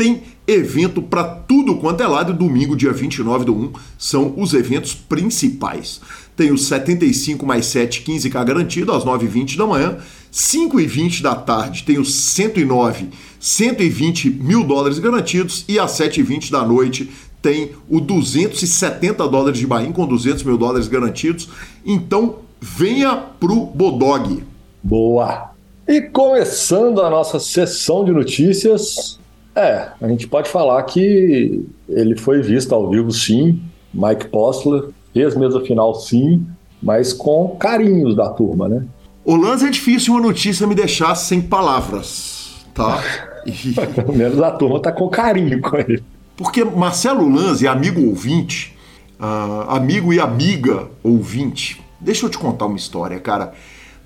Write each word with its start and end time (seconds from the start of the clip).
Tem 0.00 0.22
evento 0.46 1.02
para 1.02 1.22
tudo 1.24 1.76
quanto 1.76 2.02
é 2.02 2.06
lado. 2.06 2.32
Domingo, 2.32 2.74
dia 2.74 2.90
29 2.90 3.44
do 3.44 3.54
1, 3.54 3.72
são 3.98 4.32
os 4.34 4.54
eventos 4.54 4.94
principais. 4.94 6.00
Tem 6.34 6.50
os 6.50 6.64
75 6.68 7.44
mais 7.44 7.66
7, 7.66 8.02
15k 8.02 8.42
garantido 8.42 8.92
às 8.92 9.04
9h20 9.04 9.58
da 9.58 9.66
manhã. 9.66 9.98
5h20 10.32 11.20
da 11.20 11.34
tarde 11.34 11.82
tem 11.82 11.98
os 11.98 12.14
109, 12.14 13.10
120 13.38 14.30
mil 14.30 14.64
dólares 14.64 14.98
garantidos. 14.98 15.66
E 15.68 15.78
às 15.78 15.90
7h20 15.98 16.50
da 16.50 16.64
noite 16.64 17.10
tem 17.42 17.72
o 17.86 18.00
270 18.00 19.28
dólares 19.28 19.58
de 19.58 19.66
Bahia 19.66 19.92
com 19.92 20.06
200 20.06 20.42
mil 20.44 20.56
dólares 20.56 20.88
garantidos. 20.88 21.50
Então 21.84 22.36
venha 22.58 23.16
pro 23.38 23.66
Bodog. 23.66 24.44
Boa! 24.82 25.50
E 25.86 26.00
começando 26.00 27.02
a 27.02 27.10
nossa 27.10 27.38
sessão 27.38 28.02
de 28.02 28.12
notícias, 28.12 29.19
é, 29.54 29.88
a 30.00 30.08
gente 30.08 30.26
pode 30.26 30.48
falar 30.48 30.82
que 30.84 31.64
ele 31.88 32.16
foi 32.16 32.40
visto 32.40 32.74
ao 32.74 32.88
vivo 32.88 33.10
sim, 33.10 33.60
Mike 33.92 34.28
Postler, 34.28 34.90
fez 35.12 35.36
mesa 35.36 35.60
final 35.60 35.94
sim, 35.94 36.46
mas 36.82 37.12
com 37.12 37.56
carinhos 37.58 38.16
da 38.16 38.28
turma, 38.30 38.68
né? 38.68 38.84
O 39.24 39.36
lance 39.36 39.66
é 39.66 39.70
difícil 39.70 40.14
uma 40.14 40.22
notícia 40.22 40.66
me 40.66 40.74
deixar 40.74 41.14
sem 41.14 41.40
palavras, 41.40 42.64
tá? 42.74 43.02
E... 43.44 43.74
Pelo 43.94 44.16
menos 44.16 44.40
a 44.40 44.50
turma 44.50 44.80
tá 44.80 44.92
com 44.92 45.08
carinho 45.08 45.60
com 45.60 45.76
ele. 45.76 46.02
Porque 46.36 46.64
Marcelo 46.64 47.28
Lanz 47.28 47.62
é 47.62 47.66
amigo 47.66 48.00
ouvinte, 48.06 48.76
uh, 49.20 49.68
amigo 49.68 50.12
e 50.12 50.20
amiga 50.20 50.88
ouvinte. 51.02 51.82
Deixa 52.00 52.24
eu 52.24 52.30
te 52.30 52.38
contar 52.38 52.66
uma 52.66 52.78
história, 52.78 53.20
cara. 53.20 53.52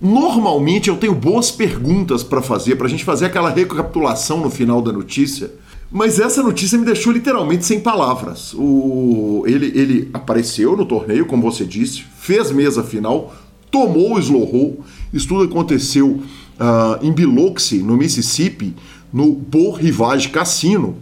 Normalmente 0.00 0.88
eu 0.88 0.96
tenho 0.96 1.14
boas 1.14 1.50
perguntas 1.50 2.22
para 2.22 2.42
fazer, 2.42 2.76
para 2.76 2.86
a 2.86 2.90
gente 2.90 3.04
fazer 3.04 3.26
aquela 3.26 3.50
recapitulação 3.50 4.40
no 4.40 4.50
final 4.50 4.82
da 4.82 4.92
notícia. 4.92 5.50
Mas 5.90 6.18
essa 6.18 6.42
notícia 6.42 6.78
me 6.78 6.84
deixou 6.84 7.12
literalmente 7.12 7.64
sem 7.64 7.80
palavras. 7.80 8.52
O, 8.54 9.44
ele, 9.46 9.66
ele 9.78 10.10
apareceu 10.12 10.76
no 10.76 10.84
torneio, 10.84 11.26
como 11.26 11.42
você 11.42 11.64
disse, 11.64 12.02
fez 12.18 12.50
mesa 12.50 12.82
final, 12.82 13.32
tomou 13.70 14.14
o 14.14 14.18
slow 14.18 14.44
roll. 14.44 14.84
Isso 15.12 15.28
tudo 15.28 15.44
aconteceu 15.44 16.08
uh, 16.08 17.04
em 17.04 17.12
Biloxi, 17.12 17.78
no 17.78 17.96
Mississippi, 17.96 18.74
no 19.12 19.32
Bo 19.32 19.70
Rivage 19.70 20.30
Cassino. 20.30 20.96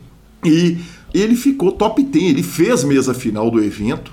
E 0.44 0.76
ele 1.14 1.36
ficou 1.36 1.72
top 1.72 2.02
10, 2.02 2.24
ele 2.24 2.42
fez 2.42 2.84
mesa 2.84 3.14
final 3.14 3.50
do 3.50 3.62
evento 3.62 4.12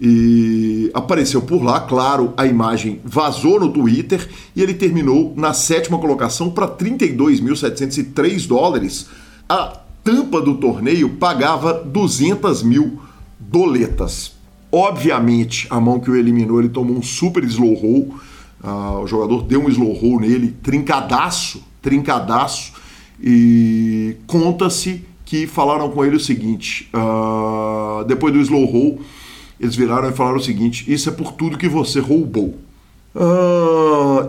e 0.00 0.90
apareceu 0.92 1.40
por 1.40 1.62
lá, 1.62 1.80
claro, 1.80 2.34
a 2.36 2.46
imagem 2.46 3.00
vazou 3.02 3.58
no 3.58 3.70
Twitter 3.70 4.28
e 4.54 4.62
ele 4.62 4.74
terminou 4.74 5.32
na 5.36 5.54
sétima 5.54 5.98
colocação 5.98 6.50
para 6.50 6.68
32.703 6.68 8.46
dólares. 8.46 9.08
A 9.48 9.80
tampa 10.04 10.40
do 10.40 10.56
torneio 10.56 11.08
pagava 11.10 11.72
200 11.72 12.62
mil 12.62 13.00
doletas. 13.38 14.32
Obviamente, 14.70 15.66
a 15.70 15.80
mão 15.80 15.98
que 15.98 16.10
o 16.10 16.16
eliminou, 16.16 16.60
ele 16.60 16.68
tomou 16.68 16.96
um 16.96 17.02
super 17.02 17.42
slow 17.44 17.74
roll. 17.74 18.14
Uh, 18.62 19.02
o 19.02 19.06
jogador 19.06 19.42
deu 19.44 19.64
um 19.64 19.68
slow 19.68 19.92
roll 19.94 20.20
nele, 20.20 20.54
trincadaço, 20.62 21.62
trincadaço. 21.80 22.72
E 23.22 24.16
conta-se 24.26 25.02
que 25.24 25.46
falaram 25.46 25.88
com 25.90 26.04
ele 26.04 26.16
o 26.16 26.20
seguinte: 26.20 26.90
uh, 26.92 28.04
depois 28.04 28.34
do 28.34 28.40
slow 28.40 28.66
roll 28.66 29.00
eles 29.58 29.74
viraram 29.74 30.08
e 30.08 30.12
falaram 30.12 30.36
o 30.36 30.42
seguinte: 30.42 30.90
Isso 30.92 31.08
é 31.08 31.12
por 31.12 31.32
tudo 31.32 31.58
que 31.58 31.68
você 31.68 32.00
roubou. 32.00 32.54
Uh, 33.14 34.28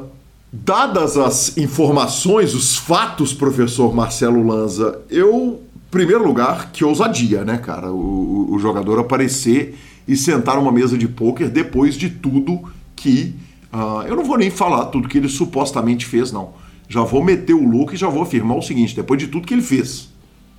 dadas 0.51 1.17
as 1.17 1.57
informações, 1.57 2.55
os 2.55 2.77
fatos, 2.77 3.33
professor 3.33 3.93
Marcelo 3.93 4.45
Lanza, 4.45 4.99
eu, 5.09 5.61
em 5.75 5.91
primeiro 5.91 6.25
lugar, 6.25 6.71
que 6.71 6.85
ousadia, 6.85 7.43
né, 7.43 7.57
cara? 7.57 7.91
O, 7.91 8.53
o 8.53 8.59
jogador 8.59 8.99
aparecer 8.99 9.77
e 10.07 10.15
sentar 10.15 10.55
numa 10.55 10.71
mesa 10.71 10.97
de 10.97 11.07
pôquer 11.07 11.49
depois 11.49 11.95
de 11.95 12.09
tudo 12.09 12.61
que. 12.95 13.35
Uh, 13.73 14.07
eu 14.07 14.15
não 14.15 14.23
vou 14.23 14.38
nem 14.38 14.49
falar 14.49 14.85
tudo 14.85 15.09
que 15.09 15.17
ele 15.17 15.27
supostamente 15.27 16.05
fez, 16.05 16.31
não. 16.31 16.53
Já 16.88 17.03
vou 17.03 17.21
meter 17.21 17.53
o 17.53 17.69
louco 17.69 17.94
e 17.94 17.97
já 17.97 18.07
vou 18.07 18.23
afirmar 18.23 18.57
o 18.57 18.61
seguinte: 18.61 18.95
depois 18.95 19.19
de 19.19 19.27
tudo 19.27 19.45
que 19.45 19.53
ele 19.53 19.61
fez. 19.61 20.09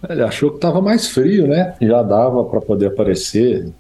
Ele 0.09 0.23
achou 0.23 0.51
que 0.51 0.57
estava 0.57 0.81
mais 0.81 1.09
frio, 1.09 1.47
né? 1.49 1.75
Já 1.81 2.03
dava 2.03 2.45
para 2.45 2.61
poder 2.61 2.87
aparecer 2.87 3.73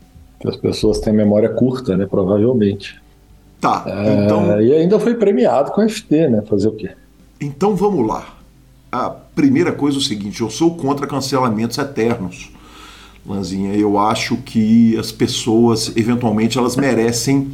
as 0.44 0.56
pessoas 0.56 1.00
têm 1.00 1.12
memória 1.12 1.48
curta, 1.48 1.96
né? 1.96 2.06
Provavelmente. 2.06 3.00
Tá. 3.60 3.84
É, 3.86 4.24
então... 4.24 4.60
E 4.60 4.72
ainda 4.72 4.98
foi 5.00 5.14
premiado 5.14 5.72
com 5.72 5.88
FT, 5.88 6.28
né? 6.28 6.42
Fazer 6.42 6.68
o 6.68 6.72
quê? 6.72 6.90
Então 7.40 7.74
vamos 7.74 8.06
lá. 8.06 8.36
A 8.90 9.10
primeira 9.10 9.72
coisa 9.72 9.98
é 9.98 10.00
o 10.00 10.02
seguinte: 10.02 10.40
eu 10.40 10.50
sou 10.50 10.76
contra 10.76 11.06
cancelamentos 11.06 11.76
eternos. 11.78 12.50
Lanzinha, 13.26 13.74
eu 13.74 13.98
acho 13.98 14.36
que 14.38 14.96
as 14.96 15.12
pessoas, 15.12 15.94
eventualmente, 15.96 16.56
elas 16.56 16.76
merecem 16.76 17.50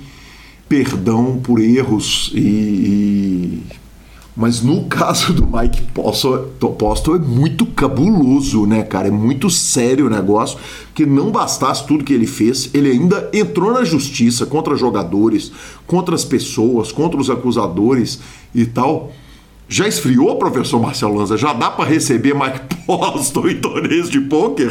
perdão 0.68 1.38
por 1.42 1.60
erros 1.60 2.30
e, 2.32 2.38
e 2.38 3.62
mas 4.36 4.62
no 4.62 4.84
caso 4.88 5.32
do 5.32 5.46
Mike 5.46 5.82
Postle 5.92 7.16
é 7.16 7.18
muito 7.18 7.66
cabuloso, 7.66 8.66
né, 8.66 8.82
cara? 8.82 9.08
É 9.08 9.10
muito 9.10 9.48
sério 9.50 10.06
o 10.06 10.10
negócio. 10.10 10.58
Que 10.94 11.04
não 11.04 11.30
bastasse 11.30 11.86
tudo 11.86 12.04
que 12.04 12.12
ele 12.12 12.26
fez, 12.26 12.70
ele 12.72 12.90
ainda 12.90 13.28
entrou 13.32 13.72
na 13.72 13.84
justiça 13.84 14.46
contra 14.46 14.76
jogadores, 14.76 15.50
contra 15.86 16.14
as 16.14 16.24
pessoas, 16.24 16.92
contra 16.92 17.20
os 17.20 17.28
acusadores 17.28 18.20
e 18.54 18.64
tal. 18.64 19.12
Já 19.68 19.88
esfriou, 19.88 20.36
professor 20.36 20.80
Marcelo 20.80 21.16
Lanza? 21.16 21.36
Já 21.36 21.52
dá 21.52 21.70
para 21.70 21.88
receber 21.88 22.34
Mike 22.34 22.60
Postle 22.86 23.50
em 23.50 23.60
torneios 23.60 24.10
de 24.10 24.20
pôquer? 24.20 24.70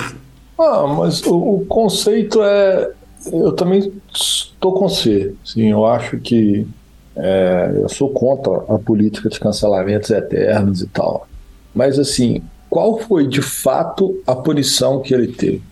Ah, 0.57 0.85
mas 0.87 1.25
o, 1.25 1.35
o, 1.35 1.65
conceito 1.65 2.41
é. 2.41 2.91
Eu 3.31 3.53
também 3.53 3.91
estou 4.13 4.73
com 4.73 4.87
você. 4.87 5.33
Sim, 5.43 5.71
eu 5.71 5.85
acho 5.85 6.17
que 6.17 6.67
é, 7.15 7.73
eu 7.75 7.89
sou 7.89 8.09
contra 8.09 8.53
a 8.73 8.79
política 8.79 9.29
de 9.29 9.39
cancelamentos 9.39 10.09
eternos 10.09 10.81
e 10.81 10.87
tal. 10.87 11.27
Mas, 11.73 11.99
assim, 11.99 12.41
qual 12.69 12.99
foi 12.99 13.27
de 13.27 13.41
fato 13.41 14.19
a 14.25 14.35
punição 14.35 15.01
que 15.01 15.13
ele 15.13 15.27
teve? 15.27 15.63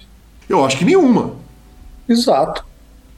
Eu 0.48 0.64
acho 0.64 0.78
que 0.78 0.86
nenhuma. 0.86 1.34
Exato. 2.08 2.66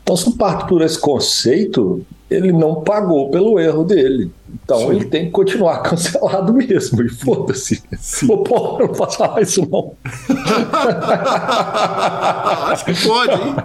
Então, 0.02 0.18
se 0.18 0.31
parte 0.38 0.68
por 0.68 0.81
esse 0.81 1.00
conceito, 1.00 2.06
ele 2.30 2.52
não 2.52 2.81
pagou 2.81 3.30
pelo 3.30 3.60
erro 3.60 3.84
dele. 3.84 4.31
Então 4.64 4.80
Sim. 4.80 4.92
ele 4.92 5.06
tem 5.06 5.25
que 5.25 5.31
continuar 5.31 5.80
cancelado 5.84 6.54
mesmo. 6.54 7.02
E 7.04 7.10
foda-se. 7.10 7.84
Pô, 8.28 8.40
porra, 8.40 8.86
não 8.86 8.94
posso 8.94 9.18
falar 9.18 9.42
isso 9.42 9.68
não. 9.70 9.94
Acho 12.72 12.86
que 12.86 13.08
pode, 13.08 13.34
hein? 13.34 13.56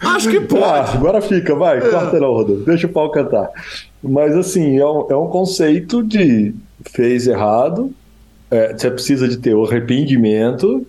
Acho 0.00 0.28
que 0.28 0.40
pode. 0.40 0.64
Ah, 0.64 0.94
agora 0.94 1.20
fica, 1.20 1.54
vai, 1.54 1.78
é. 1.78 1.80
corta 1.80 2.18
não, 2.18 2.32
Rodolfo. 2.32 2.64
Deixa 2.64 2.86
o 2.86 2.90
pau 2.90 3.10
cantar. 3.10 3.50
Mas 4.02 4.36
assim, 4.36 4.78
é 4.78 4.86
um, 4.86 5.06
é 5.10 5.16
um 5.16 5.28
conceito 5.28 6.02
de 6.02 6.54
fez 6.90 7.26
errado, 7.26 7.92
é, 8.50 8.72
você 8.72 8.90
precisa 8.90 9.28
de 9.28 9.36
ter 9.38 9.54
o 9.54 9.64
arrependimento, 9.64 10.86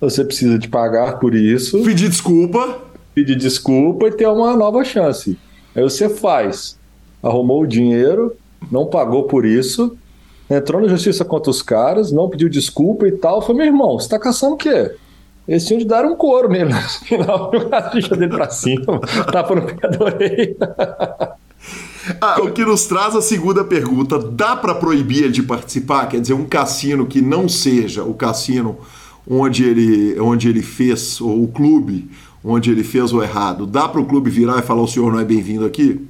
você 0.00 0.24
precisa 0.24 0.58
de 0.58 0.68
pagar 0.68 1.18
por 1.18 1.34
isso. 1.34 1.82
Pedir 1.82 2.08
desculpa. 2.08 2.78
Pedir 3.14 3.36
desculpa 3.36 4.08
e 4.08 4.12
ter 4.12 4.28
uma 4.28 4.56
nova 4.56 4.84
chance. 4.84 5.36
Aí 5.74 5.82
você 5.82 6.08
faz. 6.08 6.78
Arrumou 7.22 7.62
o 7.62 7.66
dinheiro, 7.66 8.36
não 8.70 8.86
pagou 8.86 9.24
por 9.24 9.44
isso, 9.44 9.96
entrou 10.48 10.80
na 10.80 10.88
justiça 10.88 11.24
contra 11.24 11.50
os 11.50 11.62
caras, 11.62 12.12
não 12.12 12.28
pediu 12.28 12.48
desculpa 12.48 13.08
e 13.08 13.12
tal. 13.12 13.42
Foi, 13.42 13.54
meu 13.54 13.66
irmão, 13.66 13.98
você 13.98 14.08
tá 14.08 14.18
caçando 14.18 14.54
o 14.54 14.58
quê? 14.58 14.92
Eles 15.48 15.66
tinham 15.66 15.78
de 15.78 15.86
dar 15.86 16.04
um 16.04 16.14
couro 16.14 16.48
mesmo. 16.48 16.74
Final, 17.04 17.50
a 17.72 17.90
ficha 17.90 18.14
dele 18.14 18.30
pra 18.30 18.50
cima, 18.50 19.00
tapa 19.32 19.54
no 19.54 19.62
pé 19.62 19.88
da 19.88 20.04
orelha. 20.04 20.56
Ah, 22.20 22.40
o 22.42 22.50
que 22.50 22.64
nos 22.64 22.86
traz 22.86 23.14
a 23.14 23.22
segunda 23.22 23.64
pergunta: 23.64 24.18
dá 24.18 24.56
para 24.56 24.74
proibir 24.74 25.24
ele 25.24 25.32
de 25.32 25.42
participar? 25.42 26.06
Quer 26.06 26.20
dizer, 26.20 26.34
um 26.34 26.44
cassino 26.44 27.06
que 27.06 27.20
não 27.20 27.48
seja 27.48 28.02
o 28.04 28.14
cassino 28.14 28.78
onde 29.28 29.64
ele, 29.64 30.18
onde 30.20 30.48
ele 30.48 30.62
fez, 30.62 31.20
ou 31.20 31.44
o 31.44 31.48
clube 31.48 32.10
onde 32.44 32.70
ele 32.70 32.84
fez 32.84 33.12
o 33.12 33.22
errado, 33.22 33.66
dá 33.66 33.88
para 33.88 34.00
o 34.00 34.06
clube 34.06 34.30
virar 34.30 34.58
e 34.58 34.62
falar: 34.62 34.82
o 34.82 34.88
senhor 34.88 35.12
não 35.12 35.20
é 35.20 35.24
bem-vindo 35.24 35.64
aqui? 35.64 36.06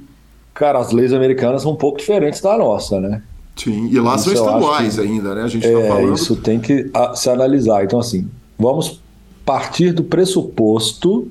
Cara, 0.53 0.79
as 0.79 0.91
leis 0.91 1.13
americanas 1.13 1.63
são 1.63 1.71
um 1.71 1.75
pouco 1.75 1.97
diferentes 1.97 2.41
da 2.41 2.57
nossa, 2.57 2.99
né? 2.99 3.21
Sim, 3.55 3.89
e 3.91 3.99
lá 3.99 4.15
isso 4.15 4.25
são 4.25 4.33
estaduais 4.33 4.95
que, 4.95 5.01
ainda, 5.01 5.35
né? 5.35 5.43
A 5.43 5.47
gente 5.47 5.65
está 5.65 5.79
é, 5.79 5.87
falando. 5.87 6.15
Isso 6.15 6.35
tem 6.35 6.59
que 6.59 6.89
se 7.15 7.29
analisar. 7.29 7.83
Então, 7.83 7.99
assim, 7.99 8.27
vamos 8.57 9.01
partir 9.45 9.91
do 9.91 10.03
pressuposto 10.03 11.27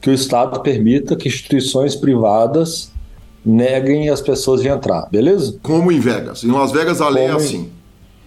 que 0.00 0.10
o 0.10 0.12
Estado 0.12 0.60
permita 0.60 1.16
que 1.16 1.28
instituições 1.28 1.96
privadas 1.96 2.92
neguem 3.44 4.08
as 4.08 4.20
pessoas 4.20 4.62
de 4.62 4.68
entrar, 4.68 5.08
beleza? 5.10 5.56
Como 5.62 5.92
em 5.92 6.00
Vegas. 6.00 6.42
Em 6.42 6.50
Las 6.50 6.72
Vegas 6.72 7.00
a 7.00 7.08
lei 7.08 7.26
é 7.26 7.32
assim. 7.32 7.70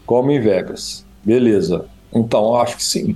Como 0.06 0.32
em 0.32 0.40
Vegas. 0.40 1.06
Beleza. 1.24 1.86
Então, 2.14 2.46
eu 2.46 2.56
acho 2.56 2.78
que 2.78 2.84
sim. 2.84 3.16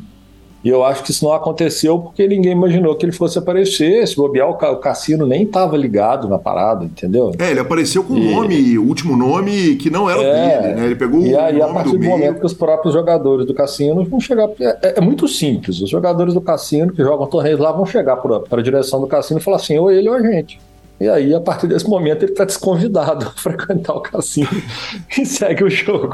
E 0.63 0.69
eu 0.69 0.83
acho 0.83 1.03
que 1.03 1.09
isso 1.09 1.25
não 1.25 1.33
aconteceu 1.33 1.97
porque 1.97 2.27
ninguém 2.27 2.51
imaginou 2.51 2.95
que 2.95 3.03
ele 3.03 3.11
fosse 3.11 3.37
aparecer. 3.37 4.07
Se 4.07 4.15
bobear, 4.15 4.47
o 4.47 4.77
cassino 4.77 5.25
nem 5.25 5.43
estava 5.43 5.75
ligado 5.75 6.27
na 6.27 6.37
parada, 6.37 6.85
entendeu? 6.85 7.31
É, 7.39 7.49
ele 7.49 7.59
apareceu 7.59 8.03
com 8.03 8.13
o 8.13 8.17
e... 8.17 8.31
nome, 8.31 8.77
o 8.77 8.83
último 8.83 9.17
nome 9.17 9.75
que 9.77 9.89
não 9.89 10.07
era 10.07 10.21
é, 10.21 10.61
dele, 10.61 10.73
né? 10.75 10.85
Ele 10.85 10.95
pegou 10.95 11.21
e 11.21 11.33
o 11.33 11.39
aí, 11.39 11.57
nome 11.57 11.71
a 11.71 11.73
partir 11.73 11.91
do, 11.91 11.97
do 11.97 12.05
momento 12.05 12.39
que 12.39 12.45
os 12.45 12.53
próprios 12.53 12.93
jogadores 12.93 13.47
do 13.47 13.55
cassino 13.55 14.05
vão 14.05 14.19
chegar. 14.19 14.49
É, 14.59 14.99
é, 14.99 15.01
muito 15.01 15.27
simples. 15.27 15.81
Os 15.81 15.89
jogadores 15.89 16.35
do 16.35 16.41
cassino 16.41 16.93
que 16.93 17.01
jogam 17.01 17.25
torneios 17.25 17.59
lá 17.59 17.71
vão 17.71 17.85
chegar 17.85 18.17
para 18.17 18.59
a 18.59 18.61
direção 18.61 19.01
do 19.01 19.07
cassino 19.07 19.39
e 19.39 19.43
falar 19.43 19.57
assim: 19.57 19.79
ou 19.79 19.89
ele 19.89 20.09
ou 20.09 20.15
a 20.15 20.21
gente. 20.21 20.59
E 21.01 21.09
aí, 21.09 21.33
a 21.33 21.41
partir 21.41 21.65
desse 21.65 21.89
momento, 21.89 22.21
ele 22.21 22.31
está 22.31 22.45
desconvidado 22.45 23.25
a 23.27 23.31
frequentar 23.31 23.95
o 23.95 24.01
cassino 24.01 24.47
e 25.17 25.25
segue 25.25 25.63
o 25.63 25.69
jogo. 25.69 26.13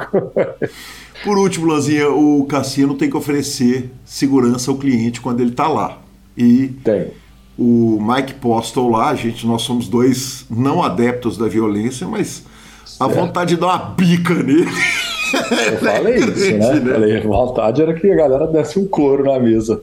Por 1.25 1.37
último, 1.37 1.67
Lanzinha, 1.67 2.09
o 2.09 2.45
cassino 2.45 2.95
tem 2.95 3.09
que 3.09 3.17
oferecer 3.17 3.91
segurança 4.05 4.71
ao 4.71 4.77
cliente 4.77 5.19
quando 5.19 5.41
ele 5.41 5.49
está 5.49 5.67
lá. 5.67 5.97
E 6.37 6.69
tem. 6.85 7.07
o 7.59 7.99
Mike 7.99 8.35
Postel 8.35 8.87
lá, 8.87 9.13
gente, 9.13 9.45
nós 9.45 9.63
somos 9.63 9.89
dois 9.89 10.45
não 10.49 10.81
adeptos 10.81 11.37
da 11.37 11.49
violência, 11.49 12.07
mas 12.07 12.45
certo. 12.85 13.01
a 13.01 13.07
vontade 13.07 13.55
de 13.55 13.59
dar 13.59 13.67
uma 13.67 13.77
bica 13.77 14.35
nele. 14.35 14.69
Eu 15.69 15.79
falei 15.79 16.15
isso, 16.15 16.57
né? 16.57 16.79
né? 16.79 16.93
Falei, 16.93 17.17
a 17.17 17.23
vontade 17.23 17.81
era 17.81 17.93
que 17.93 18.09
a 18.09 18.15
galera 18.15 18.47
desse 18.47 18.79
um 18.79 18.87
couro 18.87 19.25
na 19.25 19.37
mesa 19.37 19.81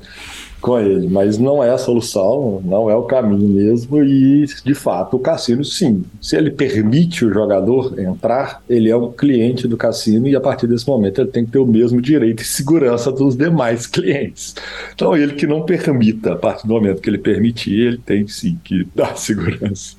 com 0.64 0.81
ele, 0.81 1.06
mas 1.08 1.37
não 1.37 1.62
é 1.62 1.69
a 1.69 1.76
solução, 1.76 2.62
não 2.64 2.88
é 2.88 2.96
o 2.96 3.02
caminho 3.02 3.50
mesmo. 3.50 4.02
E 4.02 4.46
de 4.64 4.75
fato, 4.75 5.16
o 5.16 5.19
cassino, 5.19 5.62
sim, 5.62 6.02
se 6.22 6.37
ele 6.37 6.50
permite 6.50 7.22
o 7.22 7.32
jogador 7.32 8.00
entrar, 8.00 8.62
ele 8.66 8.88
é 8.88 8.96
um 8.96 9.12
cliente 9.12 9.69
do 9.69 9.76
cassino 9.76 10.26
e 10.26 10.34
a 10.34 10.40
partir 10.40 10.66
desse 10.66 10.88
momento 10.88 11.20
ele 11.20 11.31
tem 11.31 11.44
que 11.44 11.52
ter 11.52 11.58
o 11.58 11.66
mesmo 11.66 12.00
direito 12.00 12.43
e 12.43 12.46
segurança 12.46 13.12
dos 13.12 13.37
demais 13.37 13.84
clientes. 13.87 14.55
Então, 14.94 15.14
ele 15.14 15.34
que 15.34 15.46
não 15.46 15.66
permita, 15.66 16.32
a 16.32 16.37
partir 16.37 16.67
do 16.67 16.72
momento 16.72 17.02
que 17.02 17.10
ele 17.10 17.19
permitir, 17.19 17.88
ele 17.88 17.99
tem 17.99 18.26
sim 18.26 18.58
que 18.64 18.88
dar 18.94 19.17
segurança. 19.20 19.96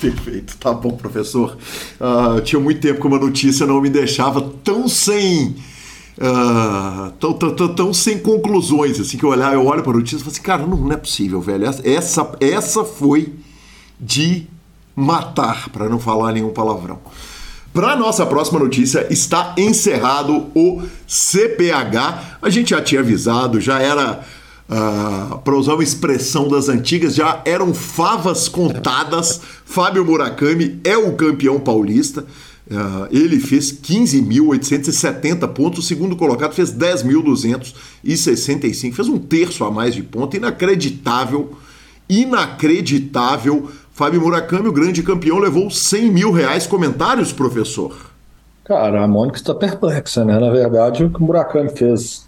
Perfeito, 0.00 0.56
tá 0.56 0.72
bom, 0.72 0.92
professor. 0.92 1.58
Uh, 2.00 2.40
tinha 2.40 2.60
muito 2.60 2.80
tempo 2.80 3.02
que 3.02 3.06
uma 3.06 3.18
notícia 3.18 3.66
não 3.66 3.82
me 3.82 3.90
deixava 3.90 4.40
tão 4.64 4.88
sem 4.88 5.54
tão, 7.20 7.32
tão, 7.34 7.54
tão, 7.54 7.74
tão, 7.74 7.94
sem 7.94 8.18
conclusões, 8.18 8.98
assim, 8.98 9.18
que 9.18 9.24
eu, 9.24 9.30
olhar, 9.30 9.52
eu 9.52 9.66
olho 9.66 9.82
para 9.82 9.92
a 9.92 9.96
notícia 9.96 10.16
e 10.16 10.20
falo 10.20 10.32
assim, 10.32 10.42
cara, 10.42 10.66
não, 10.66 10.76
não, 10.76 10.92
é 10.92 10.96
possível, 10.96 11.40
velho. 11.40 11.66
Essa, 11.84 12.32
essa 12.40 12.84
foi 12.84 13.34
de 14.00 14.46
matar, 14.94 15.68
para 15.68 15.88
não 15.88 15.98
falar 15.98 16.32
nenhum 16.32 16.50
palavrão. 16.50 16.98
Para 17.72 17.94
nossa 17.94 18.24
próxima 18.24 18.58
notícia, 18.58 19.06
está 19.10 19.54
encerrado 19.58 20.46
o 20.54 20.82
CPH. 21.06 22.38
A 22.40 22.48
gente 22.48 22.70
já 22.70 22.80
tinha 22.80 23.02
avisado, 23.02 23.60
já 23.60 23.78
era, 23.78 24.24
uh, 24.68 25.38
para 25.38 25.56
usar 25.56 25.72
uma 25.74 25.82
expressão 25.82 26.48
das 26.48 26.68
antigas, 26.68 27.14
já 27.14 27.40
eram 27.44 27.72
favas 27.74 28.48
contadas. 28.48 29.40
Fábio 29.64 30.04
Murakami 30.04 30.80
é 30.84 30.96
o 30.96 31.14
campeão 31.14 31.60
paulista. 31.60 32.24
Uh, 32.68 33.06
ele 33.12 33.38
fez 33.38 33.72
15.870 33.72 35.46
pontos, 35.48 35.84
o 35.84 35.86
segundo 35.86 36.16
colocado 36.16 36.52
fez 36.52 36.72
10.265, 36.72 38.92
fez 38.92 39.08
um 39.08 39.18
terço 39.18 39.64
a 39.64 39.70
mais 39.70 39.94
de 39.94 40.02
ponto, 40.02 40.36
inacreditável, 40.36 41.52
inacreditável. 42.08 43.70
Fábio 43.92 44.20
Murakami, 44.20 44.66
o 44.68 44.72
grande 44.72 45.00
campeão, 45.02 45.38
levou 45.38 45.70
100 45.70 46.10
mil 46.10 46.32
reais. 46.32 46.66
Comentários, 46.66 47.32
professor? 47.32 47.96
Cara, 48.64 49.04
a 49.04 49.08
Mônica 49.08 49.38
está 49.38 49.54
perplexa, 49.54 50.24
né? 50.24 50.40
Na 50.40 50.50
verdade, 50.50 51.04
o 51.04 51.10
que 51.10 51.18
o 51.18 51.22
Murakami 51.22 51.70
fez 51.70 52.25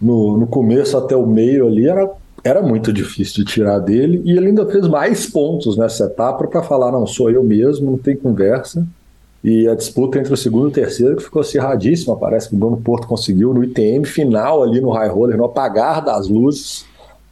no, 0.00 0.36
no 0.36 0.46
começo 0.46 0.96
até 0.96 1.14
o 1.14 1.26
meio 1.26 1.66
ali 1.66 1.86
era, 1.86 2.10
era 2.42 2.62
muito 2.62 2.92
difícil 2.92 3.44
de 3.44 3.50
tirar 3.50 3.78
dele, 3.78 4.22
e 4.24 4.32
ele 4.32 4.48
ainda 4.48 4.66
fez 4.66 4.88
mais 4.88 5.26
pontos 5.26 5.76
nessa 5.76 6.04
etapa 6.04 6.46
para 6.46 6.62
falar: 6.62 6.90
não, 6.90 7.06
sou 7.06 7.30
eu 7.30 7.44
mesmo, 7.44 7.90
não 7.90 7.98
tem 7.98 8.16
conversa. 8.16 8.86
E 9.42 9.66
a 9.66 9.74
disputa 9.74 10.18
entre 10.18 10.32
o 10.34 10.36
segundo 10.36 10.66
e 10.66 10.68
o 10.68 10.72
terceiro 10.72 11.16
que 11.16 11.24
ficou 11.24 11.40
acirradíssima. 11.40 12.14
Parece 12.14 12.48
que 12.48 12.54
o 12.54 12.58
Bruno 12.58 12.76
Porto 12.76 13.06
conseguiu 13.06 13.54
no 13.54 13.64
ITM 13.64 14.04
final 14.04 14.62
ali 14.62 14.82
no 14.82 14.90
high 14.90 15.08
roller, 15.08 15.38
no 15.38 15.46
apagar 15.46 16.04
das 16.04 16.28
luzes. 16.28 16.84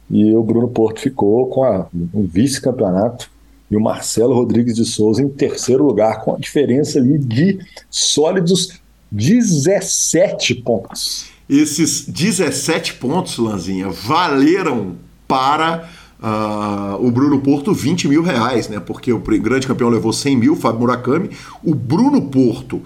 E 0.09 0.35
o 0.35 0.41
Bruno 0.41 0.67
Porto 0.67 1.01
ficou 1.01 1.45
com 1.47 1.63
a, 1.63 1.85
vice-campeonato 1.93 3.29
e 3.69 3.77
o 3.77 3.79
Marcelo 3.79 4.33
Rodrigues 4.33 4.75
de 4.75 4.85
Souza 4.85 5.21
em 5.21 5.29
terceiro 5.29 5.85
lugar, 5.85 6.23
com 6.23 6.33
a 6.33 6.37
diferença 6.39 6.97
ali 6.97 7.19
de 7.19 7.59
sólidos 7.91 8.81
17 9.11 10.55
pontos. 10.55 11.29
Esses 11.49 12.05
17 12.07 12.95
pontos, 12.95 13.37
Lanzinha, 13.37 13.89
valeram 13.89 14.95
para 15.27 15.89
Uh, 16.21 16.99
o 16.99 17.09
Bruno 17.11 17.39
Porto 17.39 17.73
20 17.73 18.09
mil 18.09 18.21
reais, 18.21 18.67
né? 18.67 18.77
Porque 18.77 19.13
o 19.13 19.19
grande 19.19 19.65
campeão 19.65 19.87
levou 19.87 20.11
100 20.11 20.35
mil, 20.35 20.53
Fábio 20.53 20.81
Murakami. 20.81 21.29
O 21.63 21.73
Bruno 21.73 22.23
Porto 22.23 22.81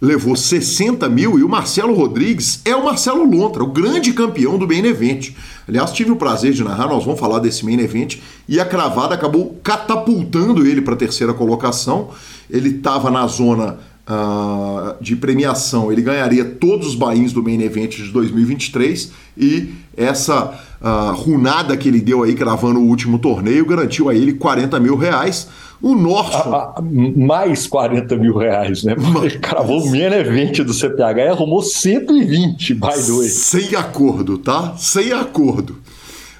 levou 0.00 0.34
60 0.34 1.08
mil 1.08 1.38
e 1.38 1.42
o 1.42 1.48
Marcelo 1.48 1.92
Rodrigues 1.92 2.62
é 2.64 2.74
o 2.74 2.84
Marcelo 2.84 3.24
Lontra, 3.24 3.62
o 3.62 3.66
grande 3.66 4.12
campeão 4.12 4.56
do 4.56 4.66
Main 4.66 4.86
Event. 4.86 5.32
Aliás, 5.68 5.92
tive 5.92 6.10
o 6.10 6.16
prazer 6.16 6.52
de 6.52 6.64
narrar, 6.64 6.88
nós 6.88 7.04
vamos 7.04 7.20
falar 7.20 7.38
desse 7.38 7.64
Main 7.64 7.80
Event 7.80 8.18
e 8.48 8.58
a 8.58 8.64
cravada 8.64 9.14
acabou 9.14 9.58
catapultando 9.62 10.66
ele 10.66 10.80
para 10.80 10.94
a 10.94 10.96
terceira 10.96 11.34
colocação. 11.34 12.10
Ele 12.48 12.70
estava 12.70 13.10
na 13.10 13.26
zona 13.26 13.78
uh, 14.10 14.96
de 15.00 15.14
premiação, 15.14 15.92
ele 15.92 16.02
ganharia 16.02 16.44
todos 16.44 16.88
os 16.88 16.94
bains 16.94 17.32
do 17.32 17.42
Main 17.42 17.62
Event 17.62 17.96
de 17.96 18.10
2023 18.10 19.12
e 19.38 19.72
essa 19.96 20.60
uh, 20.80 21.14
runada 21.14 21.76
que 21.76 21.88
ele 21.88 22.00
deu 22.00 22.24
aí, 22.24 22.34
cravando 22.34 22.80
o 22.80 22.86
último 22.86 23.18
torneio, 23.18 23.64
garantiu 23.64 24.08
a 24.08 24.14
ele 24.14 24.32
40 24.32 24.80
mil 24.80 24.96
reais. 24.96 25.48
O 25.80 25.94
Norson. 25.94 26.52
A, 26.52 26.74
a, 26.76 26.82
mais 26.82 27.66
40 27.66 28.14
mil 28.16 28.36
reais, 28.36 28.84
né? 28.84 28.94
Ele 29.22 29.38
cravou 29.38 29.82
o 29.82 29.90
main 29.90 30.12
event 30.12 30.58
do 30.58 30.74
CPH 30.74 31.16
e 31.16 31.28
arrumou 31.28 31.62
120, 31.62 32.74
by 32.74 32.80
the 32.80 33.12
way. 33.12 33.28
Sem 33.28 33.74
acordo, 33.74 34.36
tá? 34.36 34.74
Sem 34.76 35.12
acordo. 35.12 35.78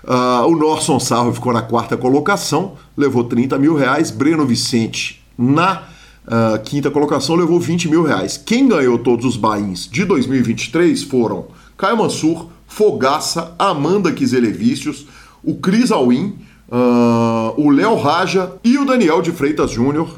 Uh, 0.05 0.47
o 0.47 0.57
Norson 0.57 0.99
Sarro 0.99 1.33
ficou 1.33 1.55
na 1.55 1.63
quarta 1.63 1.97
colocação, 1.97 2.73
levou 2.95 3.25
30 3.25 3.59
mil 3.59 3.75
reais. 3.75 4.11
Breno 4.11 4.45
Vicente 4.45 5.23
na 5.39 5.85
uh, 6.27 6.59
quinta 6.65 6.91
colocação 6.91 7.37
levou 7.37 7.61
20 7.61 7.89
mil 7.89 8.03
reais. 8.03 8.37
Quem 8.37 8.69
ganhou 8.69 8.99
todos 8.99 9.25
os 9.25 9.37
bains 9.37 9.89
de 9.89 10.05
2023 10.05 11.03
foram 11.03 11.49
Caio 11.77 11.97
Mansur, 11.97 12.49
Fogaça, 12.67 13.55
Amanda 13.59 14.13
Quiselevícios, 14.13 15.07
o 15.43 15.55
Cris 15.57 15.91
Alwin, 15.91 16.39
uh, 16.69 17.55
o 17.57 17.71
Léo 17.71 17.97
Raja 17.97 18.53
e 18.63 18.79
o 18.79 18.85
Daniel 18.85 19.23
de 19.23 19.33
Freitas 19.33 19.71
Júnior. 19.71 20.09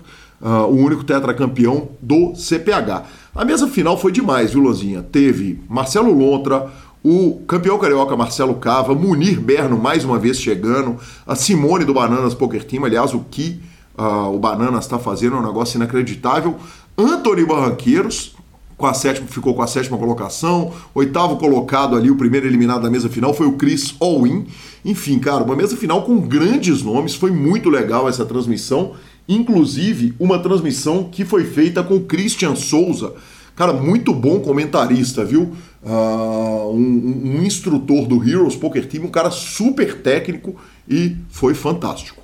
uh, 0.42 0.66
o 0.66 0.76
único 0.76 1.04
tetracampeão 1.04 1.90
do 2.00 2.34
CPH. 2.34 3.04
A 3.34 3.44
mesa 3.44 3.68
final 3.68 3.96
foi 3.96 4.10
demais, 4.10 4.52
viu, 4.52 4.60
Lozinha? 4.60 5.02
Teve 5.02 5.62
Marcelo 5.68 6.12
Lontra, 6.12 6.68
o 7.02 7.40
campeão 7.46 7.78
carioca 7.78 8.16
Marcelo 8.16 8.54
Cava, 8.56 8.94
Munir 8.94 9.40
Berno 9.40 9.78
mais 9.78 10.04
uma 10.04 10.18
vez 10.18 10.40
chegando, 10.40 10.96
a 11.26 11.34
Simone 11.34 11.84
do 11.84 11.94
Bananas 11.94 12.34
Poker 12.34 12.64
Team, 12.64 12.84
aliás, 12.84 13.14
o 13.14 13.20
que 13.20 13.60
uh, 13.98 14.34
o 14.34 14.38
Bananas 14.38 14.84
está 14.84 14.98
fazendo 14.98 15.36
é 15.36 15.38
um 15.38 15.46
negócio 15.46 15.76
inacreditável. 15.76 16.56
Anthony 16.96 17.44
Barranqueiros, 17.44 18.34
com 18.76 18.86
a 18.86 18.94
sétima, 18.94 19.26
ficou 19.28 19.54
com 19.54 19.62
a 19.62 19.66
sétima 19.66 19.96
colocação. 19.96 20.72
Oitavo 20.94 21.36
colocado 21.36 21.96
ali, 21.96 22.10
o 22.10 22.16
primeiro 22.16 22.46
eliminado 22.46 22.82
da 22.82 22.90
mesa 22.90 23.08
final 23.08 23.32
foi 23.32 23.46
o 23.46 23.52
Chris 23.52 23.94
Allwin. 24.00 24.46
Enfim, 24.84 25.18
cara, 25.18 25.44
uma 25.44 25.56
mesa 25.56 25.76
final 25.76 26.02
com 26.02 26.20
grandes 26.20 26.82
nomes. 26.82 27.14
Foi 27.14 27.30
muito 27.30 27.70
legal 27.70 28.08
essa 28.08 28.24
transmissão. 28.24 28.92
Inclusive, 29.28 30.14
uma 30.18 30.38
transmissão 30.38 31.04
que 31.04 31.24
foi 31.24 31.44
feita 31.44 31.82
com 31.82 31.96
o 31.96 32.04
Christian 32.04 32.56
Souza. 32.56 33.14
Cara, 33.54 33.72
muito 33.72 34.12
bom 34.12 34.40
comentarista, 34.40 35.24
viu? 35.24 35.52
Uh, 35.82 36.70
um, 36.72 37.36
um 37.36 37.42
instrutor 37.42 38.06
do 38.06 38.26
Heroes 38.28 38.56
Poker 38.56 38.86
Team, 38.86 39.04
um 39.04 39.10
cara 39.10 39.30
super 39.30 40.00
técnico 40.00 40.56
e 40.88 41.16
foi 41.28 41.54
fantástico. 41.54 42.21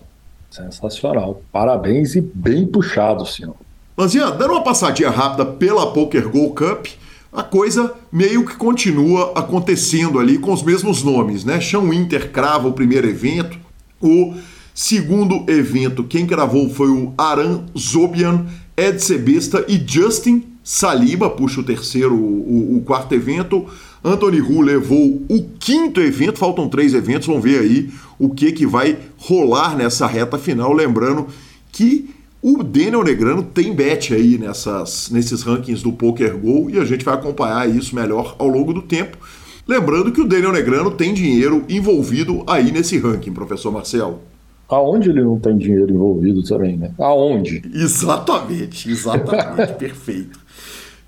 Sensacional. 0.58 1.40
Parabéns 1.52 2.16
e 2.16 2.20
bem 2.20 2.66
puxado, 2.66 3.24
senhor. 3.24 3.54
Lanzinha, 3.96 4.30
dando 4.30 4.54
uma 4.54 4.64
passadinha 4.64 5.10
rápida 5.10 5.46
pela 5.46 5.92
Poker 5.92 6.28
Go 6.28 6.50
Cup, 6.50 6.86
a 7.32 7.42
coisa 7.42 7.94
meio 8.10 8.44
que 8.44 8.56
continua 8.56 9.32
acontecendo 9.36 10.18
ali 10.18 10.38
com 10.38 10.52
os 10.52 10.62
mesmos 10.62 11.02
nomes, 11.02 11.44
né? 11.44 11.60
Sean 11.60 11.82
Winter 11.82 12.30
crava 12.32 12.66
o 12.66 12.72
primeiro 12.72 13.08
evento, 13.08 13.58
o 14.00 14.34
segundo 14.74 15.44
evento, 15.48 16.04
quem 16.04 16.26
cravou 16.26 16.68
foi 16.70 16.88
o 16.88 17.12
Aran 17.16 17.64
Zobian, 17.76 18.46
Ed 18.76 19.00
Sebesta 19.00 19.64
e 19.68 19.82
Justin 19.84 20.44
Saliba, 20.62 21.30
puxa 21.30 21.60
o 21.60 21.64
terceiro, 21.64 22.14
o, 22.14 22.76
o 22.76 22.82
quarto 22.82 23.14
evento. 23.14 23.66
Anthony 24.04 24.40
Hu 24.40 24.60
levou 24.60 25.22
o 25.28 25.42
quinto 25.58 26.00
evento, 26.00 26.38
faltam 26.38 26.68
três 26.68 26.94
eventos, 26.94 27.26
vamos 27.26 27.42
ver 27.42 27.60
aí 27.60 27.90
o 28.18 28.30
que, 28.30 28.52
que 28.52 28.66
vai 28.66 28.96
rolar 29.16 29.76
nessa 29.76 30.06
reta 30.06 30.38
final. 30.38 30.72
Lembrando 30.72 31.26
que 31.72 32.14
o 32.40 32.62
Daniel 32.62 33.02
Negrano 33.02 33.42
tem 33.42 33.74
bet 33.74 34.14
aí 34.14 34.38
nessas, 34.38 35.10
nesses 35.10 35.42
rankings 35.42 35.82
do 35.82 35.92
Poker 35.92 36.36
Go 36.36 36.70
e 36.70 36.78
a 36.78 36.84
gente 36.84 37.04
vai 37.04 37.14
acompanhar 37.14 37.68
isso 37.68 37.94
melhor 37.94 38.36
ao 38.38 38.46
longo 38.46 38.72
do 38.72 38.82
tempo. 38.82 39.18
Lembrando 39.66 40.12
que 40.12 40.20
o 40.20 40.26
Daniel 40.26 40.52
Negrano 40.52 40.90
tem 40.90 41.12
dinheiro 41.12 41.64
envolvido 41.68 42.42
aí 42.46 42.70
nesse 42.72 42.96
ranking, 42.98 43.32
professor 43.32 43.70
Marcelo. 43.70 44.20
Aonde 44.68 45.10
ele 45.10 45.22
não 45.22 45.38
tem 45.38 45.56
dinheiro 45.56 45.92
envolvido 45.92 46.42
também, 46.42 46.76
né? 46.76 46.90
Aonde? 46.98 47.62
Exatamente, 47.74 48.90
exatamente, 48.90 49.74
perfeito. 49.78 50.38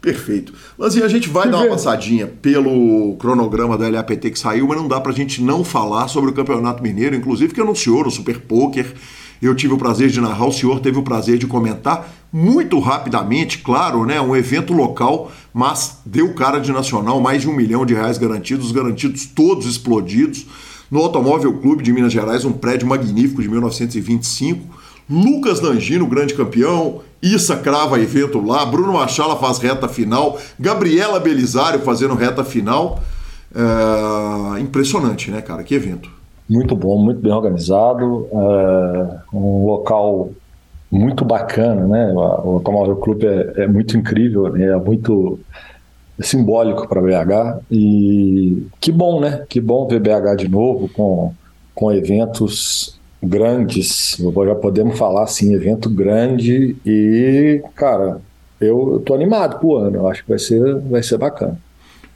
Perfeito. 0.01 0.53
Mas 0.79 0.97
a 0.97 1.09
gente 1.09 1.29
vai 1.29 1.45
que 1.45 1.51
dar 1.51 1.59
uma 1.59 1.69
passadinha 1.69 2.27
pelo 2.27 3.17
cronograma 3.17 3.77
da 3.77 3.89
LAPT 3.89 4.31
que 4.31 4.39
saiu, 4.39 4.67
mas 4.67 4.79
não 4.79 4.89
dá 4.89 5.01
pra 5.01 5.13
gente 5.13 5.43
não 5.43 5.63
falar 5.63 6.09
sobre 6.09 6.31
o 6.31 6.33
Campeonato 6.33 6.83
Mineiro, 6.83 7.15
inclusive 7.15 7.53
que 7.53 7.61
anunciou 7.61 8.05
no 8.05 8.11
Super 8.11 8.41
Poker 8.41 8.95
eu 9.41 9.55
tive 9.55 9.73
o 9.73 9.79
prazer 9.79 10.11
de 10.11 10.21
narrar, 10.21 10.47
o 10.47 10.53
senhor 10.53 10.81
teve 10.81 10.99
o 10.99 11.03
prazer 11.03 11.39
de 11.39 11.47
comentar 11.47 12.13
muito 12.31 12.79
rapidamente, 12.79 13.59
claro, 13.59 14.05
né? 14.05 14.21
Um 14.21 14.37
evento 14.37 14.75
local, 14.75 15.33
mas 15.53 15.99
deu 16.05 16.35
cara 16.35 16.59
de 16.59 16.71
nacional, 16.71 17.21
mais 17.21 17.43
de 17.43 17.49
um 17.49 17.55
milhão 17.55 17.87
de 17.87 17.95
reais 17.95 18.19
garantidos, 18.19 18.71
garantidos 18.71 19.25
todos 19.25 19.67
explodidos. 19.67 20.47
No 20.91 21.01
Automóvel 21.01 21.55
Clube 21.55 21.83
de 21.83 21.93
Minas 21.93 22.13
Gerais, 22.13 22.45
um 22.45 22.53
prédio 22.53 22.87
magnífico 22.87 23.41
de 23.41 23.49
1925. 23.49 24.79
Lucas 25.09 25.61
Nangino, 25.61 26.07
grande 26.07 26.35
campeão, 26.35 27.01
Issa 27.23 27.57
crava 27.57 28.01
evento 28.01 28.41
lá, 28.45 28.65
Bruno 28.65 28.95
Machala 28.95 29.37
faz 29.37 29.59
reta 29.59 29.89
final, 29.89 30.39
Gabriela 30.59 31.21
Belisário 31.21 31.81
fazendo 31.81 32.15
reta 32.15 32.45
final. 32.45 33.01
É... 33.55 34.61
Impressionante, 34.61 35.31
né, 35.31 35.43
cara? 35.43 35.63
Que 35.63 35.75
evento 35.75 36.21
muito 36.51 36.75
bom, 36.75 36.99
muito 36.99 37.21
bem 37.21 37.33
organizado, 37.33 38.27
é, 38.33 39.19
um 39.33 39.65
local 39.67 40.31
muito 40.91 41.25
bacana, 41.25 41.87
né? 41.87 42.13
O 42.13 42.55
Automóvel 42.55 42.97
Clube 42.97 43.25
é, 43.25 43.63
é 43.63 43.67
muito 43.69 43.97
incrível, 43.97 44.53
né? 44.53 44.67
é 44.67 44.77
muito 44.77 45.39
simbólico 46.19 46.89
para 46.89 47.01
BH 47.01 47.63
e 47.71 48.67
que 48.81 48.91
bom, 48.91 49.21
né? 49.21 49.45
Que 49.49 49.61
bom 49.61 49.87
ver 49.87 50.01
BH 50.01 50.37
de 50.37 50.49
novo 50.49 50.89
com, 50.89 51.33
com 51.73 51.93
eventos 51.93 53.00
grandes, 53.23 54.17
já 54.19 54.55
podemos 54.55 54.99
falar 54.99 55.25
assim, 55.25 55.55
evento 55.55 55.91
grande 55.91 56.77
e, 56.85 57.63
cara, 57.75 58.21
eu, 58.61 58.95
eu 58.95 59.01
tô 59.01 59.15
animado 59.15 59.59
pro 59.59 59.77
ano, 59.77 59.97
eu 59.97 60.09
acho 60.09 60.23
que 60.23 60.29
vai 60.29 60.39
ser, 60.39 60.81
vai 60.81 61.03
ser 61.03 61.19
bacana. 61.19 61.59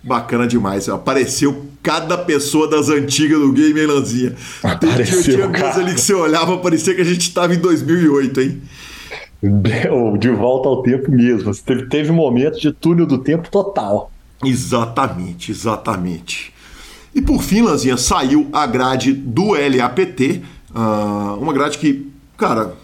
Bacana 0.02 0.46
demais. 0.46 0.86
Apareceu 0.88 1.64
cada 1.82 2.18
pessoa 2.18 2.68
das 2.68 2.90
antigas 2.90 3.38
do 3.38 3.52
game, 3.52 3.80
hein, 3.80 3.86
Lanzinha? 3.86 4.34
Apareceu, 4.62 5.22
tinha 5.22 5.48
coisa 5.48 5.80
ali 5.80 5.94
que 5.94 6.00
você 6.00 6.12
olhava, 6.12 6.58
parecia 6.58 6.94
que 6.94 7.00
a 7.00 7.04
gente 7.04 7.22
estava 7.22 7.54
em 7.54 7.58
2008, 7.58 8.40
hein? 8.40 8.62
Deu, 9.42 10.16
de 10.18 10.30
volta 10.30 10.68
ao 10.68 10.82
tempo 10.82 11.10
mesmo. 11.10 11.54
Teve, 11.54 11.86
teve 11.86 12.12
momento 12.12 12.58
de 12.58 12.72
túnel 12.72 13.06
do 13.06 13.18
tempo 13.18 13.50
total. 13.50 14.10
Exatamente, 14.44 15.50
exatamente. 15.50 16.52
E 17.14 17.22
por 17.22 17.42
fim, 17.42 17.62
Lanzinha, 17.62 17.96
saiu 17.96 18.48
a 18.52 18.66
grade 18.66 19.12
do 19.12 19.52
LAPT, 19.52 20.42
uh, 20.74 21.40
uma 21.40 21.52
grade 21.52 21.78
que, 21.78 22.10
cara, 22.36 22.74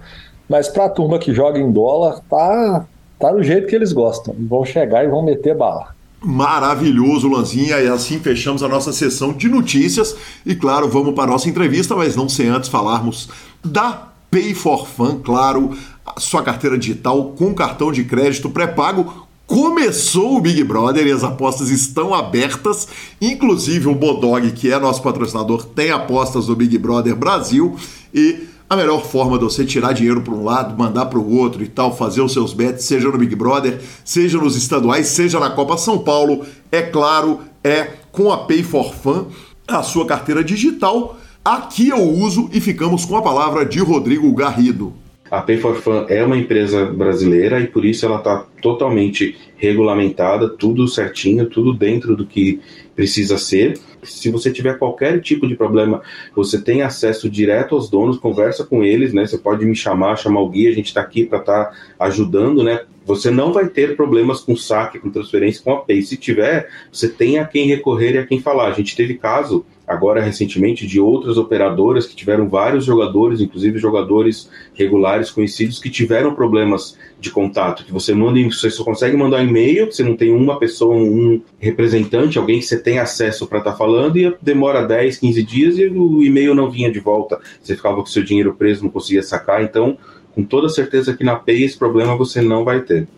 Mas 0.49 0.69
para 0.69 0.85
a 0.85 0.89
turma 0.89 1.19
que 1.19 1.35
joga 1.35 1.59
em 1.59 1.71
dólar, 1.71 2.21
tá, 2.31 2.87
tá 3.19 3.33
do 3.33 3.43
jeito 3.43 3.67
que 3.67 3.75
eles 3.75 3.93
gostam. 3.93 4.33
Vão 4.39 4.65
chegar 4.65 5.05
e 5.05 5.09
vão 5.09 5.23
meter 5.23 5.57
bala. 5.57 5.98
Maravilhoso, 6.21 7.29
Lanzinha. 7.29 7.79
E 7.81 7.89
assim 7.89 8.19
fechamos 8.19 8.63
a 8.63 8.69
nossa 8.69 8.93
sessão 8.93 9.33
de 9.33 9.49
notícias. 9.49 10.17
E 10.45 10.55
claro, 10.55 10.89
vamos 10.89 11.15
para 11.15 11.25
a 11.25 11.33
nossa 11.33 11.49
entrevista, 11.49 11.95
mas 11.95 12.17
não 12.17 12.29
sem 12.29 12.49
antes 12.49 12.69
falarmos 12.69 13.29
da 13.65 14.09
Pay 14.31 14.55
for 14.55 14.87
Fun, 14.87 15.21
claro, 15.21 15.77
sua 16.19 16.43
carteira 16.43 16.77
digital 16.77 17.33
com 17.33 17.55
cartão 17.55 17.91
de 17.91 18.05
crédito 18.05 18.51
pré-pago. 18.51 19.27
Começou 19.47 20.37
o 20.37 20.41
Big 20.43 20.63
Brother 20.63 21.07
e 21.07 21.13
as 21.13 21.25
apostas 21.25 21.71
estão 21.71 22.13
abertas. 22.13 22.87
Inclusive 23.19 23.89
o 23.89 23.95
Bodog, 23.95 24.51
que 24.53 24.71
é 24.71 24.79
nosso 24.79 25.03
patrocinador, 25.03 25.65
tem 25.65 25.91
apostas 25.91 26.47
do 26.47 26.55
Big 26.55 26.77
Brother 26.77 27.17
Brasil. 27.17 27.75
E 28.13 28.47
a 28.71 28.77
melhor 28.77 29.05
forma 29.05 29.39
de 29.39 29.45
você 29.45 29.65
tirar 29.65 29.93
dinheiro 29.93 30.21
para 30.21 30.35
um 30.35 30.45
lado, 30.45 30.77
mandar 30.77 31.07
para 31.07 31.19
o 31.19 31.37
outro 31.37 31.63
e 31.63 31.69
tal, 31.69 31.97
fazer 31.97 32.21
os 32.21 32.33
seus 32.33 32.53
bets, 32.53 32.85
seja 32.85 33.09
no 33.09 33.17
Big 33.17 33.35
Brother, 33.35 33.81
seja 34.05 34.37
nos 34.37 34.57
estaduais, 34.57 35.07
seja 35.07 35.41
na 35.41 35.51
Copa 35.51 35.79
São 35.79 35.99
Paulo, 35.99 36.45
é 36.71 36.83
claro, 36.83 37.41
é 37.65 37.93
com 38.13 38.31
a 38.31 38.39
Pay 38.39 38.63
for 38.63 38.95
Fun, 38.95 39.27
a 39.67 39.83
sua 39.83 40.07
carteira 40.07 40.45
digital. 40.45 41.17
Aqui 41.45 41.89
eu 41.89 42.03
uso 42.03 42.51
e 42.53 42.61
ficamos 42.61 43.07
com 43.07 43.17
a 43.17 43.23
palavra 43.23 43.65
de 43.65 43.79
Rodrigo 43.79 44.31
Garrido. 44.35 44.93
A 45.31 45.43
Pay 45.43 45.59
for 45.59 45.77
Fun 45.77 46.07
é 46.09 46.25
uma 46.25 46.37
empresa 46.37 46.87
brasileira 46.87 47.61
e 47.61 47.67
por 47.67 47.85
isso 47.85 48.07
ela 48.07 48.19
está 48.19 48.47
totalmente 48.63 49.37
regulamentada, 49.57 50.49
tudo 50.49 50.89
certinho, 50.89 51.47
tudo 51.47 51.75
dentro 51.75 52.17
do 52.17 52.25
que 52.25 52.61
precisa 52.97 53.37
ser. 53.37 53.79
Se 54.03 54.31
você 54.31 54.51
tiver 54.51 54.79
qualquer 54.79 55.21
tipo 55.21 55.47
de 55.47 55.55
problema, 55.55 56.01
você 56.35 56.61
tem 56.61 56.83
acesso 56.83 57.29
direto 57.29 57.75
aos 57.75 57.91
donos, 57.91 58.19
conversa 58.19 58.65
com 58.65 58.83
eles, 58.83 59.13
né? 59.13 59.27
Você 59.27 59.37
pode 59.37 59.67
me 59.67 59.75
chamar, 59.75 60.17
chamar 60.17 60.41
o 60.41 60.49
guia, 60.49 60.71
a 60.71 60.75
gente 60.75 60.87
está 60.87 61.01
aqui 61.01 61.25
para 61.25 61.39
estar 61.39 61.65
tá 61.67 61.75
ajudando, 61.99 62.63
né? 62.63 62.81
Você 63.05 63.31
não 63.31 63.53
vai 63.53 63.69
ter 63.69 63.97
problemas 63.97 64.41
com 64.41 64.57
saque, 64.57 64.99
com 64.99 65.11
transferência, 65.11 65.63
com 65.63 65.73
a 65.73 65.77
Pay. 65.79 66.03
Se 66.03 66.17
tiver, 66.17 66.69
você 66.93 67.09
tem 67.09 67.39
a 67.39 67.45
quem 67.45 67.67
recorrer 67.67 68.15
e 68.15 68.19
a 68.19 68.27
quem 68.27 68.41
falar. 68.41 68.69
A 68.69 68.73
gente 68.73 68.97
teve 68.97 69.15
caso 69.15 69.65
agora 69.89 70.21
recentemente 70.21 70.87
de 70.87 71.01
outras 71.01 71.39
operadoras 71.39 72.07
que 72.07 72.15
tiveram 72.15 72.49
vários 72.49 72.85
jogadores, 72.85 73.41
inclusive 73.41 73.79
jogadores 73.79 74.51
regulares 74.75 75.31
conhecidos 75.31 75.79
que 75.79 75.89
tiveram 75.89 76.35
problemas 76.35 76.97
de 77.19 77.31
contato, 77.31 77.85
que 77.85 77.93
você 77.93 78.15
manda, 78.15 78.39
você 78.45 78.71
só 78.71 78.85
consegue 78.85 79.17
mandar 79.17 79.43
e-mail, 79.43 79.91
você 79.91 80.05
não 80.05 80.15
tem 80.15 80.31
uma 80.31 80.59
pessoa, 80.59 80.95
um 80.95 81.41
representante, 81.59 82.39
alguém 82.39 82.61
que 82.61 82.67
você 82.67 82.79
tem 82.79 82.99
acesso 82.99 83.47
para 83.47 83.59
estar 83.59 83.73
tá 83.73 83.77
falando 83.77 84.19
e 84.19 84.37
demora 84.43 84.87
10, 84.87 85.19
15 85.19 85.43
dias 85.43 85.79
e 85.79 85.87
o 85.87 86.23
e-mail 86.23 86.55
não 86.55 86.71
vinha 86.71 86.93
de 86.93 87.01
volta. 87.01 87.41
Você 87.63 87.75
ficava 87.75 87.97
com 87.97 88.07
seu 88.07 88.23
dinheiro 88.23 88.55
preso, 88.55 88.85
não 88.85 88.91
conseguia 88.91 89.23
sacar, 89.23 89.65
então 89.65 89.97
com 90.35 90.45
toda 90.45 90.69
certeza 90.69 91.17
que 91.17 91.25
na 91.25 91.35
Pay 91.35 91.65
esse 91.65 91.79
problema 91.79 92.15
você 92.15 92.43
não 92.43 92.65
vai 92.65 92.83
ter. 92.83 93.09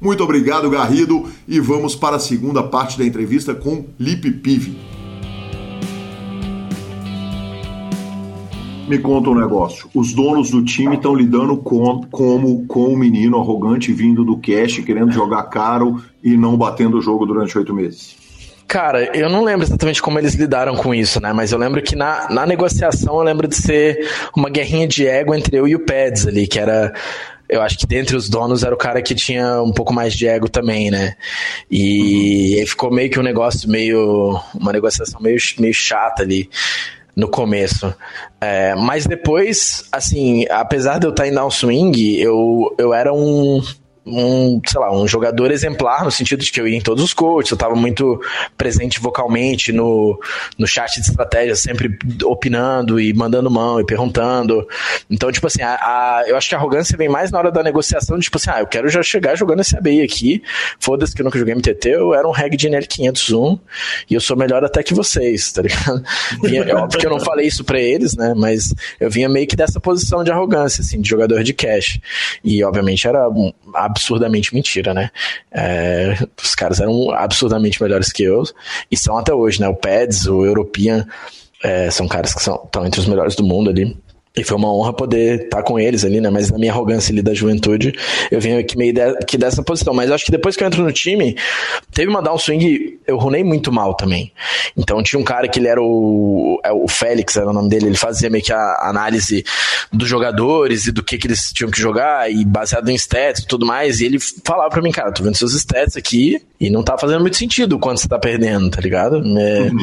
Muito 0.00 0.22
obrigado, 0.22 0.70
Garrido, 0.70 1.24
e 1.48 1.58
vamos 1.58 1.96
para 1.96 2.16
a 2.16 2.20
segunda 2.20 2.62
parte 2.62 2.96
da 2.96 3.04
entrevista 3.04 3.54
com 3.54 3.86
Lipe 3.98 4.30
Pive. 4.30 4.97
Me 8.88 8.98
conta 8.98 9.28
um 9.28 9.34
negócio. 9.34 9.90
Os 9.94 10.14
donos 10.14 10.50
do 10.50 10.64
time 10.64 10.96
estão 10.96 11.14
lidando 11.14 11.56
com, 11.58 12.00
como 12.10 12.66
com 12.66 12.86
o 12.86 12.96
menino 12.96 13.38
arrogante 13.38 13.92
vindo 13.92 14.24
do 14.24 14.38
cash, 14.38 14.78
querendo 14.78 15.12
jogar 15.12 15.42
caro 15.44 16.02
e 16.24 16.36
não 16.38 16.56
batendo 16.56 16.96
o 16.96 17.02
jogo 17.02 17.26
durante 17.26 17.56
oito 17.58 17.74
meses. 17.74 18.16
Cara, 18.66 19.16
eu 19.16 19.28
não 19.28 19.44
lembro 19.44 19.66
exatamente 19.66 20.00
como 20.00 20.18
eles 20.18 20.34
lidaram 20.34 20.74
com 20.74 20.94
isso, 20.94 21.20
né? 21.20 21.32
Mas 21.34 21.52
eu 21.52 21.58
lembro 21.58 21.82
que 21.82 21.94
na, 21.94 22.28
na 22.30 22.46
negociação 22.46 23.16
eu 23.16 23.22
lembro 23.22 23.46
de 23.46 23.56
ser 23.56 24.08
uma 24.34 24.48
guerrinha 24.48 24.88
de 24.88 25.06
ego 25.06 25.34
entre 25.34 25.56
eu 25.56 25.68
e 25.68 25.74
o 25.74 25.80
Peds 25.80 26.26
ali, 26.26 26.46
que 26.46 26.58
era 26.58 26.92
eu 27.48 27.62
acho 27.62 27.78
que 27.78 27.86
dentre 27.86 28.14
os 28.14 28.28
donos 28.28 28.62
era 28.62 28.74
o 28.74 28.78
cara 28.78 29.00
que 29.00 29.14
tinha 29.14 29.62
um 29.62 29.72
pouco 29.72 29.92
mais 29.92 30.12
de 30.12 30.26
ego 30.26 30.50
também, 30.50 30.90
né? 30.90 31.14
E 31.70 32.52
uhum. 32.54 32.60
aí 32.60 32.66
ficou 32.66 32.90
meio 32.90 33.10
que 33.10 33.18
um 33.18 33.22
negócio 33.22 33.68
meio. 33.70 34.38
uma 34.54 34.72
negociação 34.72 35.20
meio, 35.20 35.38
meio 35.58 35.74
chata 35.74 36.22
ali 36.22 36.48
no 37.18 37.26
começo. 37.26 37.92
É, 38.40 38.76
mas 38.76 39.04
depois, 39.04 39.82
assim, 39.90 40.46
apesar 40.48 41.00
de 41.00 41.06
eu 41.06 41.10
estar 41.10 41.26
em 41.26 41.34
downswing, 41.34 42.14
eu, 42.14 42.72
eu 42.78 42.94
era 42.94 43.12
um 43.12 43.60
um, 44.10 44.60
sei 44.66 44.80
lá, 44.80 44.92
um 44.92 45.06
jogador 45.06 45.50
exemplar 45.50 46.04
no 46.04 46.10
sentido 46.10 46.44
de 46.44 46.50
que 46.50 46.60
eu 46.60 46.66
ia 46.66 46.76
em 46.76 46.80
todos 46.80 47.02
os 47.02 47.12
coaches, 47.12 47.50
eu 47.50 47.56
estava 47.56 47.74
muito 47.74 48.20
presente 48.56 49.00
vocalmente 49.00 49.72
no, 49.72 50.18
no 50.56 50.66
chat 50.66 50.94
de 50.94 51.08
estratégia, 51.08 51.54
sempre 51.54 51.98
opinando 52.24 53.00
e 53.00 53.12
mandando 53.12 53.50
mão 53.50 53.80
e 53.80 53.84
perguntando. 53.84 54.66
Então, 55.10 55.30
tipo 55.30 55.46
assim, 55.46 55.62
a, 55.62 55.74
a, 55.74 56.24
eu 56.26 56.36
acho 56.36 56.48
que 56.48 56.54
a 56.54 56.58
arrogância 56.58 56.96
vem 56.96 57.08
mais 57.08 57.30
na 57.30 57.38
hora 57.38 57.50
da 57.50 57.62
negociação, 57.62 58.18
tipo 58.18 58.36
assim, 58.36 58.50
ah, 58.50 58.60
eu 58.60 58.66
quero 58.66 58.88
já 58.88 59.02
chegar 59.02 59.36
jogando 59.36 59.60
esse 59.60 59.76
ABI 59.76 60.02
aqui, 60.02 60.42
foda-se 60.78 61.14
que 61.14 61.20
eu 61.20 61.24
nunca 61.24 61.38
joguei 61.38 61.54
MTT, 61.54 61.88
eu 61.90 62.14
era 62.14 62.26
um 62.26 62.32
reg 62.32 62.56
de 62.56 62.68
NL501 62.68 63.58
e 64.10 64.14
eu 64.14 64.20
sou 64.20 64.36
melhor 64.36 64.64
até 64.64 64.82
que 64.82 64.94
vocês, 64.94 65.52
tá 65.52 65.62
ligado? 65.62 66.02
Vinha, 66.42 66.62
é 66.62 66.74
óbvio 66.74 66.98
que 66.98 67.06
eu 67.06 67.10
não 67.10 67.20
falei 67.20 67.46
isso 67.46 67.64
pra 67.64 67.80
eles, 67.80 68.16
né, 68.16 68.34
mas 68.36 68.74
eu 69.00 69.10
vinha 69.10 69.28
meio 69.28 69.46
que 69.46 69.56
dessa 69.56 69.80
posição 69.80 70.22
de 70.24 70.30
arrogância, 70.30 70.82
assim, 70.82 71.00
de 71.00 71.08
jogador 71.08 71.42
de 71.42 71.52
cash. 71.52 72.00
E, 72.42 72.62
obviamente, 72.64 73.06
era 73.06 73.28
absurdamente 73.74 74.54
mentira, 74.54 74.94
né? 74.94 75.10
É, 75.50 76.16
os 76.42 76.54
caras 76.54 76.80
eram 76.80 77.10
absurdamente 77.10 77.82
melhores 77.82 78.12
que 78.12 78.22
eu 78.22 78.42
e 78.90 78.96
são 78.96 79.16
até 79.18 79.32
hoje, 79.32 79.60
né? 79.60 79.68
O 79.68 79.74
Pads, 79.74 80.26
o 80.26 80.44
European, 80.44 81.06
é, 81.62 81.90
são 81.90 82.06
caras 82.06 82.32
que 82.34 82.40
estão 82.40 82.86
entre 82.86 83.00
os 83.00 83.06
melhores 83.06 83.34
do 83.34 83.44
mundo 83.44 83.70
ali. 83.70 83.96
E 84.38 84.44
foi 84.44 84.56
uma 84.56 84.72
honra 84.72 84.92
poder 84.92 85.42
estar 85.44 85.58
tá 85.58 85.62
com 85.62 85.78
eles 85.78 86.04
ali, 86.04 86.20
né? 86.20 86.30
Mas 86.30 86.50
na 86.50 86.58
minha 86.58 86.72
arrogância 86.72 87.12
ali 87.12 87.22
da 87.22 87.34
juventude, 87.34 87.92
eu 88.30 88.40
venho 88.40 88.58
aqui 88.58 88.76
meio 88.76 88.92
de, 88.92 89.00
aqui 89.00 89.36
dessa 89.36 89.62
posição. 89.62 89.92
Mas 89.92 90.10
acho 90.10 90.24
que 90.24 90.30
depois 90.30 90.56
que 90.56 90.62
eu 90.62 90.66
entro 90.66 90.82
no 90.82 90.92
time, 90.92 91.36
teve 91.92 92.08
uma 92.08 92.22
downswing, 92.22 92.98
eu 93.06 93.16
runei 93.16 93.42
muito 93.42 93.72
mal 93.72 93.94
também. 93.94 94.32
Então 94.76 95.02
tinha 95.02 95.18
um 95.18 95.24
cara 95.24 95.48
que 95.48 95.58
ele 95.58 95.68
era 95.68 95.82
o, 95.82 96.60
é, 96.64 96.72
o 96.72 96.86
Félix, 96.86 97.36
era 97.36 97.50
o 97.50 97.52
nome 97.52 97.68
dele, 97.68 97.86
ele 97.86 97.96
fazia 97.96 98.30
meio 98.30 98.44
que 98.44 98.52
a 98.52 98.88
análise 98.88 99.44
dos 99.92 100.08
jogadores 100.08 100.86
e 100.86 100.92
do 100.92 101.02
que, 101.02 101.18
que 101.18 101.26
eles 101.26 101.52
tinham 101.52 101.70
que 101.70 101.80
jogar, 101.80 102.30
e 102.30 102.44
baseado 102.44 102.88
em 102.88 102.94
stats 102.94 103.42
e 103.42 103.46
tudo 103.46 103.66
mais. 103.66 104.00
E 104.00 104.06
ele 104.06 104.18
falava 104.44 104.70
pra 104.70 104.82
mim, 104.82 104.92
cara, 104.92 105.12
tô 105.12 105.22
vendo 105.22 105.36
seus 105.36 105.54
stats 105.54 105.96
aqui 105.96 106.40
e 106.60 106.70
não 106.70 106.82
tá 106.82 106.96
fazendo 106.96 107.20
muito 107.20 107.36
sentido 107.36 107.78
quando 107.78 107.98
você 107.98 108.08
tá 108.08 108.18
perdendo, 108.18 108.70
tá 108.70 108.80
ligado? 108.80 109.16
É, 109.16 109.62
uhum. 109.62 109.78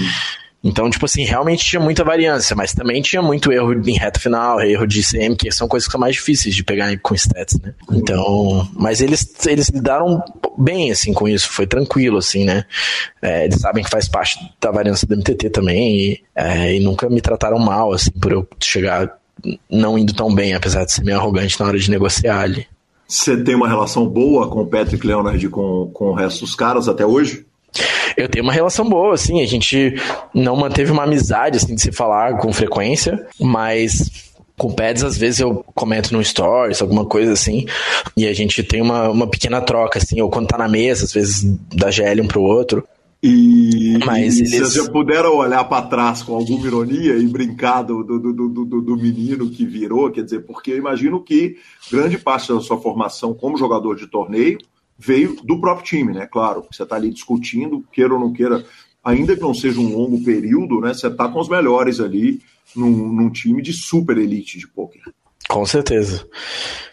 Então, 0.65 0.89
tipo 0.89 1.06
assim, 1.06 1.23
realmente 1.23 1.63
tinha 1.63 1.80
muita 1.80 2.04
variância, 2.04 2.56
mas 2.56 2.73
também 2.73 2.99
tinha 2.99 3.21
muito 3.21 3.51
erro 3.51 3.71
em 3.88 3.97
reta 3.99 4.19
final, 4.19 4.60
erro 4.60 4.88
de 4.88 5.04
CM, 5.04 5.36
que 5.36 5.51
são 5.51 5.67
coisas 5.67 5.86
que 5.86 5.91
são 5.91 6.01
mais 6.01 6.15
difíceis 6.15 6.56
de 6.56 6.63
pegar 6.63 6.97
com 7.04 7.13
stats, 7.13 7.62
né? 7.62 7.75
Então, 7.91 8.67
mas 8.73 8.99
eles, 8.99 9.32
eles 9.45 9.69
lidaram 9.69 10.19
bem, 10.58 10.89
assim, 10.89 11.13
com 11.13 11.28
isso, 11.28 11.51
foi 11.51 11.67
tranquilo, 11.67 12.17
assim, 12.17 12.45
né? 12.45 12.65
É, 13.21 13.45
eles 13.45 13.60
sabem 13.60 13.84
que 13.84 13.91
faz 13.91 14.10
parte 14.10 14.39
da 14.60 14.71
variância 14.71 15.08
do 15.08 15.15
MTT 15.15 15.51
também 15.51 15.99
e, 15.99 16.23
é, 16.36 16.75
e 16.75 16.80
nunca 16.80 17.08
me 17.12 17.21
trataram 17.21 17.60
mal, 17.60 17.93
assim, 17.93 18.10
por 18.10 18.32
eu 18.32 18.47
chegar 18.60 19.19
não 19.69 19.99
indo 19.99 20.15
tão 20.15 20.34
bem, 20.34 20.56
apesar 20.56 20.84
de 20.84 20.91
ser 20.91 21.04
meio 21.04 21.19
arrogante 21.19 21.60
na 21.60 21.67
hora 21.67 21.78
de 21.78 21.91
negociar 21.91 22.39
ali. 22.39 22.65
Você 23.08 23.38
tem 23.38 23.54
uma 23.54 23.67
relação 23.67 24.08
boa 24.08 24.49
com 24.49 24.62
o 24.62 24.65
Patrick 24.65 25.06
Leonard 25.06 25.45
e 25.45 25.47
com, 25.47 25.91
com 25.93 26.06
o 26.06 26.13
resto 26.13 26.43
dos 26.43 26.56
caras 26.56 26.88
até 26.88 27.06
hoje? 27.06 27.45
Eu 28.16 28.30
tenho 28.30 28.44
uma 28.44 28.54
relação 28.54 28.88
boa, 28.88 29.14
assim, 29.14 29.42
a 29.42 29.46
gente 29.46 29.96
não 30.34 30.56
manteve 30.56 30.92
uma 30.92 31.04
amizade, 31.04 31.58
assim, 31.58 31.76
de 31.76 31.82
se 31.82 31.92
falar 31.92 32.38
com 32.38 32.52
frequência, 32.54 33.28
mas 33.40 34.34
com 34.58 34.72
Peds, 34.72 35.04
às 35.04 35.18
vezes 35.18 35.42
eu 35.42 35.66
comento 35.76 36.14
no 36.16 36.24
Stories, 36.24 36.82
alguma 36.82 37.06
coisa 37.06 37.34
assim, 37.34 37.66
e 38.16 38.26
a 38.26 38.34
gente 38.34 38.64
tem 38.64 38.82
uma, 38.82 39.10
uma 39.10 39.28
pequena 39.28 39.62
troca, 39.62 40.00
assim, 40.00 40.22
ou 40.22 40.30
quando 40.30 40.48
tá 40.48 40.58
na 40.58 40.70
mesa, 40.70 41.04
às 41.04 41.14
vezes 41.14 41.44
da 41.74 41.92
GL 41.92 42.22
um 42.22 42.28
pro 42.28 42.42
outro. 42.42 42.88
E, 43.22 43.98
Mas 44.06 44.38
e 44.38 44.42
eles... 44.42 44.52
vocês 44.52 44.74
já 44.74 44.92
puderam 44.92 45.38
olhar 45.38 45.64
para 45.64 45.88
trás 45.88 46.22
com 46.22 46.36
alguma 46.36 46.68
ironia 46.68 47.18
e 47.18 47.28
brincar 47.28 47.82
do, 47.82 48.04
do, 48.04 48.20
do, 48.20 48.66
do, 48.66 48.82
do 48.82 48.96
menino 48.96 49.50
que 49.50 49.66
virou, 49.66 50.12
quer 50.12 50.24
dizer, 50.24 50.42
porque 50.42 50.72
eu 50.72 50.78
imagino 50.78 51.24
que 51.24 51.58
grande 51.92 52.20
parte 52.20 52.54
da 52.54 52.60
sua 52.62 52.80
formação 52.80 53.34
como 53.34 53.58
jogador 53.58 53.96
de 53.96 54.06
torneio 54.06 54.60
veio 54.98 55.36
do 55.44 55.60
próprio 55.60 55.86
time, 55.86 56.14
né? 56.14 56.28
Claro, 56.32 56.66
você 56.72 56.84
está 56.84 56.96
ali 56.96 57.10
discutindo, 57.12 57.84
queira 57.92 58.14
ou 58.14 58.20
não 58.20 58.32
queira, 58.34 58.66
ainda 59.04 59.36
que 59.36 59.42
não 59.42 59.54
seja 59.54 59.80
um 59.80 59.96
longo 59.96 60.24
período, 60.24 60.80
né? 60.80 60.94
Você 60.94 61.08
está 61.08 61.28
com 61.28 61.40
os 61.40 61.50
melhores 61.50 62.00
ali 62.00 62.42
num, 62.76 62.90
num 62.90 63.30
time 63.30 63.62
de 63.62 63.74
super 63.74 64.18
elite 64.18 64.58
de 64.58 64.68
poker. 64.68 65.02
Com 65.48 65.66
certeza. 65.66 66.28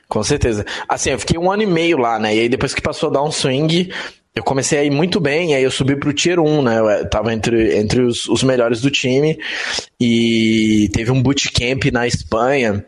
Com 0.09 0.23
certeza. 0.23 0.67
Assim, 0.89 1.11
eu 1.11 1.19
fiquei 1.19 1.39
um 1.39 1.51
ano 1.51 1.63
e 1.63 1.67
meio 1.67 1.97
lá, 1.97 2.19
né? 2.19 2.37
E 2.37 2.41
aí 2.41 2.49
depois 2.49 2.75
que 2.75 2.83
passou 2.83 3.09
a 3.09 3.13
dar 3.13 3.23
um 3.23 3.33
swing, 3.33 3.91
eu 4.35 4.43
comecei 4.43 4.79
a 4.79 4.85
ir 4.85 4.91
muito 4.91 5.19
bem, 5.21 5.55
aí 5.55 5.63
eu 5.63 5.71
subi 5.71 5.97
pro 5.97 6.13
Tier 6.13 6.39
1, 6.39 6.63
né? 6.63 6.79
Eu 6.79 7.09
tava 7.09 7.33
entre, 7.33 7.79
entre 7.79 8.03
os, 8.03 8.27
os 8.29 8.43
melhores 8.43 8.81
do 8.83 8.91
time. 8.91 9.39
E 9.99 10.91
teve 10.93 11.11
um 11.11 11.23
bootcamp 11.23 11.85
na 11.91 12.07
Espanha 12.07 12.85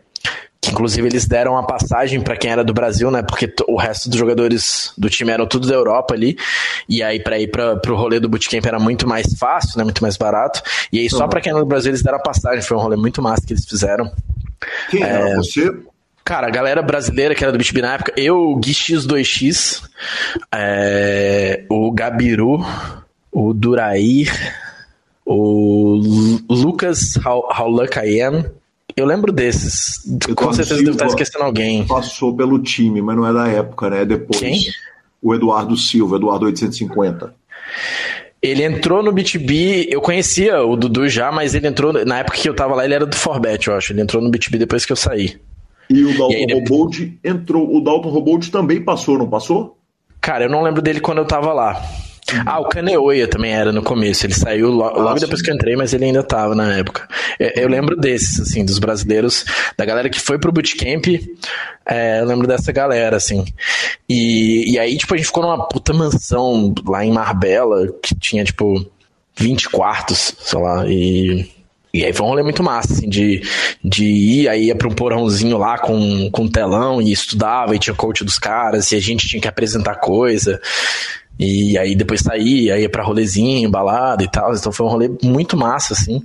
que 0.65 0.71
inclusive 0.71 1.07
eles 1.07 1.27
deram 1.27 1.57
a 1.57 1.63
passagem 1.63 2.19
para 2.19 2.35
quem 2.35 2.51
era 2.51 2.63
do 2.63 2.73
Brasil, 2.73 3.11
né? 3.11 3.21
Porque 3.21 3.53
o 3.67 3.77
resto 3.77 4.09
dos 4.09 4.17
jogadores 4.17 4.91
do 4.97 5.09
time 5.09 5.31
eram 5.31 5.45
tudo 5.45 5.67
da 5.67 5.75
Europa 5.75 6.15
ali. 6.15 6.37
E 6.89 7.03
aí 7.03 7.21
para 7.21 7.39
ir 7.39 7.51
para 7.51 7.79
o 7.87 7.95
rolê 7.95 8.19
do 8.19 8.27
bootcamp 8.27 8.65
era 8.65 8.79
muito 8.79 9.07
mais 9.07 9.37
fácil, 9.37 9.77
né? 9.77 9.83
Muito 9.83 10.01
mais 10.01 10.17
barato. 10.17 10.61
E 10.91 10.99
aí 10.99 11.09
só 11.09 11.23
uhum. 11.23 11.29
para 11.29 11.41
quem 11.41 11.51
era 11.51 11.59
do 11.59 11.65
Brasil 11.65 11.91
eles 11.91 12.01
deram 12.01 12.17
a 12.17 12.21
passagem, 12.21 12.61
foi 12.61 12.75
um 12.77 12.79
rolê 12.79 12.95
muito 12.95 13.21
massa 13.21 13.45
que 13.45 13.53
eles 13.53 13.65
fizeram. 13.65 14.11
Quem 14.89 15.03
é, 15.03 15.07
era 15.07 15.35
você? 15.35 15.71
Cara, 16.23 16.47
a 16.47 16.49
galera 16.49 16.81
brasileira 16.81 17.35
que 17.35 17.43
era 17.43 17.51
do 17.51 17.57
BitB 17.59 17.83
na 17.83 17.93
época, 17.93 18.11
eu, 18.17 18.35
o 18.35 18.55
Gui 18.55 18.71
X2X, 18.71 19.83
é, 20.51 21.63
o 21.69 21.91
Gabiru, 21.91 22.65
o 23.31 23.53
Durair, 23.53 24.33
o 25.23 25.99
Lucas 26.49 27.15
How, 27.23 27.47
Eu 28.95 29.05
lembro 29.05 29.31
desses. 29.31 30.01
Com 30.35 30.53
certeza 30.53 30.77
devo 30.77 30.91
estar 30.91 31.07
esquecendo 31.07 31.43
alguém. 31.43 31.85
Passou 31.85 32.35
pelo 32.35 32.59
time, 32.59 33.01
mas 33.01 33.15
não 33.15 33.27
é 33.27 33.33
da 33.33 33.47
época, 33.47 33.89
né? 33.89 34.05
Depois. 34.05 34.39
Quem? 34.39 34.59
O 35.21 35.33
Eduardo 35.33 35.75
Silva, 35.75 36.15
Eduardo 36.15 36.45
850. 36.45 37.35
Ele 38.41 38.63
entrou 38.63 39.01
no 39.01 39.11
BTB, 39.11 39.87
eu 39.89 39.99
conhecia 39.99 40.61
o 40.61 40.75
Dudu 40.75 41.09
já, 41.09 41.31
mas 41.31 41.55
ele 41.55 41.67
entrou, 41.67 41.91
na 42.05 42.19
época 42.19 42.37
que 42.37 42.47
eu 42.47 42.55
tava 42.55 42.75
lá, 42.75 42.85
ele 42.85 42.93
era 42.93 43.05
do 43.05 43.15
Forbet, 43.15 43.67
eu 43.67 43.75
acho. 43.75 43.91
Ele 43.91 44.01
entrou 44.01 44.21
no 44.21 44.29
BTB 44.29 44.59
depois 44.59 44.85
que 44.85 44.91
eu 44.91 44.95
saí. 44.95 45.37
E 45.89 46.03
o 46.03 46.17
Dalton 46.17 46.33
e 46.33 46.53
Robold 46.53 47.19
entrou. 47.23 47.75
O 47.75 47.81
Dalton 47.81 48.09
Robold 48.09 48.51
também 48.51 48.81
passou, 48.81 49.17
não 49.17 49.27
passou? 49.27 49.77
Cara, 50.21 50.45
eu 50.45 50.49
não 50.49 50.61
lembro 50.61 50.81
dele 50.81 50.99
quando 50.99 51.17
eu 51.19 51.25
tava 51.25 51.53
lá. 51.53 51.83
Ah, 52.45 52.59
o 52.59 52.67
Kaneoia 52.67 53.27
também 53.27 53.53
era 53.53 53.71
no 53.71 53.83
começo. 53.83 54.25
Ele 54.25 54.33
saiu 54.33 54.69
logo, 54.71 54.99
logo 54.99 55.19
depois 55.19 55.41
que 55.41 55.49
eu 55.49 55.55
entrei, 55.55 55.75
mas 55.75 55.93
ele 55.93 56.05
ainda 56.05 56.23
tava 56.23 56.55
na 56.55 56.73
época. 56.75 57.07
Eu, 57.39 57.51
eu, 57.55 57.69
lembro 57.69 57.95
desses, 57.95 58.39
assim, 58.39 58.65
dos 58.65 58.79
brasileiros, 58.79 59.45
da 59.77 59.85
galera 59.85 60.09
que 60.09 60.19
foi 60.19 60.39
pro 60.39 60.51
bootcamp. 60.51 61.05
É, 61.85 62.21
eu 62.21 62.25
lembro 62.25 62.47
dessa 62.47 62.71
galera, 62.71 63.17
assim. 63.17 63.45
E, 64.09 64.73
e 64.73 64.79
aí, 64.79 64.97
tipo, 64.97 65.13
a 65.13 65.17
gente 65.17 65.27
ficou 65.27 65.43
numa 65.43 65.67
puta 65.67 65.93
mansão 65.93 66.73
lá 66.87 67.05
em 67.05 67.11
Marbella, 67.11 67.87
que 68.01 68.15
tinha, 68.15 68.43
tipo, 68.43 68.85
20 69.37 69.69
quartos, 69.69 70.33
sei 70.39 70.59
lá, 70.59 70.85
e 70.87 71.55
e 71.95 72.03
aí 72.03 72.11
foi 72.11 72.25
um 72.25 72.29
rolê 72.29 72.43
muito 72.43 72.61
massa, 72.61 72.91
assim, 72.91 73.07
de, 73.07 73.41
de 73.81 74.03
ir, 74.03 74.49
aí 74.49 74.65
ia 74.65 74.75
pra 74.75 74.85
um 74.85 74.93
porãozinho 74.93 75.57
lá 75.57 75.77
com, 75.77 76.29
com 76.29 76.45
telão 76.45 77.01
e 77.01 77.09
estudava, 77.09 77.73
e 77.73 77.79
tinha 77.79 77.95
coach 77.95 78.21
dos 78.25 78.37
caras, 78.37 78.91
e 78.91 78.97
a 78.97 78.99
gente 78.99 79.25
tinha 79.29 79.41
que 79.41 79.47
apresentar 79.47 79.95
coisa. 79.95 80.59
E 81.37 81.77
aí 81.77 81.95
depois 81.95 82.21
saía, 82.21 82.79
ia 82.79 82.89
pra 82.89 83.03
rolezinho, 83.03 83.69
balada 83.69 84.23
e 84.23 84.29
tal. 84.29 84.53
Então 84.53 84.71
foi 84.71 84.85
um 84.85 84.89
rolê 84.89 85.09
muito 85.23 85.57
massa, 85.57 85.93
assim. 85.93 86.23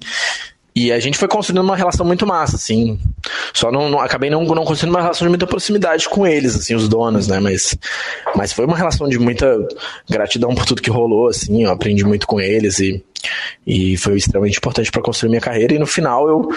E 0.75 0.93
a 0.93 1.01
gente 1.01 1.19
foi 1.19 1.27
construindo 1.27 1.63
uma 1.63 1.77
relação 1.77 2.07
muito 2.07 2.27
massa, 2.27 2.57
assim. 2.57 2.99
Só 3.53 3.73
não, 3.73 3.91
não, 3.91 3.99
acabei 3.99 4.31
não, 4.31 4.45
não 4.45 4.65
construindo 4.65 4.95
uma 4.95 5.03
relação 5.03 5.27
de 5.27 5.31
muita 5.31 5.47
proximidade 5.47 6.09
com 6.09 6.27
eles, 6.27 6.55
assim, 6.55 6.75
os 6.75 6.89
donos, 6.89 7.27
né? 7.27 7.41
Mas, 7.41 7.77
mas 8.37 8.53
foi 8.53 8.65
uma 8.67 8.77
relação 8.77 9.09
de 9.09 9.19
muita 9.19 9.59
gratidão 10.09 10.55
por 10.55 10.65
tudo 10.65 10.81
que 10.81 10.91
rolou, 10.91 11.29
assim. 11.29 11.65
Eu 11.65 11.71
aprendi 11.71 12.05
muito 12.05 12.27
com 12.27 12.41
eles 12.41 12.79
e, 12.79 13.05
e 13.67 13.97
foi 13.97 14.17
extremamente 14.17 14.59
importante 14.59 14.93
para 14.93 15.03
construir 15.03 15.31
minha 15.31 15.41
carreira. 15.41 15.75
E 15.75 15.79
no 15.79 15.87
final 15.87 16.29
eu 16.29 16.49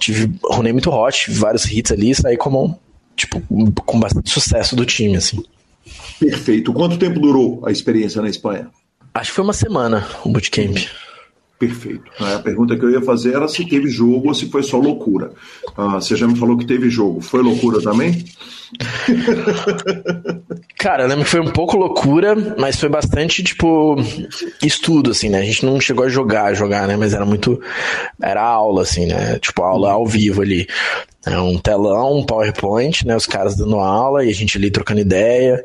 tive, 0.00 0.32
rolei 0.44 0.72
muito 0.72 0.90
hot, 0.90 1.30
vários 1.30 1.64
hits 1.64 1.92
ali, 1.92 2.12
saí 2.12 2.36
como, 2.36 2.78
tipo, 3.14 3.40
com 3.86 4.00
bastante 4.00 4.30
sucesso 4.30 4.74
do 4.74 4.84
time, 4.84 5.16
assim. 5.16 5.42
Perfeito. 6.18 6.72
Quanto 6.72 6.98
tempo 6.98 7.18
durou 7.18 7.62
a 7.66 7.70
experiência 7.70 8.20
na 8.20 8.28
Espanha? 8.28 8.68
Acho 9.14 9.30
que 9.30 9.36
foi 9.36 9.44
uma 9.44 9.52
semana 9.52 10.06
o 10.24 10.28
bootcamp. 10.28 10.76
Perfeito. 11.60 12.10
A 12.18 12.38
pergunta 12.38 12.74
que 12.74 12.82
eu 12.82 12.90
ia 12.90 13.02
fazer 13.02 13.34
era 13.34 13.46
se 13.46 13.68
teve 13.68 13.90
jogo 13.90 14.28
ou 14.28 14.34
se 14.34 14.48
foi 14.48 14.62
só 14.62 14.78
loucura. 14.78 15.32
Ah, 15.76 16.00
você 16.00 16.16
já 16.16 16.26
me 16.26 16.34
falou 16.34 16.56
que 16.56 16.64
teve 16.64 16.88
jogo. 16.88 17.20
Foi 17.20 17.42
loucura 17.42 17.82
também? 17.82 18.24
Cara, 20.78 21.02
eu 21.02 21.08
lembro 21.08 21.24
que 21.24 21.30
foi 21.30 21.40
um 21.40 21.50
pouco 21.50 21.76
loucura, 21.76 22.34
mas 22.56 22.80
foi 22.80 22.88
bastante, 22.88 23.42
tipo, 23.42 23.94
estudo, 24.62 25.10
assim, 25.10 25.28
né? 25.28 25.40
A 25.40 25.44
gente 25.44 25.66
não 25.66 25.78
chegou 25.78 26.06
a 26.06 26.08
jogar, 26.08 26.54
jogar, 26.54 26.88
né? 26.88 26.96
Mas 26.96 27.12
era 27.12 27.26
muito. 27.26 27.60
Era 28.22 28.42
aula, 28.42 28.80
assim, 28.80 29.04
né? 29.04 29.38
Tipo, 29.38 29.62
aula 29.62 29.90
ao 29.90 30.06
vivo 30.06 30.40
ali. 30.40 30.66
É 31.26 31.38
um 31.38 31.58
telão, 31.58 32.20
um 32.20 32.24
PowerPoint, 32.24 33.06
né? 33.06 33.14
Os 33.14 33.26
caras 33.26 33.54
dando 33.54 33.76
aula 33.76 34.24
e 34.24 34.30
a 34.30 34.34
gente 34.34 34.56
ali 34.56 34.70
trocando 34.70 35.02
ideia. 35.02 35.62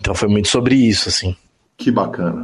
Então 0.00 0.16
foi 0.16 0.26
muito 0.26 0.48
sobre 0.48 0.74
isso, 0.74 1.08
assim. 1.08 1.36
Que 1.78 1.92
bacana. 1.92 2.42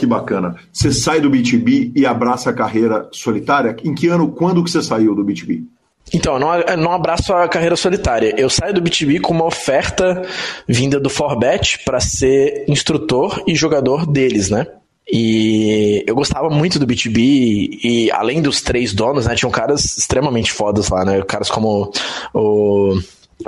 Que 0.00 0.06
bacana. 0.06 0.56
Você 0.72 0.94
sai 0.94 1.20
do 1.20 1.30
B2B 1.30 1.92
e 1.94 2.06
abraça 2.06 2.48
a 2.48 2.54
carreira 2.54 3.06
solitária? 3.12 3.76
Em 3.84 3.94
que 3.94 4.06
ano, 4.06 4.32
quando 4.32 4.64
que 4.64 4.70
você 4.70 4.82
saiu 4.82 5.14
do 5.14 5.22
B2B? 5.22 5.62
Então, 6.10 6.38
não, 6.38 6.48
não 6.78 6.92
abraço 6.92 7.34
a 7.34 7.46
carreira 7.46 7.76
solitária. 7.76 8.34
Eu 8.38 8.48
saio 8.48 8.72
do 8.72 8.80
B2B 8.80 9.20
com 9.20 9.34
uma 9.34 9.44
oferta 9.44 10.22
vinda 10.66 10.98
do 10.98 11.10
Forbet 11.10 11.80
para 11.84 12.00
ser 12.00 12.64
instrutor 12.66 13.44
e 13.46 13.54
jogador 13.54 14.06
deles, 14.06 14.48
né? 14.48 14.66
E 15.06 16.02
eu 16.06 16.14
gostava 16.14 16.48
muito 16.48 16.78
do 16.78 16.86
B2B 16.86 17.78
e 17.84 18.10
além 18.10 18.40
dos 18.40 18.62
três 18.62 18.94
donos, 18.94 19.26
né, 19.26 19.34
tinham 19.34 19.50
caras 19.50 19.98
extremamente 19.98 20.50
fodas 20.50 20.88
lá, 20.88 21.04
né? 21.04 21.20
Caras 21.24 21.50
como 21.50 21.92
o 22.32 22.98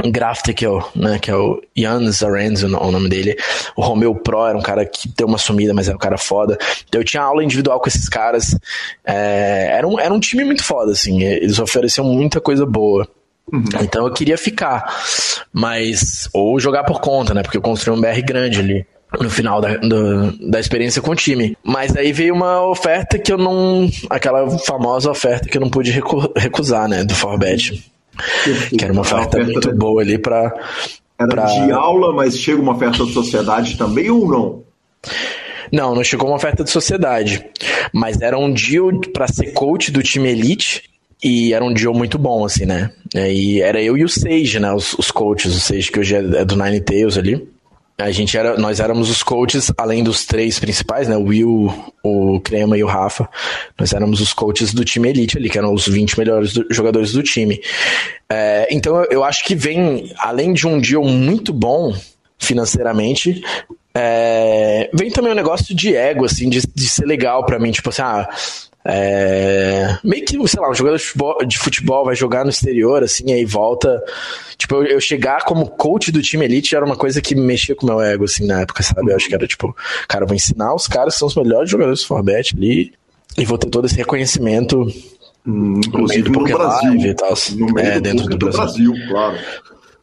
Graftikel, 0.07 0.91
né, 0.95 1.19
que 1.19 1.31
é 1.31 1.37
o 1.37 1.61
Jan 1.77 2.11
Zarenz, 2.11 2.63
o 2.63 2.69
nome 2.69 3.09
dele. 3.09 3.37
O 3.77 3.83
Romeu 3.83 4.15
Pro 4.15 4.47
era 4.47 4.57
um 4.57 4.63
cara 4.63 4.85
que 4.85 5.09
deu 5.09 5.27
uma 5.27 5.39
sumida, 5.39 5.75
mas 5.75 5.89
era 5.89 5.97
um 5.97 6.01
cara 6.01 6.19
foda. 6.19 6.59
Então, 6.89 7.01
eu 7.01 7.05
tinha 7.05 7.23
aula 7.23 7.45
individual 7.45 7.81
com 7.81 7.89
esses 7.89 8.09
caras. 8.09 8.57
É, 9.05 9.69
era, 9.73 9.87
um, 9.87 9.99
era 9.99 10.13
um 10.13 10.21
time 10.21 10.45
muito 10.45 10.65
foda, 10.65 10.93
assim. 10.93 11.23
Eles 11.23 11.59
ofereciam 11.59 12.07
muita 12.07 12.41
coisa 12.41 12.65
boa. 12.65 13.07
Uhum. 13.53 13.65
Então 13.83 14.07
eu 14.07 14.13
queria 14.13 14.39
ficar, 14.39 15.03
mas 15.53 16.29
ou 16.33 16.59
jogar 16.61 16.85
por 16.85 17.01
conta, 17.01 17.35
né? 17.35 17.43
Porque 17.43 17.57
eu 17.57 17.63
construí 17.63 17.97
um 17.97 18.01
BR 18.01 18.23
grande 18.25 18.61
ali 18.61 18.87
no 19.21 19.29
final 19.29 19.61
da, 19.61 19.77
do, 19.77 20.51
da 20.51 20.59
experiência 20.59 21.03
com 21.03 21.11
o 21.11 21.17
time. 21.17 21.57
Mas 21.63 21.95
aí 21.97 22.13
veio 22.13 22.35
uma 22.35 22.67
oferta 22.67 23.19
que 23.19 23.33
eu 23.33 23.39
não. 23.39 23.89
aquela 24.09 24.49
famosa 24.61 25.11
oferta 25.11 25.49
que 25.49 25.57
eu 25.57 25.61
não 25.61 25.69
pude 25.69 25.91
recusar, 26.37 26.89
né? 26.89 27.05
Do 27.05 27.15
Forbet. 27.15 27.91
Que 28.77 28.85
era 28.85 28.93
uma 28.93 29.03
oferta, 29.03 29.39
oferta 29.39 29.53
muito 29.53 29.75
boa 29.75 30.03
ali 30.03 30.19
para. 30.19 30.55
Era 31.19 31.29
pra... 31.29 31.45
de 31.45 31.73
aula, 31.73 32.13
mas 32.13 32.37
chega 32.37 32.61
uma 32.61 32.75
oferta 32.75 33.05
de 33.05 33.13
sociedade 33.13 33.77
também 33.77 34.11
ou 34.11 34.29
não? 34.29 34.63
Não, 35.73 35.95
não 35.95 36.05
chegou 36.05 36.29
uma 36.29 36.37
oferta 36.37 36.63
de 36.63 36.71
sociedade. 36.71 37.45
Mas 37.93 38.21
era 38.21 38.39
um 38.39 38.53
deal 38.53 38.91
para 39.13 39.27
ser 39.27 39.53
coach 39.53 39.91
do 39.91 40.03
time 40.03 40.31
Elite. 40.31 40.83
E 41.25 41.55
era 41.55 41.65
um 41.65 41.73
deal 41.73 41.95
muito 41.95 42.19
bom, 42.19 42.45
assim, 42.45 42.67
né? 42.67 42.91
E 43.15 43.63
era 43.63 43.81
eu 43.81 43.97
e 43.97 44.05
o 44.05 44.09
Sage, 44.09 44.59
né? 44.59 44.73
Os, 44.73 44.93
os 44.95 45.11
coaches. 45.11 45.55
O 45.55 45.61
Sage, 45.61 45.91
que 45.91 46.01
hoje 46.01 46.17
é 46.17 46.45
do 46.45 46.57
Nine 46.57 46.81
Tails 46.81 47.17
ali. 47.17 47.49
A 47.99 48.11
gente 48.11 48.37
era, 48.37 48.57
nós 48.57 48.81
éramos 48.81 49.11
os 49.11 49.23
coaches, 49.23 49.71
além 49.77 50.03
dos 50.03 50.25
três 50.25 50.59
principais, 50.59 51.09
né? 51.09 51.17
O 51.17 51.25
Will, 51.25 51.93
o 52.03 52.41
Crema 52.41 52.77
e 52.77 52.83
o 52.83 52.87
Rafa. 52.87 53.29
Nós 53.79 53.93
éramos 53.93 54.21
os 54.21 54.33
coaches 54.33 54.73
do 54.73 54.85
time 54.85 55.11
Elite 55.11 55.39
ali, 55.39 55.49
que 55.49 55.59
eram 55.59 55.73
os 55.73 55.87
20 55.87 56.19
melhores 56.19 56.53
do, 56.53 56.67
jogadores 56.71 57.13
do 57.13 57.23
time. 57.23 57.61
É, 58.29 58.67
então 58.71 59.05
eu 59.05 59.23
acho 59.23 59.45
que 59.45 59.55
vem, 59.55 60.11
além 60.19 60.53
de 60.53 60.67
um 60.67 60.81
deal 60.81 61.05
muito 61.05 61.53
bom 61.53 61.95
financeiramente, 62.39 63.43
é, 63.95 64.89
vem 64.93 65.11
também 65.11 65.33
um 65.33 65.37
negócio 65.37 65.75
de 65.75 65.95
ego, 65.95 66.25
assim, 66.25 66.49
de, 66.49 66.63
de 66.75 66.89
ser 66.89 67.05
legal 67.05 67.45
para 67.45 67.59
mim, 67.59 67.71
tipo 67.71 67.91
assim, 67.91 68.03
ah, 68.03 68.29
é, 68.85 69.97
meio 70.03 70.25
que, 70.25 70.49
sei 70.49 70.61
lá, 70.61 70.71
um 70.71 70.75
jogador 70.75 70.97
de 70.97 71.05
futebol, 71.05 71.45
de 71.47 71.59
futebol, 71.59 72.05
vai 72.05 72.17
jogar 72.17 72.45
no 72.45 72.51
exterior, 72.51 73.03
assim, 73.03 73.33
aí 73.33 73.45
volta. 73.45 74.03
Tipo, 74.57 74.77
eu, 74.77 74.85
eu, 74.85 75.01
chegar 75.01 75.45
como 75.45 75.69
coach 75.69 76.11
do 76.11 76.21
time 76.21 76.45
elite 76.45 76.75
era 76.75 76.85
uma 76.85 76.97
coisa 76.97 77.21
que 77.21 77.35
mexia 77.35 77.75
com 77.77 77.87
o 77.87 77.89
meu 77.89 78.01
ego, 78.01 78.25
assim, 78.25 78.47
na 78.47 78.63
época, 78.63 78.83
sabe? 78.83 79.13
Eu 79.13 79.17
acho 79.17 79.29
que 79.29 79.35
era 79.35 79.47
tipo, 79.47 79.75
cara, 80.09 80.27
vou 80.27 80.35
ensinar 80.35 80.75
os 80.75 80.89
caras 80.89 81.15
que 81.15 81.21
são 81.21 81.29
os 81.29 81.37
melhores 81.37 81.71
jogadores 81.71 82.01
do 82.01 82.07
Forbet 82.07 82.55
ali 82.57 82.93
e 83.39 83.45
vou 83.45 83.57
ter 83.57 83.71
todo 83.71 83.87
esse 83.87 83.97
reconhecimento. 83.97 84.87
Hum, 85.47 85.81
inclusive 85.85 86.29
no, 86.29 86.41
no 86.41 86.45
Brasil. 86.45 86.95
E 86.95 87.15
tal, 87.15 87.35
no 87.57 87.67
meio 87.73 87.89
é, 87.89 87.95
do 87.95 88.01
dentro 88.01 88.25
do, 88.27 88.37
do 88.37 88.51
Brasil. 88.51 88.93
Brasil, 88.93 89.09
claro. 89.09 89.39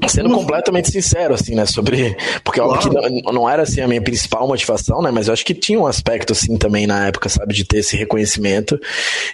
Sendo 0.08 0.30
completamente 0.30 0.92
sincero, 0.92 1.34
assim, 1.34 1.56
né, 1.56 1.66
sobre... 1.66 2.16
Porque 2.44 2.62
claro. 2.62 2.74
óbvio 2.74 2.90
que 2.90 3.24
não, 3.24 3.34
não, 3.34 3.50
era, 3.50 3.64
assim, 3.64 3.82
a 3.82 3.88
minha 3.88 4.02
principal 4.02 4.48
motivação, 4.48 5.02
né, 5.02 5.12
mas 5.12 5.28
eu 5.28 5.34
acho 5.34 5.46
que 5.46 5.54
tinha 5.54 5.78
um 5.78 5.86
aspecto, 5.86 6.32
assim, 6.32 6.58
também 6.58 6.88
na 6.88 7.08
época, 7.08 7.28
sabe, 7.28 7.54
de 7.54 7.66
ter 7.66 7.80
esse 7.80 7.98
reconhecimento 7.98 8.80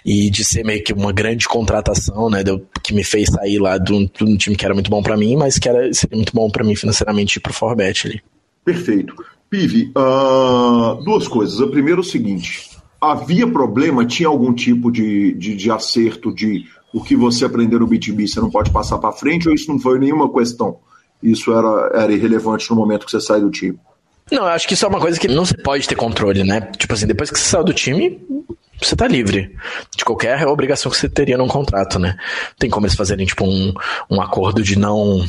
e 0.04 0.28
de 0.28 0.44
ser 0.44 0.64
meio 0.64 0.82
que 0.82 0.92
uma 0.92 1.12
grande 1.12 1.46
contratação, 1.46 2.28
né, 2.28 2.42
que 2.82 2.92
me 2.92 3.04
fez 3.04 3.28
sair 3.28 3.58
lá 3.58 3.78
de 3.78 3.92
um, 3.92 4.06
de 4.06 4.24
um 4.24 4.36
time 4.36 4.56
que 4.56 4.64
era 4.64 4.74
muito 4.74 4.90
bom 4.90 5.02
para 5.02 5.16
mim, 5.16 5.36
mas 5.36 5.56
que 5.56 5.68
era, 5.68 5.92
seria 5.94 6.16
muito 6.16 6.34
bom 6.34 6.50
para 6.50 6.64
mim 6.64 6.74
financeiramente 6.74 7.36
ir 7.36 7.40
pro 7.40 7.52
Forbet 7.52 8.08
ali. 8.08 8.20
Perfeito. 8.64 9.14
Pive, 9.48 9.92
uh, 9.96 11.02
duas 11.04 11.28
coisas. 11.28 11.60
A 11.60 11.68
primeira 11.68 12.00
é 12.00 12.02
o 12.02 12.04
seguinte, 12.04 12.68
havia 13.00 13.46
problema, 13.46 14.04
tinha 14.04 14.28
algum 14.28 14.52
tipo 14.52 14.90
de, 14.90 15.32
de, 15.34 15.54
de 15.54 15.70
acerto 15.70 16.34
de 16.34 16.64
o 16.96 17.02
que 17.02 17.14
você 17.14 17.44
aprendeu 17.44 17.78
no 17.78 17.86
B2B 17.86 18.26
você 18.26 18.40
não 18.40 18.50
pode 18.50 18.70
passar 18.70 18.96
para 18.96 19.12
frente 19.12 19.46
ou 19.46 19.54
isso 19.54 19.70
não 19.70 19.78
foi 19.78 19.98
nenhuma 19.98 20.32
questão? 20.32 20.78
Isso 21.22 21.52
era, 21.52 21.90
era 21.92 22.10
irrelevante 22.10 22.70
no 22.70 22.76
momento 22.76 23.04
que 23.04 23.10
você 23.10 23.20
sai 23.20 23.38
do 23.38 23.50
time? 23.50 23.78
Não, 24.32 24.44
eu 24.44 24.48
acho 24.48 24.66
que 24.66 24.72
isso 24.72 24.86
é 24.86 24.88
uma 24.88 24.98
coisa 24.98 25.20
que 25.20 25.28
não 25.28 25.44
se 25.44 25.54
pode 25.58 25.86
ter 25.86 25.94
controle, 25.94 26.42
né? 26.42 26.62
Tipo 26.78 26.94
assim, 26.94 27.06
depois 27.06 27.30
que 27.30 27.38
você 27.38 27.44
saiu 27.44 27.64
do 27.64 27.74
time, 27.74 28.18
você 28.80 28.96
tá 28.96 29.06
livre 29.06 29.54
de 29.94 30.06
qualquer 30.06 30.46
obrigação 30.46 30.90
que 30.90 30.96
você 30.96 31.06
teria 31.06 31.36
num 31.36 31.46
contrato, 31.46 31.98
né? 31.98 32.16
Tem 32.58 32.70
como 32.70 32.86
eles 32.86 32.96
fazerem, 32.96 33.26
tipo, 33.26 33.44
um, 33.44 33.74
um 34.10 34.22
acordo 34.22 34.62
de 34.62 34.78
não, 34.78 35.22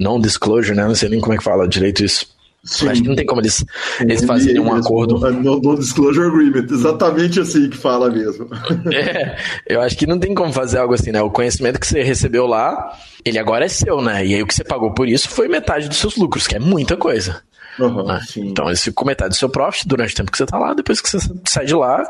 não 0.00 0.18
disclosure, 0.18 0.76
né? 0.76 0.84
Não 0.84 0.96
sei 0.96 1.08
nem 1.08 1.20
como 1.20 1.32
é 1.32 1.36
que 1.36 1.44
fala 1.44 1.68
direito 1.68 2.04
isso. 2.04 2.26
Sim. 2.68 2.88
Acho 2.88 3.02
que 3.02 3.08
não 3.08 3.16
tem 3.16 3.24
como 3.24 3.40
eles, 3.40 3.64
eles 3.98 4.24
fazerem 4.24 4.60
um 4.60 4.74
acordo. 4.74 5.18
No, 5.32 5.58
no, 5.58 5.78
Disclosure 5.78 6.26
Agreement, 6.26 6.66
exatamente 6.70 7.40
assim 7.40 7.70
que 7.70 7.76
fala 7.76 8.10
mesmo. 8.10 8.48
É, 8.98 9.36
eu 9.66 9.80
acho 9.80 9.96
que 9.96 10.06
não 10.06 10.18
tem 10.18 10.34
como 10.34 10.52
fazer 10.52 10.78
algo 10.78 10.94
assim, 10.94 11.10
né? 11.12 11.20
O 11.22 11.30
conhecimento 11.30 11.78
que 11.78 11.86
você 11.86 12.02
recebeu 12.02 12.46
lá, 12.46 12.92
ele 13.24 13.38
agora 13.38 13.64
é 13.64 13.68
seu, 13.68 14.02
né? 14.02 14.26
E 14.26 14.34
aí 14.34 14.42
o 14.42 14.46
que 14.46 14.54
você 14.54 14.64
pagou 14.64 14.92
por 14.92 15.08
isso 15.08 15.28
foi 15.28 15.48
metade 15.48 15.88
dos 15.88 15.98
seus 15.98 16.16
lucros, 16.16 16.46
que 16.46 16.56
é 16.56 16.58
muita 16.58 16.96
coisa. 16.96 17.42
Uhum, 17.78 18.04
né? 18.04 18.20
Então, 18.36 18.70
esse 18.70 18.84
ficou 18.84 19.06
metade 19.06 19.30
do 19.30 19.36
seu 19.36 19.48
profit 19.48 19.86
durante 19.86 20.12
o 20.12 20.16
tempo 20.16 20.32
que 20.32 20.38
você 20.38 20.46
tá 20.46 20.58
lá, 20.58 20.74
depois 20.74 21.00
que 21.00 21.08
você 21.08 21.18
sai 21.46 21.64
de 21.64 21.74
lá, 21.74 22.02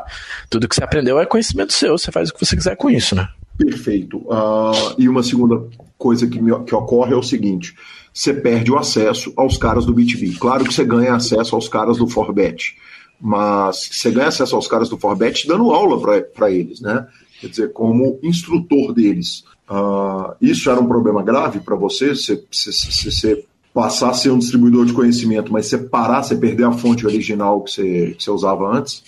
tudo 0.49 0.67
que 0.67 0.75
você 0.75 0.83
aprendeu 0.83 1.19
é 1.19 1.25
conhecimento 1.25 1.73
seu, 1.73 1.97
você 1.97 2.11
faz 2.11 2.29
o 2.29 2.33
que 2.33 2.45
você 2.45 2.55
quiser 2.55 2.75
com 2.75 2.89
isso, 2.89 3.15
né? 3.15 3.27
Perfeito. 3.57 4.17
Uh, 4.17 4.95
e 4.97 5.07
uma 5.07 5.21
segunda 5.21 5.61
coisa 5.97 6.27
que, 6.27 6.41
me, 6.41 6.57
que 6.63 6.73
ocorre 6.73 7.13
é 7.13 7.17
o 7.17 7.23
seguinte: 7.23 7.75
você 8.13 8.33
perde 8.33 8.71
o 8.71 8.77
acesso 8.77 9.33
aos 9.35 9.57
caras 9.57 9.85
do 9.85 9.93
B2B. 9.93 10.37
Claro 10.37 10.63
que 10.63 10.73
você 10.73 10.83
ganha 10.83 11.15
acesso 11.15 11.55
aos 11.55 11.67
caras 11.67 11.97
do 11.97 12.07
Forbet, 12.07 12.75
mas 13.19 13.89
você 13.91 14.11
ganha 14.11 14.27
acesso 14.27 14.55
aos 14.55 14.67
caras 14.67 14.89
do 14.89 14.97
Forbet 14.97 15.47
dando 15.47 15.71
aula 15.71 16.23
para 16.33 16.51
eles, 16.51 16.81
né? 16.81 17.07
Quer 17.39 17.47
dizer, 17.47 17.73
como 17.73 18.19
instrutor 18.21 18.93
deles. 18.93 19.43
Uh, 19.69 20.35
isso 20.41 20.69
era 20.69 20.79
um 20.79 20.87
problema 20.87 21.23
grave 21.23 21.59
para 21.59 21.75
você? 21.75 22.09
Você, 22.09 22.43
você, 22.51 22.71
você 22.71 23.45
passar 23.73 24.09
a 24.09 24.13
ser 24.13 24.31
um 24.31 24.39
distribuidor 24.39 24.85
de 24.85 24.93
conhecimento, 24.93 25.53
mas 25.53 25.67
você 25.67 25.77
parar, 25.77 26.23
você 26.23 26.35
perder 26.35 26.65
a 26.65 26.71
fonte 26.71 27.05
original 27.05 27.61
que 27.63 27.71
você, 27.71 28.15
que 28.17 28.23
você 28.23 28.31
usava 28.31 28.67
antes? 28.67 29.03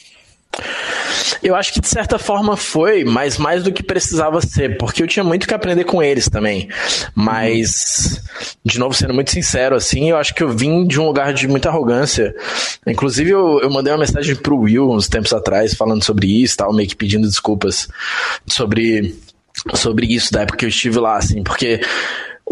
Eu 1.41 1.55
acho 1.55 1.73
que 1.73 1.81
de 1.81 1.87
certa 1.87 2.19
forma 2.19 2.55
foi, 2.55 3.03
mas 3.03 3.37
mais 3.37 3.63
do 3.63 3.71
que 3.71 3.83
precisava 3.83 4.41
ser, 4.41 4.77
porque 4.77 5.01
eu 5.03 5.07
tinha 5.07 5.23
muito 5.23 5.47
que 5.47 5.53
aprender 5.53 5.83
com 5.83 6.01
eles 6.01 6.29
também. 6.29 6.69
Mas, 7.15 8.21
de 8.63 8.79
novo, 8.79 8.93
sendo 8.93 9.13
muito 9.13 9.31
sincero, 9.31 9.75
assim, 9.75 10.09
eu 10.09 10.17
acho 10.17 10.33
que 10.33 10.43
eu 10.43 10.49
vim 10.49 10.85
de 10.87 10.99
um 10.99 11.05
lugar 11.05 11.33
de 11.33 11.47
muita 11.47 11.69
arrogância. 11.69 12.33
Inclusive, 12.85 13.31
eu, 13.31 13.59
eu 13.61 13.69
mandei 13.69 13.91
uma 13.91 13.99
mensagem 13.99 14.35
pro 14.35 14.59
Will 14.59 14.91
uns 14.91 15.07
tempos 15.07 15.33
atrás 15.33 15.73
falando 15.73 16.03
sobre 16.03 16.27
isso, 16.27 16.57
tal, 16.57 16.73
meio 16.73 16.87
que 16.87 16.95
pedindo 16.95 17.27
desculpas 17.27 17.87
sobre, 18.47 19.15
sobre 19.73 20.07
isso 20.07 20.31
da 20.31 20.41
época 20.41 20.59
que 20.59 20.65
eu 20.65 20.69
estive 20.69 20.99
lá, 20.99 21.17
assim, 21.17 21.43
porque 21.43 21.81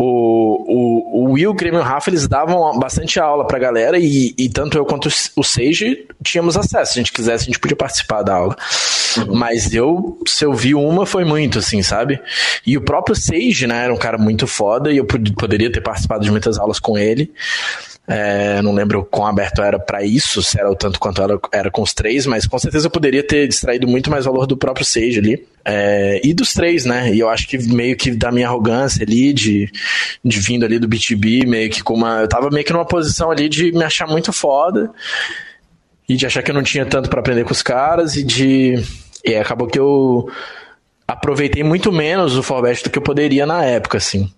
o, 0.02 0.64
o, 0.66 1.24
o 1.24 1.32
Will, 1.34 1.52
o 1.52 1.54
Grêmio 1.54 1.80
e 1.80 1.82
o 1.82 1.86
Rafa, 1.86 2.10
eles 2.10 2.26
davam 2.26 2.80
bastante 2.80 3.20
aula 3.20 3.46
pra 3.46 3.60
galera 3.60 4.00
e, 4.00 4.34
e 4.38 4.48
tanto 4.48 4.78
eu 4.78 4.86
quanto 4.86 5.10
o 5.36 5.44
Sage 5.44 6.08
tínhamos 6.24 6.56
acesso. 6.56 6.94
Se 6.94 7.00
a 7.00 7.02
gente 7.02 7.12
quisesse, 7.12 7.44
a 7.44 7.46
gente 7.48 7.60
podia 7.60 7.76
participar 7.76 8.24
da 8.24 8.34
aula. 8.34 8.56
Uhum. 9.18 9.36
Mas 9.36 9.74
eu, 9.74 10.18
se 10.26 10.46
eu 10.46 10.54
vi 10.54 10.74
uma, 10.74 11.06
foi 11.06 11.26
muito, 11.26 11.60
assim, 11.60 11.84
sabe? 11.84 12.18
E 12.66 12.78
o 12.78 12.82
próprio 12.82 13.14
Sage, 13.14 13.68
né, 13.68 13.84
era 13.84 13.94
um 13.94 13.98
cara 13.98 14.18
muito 14.18 14.48
foda 14.48 14.90
e 14.90 14.96
eu 14.96 15.06
poderia 15.06 15.70
ter 15.70 15.82
participado 15.82 16.24
de 16.24 16.32
muitas 16.32 16.58
aulas 16.58 16.80
com 16.80 16.98
ele. 16.98 17.34
É, 18.12 18.60
não 18.64 18.74
lembro 18.74 19.06
quão 19.06 19.28
aberto 19.28 19.62
era 19.62 19.78
para 19.78 20.04
isso, 20.04 20.42
se 20.42 20.60
era 20.60 20.72
o 20.72 20.76
tanto 20.76 21.00
quanto 21.00 21.22
era, 21.22 21.40
era 21.54 21.70
com 21.70 21.84
os 21.84 21.94
três, 21.94 22.26
mas 22.26 22.48
com 22.48 22.58
certeza 22.58 22.88
eu 22.88 22.92
poderia 22.92 23.22
ter 23.22 23.48
distraído 23.48 23.88
muito 23.88 24.10
mais 24.10 24.26
valor 24.26 24.48
do 24.48 24.58
próprio 24.58 24.84
Sage 24.84 25.20
ali. 25.20 25.48
É, 25.64 26.20
e 26.24 26.34
dos 26.34 26.52
três, 26.52 26.86
né? 26.86 27.14
E 27.14 27.20
eu 27.20 27.30
acho 27.30 27.48
que 27.48 27.60
meio 27.72 27.96
que 27.96 28.10
da 28.10 28.32
minha 28.32 28.48
arrogância 28.48 29.04
ali, 29.04 29.32
de, 29.32 29.72
de 30.26 30.40
vindo 30.40 30.66
ali 30.66 30.80
do 30.80 30.88
BTB, 30.88 31.46
meio 31.46 31.70
que 31.70 31.84
com 31.84 31.94
uma. 31.94 32.22
Eu 32.22 32.28
tava 32.28 32.50
meio 32.50 32.66
que 32.66 32.74
numa 32.74 32.86
posição 32.86 33.30
ali 33.30 33.48
de 33.48 33.72
me 33.74 33.84
achar 33.84 34.08
muito 34.08 34.34
foda 34.34 34.92
e 36.08 36.16
de 36.16 36.26
achar 36.26 36.42
que 36.42 36.50
eu 36.50 36.56
não 36.56 36.64
tinha 36.64 36.88
tanto 36.88 37.10
para 37.12 37.20
aprender 37.20 37.44
com 37.44 37.52
os 37.52 37.62
caras 37.62 38.16
e 38.16 38.24
de. 38.24 38.84
E 39.24 39.36
acabou 39.36 39.68
que 39.68 39.78
eu 39.78 40.28
aproveitei 41.08 41.64
muito 41.64 41.92
menos 41.92 42.36
o 42.36 42.42
Forbest 42.42 42.86
do 42.86 42.90
que 42.90 42.98
eu 42.98 43.04
poderia 43.04 43.46
na 43.46 43.64
época, 43.64 44.00
assim. 44.00 44.32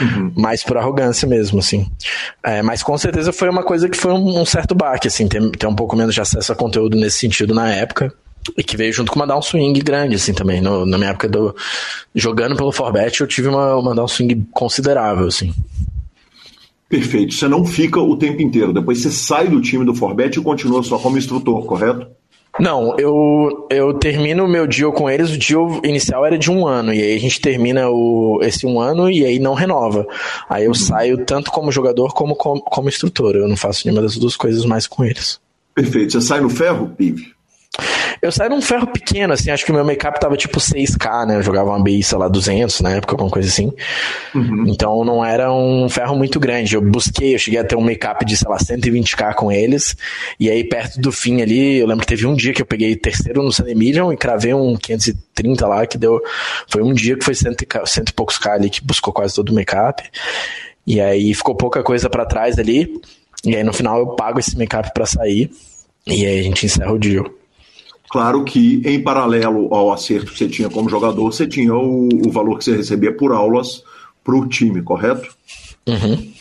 Uhum. 0.00 0.32
Mais 0.36 0.62
por 0.62 0.76
arrogância 0.76 1.28
mesmo, 1.28 1.60
assim. 1.60 1.86
É, 2.42 2.60
mas 2.62 2.82
com 2.82 2.96
certeza 2.98 3.32
foi 3.32 3.48
uma 3.48 3.62
coisa 3.62 3.88
que 3.88 3.96
foi 3.96 4.12
um, 4.12 4.40
um 4.40 4.44
certo 4.44 4.74
baque, 4.74 5.08
assim, 5.08 5.28
ter, 5.28 5.50
ter, 5.52 5.66
um 5.66 5.74
pouco 5.74 5.96
menos 5.96 6.14
de 6.14 6.20
acesso 6.20 6.52
a 6.52 6.56
conteúdo 6.56 6.96
nesse 6.96 7.18
sentido 7.18 7.54
na 7.54 7.70
época. 7.72 8.12
E 8.56 8.62
que 8.62 8.76
veio 8.76 8.92
junto 8.92 9.10
com 9.10 9.18
uma 9.18 9.26
downswing 9.26 9.72
grande, 9.74 10.16
assim, 10.16 10.32
também. 10.32 10.60
No, 10.60 10.86
na 10.86 10.98
minha 10.98 11.10
época 11.10 11.28
do. 11.28 11.54
Jogando 12.14 12.56
pelo 12.56 12.70
Forbet, 12.70 13.20
eu 13.20 13.26
tive 13.26 13.48
uma, 13.48 13.76
uma 13.76 13.94
downswing 13.94 14.46
considerável, 14.52 15.26
assim. 15.26 15.52
Perfeito. 16.88 17.34
Você 17.34 17.48
não 17.48 17.64
fica 17.64 18.00
o 18.00 18.16
tempo 18.16 18.42
inteiro. 18.42 18.72
Depois 18.72 19.02
você 19.02 19.10
sai 19.10 19.48
do 19.48 19.60
time 19.60 19.84
do 19.84 19.94
Forbet 19.94 20.38
e 20.38 20.42
continua 20.42 20.82
só 20.82 20.98
como 20.98 21.18
instrutor, 21.18 21.64
correto? 21.64 22.06
Não, 22.58 22.98
eu, 22.98 23.66
eu 23.70 23.94
termino 23.94 24.44
o 24.44 24.48
meu 24.48 24.66
deal 24.66 24.92
com 24.92 25.10
eles, 25.10 25.30
o 25.30 25.38
deal 25.38 25.80
inicial 25.84 26.24
era 26.24 26.38
de 26.38 26.50
um 26.50 26.66
ano, 26.66 26.92
e 26.92 27.02
aí 27.02 27.14
a 27.14 27.18
gente 27.18 27.40
termina 27.40 27.88
o, 27.90 28.40
esse 28.42 28.66
um 28.66 28.80
ano 28.80 29.10
e 29.10 29.24
aí 29.24 29.38
não 29.38 29.54
renova. 29.54 30.06
Aí 30.48 30.64
eu 30.64 30.70
uhum. 30.70 30.74
saio 30.74 31.24
tanto 31.24 31.50
como 31.50 31.70
jogador 31.70 32.14
como, 32.14 32.34
como, 32.34 32.60
como 32.62 32.88
instrutor, 32.88 33.36
eu 33.36 33.48
não 33.48 33.56
faço 33.56 33.86
nenhuma 33.86 34.02
das 34.02 34.16
duas 34.16 34.36
coisas 34.36 34.64
mais 34.64 34.86
com 34.86 35.04
eles. 35.04 35.38
Perfeito. 35.74 36.12
Você 36.12 36.20
sai 36.22 36.40
no 36.40 36.48
ferro, 36.48 36.90
Pive? 36.96 37.35
Eu 38.20 38.32
saí 38.32 38.48
num 38.48 38.62
ferro 38.62 38.86
pequeno, 38.86 39.32
assim, 39.32 39.50
acho 39.50 39.64
que 39.64 39.70
o 39.70 39.74
meu 39.74 39.84
make-up 39.84 40.18
tava 40.18 40.36
tipo 40.36 40.58
6K, 40.58 41.26
né? 41.26 41.36
Eu 41.36 41.42
jogava 41.42 41.70
uma 41.70 41.82
BI, 41.82 42.02
sei 42.02 42.18
lá, 42.18 42.28
200 42.28 42.80
na 42.80 42.90
época, 42.92 43.14
alguma 43.14 43.30
coisa 43.30 43.48
assim. 43.48 43.72
Uhum. 44.34 44.64
Então 44.66 45.04
não 45.04 45.24
era 45.24 45.52
um 45.52 45.88
ferro 45.88 46.16
muito 46.16 46.40
grande. 46.40 46.74
Eu 46.74 46.82
busquei, 46.82 47.34
eu 47.34 47.38
cheguei 47.38 47.60
a 47.60 47.64
ter 47.64 47.76
um 47.76 47.80
make-up 47.80 48.24
de, 48.24 48.36
sei 48.36 48.48
lá, 48.48 48.56
120K 48.58 49.34
com 49.34 49.50
eles. 49.52 49.96
E 50.40 50.50
aí, 50.50 50.64
perto 50.64 51.00
do 51.00 51.12
fim 51.12 51.42
ali, 51.42 51.78
eu 51.78 51.86
lembro 51.86 52.04
que 52.04 52.08
teve 52.08 52.26
um 52.26 52.34
dia 52.34 52.52
que 52.52 52.62
eu 52.62 52.66
peguei 52.66 52.96
terceiro 52.96 53.42
no 53.42 53.52
San 53.52 53.68
Emilion 53.68 54.12
e 54.12 54.16
cravei 54.16 54.54
um 54.54 54.76
530 54.76 55.66
lá, 55.66 55.86
que 55.86 55.98
deu. 55.98 56.20
Foi 56.68 56.82
um 56.82 56.92
dia 56.92 57.16
que 57.16 57.24
foi 57.24 57.34
cento 57.34 57.62
e, 57.62 57.88
cento 57.88 58.08
e 58.10 58.12
poucos 58.12 58.38
K 58.38 58.52
ali, 58.52 58.70
que 58.70 58.84
buscou 58.84 59.12
quase 59.12 59.34
todo 59.34 59.50
o 59.50 59.54
make-up. 59.54 60.02
E 60.86 61.00
aí 61.00 61.34
ficou 61.34 61.54
pouca 61.54 61.82
coisa 61.82 62.08
para 62.08 62.24
trás 62.24 62.58
ali. 62.58 63.00
E 63.44 63.54
aí 63.54 63.62
no 63.62 63.72
final 63.72 63.98
eu 63.98 64.06
pago 64.08 64.38
esse 64.38 64.56
make-up 64.56 64.90
pra 64.94 65.04
sair. 65.04 65.50
E 66.06 66.24
aí 66.24 66.38
a 66.38 66.42
gente 66.42 66.64
encerra 66.64 66.92
o 66.92 66.98
deal. 66.98 67.26
Claro 68.16 68.44
que, 68.44 68.80
em 68.82 69.02
paralelo 69.02 69.68
ao 69.74 69.92
acerto 69.92 70.32
que 70.32 70.38
você 70.38 70.48
tinha 70.48 70.70
como 70.70 70.88
jogador, 70.88 71.30
você 71.30 71.46
tinha 71.46 71.74
o, 71.74 72.08
o 72.26 72.30
valor 72.30 72.56
que 72.56 72.64
você 72.64 72.74
recebia 72.74 73.14
por 73.14 73.30
aulas 73.30 73.84
para 74.24 74.34
o 74.34 74.48
time, 74.48 74.80
correto? 74.80 75.36
Uhum. 75.86 76.32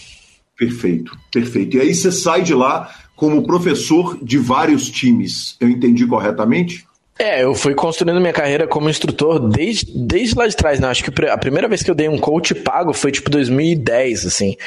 Perfeito, 0.57 1.11
perfeito. 1.29 1.75
E 1.75 1.81
aí 1.81 1.93
você 1.93 2.13
sai 2.13 2.43
de 2.43 2.53
lá 2.53 2.89
como 3.13 3.45
professor 3.45 4.17
de 4.23 4.38
vários 4.38 4.89
times. 4.89 5.57
Eu 5.59 5.67
entendi 5.67 6.07
corretamente? 6.07 6.88
É, 7.17 7.43
eu 7.43 7.56
fui 7.56 7.73
construindo 7.73 8.19
minha 8.19 8.34
carreira 8.34 8.67
como 8.67 8.89
instrutor 8.89 9.39
desde, 9.39 9.89
desde 9.95 10.36
lá 10.36 10.45
de 10.47 10.56
trás, 10.56 10.82
né? 10.82 10.89
Acho 10.89 11.01
que 11.01 11.25
a 11.25 11.38
primeira 11.38 11.65
vez 11.65 11.82
que 11.82 11.89
eu 11.89 11.95
dei 11.95 12.10
um 12.10 12.17
coach 12.17 12.54
pago 12.54 12.91
foi 12.91 13.10
tipo 13.10 13.30
2010, 13.30 14.25
assim. 14.25 14.58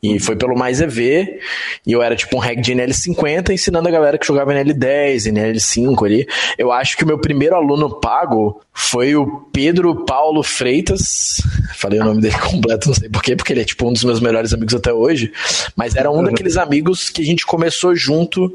E 0.00 0.20
foi 0.20 0.36
pelo 0.36 0.56
Mais 0.56 0.80
EV, 0.80 1.40
e 1.84 1.92
eu 1.92 2.00
era 2.00 2.14
tipo 2.14 2.36
um 2.36 2.38
reg 2.38 2.60
de 2.60 2.72
NL50 2.72 3.50
ensinando 3.50 3.88
a 3.88 3.90
galera 3.90 4.18
que 4.18 4.26
jogava 4.26 4.54
NL10, 4.54 5.32
NL5 5.32 6.06
ali. 6.06 6.28
Eu 6.56 6.70
acho 6.70 6.96
que 6.96 7.02
o 7.02 7.06
meu 7.08 7.18
primeiro 7.18 7.56
aluno 7.56 7.98
pago 7.98 8.60
foi 8.72 9.16
o 9.16 9.40
Pedro 9.52 10.04
Paulo 10.04 10.44
Freitas. 10.44 11.40
Falei 11.74 11.98
o 11.98 12.04
nome 12.04 12.20
dele 12.20 12.38
completo, 12.38 12.86
não 12.86 12.94
sei 12.94 13.08
porquê, 13.08 13.34
porque 13.34 13.52
ele 13.52 13.62
é 13.62 13.64
tipo 13.64 13.88
um 13.88 13.92
dos 13.92 14.04
meus 14.04 14.20
melhores 14.20 14.52
amigos 14.52 14.74
até 14.74 14.92
hoje. 14.92 15.32
Mas 15.74 15.96
era 15.96 16.08
um 16.08 16.22
daqueles 16.22 16.56
amigos 16.56 17.10
que 17.10 17.20
a 17.20 17.24
gente 17.24 17.44
começou 17.44 17.96
junto 17.96 18.54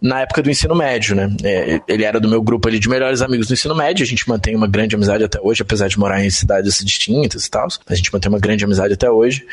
na 0.00 0.22
época 0.22 0.42
do 0.42 0.50
ensino 0.50 0.74
médio, 0.74 1.14
né? 1.14 1.28
É, 1.44 1.80
ele 1.86 2.04
era 2.04 2.18
do 2.18 2.28
meu 2.28 2.40
grupo 2.40 2.66
ali 2.66 2.77
de 2.78 2.88
melhores 2.88 3.22
amigos 3.22 3.46
do 3.46 3.54
ensino 3.54 3.74
médio, 3.74 4.04
a 4.04 4.06
gente 4.06 4.28
mantém 4.28 4.54
uma 4.54 4.66
grande 4.66 4.94
amizade 4.94 5.24
até 5.24 5.40
hoje, 5.40 5.62
apesar 5.62 5.88
de 5.88 5.98
morar 5.98 6.24
em 6.24 6.30
cidades 6.30 6.78
distintas 6.84 7.46
e 7.46 7.50
tal. 7.50 7.66
A 7.86 7.94
gente 7.94 8.12
mantém 8.12 8.28
uma 8.28 8.38
grande 8.38 8.64
amizade 8.64 8.94
até 8.94 9.10
hoje. 9.10 9.46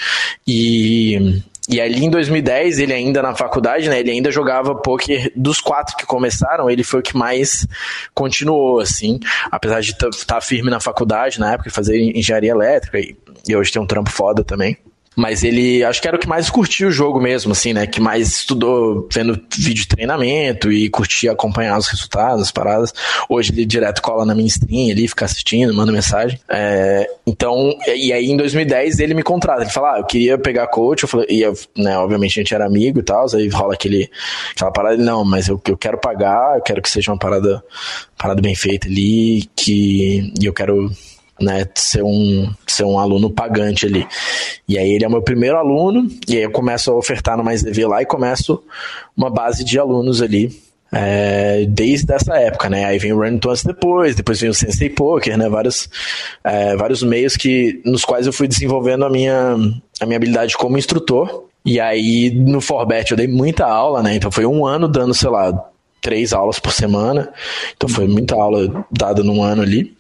E 0.48 1.42
e 1.68 1.82
ali 1.82 2.06
em 2.06 2.10
2010, 2.10 2.78
ele 2.78 2.94
ainda 2.94 3.24
na 3.24 3.34
faculdade, 3.34 3.90
né? 3.90 4.00
Ele 4.00 4.12
ainda 4.12 4.32
jogava 4.32 4.76
poker 4.76 5.32
dos 5.36 5.60
quatro 5.60 5.98
que 5.98 6.06
começaram, 6.06 6.70
ele 6.70 6.84
foi 6.84 7.00
o 7.00 7.04
que 7.04 7.18
mais 7.18 7.66
continuou, 8.14 8.80
assim. 8.80 9.20
Apesar 9.50 9.82
de 9.82 9.92
estar 9.92 10.10
tá 10.28 10.42
firme 10.42 10.70
na 10.70 10.80
faculdade 10.80 11.40
na 11.40 11.54
época, 11.54 11.72
fazer 11.72 12.00
engenharia 12.00 12.52
elétrica, 12.52 13.00
e, 13.00 13.16
e 13.48 13.56
hoje 13.56 13.72
tem 13.72 13.82
um 13.82 13.88
trampo 13.88 14.12
foda 14.12 14.44
também. 14.44 14.78
Mas 15.16 15.44
ele, 15.44 15.84
acho 15.84 16.02
que 16.02 16.08
era 16.08 16.18
o 16.18 16.20
que 16.20 16.28
mais 16.28 16.50
curtia 16.50 16.88
o 16.88 16.92
jogo 16.92 17.20
mesmo, 17.20 17.52
assim, 17.52 17.74
né? 17.74 17.88
Que 17.88 18.02
mais 18.02 18.28
estudou 18.30 19.08
vendo 19.12 19.40
vídeo 19.58 19.84
de 19.84 19.88
treinamento 19.88 20.72
e 20.72 20.90
curtia 20.90 21.32
acompanhar 21.32 21.78
os 21.78 21.88
resultados, 21.88 22.42
as 22.42 22.52
paradas. 22.52 22.94
Hoje 23.30 23.52
ele 23.52 23.66
direto 23.66 24.02
cola 24.02 24.26
na 24.26 24.36
minha 24.36 24.48
stream 24.48 24.92
ali, 24.92 25.08
fica 25.08 25.26
assistindo, 25.26 25.74
manda 25.74 25.92
mensagem. 25.92 26.40
É, 26.50 27.08
então, 27.26 27.74
e 27.88 28.12
aí 28.12 28.26
em 28.26 28.38
2010 28.38 29.00
ele 29.00 29.14
me 29.14 29.24
contrata. 29.24 29.62
Ele 29.62 29.72
fala, 29.72 29.96
ah, 29.96 30.00
eu 30.00 30.06
queria 30.06 30.38
pegar 30.38 30.68
coach. 30.68 31.04
Eu 31.04 31.10
falei, 31.10 31.28
e 31.30 31.44
né, 31.82 31.98
obviamente 31.98 32.40
a 32.40 32.44
gente 32.44 32.54
era 32.54 32.66
amigo 32.66 33.00
e 33.00 33.04
tal. 33.04 33.26
Aí 33.34 33.48
rola 33.48 33.74
aquele, 33.74 34.10
aquela 34.52 34.72
parada. 34.72 34.98
Não, 34.98 35.24
mas 35.24 35.48
eu, 35.48 35.62
eu 35.68 35.78
quero 35.78 35.98
pagar, 35.98 36.58
eu 36.58 36.62
quero 36.62 36.82
que 36.82 36.90
seja 36.90 37.12
uma 37.12 37.18
parada, 37.18 37.64
parada 38.18 38.42
bem 38.42 38.56
feita 38.56 38.88
ali, 38.88 39.50
que 39.56 40.34
e 40.40 40.46
eu 40.46 40.54
quero 40.54 40.92
né, 41.40 41.66
ser 41.76 42.04
um, 42.04 42.50
ser 42.66 42.86
um 42.86 42.98
aluno 42.98 43.30
pagante 43.30 43.86
ali. 43.86 44.08
E 44.68 44.78
aí 44.78 44.90
ele 44.92 45.04
é 45.04 45.08
o 45.08 45.12
meu 45.12 45.22
primeiro 45.22 45.58
aluno, 45.58 46.08
e 46.28 46.38
aí 46.38 46.44
eu 46.44 46.52
começo 46.52 46.92
a 46.92 46.96
ofertar 46.96 47.38
no 47.38 47.44
Mais 47.44 47.62
DV 47.62 47.88
lá 47.88 48.02
e 48.02 48.06
começo 48.06 48.64
uma 49.16 49.30
base 49.30 49.64
de 49.64 49.78
alunos 49.78 50.22
ali. 50.22 50.64
É, 50.92 51.66
desde 51.68 52.14
essa 52.14 52.38
época, 52.38 52.70
né? 52.70 52.86
Aí 52.86 52.98
vem 52.98 53.12
o 53.12 53.20
Run 53.20 53.38
Tons 53.38 53.64
depois, 53.64 54.16
depois 54.16 54.40
vem 54.40 54.50
o 54.50 54.54
Sensei 54.54 54.90
Poker, 54.90 55.38
né? 55.38 55.50
Vários, 55.50 55.90
é, 56.42 56.76
vários 56.78 57.04
meios 57.04 57.36
que, 57.36 57.82
nos 57.84 58.06
quais 58.06 58.28
eu 58.28 58.32
fui 58.32 58.48
desenvolvendo 58.48 59.04
a 59.04 59.10
minha, 59.10 59.58
a 60.00 60.06
minha 60.06 60.16
habilidade 60.16 60.56
como 60.56 60.78
instrutor. 60.78 61.48
E 61.66 61.82
aí 61.82 62.32
no 62.32 62.62
Forbet 62.62 63.12
eu 63.12 63.18
dei 63.18 63.28
muita 63.28 63.66
aula, 63.66 64.02
né? 64.02 64.16
Então 64.16 64.32
foi 64.32 64.46
um 64.46 64.66
ano 64.66 64.88
dando, 64.88 65.14
sei 65.14 65.30
lá, 65.30 65.52
três 66.02 66.32
aulas 66.32 66.60
por 66.60 66.72
semana. 66.72 67.34
Então 67.76 67.90
foi 67.90 68.08
muita 68.08 68.36
aula 68.36 68.86
dada 68.90 69.22
num 69.22 69.44
ano 69.44 69.64
ali 69.64 69.96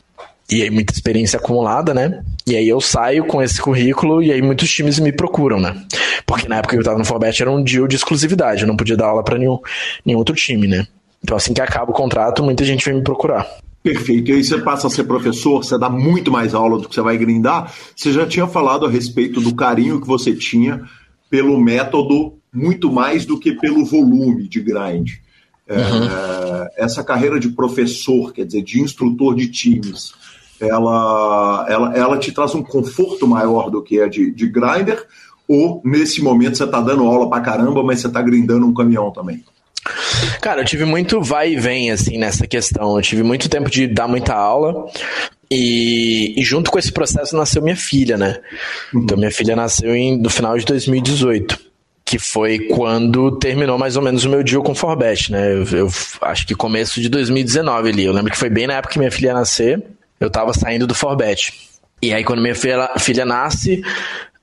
e 0.49 0.61
aí 0.61 0.69
muita 0.69 0.93
experiência 0.93 1.37
acumulada, 1.39 1.93
né? 1.93 2.23
E 2.45 2.55
aí 2.55 2.67
eu 2.67 2.79
saio 2.79 3.25
com 3.25 3.41
esse 3.41 3.59
currículo 3.59 4.21
e 4.21 4.31
aí 4.31 4.41
muitos 4.41 4.69
times 4.71 4.99
me 4.99 5.11
procuram, 5.11 5.59
né? 5.59 5.85
Porque 6.25 6.47
na 6.47 6.57
época 6.57 6.75
que 6.75 6.79
eu 6.79 6.83
tava 6.85 6.97
no 6.97 7.05
Forbet 7.05 7.41
era 7.41 7.51
um 7.51 7.63
deal 7.63 7.87
de 7.87 7.95
exclusividade, 7.95 8.61
eu 8.61 8.67
não 8.67 8.77
podia 8.77 8.95
dar 8.95 9.07
aula 9.07 9.23
para 9.23 9.37
nenhum, 9.37 9.59
nenhum 10.05 10.19
outro 10.19 10.35
time, 10.35 10.67
né? 10.67 10.87
Então 11.23 11.35
assim 11.35 11.53
que 11.53 11.61
acaba 11.61 11.91
o 11.91 11.95
contrato, 11.95 12.43
muita 12.43 12.63
gente 12.63 12.85
vem 12.85 12.95
me 12.95 13.03
procurar. 13.03 13.47
Perfeito. 13.81 14.31
E 14.31 14.33
aí 14.33 14.43
você 14.43 14.59
passa 14.59 14.87
a 14.87 14.89
ser 14.89 15.03
professor, 15.03 15.63
você 15.63 15.77
dá 15.77 15.89
muito 15.89 16.31
mais 16.31 16.55
aula 16.55 16.79
do 16.79 16.89
que 16.89 16.95
você 16.95 17.01
vai 17.01 17.17
grindar. 17.17 17.71
Você 17.95 18.11
já 18.11 18.25
tinha 18.25 18.47
falado 18.47 18.85
a 18.85 18.89
respeito 18.89 19.39
do 19.39 19.53
carinho 19.53 20.01
que 20.01 20.07
você 20.07 20.33
tinha 20.33 20.81
pelo 21.29 21.59
método 21.59 22.33
muito 22.51 22.91
mais 22.91 23.25
do 23.25 23.39
que 23.39 23.51
pelo 23.51 23.85
volume 23.85 24.47
de 24.47 24.59
grind. 24.59 25.11
É, 25.67 25.77
uhum. 25.77 26.03
É, 26.03 26.69
essa 26.77 27.03
carreira 27.03 27.39
de 27.39 27.49
professor, 27.49 28.33
quer 28.33 28.45
dizer, 28.45 28.63
de 28.63 28.81
instrutor 28.81 29.35
de 29.35 29.47
times, 29.49 30.13
ela, 30.59 31.65
ela, 31.69 31.97
ela 31.97 32.17
te 32.17 32.31
traz 32.31 32.55
um 32.55 32.63
conforto 32.63 33.27
maior 33.27 33.69
do 33.69 33.81
que 33.81 34.01
a 34.01 34.07
de, 34.07 34.31
de 34.31 34.47
grinder, 34.47 35.05
Ou 35.47 35.81
nesse 35.83 36.21
momento 36.21 36.57
você 36.57 36.67
tá 36.67 36.81
dando 36.81 37.05
aula 37.05 37.29
pra 37.29 37.41
caramba, 37.41 37.83
mas 37.83 38.01
você 38.01 38.09
tá 38.09 38.21
grindando 38.21 38.65
um 38.65 38.73
caminhão 38.73 39.11
também? 39.11 39.43
Cara, 40.41 40.61
eu 40.61 40.65
tive 40.65 40.85
muito 40.85 41.21
vai 41.21 41.53
e 41.53 41.55
vem, 41.55 41.91
assim, 41.91 42.17
nessa 42.17 42.47
questão. 42.47 42.95
Eu 42.95 43.01
tive 43.01 43.23
muito 43.23 43.49
tempo 43.49 43.69
de 43.69 43.87
dar 43.87 44.07
muita 44.07 44.33
aula. 44.33 44.85
E, 45.49 46.33
e 46.39 46.43
junto 46.43 46.71
com 46.71 46.79
esse 46.79 46.91
processo 46.91 47.35
nasceu 47.35 47.61
minha 47.61 47.75
filha, 47.75 48.17
né? 48.17 48.39
Uhum. 48.93 49.01
Então, 49.01 49.17
minha 49.17 49.31
filha 49.31 49.55
nasceu 49.55 49.95
em, 49.95 50.17
no 50.17 50.29
final 50.29 50.57
de 50.57 50.65
2018 50.65 51.65
que 52.05 52.19
foi 52.19 52.59
quando 52.59 53.31
terminou 53.39 53.79
mais 53.79 53.95
ou 53.97 54.03
menos 54.03 54.23
o 54.25 54.29
meu 54.29 54.43
deal 54.43 54.61
com 54.61 54.73
o 54.73 54.75
Forbet, 54.75 55.31
né? 55.31 55.51
Eu, 55.51 55.63
eu, 55.75 55.89
acho 56.21 56.45
que 56.45 56.53
começo 56.53 57.01
de 57.01 57.09
2019 57.09 57.89
ali. 57.89 58.05
Eu 58.05 58.13
lembro 58.13 58.31
que 58.31 58.37
foi 58.37 58.49
bem 58.49 58.67
na 58.67 58.75
época 58.75 58.93
que 58.93 58.99
minha 58.99 59.09
filha 59.09 59.29
ia 59.29 59.33
nascer, 59.33 59.83
eu 60.19 60.29
tava 60.29 60.53
saindo 60.53 60.87
do 60.87 60.95
Forbet. 60.95 61.53
E 62.01 62.13
aí, 62.13 62.23
quando 62.23 62.41
minha 62.41 62.55
filha, 62.55 62.89
filha 62.99 63.25
nasce, 63.25 63.81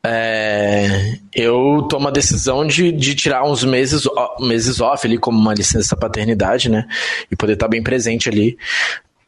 é, 0.04 1.16
eu 1.34 1.86
tomo 1.88 2.08
a 2.08 2.10
decisão 2.10 2.66
de, 2.66 2.90
de 2.90 3.14
tirar 3.14 3.44
uns 3.44 3.62
meses, 3.62 4.02
meses 4.40 4.80
off 4.80 5.06
ali, 5.06 5.16
como 5.18 5.38
uma 5.38 5.54
licença 5.54 5.96
paternidade, 5.96 6.68
né? 6.68 6.86
E 7.30 7.36
poder 7.36 7.52
estar 7.52 7.68
bem 7.68 7.82
presente 7.82 8.28
ali 8.28 8.56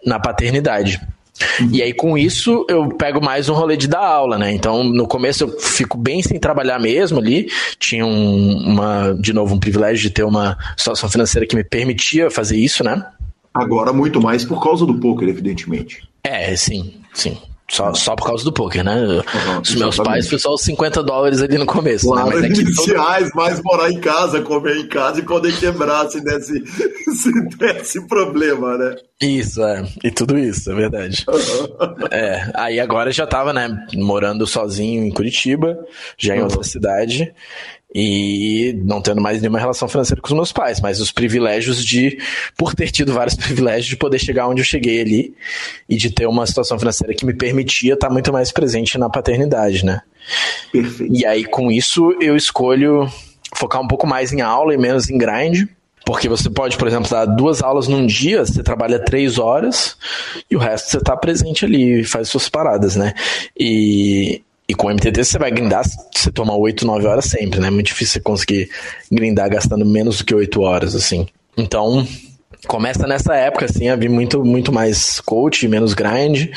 na 0.04 0.18
paternidade. 0.18 1.00
E 1.72 1.82
aí, 1.82 1.92
com 1.92 2.16
isso, 2.16 2.64
eu 2.68 2.88
pego 2.90 3.22
mais 3.22 3.48
um 3.48 3.54
rolê 3.54 3.76
de 3.76 3.88
dar 3.88 4.04
aula, 4.04 4.38
né? 4.38 4.52
Então, 4.52 4.84
no 4.84 5.06
começo, 5.06 5.44
eu 5.44 5.60
fico 5.60 5.98
bem 5.98 6.22
sem 6.22 6.38
trabalhar 6.38 6.78
mesmo 6.78 7.18
ali. 7.18 7.48
Tinha 7.78 8.06
um, 8.06 8.56
uma, 8.66 9.16
de 9.18 9.32
novo, 9.32 9.54
um 9.54 9.58
privilégio 9.58 10.02
de 10.02 10.10
ter 10.10 10.22
uma 10.22 10.56
situação 10.76 11.08
financeira 11.08 11.46
que 11.46 11.56
me 11.56 11.64
permitia 11.64 12.30
fazer 12.30 12.56
isso, 12.56 12.84
né? 12.84 13.04
Agora, 13.52 13.92
muito 13.92 14.20
mais 14.20 14.44
por 14.44 14.62
causa 14.62 14.86
do 14.86 14.94
poker, 14.94 15.28
evidentemente. 15.28 16.02
É, 16.24 16.56
sim, 16.56 16.94
sim. 17.12 17.38
Só, 17.70 17.94
só 17.94 18.14
por 18.14 18.26
causa 18.26 18.44
do 18.44 18.52
poker, 18.52 18.84
né? 18.84 18.94
Uhum, 18.94 19.60
Os 19.62 19.74
meus 19.74 19.96
pais 19.96 20.28
foi 20.28 20.38
só 20.38 20.52
os 20.52 20.60
50 20.62 21.02
dólares 21.02 21.40
ali 21.40 21.56
no 21.56 21.64
começo. 21.64 22.06
Claro, 22.08 22.28
né? 22.28 22.48
Mas 22.48 22.58
é 22.58 22.62
iniciais, 22.62 23.30
todo... 23.30 23.36
mais 23.36 23.62
morar 23.62 23.90
em 23.90 24.00
casa, 24.00 24.42
comer 24.42 24.76
em 24.76 24.86
casa 24.86 25.20
e 25.20 25.22
poder 25.22 25.58
quebrar 25.58 26.08
se 26.10 26.20
desse, 26.20 26.62
se 27.16 27.48
desse 27.56 28.06
problema, 28.06 28.76
né? 28.76 28.96
Isso, 29.20 29.62
é. 29.62 29.82
E 30.04 30.10
tudo 30.10 30.38
isso, 30.38 30.70
é 30.70 30.74
verdade. 30.74 31.24
Uhum. 31.26 32.06
É, 32.10 32.50
aí 32.54 32.78
agora 32.78 33.10
já 33.10 33.26
tava, 33.26 33.52
né, 33.52 33.68
morando 33.94 34.46
sozinho 34.46 35.02
em 35.02 35.10
Curitiba, 35.10 35.78
já 36.18 36.36
em 36.36 36.40
uhum. 36.40 36.44
outra 36.44 36.62
cidade 36.62 37.32
e 37.94 38.74
não 38.84 39.00
tendo 39.00 39.20
mais 39.20 39.40
nenhuma 39.40 39.60
relação 39.60 39.86
financeira 39.86 40.20
com 40.20 40.26
os 40.26 40.34
meus 40.34 40.52
pais, 40.52 40.80
mas 40.80 41.00
os 41.00 41.12
privilégios 41.12 41.84
de, 41.84 42.18
por 42.56 42.74
ter 42.74 42.90
tido 42.90 43.12
vários 43.12 43.36
privilégios, 43.36 43.86
de 43.86 43.96
poder 43.96 44.18
chegar 44.18 44.48
onde 44.48 44.60
eu 44.60 44.64
cheguei 44.64 45.00
ali 45.00 45.34
e 45.88 45.96
de 45.96 46.10
ter 46.10 46.26
uma 46.26 46.44
situação 46.46 46.78
financeira 46.78 47.14
que 47.14 47.24
me 47.24 47.32
permitia 47.32 47.94
estar 47.94 48.10
muito 48.10 48.32
mais 48.32 48.50
presente 48.50 48.98
na 48.98 49.08
paternidade, 49.08 49.84
né? 49.84 50.00
Perfeito. 50.72 51.14
E 51.14 51.24
aí, 51.24 51.44
com 51.44 51.70
isso, 51.70 52.16
eu 52.20 52.34
escolho 52.34 53.08
focar 53.54 53.80
um 53.80 53.86
pouco 53.86 54.06
mais 54.06 54.32
em 54.32 54.40
aula 54.40 54.74
e 54.74 54.78
menos 54.78 55.08
em 55.08 55.16
grind. 55.16 55.68
Porque 56.06 56.28
você 56.28 56.50
pode, 56.50 56.76
por 56.76 56.86
exemplo, 56.86 57.08
dar 57.08 57.24
duas 57.24 57.62
aulas 57.62 57.88
num 57.88 58.04
dia, 58.04 58.44
você 58.44 58.62
trabalha 58.62 58.98
três 58.98 59.38
horas 59.38 59.96
e 60.50 60.54
o 60.54 60.58
resto 60.58 60.90
você 60.90 60.98
está 60.98 61.16
presente 61.16 61.64
ali 61.64 62.00
e 62.00 62.04
faz 62.04 62.28
suas 62.28 62.46
paradas, 62.46 62.94
né? 62.94 63.14
E, 63.58 64.42
e 64.68 64.74
com 64.74 64.86
o 64.86 64.90
MTT 64.90 65.24
você 65.24 65.38
vai 65.38 65.50
grindar, 65.50 65.84
você 66.12 66.32
toma 66.32 66.56
8, 66.56 66.86
9 66.86 67.06
horas 67.06 67.26
sempre, 67.26 67.60
né? 67.60 67.68
É 67.68 67.70
muito 67.70 67.86
difícil 67.86 68.14
você 68.14 68.20
conseguir 68.20 68.70
grindar 69.10 69.50
gastando 69.50 69.84
menos 69.84 70.18
do 70.18 70.24
que 70.24 70.34
8 70.34 70.60
horas, 70.62 70.94
assim. 70.94 71.26
Então, 71.56 72.06
começa 72.66 73.06
nessa 73.06 73.34
época, 73.34 73.66
assim, 73.66 73.88
a 73.88 73.96
vir 73.96 74.08
muito, 74.08 74.42
muito 74.44 74.72
mais 74.72 75.20
coach, 75.20 75.68
menos 75.68 75.92
grind. 75.92 76.48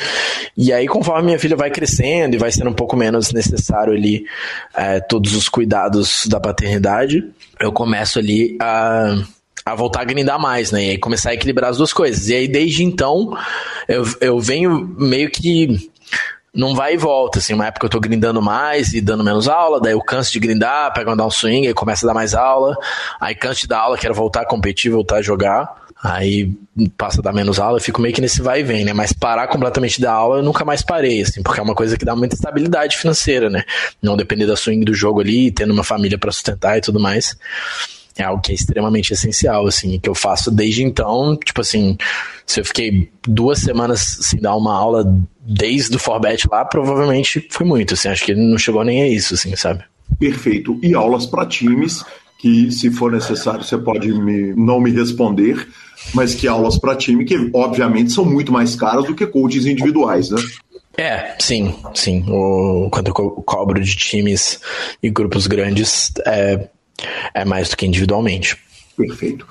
E 0.56 0.72
aí, 0.72 0.88
conforme 0.88 1.26
minha 1.26 1.40
filha 1.40 1.56
vai 1.56 1.70
crescendo 1.70 2.36
e 2.36 2.40
vai 2.40 2.52
sendo 2.52 2.70
um 2.70 2.74
pouco 2.74 2.96
menos 2.96 3.34
necessário 3.34 3.94
ali 3.94 4.26
é, 4.74 5.00
todos 5.02 5.36
os 5.36 5.50
cuidados 5.50 6.26
da 6.28 6.40
paternidade, 6.40 7.26
eu 7.60 7.72
começo 7.72 8.20
ali 8.20 8.58
a 8.60 9.22
a 9.66 9.76
voltar 9.76 10.00
a 10.00 10.06
grindar 10.06 10.40
mais, 10.40 10.72
né? 10.72 10.86
E 10.86 10.90
aí 10.92 10.98
começar 10.98 11.32
a 11.32 11.34
equilibrar 11.34 11.70
as 11.70 11.76
duas 11.76 11.92
coisas. 11.92 12.30
E 12.30 12.34
aí, 12.34 12.48
desde 12.48 12.86
então, 12.86 13.38
eu, 13.86 14.06
eu 14.22 14.40
venho 14.40 14.96
meio 14.98 15.30
que 15.30 15.92
não 16.54 16.74
vai 16.74 16.96
e 16.96 16.98
volta, 16.98 17.40
assim, 17.40 17.54
uma 17.54 17.68
época 17.68 17.86
eu 17.86 17.90
tô 17.90 18.00
grindando 18.00 18.42
mais 18.42 18.94
e 18.94 19.02
dando 19.02 19.24
menos 19.24 19.48
aula, 19.48 19.80
daí 19.80 19.94
eu 19.94 20.02
canso 20.02 20.32
de 20.32 20.40
grindar, 20.40 20.94
pego 20.94 21.12
um 21.12 21.30
swing, 21.30 21.68
aí 21.68 21.74
começa 21.74 22.06
a 22.06 22.08
dar 22.08 22.14
mais 22.14 22.34
aula, 22.34 22.76
aí 23.20 23.36
canso 23.36 23.62
de 23.62 23.68
dar 23.68 23.80
aula, 23.80 23.98
quero 23.98 24.14
voltar 24.14 24.42
a 24.42 24.46
competir, 24.46 24.92
voltar 24.92 25.18
a 25.18 25.22
jogar, 25.22 25.86
aí 26.04 26.52
passa 26.98 27.20
a 27.20 27.24
dar 27.24 27.34
menos 27.34 27.60
aula, 27.60 27.78
eu 27.78 27.82
fico 27.82 28.02
meio 28.02 28.14
que 28.14 28.22
nesse 28.22 28.42
vai 28.42 28.62
e 28.62 28.64
vem, 28.64 28.84
né, 28.84 28.94
mas 28.94 29.14
parar 29.14 29.48
completamente 29.48 30.02
da 30.02 30.12
aula 30.12 30.38
eu 30.38 30.44
nunca 30.44 30.66
mais 30.66 30.82
parei, 30.82 31.22
assim, 31.22 31.44
porque 31.44 31.60
é 31.60 31.64
uma 31.64 31.76
coisa 31.76 31.98
que 31.98 32.06
dá 32.06 32.16
muita 32.16 32.36
estabilidade 32.36 32.98
financeira, 32.98 33.50
né, 33.50 33.64
não 34.02 34.18
depender 34.18 34.46
da 34.46 34.56
swing 34.56 34.84
do 34.84 34.94
jogo 34.94 35.22
ali, 35.22 35.52
tendo 35.52 35.74
uma 35.74 35.84
família 35.84 36.18
para 36.18 36.32
sustentar 36.32 36.78
e 36.78 36.82
tudo 36.82 37.00
mais, 37.00 37.38
é 38.18 38.24
algo 38.24 38.42
que 38.42 38.52
é 38.52 38.56
extremamente 38.56 39.14
essencial, 39.14 39.68
assim, 39.68 40.00
que 40.00 40.10
eu 40.10 40.16
faço 40.16 40.52
desde 40.52 40.84
então, 40.84 41.38
tipo 41.38 41.62
assim, 41.62 41.98
se 42.46 42.60
eu 42.60 42.66
fiquei 42.66 43.10
duas 43.28 43.60
semanas 43.60 44.18
sem 44.22 44.40
dar 44.40 44.56
uma 44.56 44.74
aula 44.76 45.06
desde 45.42 45.96
o 45.96 46.00
Forbet 46.00 46.48
lá, 46.50 46.66
provavelmente 46.66 47.48
foi 47.50 47.66
muito, 47.66 47.94
assim, 47.94 48.10
acho 48.10 48.26
que 48.26 48.36
não 48.36 48.58
chegou 48.58 48.84
nem 48.84 49.04
a 49.04 49.08
isso, 49.08 49.34
assim, 49.34 49.56
sabe? 49.56 49.84
Perfeito. 50.20 50.80
E 50.82 50.94
aulas 50.94 51.26
para 51.26 51.46
times, 51.46 52.04
que 52.40 52.72
se 52.72 52.90
for 52.90 53.12
necessário 53.12 53.64
você 53.64 53.78
pode 53.78 54.12
me, 54.14 54.54
não 54.56 54.80
me 54.80 54.92
responder, 54.92 55.68
mas 56.14 56.34
que 56.34 56.48
aulas 56.48 56.78
para 56.78 56.96
time, 56.96 57.26
que 57.26 57.50
obviamente 57.54 58.12
são 58.12 58.26
muito 58.26 58.52
mais 58.52 58.76
caras 58.76 59.06
do 59.06 59.16
que 59.16 59.26
coaches 59.28 59.66
individuais, 59.66 60.30
né? 60.30 60.42
É, 60.98 61.36
sim, 61.40 61.76
sim. 61.94 62.26
O, 62.28 62.90
quando 62.92 63.10
eu 63.10 63.14
cobro 63.14 63.80
de 63.80 63.96
times 63.96 64.60
e 65.02 65.12
grupos 65.12 65.46
grandes, 65.46 66.12
é, 66.26 66.70
é 67.34 67.46
mais 67.46 67.70
do 67.70 67.78
que 67.78 67.86
individualmente. 67.86 68.58
Perfeito. 68.96 69.48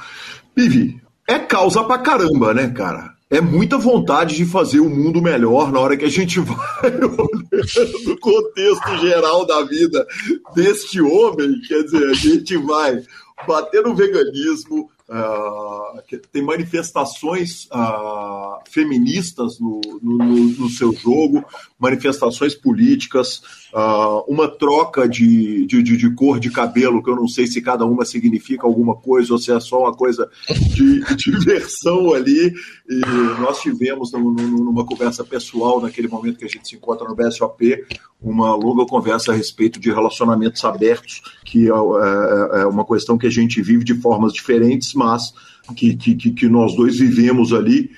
Vivi, 0.54 1.00
é 1.26 1.38
causa 1.38 1.84
pra 1.84 1.98
caramba, 1.98 2.54
né, 2.54 2.68
cara? 2.70 3.14
É 3.28 3.40
muita 3.40 3.76
vontade 3.76 4.36
de 4.36 4.44
fazer 4.44 4.78
o 4.78 4.88
mundo 4.88 5.20
melhor 5.20 5.72
na 5.72 5.80
hora 5.80 5.96
que 5.96 6.04
a 6.04 6.10
gente 6.10 6.38
vai 6.40 6.56
olhando 6.84 8.12
o 8.12 8.20
contexto 8.20 8.98
geral 8.98 9.44
da 9.44 9.62
vida 9.64 10.06
deste 10.54 11.00
homem. 11.00 11.60
Quer 11.66 11.82
dizer, 11.82 12.08
a 12.08 12.14
gente 12.14 12.56
vai 12.56 13.02
bater 13.46 13.82
no 13.82 13.94
veganismo, 13.94 14.90
Uh, 15.08 16.02
tem 16.32 16.42
manifestações 16.42 17.66
uh, 17.66 18.58
feministas 18.68 19.60
no, 19.60 19.80
no, 20.02 20.18
no, 20.18 20.68
seu 20.68 20.92
jogo, 20.92 21.44
manifestações 21.78 22.54
políticas, 22.54 23.42
uh, 23.72 24.24
uma 24.26 24.48
troca 24.48 25.08
de, 25.08 25.66
de, 25.66 25.82
de, 25.82 26.10
cor 26.14 26.40
de 26.40 26.50
cabelo, 26.50 27.02
que 27.02 27.10
eu 27.10 27.16
não 27.16 27.28
sei 27.28 27.46
se 27.46 27.60
cada 27.60 27.84
uma 27.84 28.04
significa 28.04 28.66
alguma 28.66 28.96
coisa 28.96 29.32
ou 29.32 29.38
se 29.38 29.52
é 29.52 29.60
só 29.60 29.80
uma 29.80 29.92
coisa 29.92 30.28
de, 30.74 31.00
de 31.16 31.38
diversão 31.38 32.14
ali. 32.14 32.54
E 32.88 33.00
nós 33.40 33.60
tivemos 33.60 34.12
numa 34.12 34.86
conversa 34.86 35.22
pessoal, 35.22 35.80
naquele 35.80 36.08
momento 36.08 36.38
que 36.38 36.44
a 36.46 36.48
gente 36.48 36.68
se 36.68 36.76
encontra 36.76 37.06
no 37.06 37.14
BSOP, 37.14 37.84
uma 38.22 38.54
longa 38.54 38.86
conversa 38.86 39.32
a 39.32 39.34
respeito 39.34 39.78
de 39.78 39.90
relacionamentos 39.90 40.64
abertos, 40.64 41.20
que 41.44 41.68
é, 41.68 41.72
é, 41.72 42.62
é 42.62 42.66
uma 42.66 42.86
questão 42.86 43.18
que 43.18 43.26
a 43.26 43.30
gente 43.30 43.60
vive 43.60 43.84
de 43.84 43.94
formas 43.94 44.32
diferentes 44.32 44.94
mas 44.94 45.34
que, 45.74 45.96
que, 45.96 46.14
que 46.14 46.48
nós 46.48 46.74
dois 46.76 46.98
vivemos 46.98 47.52
ali. 47.52 47.90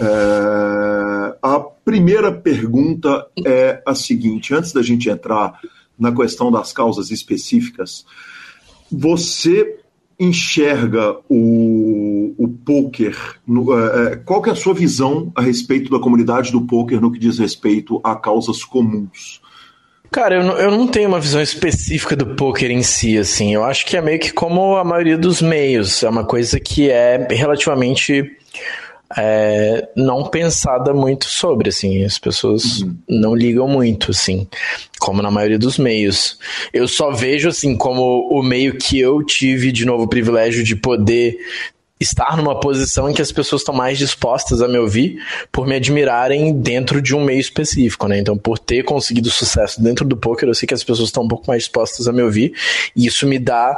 É, 0.00 1.36
a 1.42 1.60
primeira 1.84 2.32
pergunta 2.32 3.26
é 3.44 3.82
a 3.86 3.94
seguinte: 3.94 4.54
antes 4.54 4.72
da 4.72 4.82
gente 4.82 5.10
entrar 5.10 5.60
na 5.98 6.10
questão 6.10 6.50
das 6.50 6.72
causas 6.72 7.10
específicas, 7.10 8.06
você 8.90 9.76
enxerga 10.18 11.16
o, 11.28 12.34
o 12.38 12.48
poker? 12.48 13.16
No, 13.46 13.78
é, 13.78 14.12
é, 14.12 14.16
qual 14.16 14.40
que 14.40 14.48
é 14.48 14.52
a 14.52 14.56
sua 14.56 14.74
visão 14.74 15.30
a 15.34 15.42
respeito 15.42 15.90
da 15.90 15.98
comunidade 15.98 16.50
do 16.50 16.62
poker 16.66 17.00
no 17.00 17.12
que 17.12 17.18
diz 17.18 17.38
respeito 17.38 18.00
a 18.02 18.16
causas 18.16 18.64
comuns? 18.64 19.40
Cara, 20.10 20.36
eu 20.36 20.42
não, 20.42 20.58
eu 20.58 20.70
não 20.72 20.88
tenho 20.88 21.08
uma 21.08 21.20
visão 21.20 21.40
específica 21.40 22.16
do 22.16 22.34
poker 22.34 22.70
em 22.70 22.82
si, 22.82 23.16
assim. 23.16 23.54
Eu 23.54 23.64
acho 23.64 23.86
que 23.86 23.96
é 23.96 24.02
meio 24.02 24.18
que 24.18 24.32
como 24.32 24.76
a 24.76 24.84
maioria 24.84 25.16
dos 25.16 25.40
meios. 25.40 26.02
É 26.02 26.08
uma 26.08 26.24
coisa 26.24 26.58
que 26.58 26.90
é 26.90 27.28
relativamente 27.30 28.36
é, 29.16 29.88
não 29.96 30.24
pensada 30.24 30.94
muito 30.94 31.26
sobre, 31.26 31.68
assim. 31.68 32.04
As 32.04 32.18
pessoas 32.18 32.80
uhum. 32.80 32.96
não 33.08 33.34
ligam 33.34 33.66
muito, 33.66 34.10
assim, 34.10 34.46
como 34.98 35.22
na 35.22 35.30
maioria 35.30 35.58
dos 35.58 35.78
meios. 35.78 36.38
Eu 36.72 36.86
só 36.86 37.10
vejo, 37.10 37.48
assim, 37.48 37.76
como 37.76 38.28
o 38.30 38.42
meio 38.42 38.76
que 38.76 38.98
eu 38.98 39.24
tive, 39.24 39.72
de 39.72 39.84
novo, 39.84 40.04
o 40.04 40.08
privilégio 40.08 40.62
de 40.62 40.76
poder 40.76 41.36
estar 42.00 42.36
numa 42.36 42.58
posição 42.58 43.10
em 43.10 43.12
que 43.12 43.20
as 43.20 43.30
pessoas 43.30 43.60
estão 43.60 43.74
mais 43.74 43.98
dispostas 43.98 44.62
a 44.62 44.68
me 44.68 44.78
ouvir 44.78 45.22
por 45.52 45.66
me 45.66 45.76
admirarem 45.76 46.52
dentro 46.52 47.02
de 47.02 47.14
um 47.14 47.22
meio 47.22 47.38
específico, 47.38 48.08
né? 48.08 48.18
Então, 48.18 48.36
por 48.36 48.58
ter 48.58 48.82
conseguido 48.82 49.30
sucesso 49.30 49.82
dentro 49.82 50.06
do 50.06 50.16
poker, 50.16 50.48
eu 50.48 50.54
sei 50.54 50.66
que 50.66 50.74
as 50.74 50.82
pessoas 50.82 51.08
estão 51.08 51.24
um 51.24 51.28
pouco 51.28 51.44
mais 51.46 51.64
dispostas 51.64 52.08
a 52.08 52.12
me 52.12 52.22
ouvir 52.22 52.54
e 52.96 53.06
isso 53.06 53.26
me 53.26 53.38
dá 53.38 53.76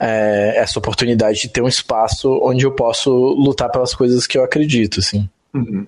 é, 0.00 0.54
essa 0.56 0.78
oportunidade 0.78 1.42
de 1.42 1.48
ter 1.48 1.60
um 1.60 1.68
espaço 1.68 2.40
onde 2.42 2.64
eu 2.64 2.72
posso 2.72 3.10
lutar 3.10 3.70
pelas 3.70 3.94
coisas 3.94 4.26
que 4.26 4.38
eu 4.38 4.44
acredito, 4.44 5.00
assim. 5.00 5.28
Uhum. 5.52 5.86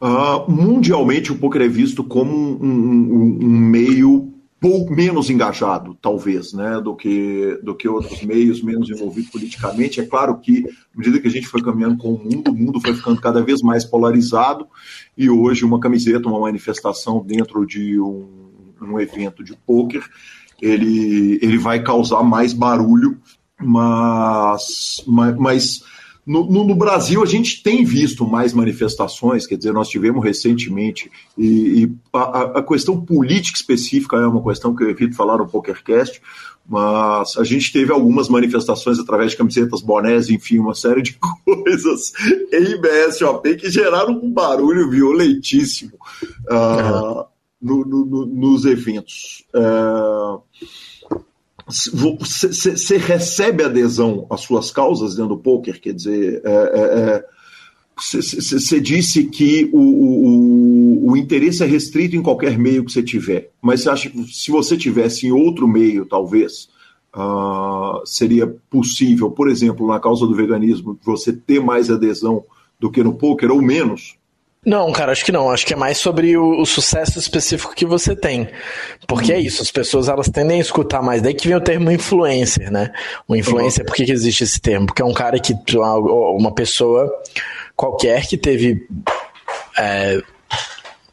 Uh, 0.00 0.50
mundialmente, 0.50 1.32
o 1.32 1.38
poker 1.38 1.62
é 1.62 1.68
visto 1.68 2.02
como 2.02 2.32
um, 2.32 2.66
um, 2.66 3.38
um 3.42 3.48
meio 3.48 4.31
pouco 4.62 4.94
menos 4.94 5.28
engajado, 5.28 5.98
talvez, 6.00 6.52
né, 6.52 6.80
do 6.80 6.94
que, 6.94 7.58
do 7.64 7.74
que 7.74 7.88
outros 7.88 8.22
meios, 8.22 8.62
menos 8.62 8.88
envolvido 8.88 9.28
politicamente. 9.32 10.00
É 10.00 10.06
claro 10.06 10.38
que, 10.38 10.64
à 10.94 10.98
medida 10.98 11.18
que 11.18 11.26
a 11.26 11.30
gente 11.30 11.48
foi 11.48 11.60
caminhando 11.60 11.96
com 11.96 12.14
o 12.14 12.24
mundo, 12.24 12.52
o 12.52 12.54
mundo 12.54 12.80
foi 12.80 12.94
ficando 12.94 13.20
cada 13.20 13.42
vez 13.42 13.60
mais 13.60 13.84
polarizado 13.84 14.68
e 15.18 15.28
hoje 15.28 15.64
uma 15.64 15.80
camiseta, 15.80 16.28
uma 16.28 16.38
manifestação 16.38 17.20
dentro 17.26 17.66
de 17.66 17.98
um, 17.98 18.24
um 18.80 19.00
evento 19.00 19.42
de 19.42 19.56
pôquer, 19.66 20.04
ele, 20.60 21.40
ele 21.42 21.58
vai 21.58 21.82
causar 21.82 22.22
mais 22.22 22.52
barulho, 22.52 23.18
mas, 23.60 25.02
mas 25.08 25.82
no, 26.24 26.44
no, 26.44 26.64
no, 26.64 26.74
Brasil, 26.74 27.20
a 27.22 27.26
gente 27.26 27.62
tem 27.62 27.84
visto 27.84 28.24
mais 28.24 28.52
manifestações, 28.52 29.46
quer 29.46 29.56
dizer, 29.56 29.72
nós 29.72 29.88
tivemos 29.88 30.22
recentemente, 30.22 31.10
e, 31.36 31.82
e 31.82 31.92
a, 32.12 32.58
a, 32.58 32.62
questão 32.62 33.00
política 33.00 33.56
específica 33.56 34.16
é 34.16 34.26
uma 34.26 34.42
questão 34.42 34.74
que 34.74 34.84
eu 34.84 34.90
evito 34.90 35.16
falar 35.16 35.38
no 35.38 35.48
PokerCast, 35.48 36.22
mas 36.68 37.36
a 37.36 37.42
gente 37.42 37.72
teve 37.72 37.92
algumas 37.92 38.28
manifestações 38.28 38.98
através 38.98 39.32
de 39.32 39.36
camisetas, 39.36 39.82
bonés, 39.82 40.30
enfim, 40.30 40.58
uma 40.58 40.74
série 40.74 41.02
de 41.02 41.18
coisas 41.44 42.12
em 42.52 42.80
BSOP 42.80 43.56
que 43.56 43.68
geraram 43.68 44.20
um 44.22 44.30
barulho 44.30 44.88
violentíssimo 44.88 45.92
uh, 46.48 47.24
no, 47.60 47.84
no, 47.84 48.26
nos 48.26 48.64
eventos. 48.64 49.44
Uh, 49.52 50.40
você 51.66 52.96
recebe 52.96 53.64
adesão 53.64 54.26
às 54.30 54.40
suas 54.40 54.70
causas 54.70 55.14
dentro 55.14 55.36
do 55.36 55.42
poker, 55.42 55.80
quer 55.80 55.92
dizer, 55.92 56.42
você 57.96 58.74
é, 58.74 58.78
é, 58.78 58.80
disse 58.80 59.24
que 59.24 59.70
o, 59.72 59.78
o, 59.78 61.10
o, 61.10 61.16
interesse 61.16 61.62
é 61.62 61.66
restrito 61.66 62.16
em 62.16 62.22
qualquer 62.22 62.58
meio 62.58 62.84
que 62.84 62.92
você 62.92 63.02
tiver, 63.02 63.50
mas 63.60 63.82
você 63.82 63.90
acha 63.90 64.10
que 64.10 64.24
se 64.32 64.50
você 64.50 64.76
tivesse 64.76 65.26
em 65.26 65.32
outro 65.32 65.68
meio, 65.68 66.04
talvez, 66.04 66.68
uh, 67.14 68.04
seria 68.04 68.46
possível, 68.68 69.30
por 69.30 69.48
exemplo, 69.48 69.86
na 69.86 70.00
causa 70.00 70.26
do 70.26 70.34
veganismo, 70.34 70.98
você 71.04 71.32
ter 71.32 71.60
mais 71.60 71.90
adesão 71.90 72.44
do 72.78 72.90
que 72.90 73.02
no 73.02 73.14
poker 73.14 73.50
ou 73.50 73.62
menos? 73.62 74.16
Não, 74.64 74.92
cara, 74.92 75.10
acho 75.10 75.24
que 75.24 75.32
não. 75.32 75.50
Acho 75.50 75.66
que 75.66 75.74
é 75.74 75.76
mais 75.76 75.98
sobre 75.98 76.36
o, 76.36 76.60
o 76.60 76.64
sucesso 76.64 77.18
específico 77.18 77.74
que 77.74 77.84
você 77.84 78.14
tem. 78.14 78.48
Porque 79.08 79.32
é 79.32 79.40
isso, 79.40 79.60
as 79.60 79.72
pessoas 79.72 80.08
elas 80.08 80.28
tendem 80.28 80.58
a 80.58 80.60
escutar 80.60 81.02
mais. 81.02 81.20
Daí 81.20 81.34
que 81.34 81.48
vem 81.48 81.56
o 81.56 81.60
termo 81.60 81.90
influencer, 81.90 82.70
né? 82.70 82.92
O 83.26 83.34
influencer, 83.34 83.84
por 83.84 83.94
que, 83.94 84.04
que 84.04 84.12
existe 84.12 84.44
esse 84.44 84.60
termo? 84.60 84.86
Porque 84.86 85.02
é 85.02 85.04
um 85.04 85.12
cara 85.12 85.38
que, 85.40 85.52
uma 85.74 86.54
pessoa 86.54 87.10
qualquer 87.74 88.26
que 88.28 88.36
teve 88.36 88.86
é, 89.76 90.22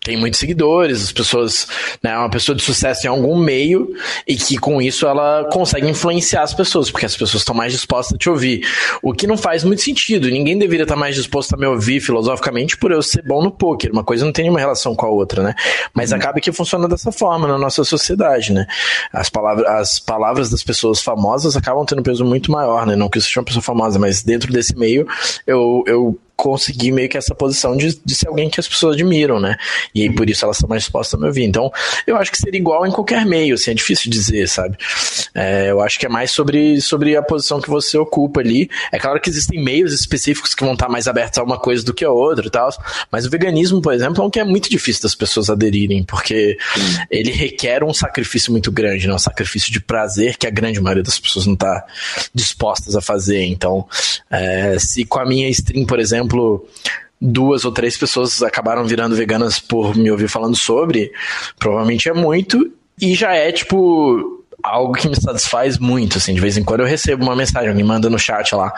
tem 0.03 0.17
muitos 0.17 0.39
seguidores, 0.39 1.03
as 1.03 1.11
pessoas, 1.11 1.67
né, 2.01 2.17
uma 2.17 2.29
pessoa 2.29 2.55
de 2.55 2.63
sucesso 2.63 3.05
em 3.05 3.09
algum 3.09 3.37
meio 3.37 3.93
e 4.27 4.35
que 4.35 4.57
com 4.57 4.81
isso 4.81 5.05
ela 5.05 5.47
consegue 5.51 5.87
influenciar 5.89 6.43
as 6.43 6.53
pessoas, 6.53 6.89
porque 6.89 7.05
as 7.05 7.15
pessoas 7.15 7.41
estão 7.41 7.53
mais 7.53 7.73
dispostas 7.73 8.15
a 8.15 8.17
te 8.17 8.29
ouvir. 8.29 8.65
O 9.01 9.13
que 9.13 9.27
não 9.27 9.37
faz 9.37 9.63
muito 9.63 9.81
sentido. 9.81 10.29
Ninguém 10.29 10.57
deveria 10.57 10.83
estar 10.83 10.95
mais 10.95 11.15
disposto 11.15 11.53
a 11.53 11.57
me 11.57 11.65
ouvir 11.65 11.99
filosoficamente 11.99 12.77
por 12.77 12.91
eu 12.91 13.01
ser 13.01 13.23
bom 13.23 13.43
no 13.43 13.51
poker. 13.51 13.91
Uma 13.91 14.03
coisa 14.03 14.25
não 14.25 14.31
tem 14.31 14.43
nenhuma 14.43 14.59
relação 14.59 14.95
com 14.95 15.05
a 15.05 15.09
outra, 15.09 15.43
né? 15.43 15.55
Mas 15.93 16.11
uhum. 16.11 16.17
acaba 16.17 16.39
que 16.39 16.51
funciona 16.51 16.87
dessa 16.87 17.11
forma 17.11 17.47
na 17.47 17.57
nossa 17.57 17.83
sociedade, 17.83 18.53
né? 18.53 18.65
As 19.11 19.29
palavras, 19.29 19.65
as 19.67 19.99
palavras 19.99 20.49
das 20.49 20.63
pessoas 20.63 21.01
famosas 21.01 21.55
acabam 21.57 21.85
tendo 21.85 21.99
um 21.99 22.03
peso 22.03 22.23
muito 22.23 22.51
maior, 22.51 22.85
né? 22.85 22.95
Não 22.95 23.09
que 23.09 23.17
eu 23.17 23.21
seja 23.21 23.39
uma 23.39 23.45
pessoa 23.45 23.63
famosa, 23.63 23.99
mas 23.99 24.23
dentro 24.23 24.51
desse 24.51 24.77
meio 24.77 25.07
eu, 25.45 25.83
eu 25.87 26.19
conseguir 26.39 26.93
meio 26.93 27.09
que 27.09 27.17
essa 27.17 27.35
posição 27.35 27.75
de, 27.75 27.99
de 28.03 28.15
ser 28.15 28.29
alguém 28.29 28.49
que 28.49 28.61
as 28.61 28.67
pessoas 28.67 28.95
admiram, 28.95 29.41
né? 29.41 29.57
E 29.93 30.03
aí, 30.03 30.15
por 30.15 30.29
isso 30.29 30.45
elas 30.45 30.55
estão 30.55 30.69
mais 30.69 30.83
dispostas 30.83 31.15
a 31.15 31.21
me 31.21 31.27
ouvir. 31.27 31.43
Então, 31.43 31.69
eu 32.07 32.15
acho 32.15 32.31
que 32.31 32.37
seria 32.37 32.57
igual 32.57 32.87
em 32.87 32.91
qualquer 32.91 33.25
meio, 33.25 33.55
assim, 33.55 33.71
é 33.71 33.73
difícil 33.73 34.09
dizer, 34.09 34.47
sabe? 34.47 34.77
É, 35.35 35.69
eu 35.69 35.81
acho 35.81 35.99
que 35.99 36.05
é 36.05 36.09
mais 36.09 36.31
sobre, 36.31 36.79
sobre 36.79 37.17
a 37.17 37.21
posição 37.21 37.59
que 37.59 37.69
você 37.69 37.97
ocupa 37.97 38.39
ali. 38.39 38.69
É 38.89 38.97
claro 38.97 39.19
que 39.19 39.29
existem 39.29 39.61
meios 39.61 39.91
específicos 39.91 40.55
que 40.55 40.63
vão 40.63 40.73
estar 40.73 40.87
mais 40.87 41.09
abertos 41.09 41.37
a 41.39 41.43
uma 41.43 41.59
coisa 41.59 41.83
do 41.83 41.93
que 41.93 42.05
a 42.05 42.11
outra 42.11 42.47
e 42.47 42.49
tal, 42.49 42.69
mas 43.11 43.25
o 43.25 43.29
veganismo, 43.29 43.81
por 43.81 43.93
exemplo, 43.93 44.23
é 44.23 44.25
um 44.25 44.29
que 44.29 44.39
é 44.39 44.45
muito 44.45 44.69
difícil 44.69 45.03
das 45.03 45.15
pessoas 45.15 45.49
aderirem, 45.49 46.05
porque 46.05 46.57
ele 47.11 47.31
requer 47.31 47.83
um 47.83 47.93
sacrifício 47.93 48.49
muito 48.51 48.71
grande, 48.71 49.07
né? 49.07 49.13
Um 49.13 49.19
sacrifício 49.19 49.73
de 49.73 49.81
prazer 49.81 50.37
que 50.37 50.47
a 50.47 50.49
grande 50.49 50.79
maioria 50.79 51.03
das 51.03 51.19
pessoas 51.19 51.45
não 51.45 51.55
está 51.55 51.85
dispostas 52.33 52.95
a 52.95 53.01
fazer. 53.01 53.43
Então, 53.43 53.85
é, 54.29 54.77
se 54.79 55.03
com 55.03 55.19
a 55.19 55.25
minha 55.25 55.49
stream, 55.49 55.85
por 55.85 55.99
exemplo, 55.99 56.28
exemplo, 56.29 56.65
duas 57.19 57.65
ou 57.65 57.71
três 57.71 57.97
pessoas 57.97 58.41
acabaram 58.43 58.85
virando 58.85 59.15
veganas 59.15 59.59
por 59.59 59.95
me 59.95 60.11
ouvir 60.11 60.27
falando 60.27 60.55
sobre, 60.55 61.11
provavelmente 61.57 62.07
é 62.07 62.13
muito, 62.13 62.71
e 63.01 63.15
já 63.15 63.33
é 63.33 63.51
tipo 63.51 64.37
algo 64.61 64.93
que 64.93 65.07
me 65.07 65.15
satisfaz 65.15 65.77
muito, 65.77 66.17
assim, 66.17 66.33
de 66.33 66.41
vez 66.41 66.57
em 66.57 66.63
quando 66.63 66.81
eu 66.81 66.85
recebo 66.85 67.23
uma 67.23 67.35
mensagem, 67.35 67.73
me 67.73 67.83
manda 67.83 68.09
no 68.09 68.19
chat 68.19 68.53
lá, 68.53 68.73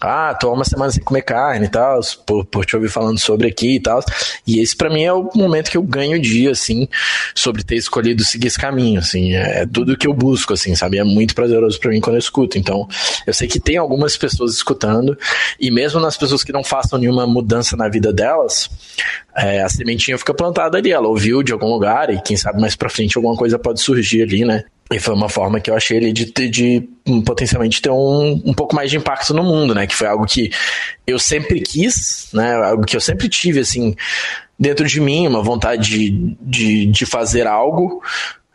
ah, 0.00 0.34
tô 0.38 0.52
uma 0.52 0.64
semana 0.64 0.90
sem 0.92 1.02
comer 1.02 1.22
carne 1.22 1.66
e 1.66 1.68
tal, 1.68 2.00
por, 2.26 2.44
por 2.44 2.66
te 2.66 2.76
ouvir 2.76 2.88
falando 2.88 3.18
sobre 3.18 3.48
aqui 3.48 3.76
e 3.76 3.80
tal. 3.80 4.00
E 4.46 4.60
esse 4.60 4.76
para 4.76 4.90
mim 4.90 5.02
é 5.02 5.12
o 5.12 5.30
momento 5.34 5.70
que 5.70 5.76
eu 5.76 5.82
ganho 5.82 6.18
o 6.18 6.20
dia, 6.20 6.50
assim, 6.50 6.86
sobre 7.34 7.64
ter 7.64 7.76
escolhido 7.76 8.22
seguir 8.22 8.48
esse 8.48 8.58
caminho, 8.58 9.00
assim. 9.00 9.34
É, 9.34 9.62
é 9.62 9.66
tudo 9.66 9.96
que 9.96 10.06
eu 10.06 10.12
busco, 10.12 10.52
assim, 10.52 10.74
sabe? 10.74 10.98
É 10.98 11.04
muito 11.04 11.34
prazeroso 11.34 11.80
para 11.80 11.90
mim 11.90 12.00
quando 12.00 12.16
eu 12.16 12.20
escuto. 12.20 12.58
Então, 12.58 12.86
eu 13.26 13.32
sei 13.32 13.48
que 13.48 13.58
tem 13.58 13.78
algumas 13.78 14.16
pessoas 14.16 14.54
escutando, 14.54 15.16
e 15.58 15.70
mesmo 15.70 15.98
nas 15.98 16.16
pessoas 16.16 16.44
que 16.44 16.52
não 16.52 16.62
façam 16.62 16.98
nenhuma 16.98 17.26
mudança 17.26 17.76
na 17.76 17.88
vida 17.88 18.12
delas, 18.12 18.68
é, 19.34 19.62
a 19.62 19.68
sementinha 19.68 20.18
fica 20.18 20.34
plantada 20.34 20.76
ali. 20.76 20.92
Ela 20.92 21.08
ouviu 21.08 21.42
de 21.42 21.52
algum 21.52 21.68
lugar, 21.68 22.10
e 22.10 22.20
quem 22.20 22.36
sabe 22.36 22.60
mais 22.60 22.76
pra 22.76 22.90
frente 22.90 23.16
alguma 23.16 23.34
coisa 23.34 23.58
pode 23.58 23.80
surgir 23.80 24.22
ali, 24.22 24.44
né? 24.44 24.64
E 24.92 25.00
foi 25.00 25.14
uma 25.14 25.28
forma 25.28 25.58
que 25.58 25.68
eu 25.68 25.74
achei 25.74 25.96
ele 25.96 26.12
de, 26.12 26.26
de, 26.26 26.48
de 26.48 26.88
potencialmente 27.24 27.82
ter 27.82 27.90
um, 27.90 28.40
um 28.44 28.54
pouco 28.54 28.74
mais 28.74 28.88
de 28.88 28.96
impacto 28.96 29.34
no 29.34 29.42
mundo, 29.42 29.74
né? 29.74 29.86
Que 29.86 29.96
foi 29.96 30.06
algo 30.06 30.24
que 30.26 30.50
eu 31.04 31.18
sempre 31.18 31.60
quis, 31.60 32.28
né? 32.32 32.54
Algo 32.54 32.84
que 32.84 32.96
eu 32.96 33.00
sempre 33.00 33.28
tive, 33.28 33.58
assim, 33.58 33.96
dentro 34.58 34.86
de 34.86 35.00
mim, 35.00 35.26
uma 35.26 35.42
vontade 35.42 35.88
de, 35.88 36.36
de, 36.40 36.86
de 36.86 37.06
fazer 37.06 37.48
algo 37.48 38.00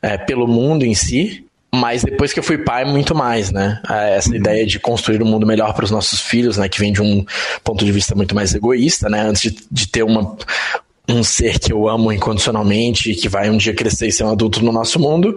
é, 0.02 0.18
pelo 0.18 0.48
mundo 0.48 0.86
em 0.86 0.96
si. 0.96 1.46
Mas 1.74 2.04
depois 2.04 2.34
que 2.34 2.40
eu 2.40 2.44
fui 2.44 2.58
pai, 2.58 2.86
muito 2.86 3.16
mais, 3.16 3.52
né? 3.52 3.82
Essa 3.90 4.30
uhum. 4.30 4.36
ideia 4.36 4.66
de 4.66 4.80
construir 4.80 5.22
um 5.22 5.26
mundo 5.26 5.46
melhor 5.46 5.74
para 5.74 5.86
os 5.86 5.92
nossos 5.92 6.22
filhos, 6.22 6.58
né? 6.58 6.70
Que 6.70 6.80
vem 6.80 6.94
de 6.94 7.02
um 7.02 7.26
ponto 7.64 7.84
de 7.84 7.92
vista 7.92 8.16
muito 8.16 8.36
mais 8.36 8.54
egoísta, 8.54 9.10
né? 9.10 9.22
Antes 9.22 9.42
de, 9.42 9.58
de 9.70 9.88
ter 9.88 10.04
uma, 10.04 10.38
um 11.08 11.24
ser 11.24 11.60
que 11.60 11.74
eu 11.74 11.88
amo 11.89 12.12
incondicionalmente 12.12 13.14
que 13.16 13.28
vai 13.28 13.49
um 13.49 13.58
dia 13.58 13.74
crescer 13.74 14.08
e 14.08 14.12
ser 14.12 14.24
um 14.24 14.32
adulto 14.32 14.64
no 14.64 14.72
nosso 14.72 14.99
mundo, 14.99 15.36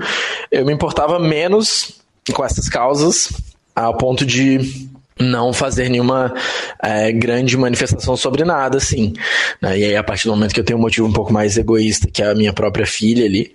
eu 0.50 0.64
me 0.64 0.72
importava 0.72 1.18
menos 1.18 2.00
com 2.32 2.44
essas 2.44 2.68
causas 2.68 3.30
ao 3.74 3.96
ponto 3.96 4.24
de 4.24 4.88
não 5.18 5.52
fazer 5.52 5.88
nenhuma 5.88 6.34
é, 6.82 7.12
grande 7.12 7.56
manifestação 7.56 8.16
sobre 8.16 8.44
nada, 8.44 8.78
assim. 8.78 9.12
Né? 9.60 9.78
E 9.78 9.84
aí, 9.84 9.96
a 9.96 10.02
partir 10.02 10.26
do 10.26 10.34
momento 10.34 10.52
que 10.52 10.60
eu 10.60 10.64
tenho 10.64 10.78
um 10.78 10.82
motivo 10.82 11.06
um 11.06 11.12
pouco 11.12 11.32
mais 11.32 11.56
egoísta, 11.56 12.08
que 12.10 12.22
é 12.22 12.30
a 12.30 12.34
minha 12.34 12.52
própria 12.52 12.86
filha 12.86 13.24
ali, 13.24 13.52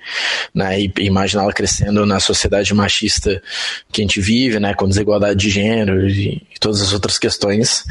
né? 0.53 0.79
e 0.79 0.91
imaginá-la 0.99 1.51
crescendo 1.51 2.05
na 2.05 2.19
sociedade 2.19 2.73
machista 2.73 3.41
que 3.91 4.01
a 4.01 4.03
gente 4.03 4.21
vive, 4.21 4.59
né? 4.59 4.73
com 4.73 4.87
desigualdade 4.87 5.37
de 5.37 5.49
gênero 5.49 6.07
e, 6.07 6.41
e 6.55 6.59
todas 6.59 6.81
as 6.81 6.93
outras 6.93 7.17
questões, 7.17 7.83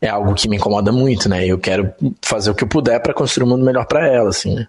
é 0.00 0.08
algo 0.08 0.34
que 0.34 0.48
me 0.48 0.56
incomoda 0.56 0.92
muito, 0.92 1.28
né? 1.28 1.46
Eu 1.46 1.58
quero 1.58 1.92
fazer 2.22 2.50
o 2.50 2.54
que 2.54 2.64
eu 2.64 2.68
puder 2.68 3.00
para 3.00 3.14
construir 3.14 3.46
um 3.46 3.50
mundo 3.50 3.64
melhor 3.64 3.86
para 3.86 4.06
ela, 4.06 4.28
assim, 4.30 4.54
né? 4.54 4.68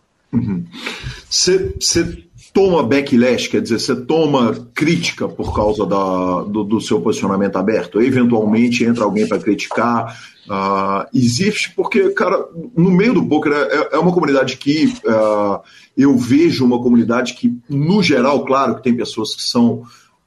Você 1.29 2.01
uhum. 2.01 2.23
toma 2.53 2.83
backlash, 2.83 3.47
quer 3.47 3.61
dizer, 3.61 3.79
você 3.79 3.95
toma 3.95 4.67
crítica 4.73 5.27
por 5.27 5.55
causa 5.55 5.85
da, 5.85 6.43
do, 6.43 6.63
do, 6.63 6.81
seu 6.81 7.01
posicionamento 7.01 7.57
aberto? 7.57 8.01
Eventualmente 8.01 8.83
entra 8.83 9.03
alguém 9.03 9.27
para 9.27 9.39
criticar? 9.39 10.15
Uh, 10.47 11.05
existe, 11.13 11.71
porque, 11.75 12.09
cara, 12.09 12.43
no 12.75 12.89
meio 12.89 13.13
do 13.13 13.25
poker 13.25 13.53
é, 13.53 13.89
é 13.95 13.99
uma 13.99 14.11
comunidade 14.11 14.57
que 14.57 14.85
uh, 15.05 15.61
eu 15.95 16.17
vejo 16.17 16.65
uma 16.65 16.81
comunidade 16.81 17.33
que, 17.35 17.55
no 17.69 18.01
geral, 18.01 18.43
claro 18.45 18.75
que 18.75 18.83
tem 18.83 18.95
pessoas 18.95 19.35
que 19.35 19.43
são 19.43 19.83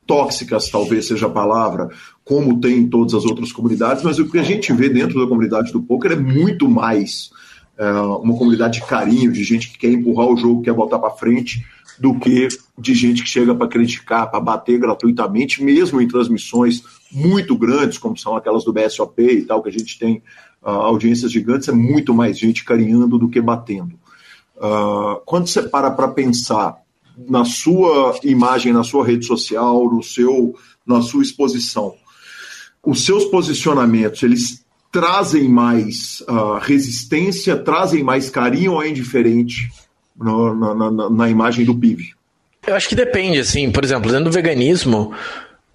tóxicas, 0.06 0.68
talvez 0.68 1.06
seja 1.06 1.26
a 1.26 1.30
palavra, 1.30 1.88
como 2.24 2.60
tem 2.60 2.78
em 2.78 2.88
todas 2.88 3.14
as 3.14 3.24
outras 3.24 3.52
comunidades, 3.52 4.02
mas 4.02 4.18
o 4.18 4.28
que 4.28 4.38
a 4.38 4.42
gente 4.42 4.72
vê 4.72 4.88
dentro 4.88 5.20
da 5.20 5.26
comunidade 5.26 5.72
do 5.72 5.82
poker 5.82 6.12
é 6.12 6.16
muito 6.16 6.68
mais 6.68 7.30
é, 7.76 7.90
uma 7.90 8.36
comunidade 8.36 8.80
de 8.80 8.86
carinho, 8.86 9.32
de 9.32 9.42
gente 9.42 9.70
que 9.70 9.78
quer 9.78 9.90
empurrar 9.90 10.28
o 10.28 10.36
jogo, 10.36 10.62
quer 10.62 10.72
botar 10.72 10.98
para 10.98 11.10
frente, 11.10 11.64
do 11.98 12.18
que 12.18 12.48
de 12.78 12.94
gente 12.94 13.22
que 13.22 13.28
chega 13.28 13.54
para 13.54 13.68
criticar, 13.68 14.30
para 14.30 14.40
bater 14.40 14.78
gratuitamente, 14.78 15.62
mesmo 15.62 16.00
em 16.00 16.08
transmissões 16.08 16.82
muito 17.10 17.56
grandes, 17.56 17.98
como 17.98 18.16
são 18.16 18.36
aquelas 18.36 18.64
do 18.64 18.72
BSOP 18.72 19.22
e 19.22 19.42
tal, 19.42 19.62
que 19.62 19.68
a 19.68 19.72
gente 19.72 19.98
tem 19.98 20.22
uh, 20.62 20.68
audiências 20.68 21.30
gigantes, 21.30 21.68
é 21.68 21.72
muito 21.72 22.14
mais 22.14 22.38
gente 22.38 22.64
carinhando 22.64 23.18
do 23.18 23.28
que 23.28 23.40
batendo. 23.40 23.94
Uh, 24.56 25.20
quando 25.24 25.46
você 25.46 25.62
para 25.62 25.90
para 25.90 26.08
pensar 26.08 26.76
na 27.28 27.44
sua 27.44 28.18
imagem, 28.24 28.72
na 28.72 28.84
sua 28.84 29.04
rede 29.04 29.26
social, 29.26 29.90
no 29.92 30.02
seu, 30.02 30.54
na 30.86 31.02
sua 31.02 31.22
exposição, 31.22 31.94
os 32.84 33.04
seus 33.04 33.24
posicionamentos, 33.26 34.22
eles 34.22 34.64
trazem 34.90 35.48
mais 35.48 36.22
uh, 36.28 36.58
resistência, 36.60 37.56
trazem 37.56 38.02
mais 38.02 38.28
carinho 38.28 38.72
ou 38.72 38.82
é 38.82 38.88
indiferente 38.88 39.70
no, 40.16 40.54
na, 40.54 40.90
na, 40.90 41.10
na, 41.10 41.30
imagem 41.30 41.64
do 41.64 41.74
PIB? 41.74 42.10
Eu 42.66 42.74
acho 42.74 42.88
que 42.88 42.94
depende, 42.94 43.38
assim, 43.38 43.70
por 43.70 43.82
exemplo, 43.82 44.10
dentro 44.10 44.26
do 44.26 44.30
veganismo, 44.30 45.12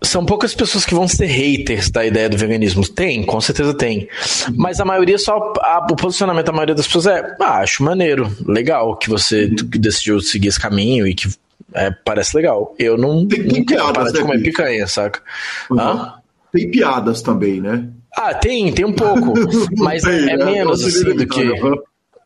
são 0.01 0.25
poucas 0.25 0.53
pessoas 0.53 0.85
que 0.85 0.93
vão 0.93 1.07
ser 1.07 1.25
haters 1.25 1.89
da 1.89 2.05
ideia 2.05 2.29
do 2.29 2.37
veganismo. 2.37 2.87
Tem, 2.87 3.23
com 3.23 3.41
certeza 3.41 3.73
tem. 3.73 4.07
Mas 4.55 4.79
a 4.79 4.85
maioria 4.85 5.17
só. 5.17 5.53
A, 5.59 5.87
o 5.91 5.95
posicionamento 5.95 6.45
da 6.45 6.53
maioria 6.53 6.75
das 6.75 6.85
pessoas 6.85 7.07
é: 7.07 7.35
ah, 7.41 7.59
acho 7.59 7.83
maneiro, 7.83 8.31
legal 8.45 8.95
que 8.95 9.09
você 9.09 9.47
decidiu 9.47 10.21
seguir 10.21 10.49
esse 10.49 10.59
caminho 10.59 11.07
e 11.07 11.15
que 11.15 11.27
é, 11.73 11.89
parece 11.89 12.35
legal. 12.35 12.75
Eu 12.77 12.97
não, 12.97 13.25
tem, 13.25 13.43
tem 13.43 13.57
não 13.59 13.65
quero 13.65 13.91
parar 13.91 14.11
de 14.11 14.13
né, 14.13 14.21
comer 14.21 14.43
picanha, 14.43 14.87
saca? 14.87 15.21
Uhum. 15.71 16.11
Tem 16.51 16.71
piadas 16.71 17.21
também, 17.21 17.61
né? 17.61 17.89
Ah, 18.15 18.33
tem, 18.33 18.71
tem 18.73 18.85
um 18.85 18.93
pouco. 18.93 19.33
mas 19.77 20.03
tem, 20.03 20.29
é, 20.29 20.37
né? 20.37 20.45
menos 20.45 20.83
assim 20.83 21.13
do 21.13 21.27
que. 21.27 21.51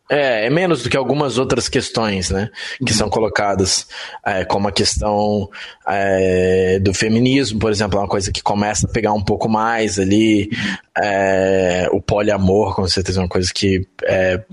É, 0.10 0.48
é 0.48 0.50
menos 0.50 0.84
do 0.84 0.90
que 0.90 0.98
algumas 0.98 1.38
outras 1.38 1.70
questões, 1.70 2.30
né, 2.30 2.50
que 2.86 2.94
são 2.94 3.10
colocadas, 3.10 3.88
é, 4.26 4.44
como 4.44 4.68
a 4.68 4.72
questão 4.72 5.50
é, 5.88 6.80
do 6.80 6.94
feminismo, 6.94 7.58
por 7.58 7.72
exemplo, 7.72 7.98
é 7.98 8.02
uma 8.02 8.10
coisa 8.10 8.30
que 8.30 8.44
começa 8.44 8.86
a 8.86 8.90
pegar 8.90 9.14
um 9.14 9.24
pouco 9.24 9.48
mais 9.48 9.98
ali, 9.98 10.50
é, 11.02 11.88
o 11.94 12.02
poliamor, 12.02 12.76
com 12.76 12.86
certeza, 12.90 13.22
é 13.22 13.24
uma 13.24 13.30
coisa 13.30 13.50
que 13.54 13.88
é, 14.04 14.44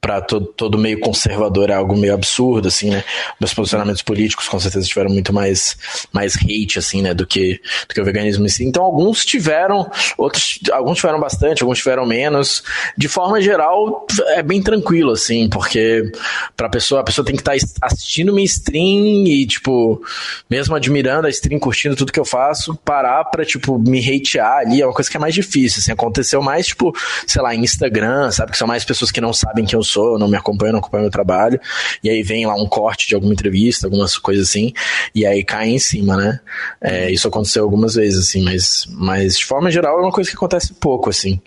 para 0.00 0.20
todo, 0.20 0.46
todo 0.46 0.78
meio 0.78 1.00
conservador 1.00 1.68
é 1.68 1.74
algo 1.74 1.96
meio 1.96 2.14
absurdo, 2.14 2.68
assim, 2.68 2.90
né? 2.90 3.02
Meus 3.40 3.52
posicionamentos 3.52 4.02
políticos 4.02 4.46
com 4.46 4.60
certeza 4.60 4.86
tiveram 4.86 5.10
muito 5.10 5.32
mais, 5.32 5.76
mais 6.12 6.36
hate, 6.36 6.78
assim, 6.78 7.02
né, 7.02 7.12
do 7.12 7.26
que, 7.26 7.60
do 7.88 7.94
que 7.94 8.00
o 8.00 8.04
veganismo 8.04 8.46
em 8.46 8.48
si. 8.48 8.64
Então, 8.64 8.84
alguns 8.84 9.24
tiveram, 9.24 9.90
outros, 10.16 10.60
alguns 10.70 10.98
tiveram 10.98 11.18
bastante, 11.18 11.62
alguns 11.62 11.78
tiveram 11.78 12.06
menos. 12.06 12.62
De 12.96 13.08
forma 13.08 13.40
geral, 13.40 14.06
é 14.28 14.42
bem 14.44 14.62
tranquilo, 14.62 15.10
assim, 15.10 15.48
porque 15.48 16.12
pra 16.56 16.68
pessoa, 16.68 17.00
a 17.00 17.04
pessoa 17.04 17.24
tem 17.24 17.34
que 17.34 17.42
estar 17.42 17.56
tá 17.80 17.86
assistindo 17.86 18.32
minha 18.32 18.44
stream 18.44 19.26
e, 19.26 19.44
tipo, 19.44 20.00
mesmo 20.48 20.76
admirando 20.76 21.26
a 21.26 21.30
stream, 21.30 21.58
curtindo 21.58 21.96
tudo 21.96 22.12
que 22.12 22.20
eu 22.20 22.24
faço, 22.24 22.76
parar 22.84 23.24
pra, 23.24 23.44
tipo, 23.44 23.76
me 23.76 23.98
hatear 23.98 24.58
ali 24.58 24.82
é 24.82 24.86
uma 24.86 24.94
coisa 24.94 25.10
que 25.10 25.16
é 25.16 25.20
mais 25.20 25.34
difícil, 25.34 25.80
assim, 25.80 25.90
aconteceu 25.90 26.40
mais, 26.40 26.68
tipo, 26.68 26.96
sei 27.26 27.42
lá, 27.42 27.52
em 27.52 27.64
Instagram, 27.64 28.30
sabe, 28.30 28.52
que 28.52 28.58
são 28.58 28.68
mais 28.68 28.84
pessoas 28.84 29.10
que 29.10 29.20
não 29.20 29.32
sabem 29.32 29.64
quem 29.64 29.76
eu 29.76 29.82
sou 29.82 29.95
sou, 29.96 30.18
não 30.18 30.28
me 30.28 30.36
acompanha, 30.36 30.72
não 30.72 30.80
acompanha 30.80 31.02
meu 31.02 31.10
trabalho. 31.10 31.58
E 32.04 32.10
aí 32.10 32.22
vem 32.22 32.46
lá 32.46 32.54
um 32.54 32.66
corte 32.66 33.08
de 33.08 33.14
alguma 33.14 33.32
entrevista, 33.32 33.86
algumas 33.86 34.18
coisas 34.18 34.48
assim, 34.48 34.72
e 35.14 35.24
aí 35.24 35.42
cai 35.42 35.70
em 35.70 35.78
cima, 35.78 36.16
né? 36.16 36.40
É, 36.80 37.10
isso 37.10 37.26
aconteceu 37.26 37.64
algumas 37.64 37.94
vezes, 37.94 38.28
assim, 38.28 38.42
mas, 38.42 38.86
mas 38.90 39.38
de 39.38 39.44
forma 39.44 39.70
geral 39.70 39.98
é 39.98 40.02
uma 40.02 40.12
coisa 40.12 40.28
que 40.28 40.36
acontece 40.36 40.74
pouco, 40.74 41.08
assim. 41.08 41.40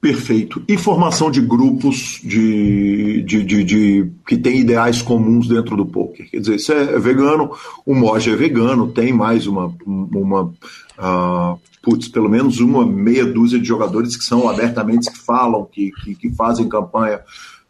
Perfeito. 0.00 0.62
E 0.68 0.76
formação 0.76 1.28
de 1.28 1.40
grupos 1.40 2.20
de, 2.22 3.20
de, 3.22 3.42
de, 3.42 3.64
de, 3.64 4.10
que 4.26 4.36
tem 4.36 4.60
ideais 4.60 5.02
comuns 5.02 5.48
dentro 5.48 5.76
do 5.76 5.84
poker. 5.84 6.30
Quer 6.30 6.38
dizer, 6.38 6.58
você 6.60 6.72
é 6.72 6.98
vegano, 7.00 7.50
o 7.84 7.94
Moja 7.96 8.30
é 8.30 8.36
vegano, 8.36 8.92
tem 8.92 9.12
mais 9.12 9.48
uma, 9.48 9.74
uma 9.84 10.44
uh, 10.44 11.58
putz, 11.82 12.06
pelo 12.06 12.28
menos 12.28 12.60
uma 12.60 12.86
meia 12.86 13.26
dúzia 13.26 13.58
de 13.58 13.66
jogadores 13.66 14.16
que 14.16 14.22
são 14.22 14.48
abertamente 14.48 15.10
que 15.10 15.18
falam, 15.18 15.64
que, 15.64 15.90
que, 16.04 16.14
que 16.14 16.30
fazem 16.30 16.68
campanha 16.68 17.20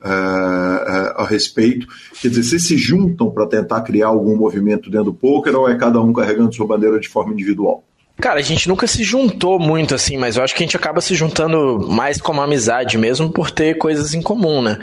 a 0.00 1.26
respeito. 1.28 1.86
Quer 2.20 2.28
dizer, 2.28 2.42
vocês 2.42 2.66
se 2.66 2.76
juntam 2.76 3.30
para 3.30 3.46
tentar 3.46 3.80
criar 3.82 4.08
algum 4.08 4.36
movimento 4.36 4.90
dentro 4.90 5.06
do 5.06 5.14
poker 5.14 5.54
ou 5.56 5.68
é 5.68 5.76
cada 5.76 6.00
um 6.00 6.12
carregando 6.12 6.54
sua 6.54 6.66
bandeira 6.66 7.00
de 7.00 7.08
forma 7.08 7.32
individual? 7.32 7.84
Cara, 8.20 8.40
a 8.40 8.42
gente 8.42 8.68
nunca 8.68 8.84
se 8.88 9.04
juntou 9.04 9.60
muito 9.60 9.94
assim, 9.94 10.16
mas 10.16 10.36
eu 10.36 10.42
acho 10.42 10.52
que 10.52 10.62
a 10.62 10.66
gente 10.66 10.76
acaba 10.76 11.00
se 11.00 11.14
juntando 11.14 11.86
mais 11.88 12.20
como 12.20 12.40
amizade 12.40 12.98
mesmo 12.98 13.30
por 13.30 13.48
ter 13.48 13.78
coisas 13.78 14.12
em 14.12 14.20
comum, 14.20 14.60
né? 14.60 14.80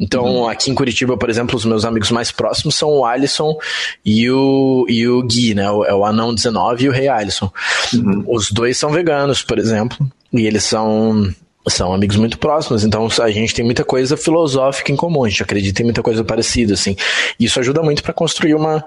Então, 0.00 0.24
uhum. 0.24 0.48
aqui 0.48 0.70
em 0.70 0.74
Curitiba, 0.74 1.14
por 1.14 1.28
exemplo, 1.28 1.54
os 1.54 1.66
meus 1.66 1.84
amigos 1.84 2.10
mais 2.10 2.32
próximos 2.32 2.76
são 2.76 2.88
o 2.88 3.04
Alisson 3.04 3.58
e 4.02 4.30
o, 4.30 4.86
e 4.88 5.06
o 5.06 5.22
Gui, 5.22 5.54
né? 5.54 5.70
O, 5.70 5.84
é 5.84 5.94
o 5.94 6.02
Anão 6.02 6.34
19 6.34 6.84
e 6.84 6.88
o 6.88 6.92
Rei 6.92 7.08
Alisson. 7.08 7.52
Uhum. 7.92 8.24
Os 8.26 8.50
dois 8.50 8.78
são 8.78 8.88
veganos, 8.88 9.42
por 9.42 9.58
exemplo, 9.58 9.98
e 10.32 10.46
eles 10.46 10.64
são 10.64 11.30
são 11.72 11.92
amigos 11.92 12.16
muito 12.16 12.38
próximos, 12.38 12.84
então 12.84 13.08
a 13.20 13.30
gente 13.30 13.54
tem 13.54 13.64
muita 13.64 13.84
coisa 13.84 14.16
filosófica 14.16 14.92
em 14.92 14.96
comum, 14.96 15.24
a 15.24 15.28
gente 15.28 15.42
acredita 15.42 15.82
em 15.82 15.84
muita 15.84 16.02
coisa 16.02 16.24
parecida, 16.24 16.74
assim. 16.74 16.96
Isso 17.38 17.58
ajuda 17.60 17.82
muito 17.82 18.02
para 18.02 18.12
construir 18.12 18.54
uma 18.54 18.84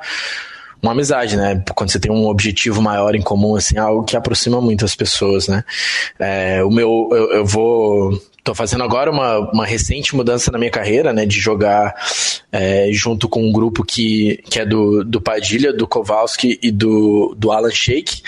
uma 0.81 0.93
amizade, 0.93 1.37
né? 1.37 1.63
Quando 1.75 1.91
você 1.91 1.99
tem 1.99 2.11
um 2.11 2.25
objetivo 2.25 2.81
maior 2.81 3.13
em 3.13 3.21
comum, 3.21 3.55
assim, 3.55 3.77
algo 3.77 4.03
que 4.03 4.17
aproxima 4.17 4.59
muito 4.59 4.83
as 4.83 4.95
pessoas, 4.95 5.47
né? 5.47 5.63
É, 6.17 6.63
o 6.63 6.71
meu, 6.71 7.07
eu, 7.11 7.33
eu 7.33 7.45
vou 7.45 8.19
Tô 8.43 8.55
fazendo 8.55 8.83
agora 8.83 9.11
uma, 9.11 9.37
uma 9.51 9.65
recente 9.65 10.15
mudança 10.15 10.51
na 10.51 10.57
minha 10.57 10.71
carreira, 10.71 11.13
né? 11.13 11.27
De 11.27 11.39
jogar 11.39 11.93
é, 12.51 12.89
junto 12.91 13.29
com 13.29 13.43
um 13.43 13.51
grupo 13.51 13.83
que, 13.83 14.43
que 14.49 14.59
é 14.59 14.65
do, 14.65 15.03
do 15.03 15.21
Padilha, 15.21 15.71
do 15.71 15.87
Kowalski 15.87 16.59
e 16.61 16.71
do, 16.71 17.35
do 17.37 17.51
Alan 17.51 17.69
Shake. 17.69 18.23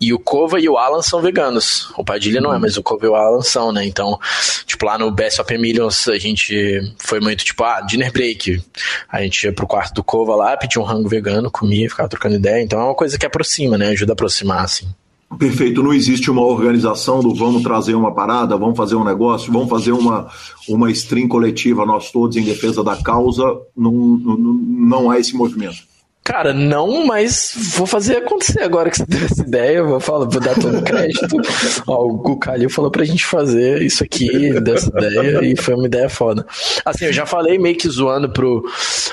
E 0.00 0.12
o 0.12 0.18
Kova 0.18 0.58
e 0.58 0.68
o 0.68 0.76
Alan 0.76 1.00
são 1.00 1.22
veganos. 1.22 1.92
O 1.96 2.04
Padilha 2.04 2.40
não 2.40 2.52
é, 2.52 2.58
mas 2.58 2.76
o 2.76 2.82
Kova 2.82 3.06
e 3.06 3.08
o 3.08 3.14
Alan 3.14 3.40
são, 3.40 3.70
né? 3.70 3.84
Então, 3.84 4.18
tipo, 4.66 4.84
lá 4.84 4.98
no 4.98 5.12
BSOP 5.12 5.56
Millions 5.56 6.08
a 6.08 6.18
gente 6.18 6.80
foi 6.98 7.20
muito 7.20 7.44
tipo, 7.44 7.62
ah, 7.62 7.80
dinner 7.82 8.12
break. 8.12 8.60
A 9.08 9.22
gente 9.22 9.44
ia 9.44 9.52
pro 9.52 9.66
quarto 9.66 9.94
do 9.94 10.02
Kova 10.02 10.34
lá, 10.34 10.56
pedia 10.56 10.82
um 10.82 10.84
rango 10.84 11.08
vegano, 11.08 11.50
comia, 11.52 11.88
ficava 11.88 12.08
trocando 12.08 12.34
ideia. 12.34 12.62
Então 12.62 12.80
é 12.80 12.84
uma 12.84 12.94
coisa 12.96 13.16
que 13.16 13.24
aproxima, 13.24 13.78
né? 13.78 13.88
Ajuda 13.90 14.12
a 14.12 14.14
aproximar, 14.14 14.64
assim. 14.64 14.92
Perfeito, 15.38 15.82
não 15.82 15.92
existe 15.92 16.30
uma 16.30 16.42
organização 16.42 17.20
do 17.20 17.34
vamos 17.34 17.62
trazer 17.62 17.94
uma 17.94 18.14
parada, 18.14 18.56
vamos 18.56 18.76
fazer 18.76 18.96
um 18.96 19.04
negócio, 19.04 19.52
vamos 19.52 19.68
fazer 19.68 19.92
uma, 19.92 20.28
uma 20.68 20.90
stream 20.90 21.28
coletiva, 21.28 21.86
nós 21.86 22.10
todos 22.10 22.36
em 22.36 22.42
defesa 22.42 22.82
da 22.84 22.96
causa, 22.96 23.42
não, 23.76 23.92
não, 23.92 24.36
não 24.36 25.10
há 25.10 25.18
esse 25.18 25.34
movimento. 25.34 25.92
Cara, 26.24 26.54
não, 26.54 27.04
mas 27.04 27.52
vou 27.74 27.84
fazer 27.84 28.18
acontecer 28.18 28.62
agora 28.62 28.88
que 28.88 28.96
você 28.96 29.04
teve 29.04 29.24
essa 29.24 29.42
ideia. 29.42 29.82
Vou 29.82 29.98
falar, 29.98 30.26
vou 30.26 30.40
dar 30.40 30.54
todo 30.54 30.78
o 30.78 30.82
crédito. 30.82 31.36
Ó, 31.84 32.06
o 32.06 32.36
Calil 32.36 32.70
falou 32.70 32.92
pra 32.92 33.04
gente 33.04 33.26
fazer 33.26 33.82
isso 33.82 34.04
aqui, 34.04 34.60
dessa 34.60 34.88
ideia, 34.88 35.44
e 35.44 35.56
foi 35.56 35.74
uma 35.74 35.86
ideia 35.86 36.08
foda. 36.08 36.46
Assim, 36.84 37.06
eu 37.06 37.12
já 37.12 37.26
falei 37.26 37.58
meio 37.58 37.76
que 37.76 37.88
zoando 37.88 38.30
pro, 38.30 38.64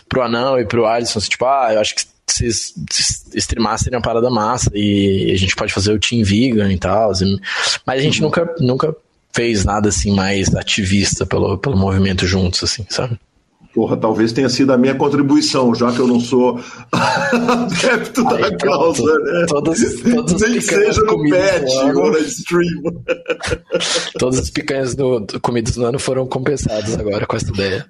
pro 0.07 0.21
Anão 0.21 0.59
e 0.59 0.65
pro 0.65 0.85
Alisson, 0.85 1.17
assim, 1.17 1.29
tipo, 1.29 1.45
ah, 1.45 1.73
eu 1.73 1.79
acho 1.79 1.95
que 1.95 2.05
se, 2.31 2.51
se 2.51 2.73
streamar 3.35 3.77
seria 3.79 3.97
uma 3.97 4.03
parada 4.03 4.29
massa 4.29 4.71
e 4.73 5.31
a 5.31 5.37
gente 5.37 5.55
pode 5.55 5.73
fazer 5.73 5.93
o 5.93 5.99
Team 5.99 6.23
Vegan 6.23 6.71
e 6.71 6.77
tal. 6.77 7.11
Mas 7.85 7.99
a 7.99 8.03
gente 8.03 8.21
uhum. 8.21 8.27
nunca, 8.27 8.55
nunca 8.59 8.95
fez 9.33 9.63
nada 9.63 9.89
assim 9.89 10.13
mais 10.13 10.53
ativista 10.55 11.25
pelo, 11.25 11.57
pelo 11.57 11.77
movimento 11.77 12.25
juntos, 12.25 12.63
assim, 12.63 12.85
sabe? 12.89 13.19
Porra, 13.73 13.95
talvez 13.95 14.33
tenha 14.33 14.49
sido 14.49 14.73
a 14.73 14.77
minha 14.77 14.95
contribuição, 14.95 15.75
já 15.75 15.91
que 15.91 15.99
eu 15.99 16.07
não 16.07 16.19
sou 16.19 16.59
adepto 16.91 18.23
da 18.23 18.57
causa, 18.57 19.03
né? 19.03 19.45
Todas, 19.47 19.79
todas 20.01 20.41
Nem 20.41 20.59
seja 20.59 21.01
no 21.01 21.29
patch 21.29 21.95
ou 21.95 22.11
na 22.11 22.19
stream. 22.19 22.81
Todas 24.17 24.39
as 24.39 24.49
picanhas 24.49 24.95
do, 24.95 25.19
do 25.19 25.39
comidas 25.39 25.77
no 25.77 25.85
ano 25.85 25.99
foram 25.99 26.25
compensadas 26.25 26.97
agora 26.97 27.27
com 27.27 27.35
essa 27.35 27.49
ideia. 27.51 27.85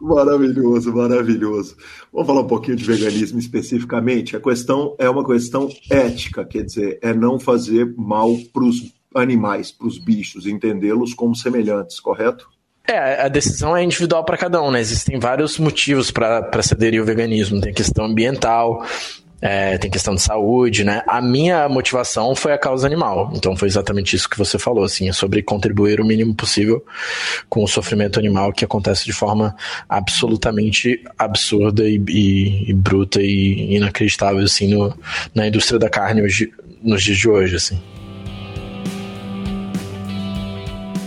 Maravilhoso, 0.00 0.94
maravilhoso. 0.94 1.76
Vamos 2.12 2.26
falar 2.26 2.40
um 2.40 2.46
pouquinho 2.46 2.76
de 2.76 2.84
veganismo 2.84 3.38
especificamente. 3.38 4.36
A 4.36 4.40
questão 4.40 4.94
é 4.98 5.08
uma 5.08 5.26
questão 5.26 5.68
ética, 5.90 6.44
quer 6.44 6.64
dizer, 6.64 6.98
é 7.02 7.12
não 7.12 7.38
fazer 7.38 7.92
mal 7.96 8.36
para 8.52 8.64
os 8.64 8.92
animais, 9.14 9.72
para 9.72 9.86
os 9.86 9.98
bichos, 9.98 10.46
entendê-los 10.46 11.14
como 11.14 11.34
semelhantes, 11.34 11.98
correto? 11.98 12.48
É, 12.86 13.22
a 13.22 13.28
decisão 13.28 13.76
é 13.76 13.84
individual 13.84 14.24
para 14.24 14.38
cada 14.38 14.62
um, 14.62 14.70
né? 14.70 14.80
Existem 14.80 15.18
vários 15.18 15.58
motivos 15.58 16.10
para 16.10 16.62
se 16.62 16.72
aderir 16.72 17.00
ao 17.00 17.06
veganismo. 17.06 17.60
Tem 17.60 17.72
questão 17.72 18.06
ambiental, 18.06 18.82
é, 19.40 19.78
tem 19.78 19.90
questão 19.90 20.14
de 20.14 20.20
saúde, 20.20 20.84
né? 20.84 21.02
A 21.06 21.20
minha 21.20 21.68
motivação 21.68 22.34
foi 22.34 22.52
a 22.52 22.58
causa 22.58 22.86
animal. 22.86 23.30
Então 23.34 23.56
foi 23.56 23.68
exatamente 23.68 24.16
isso 24.16 24.28
que 24.28 24.36
você 24.36 24.58
falou, 24.58 24.84
assim, 24.84 25.08
é 25.08 25.12
sobre 25.12 25.42
contribuir 25.42 26.00
o 26.00 26.04
mínimo 26.04 26.34
possível 26.34 26.84
com 27.48 27.62
o 27.62 27.68
sofrimento 27.68 28.18
animal 28.18 28.52
que 28.52 28.64
acontece 28.64 29.04
de 29.04 29.12
forma 29.12 29.54
absolutamente 29.88 31.02
absurda 31.18 31.88
e, 31.88 32.02
e, 32.08 32.70
e 32.70 32.74
bruta 32.74 33.20
e 33.22 33.76
inacreditável, 33.76 34.42
assim, 34.42 34.68
no, 34.74 34.96
na 35.34 35.46
indústria 35.46 35.78
da 35.78 35.88
carne 35.88 36.22
hoje, 36.22 36.50
nos 36.82 37.02
dias 37.02 37.18
de 37.18 37.28
hoje, 37.28 37.56
assim. 37.56 37.80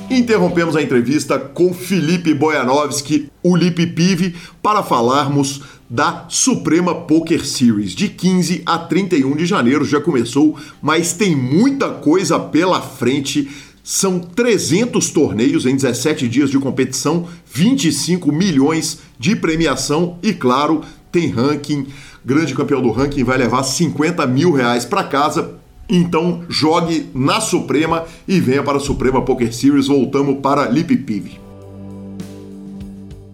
Interrompemos 0.10 0.76
a 0.76 0.82
entrevista 0.82 1.40
com 1.40 1.74
Felipe 1.74 2.34
Bojanovski, 2.34 3.30
o 3.42 3.56
Lipe 3.56 3.88
Pive, 3.88 4.36
para 4.62 4.84
falarmos 4.84 5.62
da 5.92 6.24
Suprema 6.30 6.96
Poker 6.96 7.46
Series. 7.46 7.92
De 7.92 8.08
15 8.08 8.64
a 8.66 8.80
31 8.80 9.36
de 9.36 9.46
janeiro 9.46 9.84
já 9.84 10.00
começou, 10.00 10.58
mas 10.82 11.12
tem 11.12 11.36
muita 11.36 11.90
coisa 11.90 12.40
pela 12.40 12.82
frente. 12.82 13.52
São 13.84 14.18
300 14.18 15.10
torneios 15.10 15.66
em 15.66 15.76
17 15.76 16.30
dias 16.30 16.50
de 16.50 16.58
competição, 16.60 17.28
25 17.54 18.32
milhões 18.32 19.00
de 19.20 19.36
premiação 19.36 20.18
e, 20.24 20.34
claro, 20.34 20.82
tem 21.12 21.30
ranking. 21.30 21.88
Grande 22.24 22.56
campeão 22.56 22.82
do 22.82 22.92
ranking 22.92 23.26
vai 23.26 23.38
levar 23.38 23.64
50 23.64 24.26
mil 24.28 24.54
reais 24.54 24.86
para 24.86 25.04
casa. 25.04 25.56
Então 25.90 26.46
jogue 26.48 27.10
na 27.14 27.42
Suprema 27.42 28.06
e 28.26 28.40
venha 28.40 28.64
para 28.64 28.78
a 28.78 28.80
Suprema 28.80 29.22
Poker 29.26 29.54
Series. 29.54 29.88
Voltamos 29.88 30.40
para 30.40 30.70
Lip 30.70 30.96
Pive. 30.96 31.41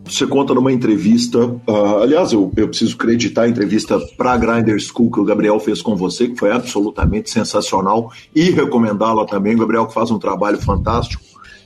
Você 0.09 0.25
conta 0.25 0.53
numa 0.53 0.71
entrevista, 0.71 1.45
uh, 1.45 1.97
aliás, 2.01 2.31
eu, 2.31 2.51
eu 2.55 2.67
preciso 2.67 2.95
acreditar 2.95 3.43
a 3.43 3.49
entrevista 3.49 3.99
para 4.17 4.33
a 4.33 4.37
Grinder 4.37 4.79
School 4.79 5.11
que 5.11 5.19
o 5.19 5.23
Gabriel 5.23 5.59
fez 5.59 5.81
com 5.81 5.95
você, 5.95 6.27
que 6.27 6.35
foi 6.35 6.51
absolutamente 6.51 7.29
sensacional, 7.29 8.11
e 8.33 8.49
recomendá-la 8.49 9.25
também. 9.25 9.55
O 9.55 9.59
Gabriel 9.59 9.87
que 9.87 9.93
faz 9.93 10.11
um 10.11 10.19
trabalho 10.19 10.59
fantástico. 10.59 11.23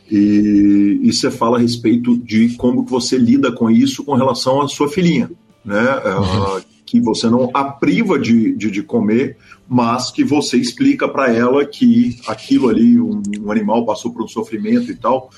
E, 0.09 0.99
e 1.03 1.13
você 1.13 1.31
fala 1.31 1.57
a 1.57 1.61
respeito 1.61 2.17
de 2.17 2.49
como 2.57 2.83
que 2.83 2.91
você 2.91 3.17
lida 3.17 3.51
com 3.51 3.69
isso 3.69 4.03
com 4.03 4.13
relação 4.13 4.61
à 4.61 4.67
sua 4.67 4.89
filhinha, 4.89 5.31
né? 5.63 5.95
Uh, 5.97 6.61
que 6.85 6.99
você 6.99 7.29
não 7.29 7.49
a 7.53 7.63
priva 7.63 8.19
de, 8.19 8.53
de, 8.53 8.69
de 8.69 8.83
comer, 8.83 9.37
mas 9.69 10.11
que 10.11 10.25
você 10.25 10.57
explica 10.57 11.07
para 11.07 11.33
ela 11.33 11.65
que 11.65 12.19
aquilo 12.27 12.67
ali, 12.67 12.99
um, 12.99 13.21
um 13.39 13.49
animal 13.49 13.85
passou 13.85 14.11
por 14.11 14.21
um 14.21 14.27
sofrimento 14.27 14.91
e 14.91 14.95
tal 14.95 15.29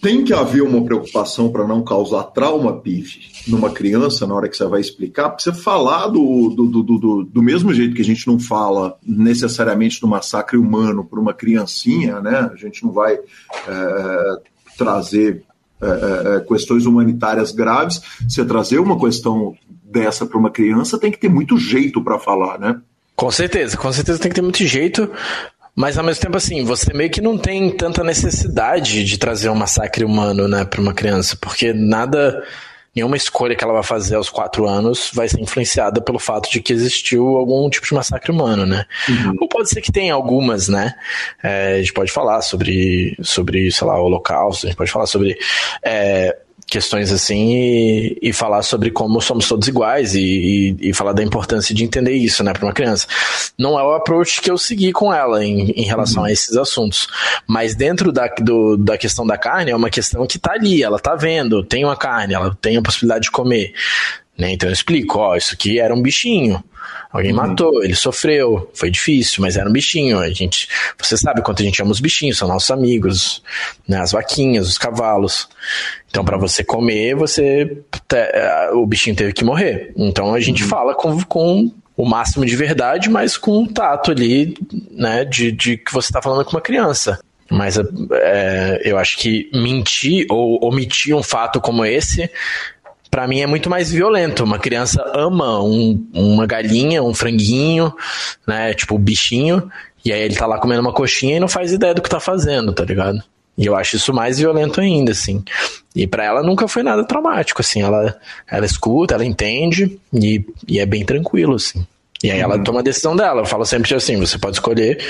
tem 0.00 0.24
que 0.24 0.32
haver 0.32 0.62
uma 0.62 0.82
preocupação 0.82 1.52
para 1.52 1.66
não 1.66 1.82
causar 1.82 2.24
trauma, 2.24 2.80
PIF, 2.80 3.20
numa 3.46 3.70
criança, 3.70 4.26
na 4.26 4.34
hora 4.34 4.48
que 4.48 4.56
você 4.56 4.64
vai 4.64 4.80
explicar, 4.80 5.34
você 5.38 5.52
falar 5.52 6.08
do, 6.08 6.48
do, 6.50 6.66
do, 6.66 6.82
do, 6.82 7.24
do 7.24 7.42
mesmo 7.42 7.72
jeito 7.74 7.94
que 7.94 8.00
a 8.00 8.04
gente 8.04 8.26
não 8.26 8.38
fala 8.38 8.96
necessariamente 9.02 10.00
do 10.00 10.08
massacre 10.08 10.56
humano 10.56 11.04
para 11.04 11.20
uma 11.20 11.34
criancinha, 11.34 12.20
né? 12.20 12.50
A 12.52 12.56
gente 12.56 12.82
não 12.82 12.92
vai 12.92 13.14
é, 13.14 14.36
trazer 14.78 15.42
é, 15.82 16.36
é, 16.36 16.40
questões 16.40 16.86
humanitárias 16.86 17.52
graves. 17.52 18.00
Você 18.26 18.44
trazer 18.44 18.78
uma 18.78 18.98
questão 18.98 19.54
dessa 19.84 20.24
para 20.24 20.38
uma 20.38 20.50
criança 20.50 20.98
tem 20.98 21.10
que 21.10 21.18
ter 21.18 21.28
muito 21.28 21.58
jeito 21.58 22.02
para 22.02 22.18
falar, 22.18 22.58
né? 22.58 22.80
Com 23.14 23.30
certeza, 23.30 23.76
com 23.76 23.92
certeza 23.92 24.18
tem 24.18 24.30
que 24.30 24.34
ter 24.34 24.42
muito 24.42 24.64
jeito, 24.64 25.10
mas 25.74 25.96
ao 25.96 26.04
mesmo 26.04 26.22
tempo, 26.22 26.36
assim, 26.36 26.64
você 26.64 26.92
meio 26.92 27.10
que 27.10 27.20
não 27.20 27.38
tem 27.38 27.70
tanta 27.70 28.02
necessidade 28.02 29.04
de 29.04 29.18
trazer 29.18 29.48
um 29.48 29.54
massacre 29.54 30.04
humano, 30.04 30.48
né, 30.48 30.64
para 30.64 30.80
uma 30.80 30.92
criança, 30.92 31.36
porque 31.40 31.72
nada, 31.72 32.42
nenhuma 32.94 33.16
escolha 33.16 33.54
que 33.54 33.62
ela 33.62 33.72
vai 33.72 33.82
fazer 33.82 34.16
aos 34.16 34.28
quatro 34.28 34.66
anos 34.66 35.10
vai 35.14 35.28
ser 35.28 35.40
influenciada 35.40 36.00
pelo 36.00 36.18
fato 36.18 36.50
de 36.50 36.60
que 36.60 36.72
existiu 36.72 37.36
algum 37.36 37.68
tipo 37.70 37.86
de 37.86 37.94
massacre 37.94 38.32
humano, 38.32 38.66
né? 38.66 38.84
Uhum. 39.08 39.36
Ou 39.40 39.48
pode 39.48 39.70
ser 39.70 39.80
que 39.80 39.92
tenha 39.92 40.12
algumas, 40.14 40.68
né? 40.68 40.94
É, 41.42 41.74
a 41.74 41.78
gente 41.78 41.92
pode 41.92 42.10
falar 42.10 42.42
sobre, 42.42 43.16
sobre, 43.22 43.70
sei 43.70 43.86
lá, 43.86 44.00
o 44.00 44.04
holocausto, 44.04 44.66
a 44.66 44.68
gente 44.68 44.76
pode 44.76 44.90
falar 44.90 45.06
sobre. 45.06 45.38
É, 45.82 46.36
questões 46.70 47.10
assim 47.10 47.52
e, 47.52 48.18
e, 48.22 48.32
falar 48.32 48.62
sobre 48.62 48.92
como 48.92 49.20
somos 49.20 49.48
todos 49.48 49.66
iguais 49.66 50.14
e, 50.14 50.20
e, 50.80 50.90
e 50.90 50.94
falar 50.94 51.12
da 51.12 51.22
importância 51.22 51.74
de 51.74 51.84
entender 51.84 52.12
isso, 52.12 52.44
né, 52.44 52.52
para 52.52 52.64
uma 52.64 52.72
criança. 52.72 53.08
Não 53.58 53.78
é 53.78 53.82
o 53.82 53.92
approach 53.92 54.40
que 54.40 54.48
eu 54.48 54.56
segui 54.56 54.92
com 54.92 55.12
ela 55.12 55.44
em, 55.44 55.72
em 55.72 55.84
relação 55.84 56.22
uhum. 56.22 56.28
a 56.28 56.32
esses 56.32 56.56
assuntos, 56.56 57.08
mas 57.46 57.74
dentro 57.74 58.12
da, 58.12 58.28
do, 58.28 58.76
da 58.76 58.96
questão 58.96 59.26
da 59.26 59.36
carne 59.36 59.72
é 59.72 59.76
uma 59.76 59.90
questão 59.90 60.24
que 60.28 60.38
tá 60.38 60.52
ali, 60.52 60.82
ela 60.82 61.00
tá 61.00 61.16
vendo, 61.16 61.64
tem 61.64 61.84
uma 61.84 61.96
carne, 61.96 62.34
ela 62.34 62.56
tem 62.60 62.76
a 62.76 62.82
possibilidade 62.82 63.24
de 63.24 63.30
comer, 63.32 63.74
né? 64.40 64.52
Então 64.52 64.68
eu 64.68 64.72
explico, 64.72 65.18
ó, 65.18 65.36
isso 65.36 65.54
aqui 65.54 65.78
era 65.78 65.94
um 65.94 66.00
bichinho. 66.00 66.64
Alguém 67.12 67.32
uhum. 67.32 67.36
matou, 67.36 67.84
ele 67.84 67.94
sofreu, 67.94 68.70
foi 68.72 68.90
difícil, 68.90 69.42
mas 69.42 69.56
era 69.56 69.68
um 69.68 69.72
bichinho. 69.72 70.18
A 70.18 70.30
gente, 70.30 70.68
você 70.98 71.16
sabe 71.16 71.42
quanto 71.42 71.60
a 71.60 71.64
gente 71.64 71.82
ama 71.82 71.90
os 71.90 72.00
bichinhos, 72.00 72.38
são 72.38 72.48
nossos 72.48 72.70
amigos, 72.70 73.42
né? 73.86 74.00
As 74.00 74.12
vaquinhas, 74.12 74.68
os 74.68 74.78
cavalos. 74.78 75.48
Então, 76.08 76.24
para 76.24 76.38
você 76.38 76.64
comer, 76.64 77.14
você 77.14 77.82
é, 78.12 78.70
o 78.72 78.86
bichinho 78.86 79.16
teve 79.16 79.32
que 79.32 79.44
morrer. 79.44 79.92
Então 79.96 80.32
a 80.32 80.40
gente 80.40 80.62
uhum. 80.62 80.68
fala 80.68 80.94
com, 80.94 81.20
com 81.24 81.72
o 81.96 82.08
máximo 82.08 82.46
de 82.46 82.56
verdade, 82.56 83.10
mas 83.10 83.36
com 83.36 83.58
um 83.58 83.66
tato 83.66 84.10
ali, 84.10 84.56
né? 84.90 85.24
De, 85.24 85.52
de 85.52 85.76
que 85.76 85.92
você 85.92 86.08
está 86.08 86.22
falando 86.22 86.44
com 86.44 86.52
uma 86.52 86.62
criança. 86.62 87.18
Mas 87.50 87.76
é, 88.12 88.80
eu 88.84 88.96
acho 88.96 89.18
que 89.18 89.50
mentir 89.52 90.26
ou 90.30 90.64
omitir 90.64 91.14
um 91.16 91.22
fato 91.22 91.60
como 91.60 91.84
esse 91.84 92.30
para 93.10 93.26
mim 93.26 93.40
é 93.40 93.46
muito 93.46 93.68
mais 93.68 93.90
violento. 93.90 94.44
Uma 94.44 94.58
criança 94.58 95.02
ama 95.14 95.62
um, 95.62 96.06
uma 96.14 96.46
galinha, 96.46 97.02
um 97.02 97.12
franguinho, 97.12 97.92
né? 98.46 98.72
Tipo, 98.74 98.98
bichinho, 98.98 99.70
e 100.04 100.12
aí 100.12 100.22
ele 100.22 100.36
tá 100.36 100.46
lá 100.46 100.58
comendo 100.58 100.80
uma 100.80 100.92
coxinha 100.92 101.36
e 101.36 101.40
não 101.40 101.48
faz 101.48 101.72
ideia 101.72 101.94
do 101.94 102.00
que 102.00 102.08
tá 102.08 102.20
fazendo, 102.20 102.72
tá 102.72 102.84
ligado? 102.84 103.22
E 103.58 103.66
eu 103.66 103.76
acho 103.76 103.96
isso 103.96 104.14
mais 104.14 104.38
violento 104.38 104.80
ainda, 104.80 105.12
assim. 105.12 105.44
E 105.94 106.06
para 106.06 106.24
ela 106.24 106.42
nunca 106.42 106.66
foi 106.66 106.82
nada 106.82 107.04
traumático, 107.04 107.60
assim. 107.60 107.82
Ela, 107.82 108.16
ela 108.50 108.64
escuta, 108.64 109.14
ela 109.14 109.24
entende 109.24 109.98
e, 110.14 110.44
e 110.66 110.78
é 110.78 110.86
bem 110.86 111.04
tranquilo, 111.04 111.56
assim. 111.56 111.84
E 112.22 112.30
aí 112.30 112.40
ela 112.40 112.56
uhum. 112.56 112.64
toma 112.64 112.80
a 112.80 112.82
decisão 112.82 113.16
dela. 113.16 113.42
Eu 113.42 113.46
falo 113.46 113.64
sempre 113.66 113.94
assim: 113.94 114.16
você 114.16 114.38
pode 114.38 114.56
escolher 114.56 115.04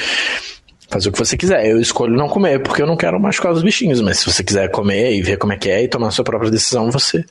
fazer 0.91 1.09
o 1.09 1.12
que 1.12 1.18
você 1.18 1.36
quiser. 1.36 1.66
Eu 1.66 1.80
escolho 1.80 2.16
não 2.16 2.28
comer 2.28 2.61
porque 2.62 2.82
eu 2.82 2.86
não 2.86 2.97
quero 2.97 3.20
machucar 3.20 3.53
os 3.53 3.62
bichinhos, 3.62 4.01
mas 4.01 4.18
se 4.18 4.26
você 4.26 4.43
quiser 4.43 4.70
comer 4.70 5.14
e 5.14 5.22
ver 5.22 5.38
como 5.38 5.53
é 5.53 5.57
que 5.57 5.70
é 5.70 5.84
e 5.84 5.88
tomar 5.88 6.09
a 6.09 6.11
sua 6.11 6.24
própria 6.24 6.51
decisão, 6.51 6.91
você 6.91 7.24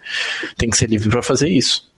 tem 0.57 0.70
que 0.70 0.78
ser 0.78 0.89
livre 0.89 1.10
para 1.10 1.22
fazer 1.22 1.49
isso. 1.49 1.89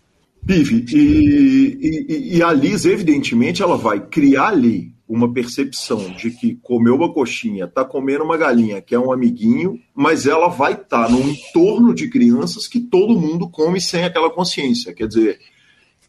Bive, 0.43 0.85
e, 0.91 1.77
e, 1.79 2.37
e, 2.37 2.43
a 2.43 2.51
Liz, 2.51 2.83
evidentemente, 2.85 3.61
ela 3.61 3.77
vai 3.77 3.99
criar 3.99 4.47
ali 4.47 4.91
uma 5.07 5.31
percepção 5.31 6.09
de 6.13 6.31
que 6.31 6.55
comeu 6.63 6.95
uma 6.95 7.13
coxinha, 7.13 7.67
tá 7.67 7.85
comendo 7.85 8.23
uma 8.23 8.37
galinha, 8.37 8.81
que 8.81 8.95
é 8.95 8.99
um 8.99 9.11
amiguinho, 9.11 9.77
mas 9.93 10.25
ela 10.25 10.47
vai 10.47 10.71
estar 10.73 11.05
tá 11.05 11.09
num 11.09 11.29
entorno 11.29 11.93
de 11.93 12.09
crianças 12.09 12.67
que 12.67 12.79
todo 12.79 13.19
mundo 13.19 13.49
come 13.49 13.79
sem 13.79 14.03
aquela 14.03 14.31
consciência. 14.31 14.93
Quer 14.93 15.07
dizer, 15.07 15.39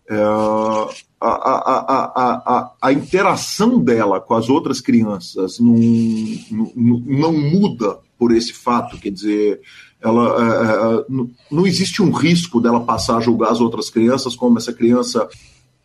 é, 0.08 0.14
a, 0.14 0.88
a, 1.20 2.12
a, 2.16 2.72
a, 2.82 2.92
interação 2.92 3.78
dela 3.78 4.20
com 4.20 4.34
as 4.34 4.48
outras 4.48 4.80
crianças 4.80 5.60
não, 5.60 5.76
não, 6.50 6.98
não 6.98 7.32
muda 7.32 7.98
por 8.18 8.32
esse 8.32 8.52
fato, 8.52 8.98
quer 8.98 9.10
dizer, 9.10 9.60
ela 10.00 10.24
é, 10.40 11.00
é 11.00 11.04
não 11.50 11.66
existe 11.66 12.02
um 12.02 12.10
risco 12.10 12.60
dela 12.60 12.80
passar 12.84 13.16
a 13.16 13.20
julgar 13.20 13.52
as 13.52 13.60
outras 13.60 13.90
crianças 13.90 14.34
como 14.34 14.58
essa 14.58 14.72
criança 14.72 15.28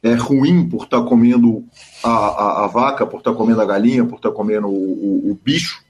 é 0.02 0.14
ruim 0.14 0.68
por 0.68 0.84
estar 0.84 1.02
tá 1.02 1.08
comendo 1.08 1.64
a, 2.04 2.10
a, 2.10 2.66
a 2.66 2.68
vaca, 2.68 3.06
por 3.06 3.18
estar 3.18 3.32
tá 3.32 3.38
comendo 3.38 3.62
a 3.62 3.66
galinha, 3.66 4.06
por 4.06 4.16
estar 4.16 4.30
tá 4.30 4.36
comendo 4.36 4.68
o, 4.68 4.72
o, 4.72 5.32
o 5.32 5.40
bicho. 5.44 5.84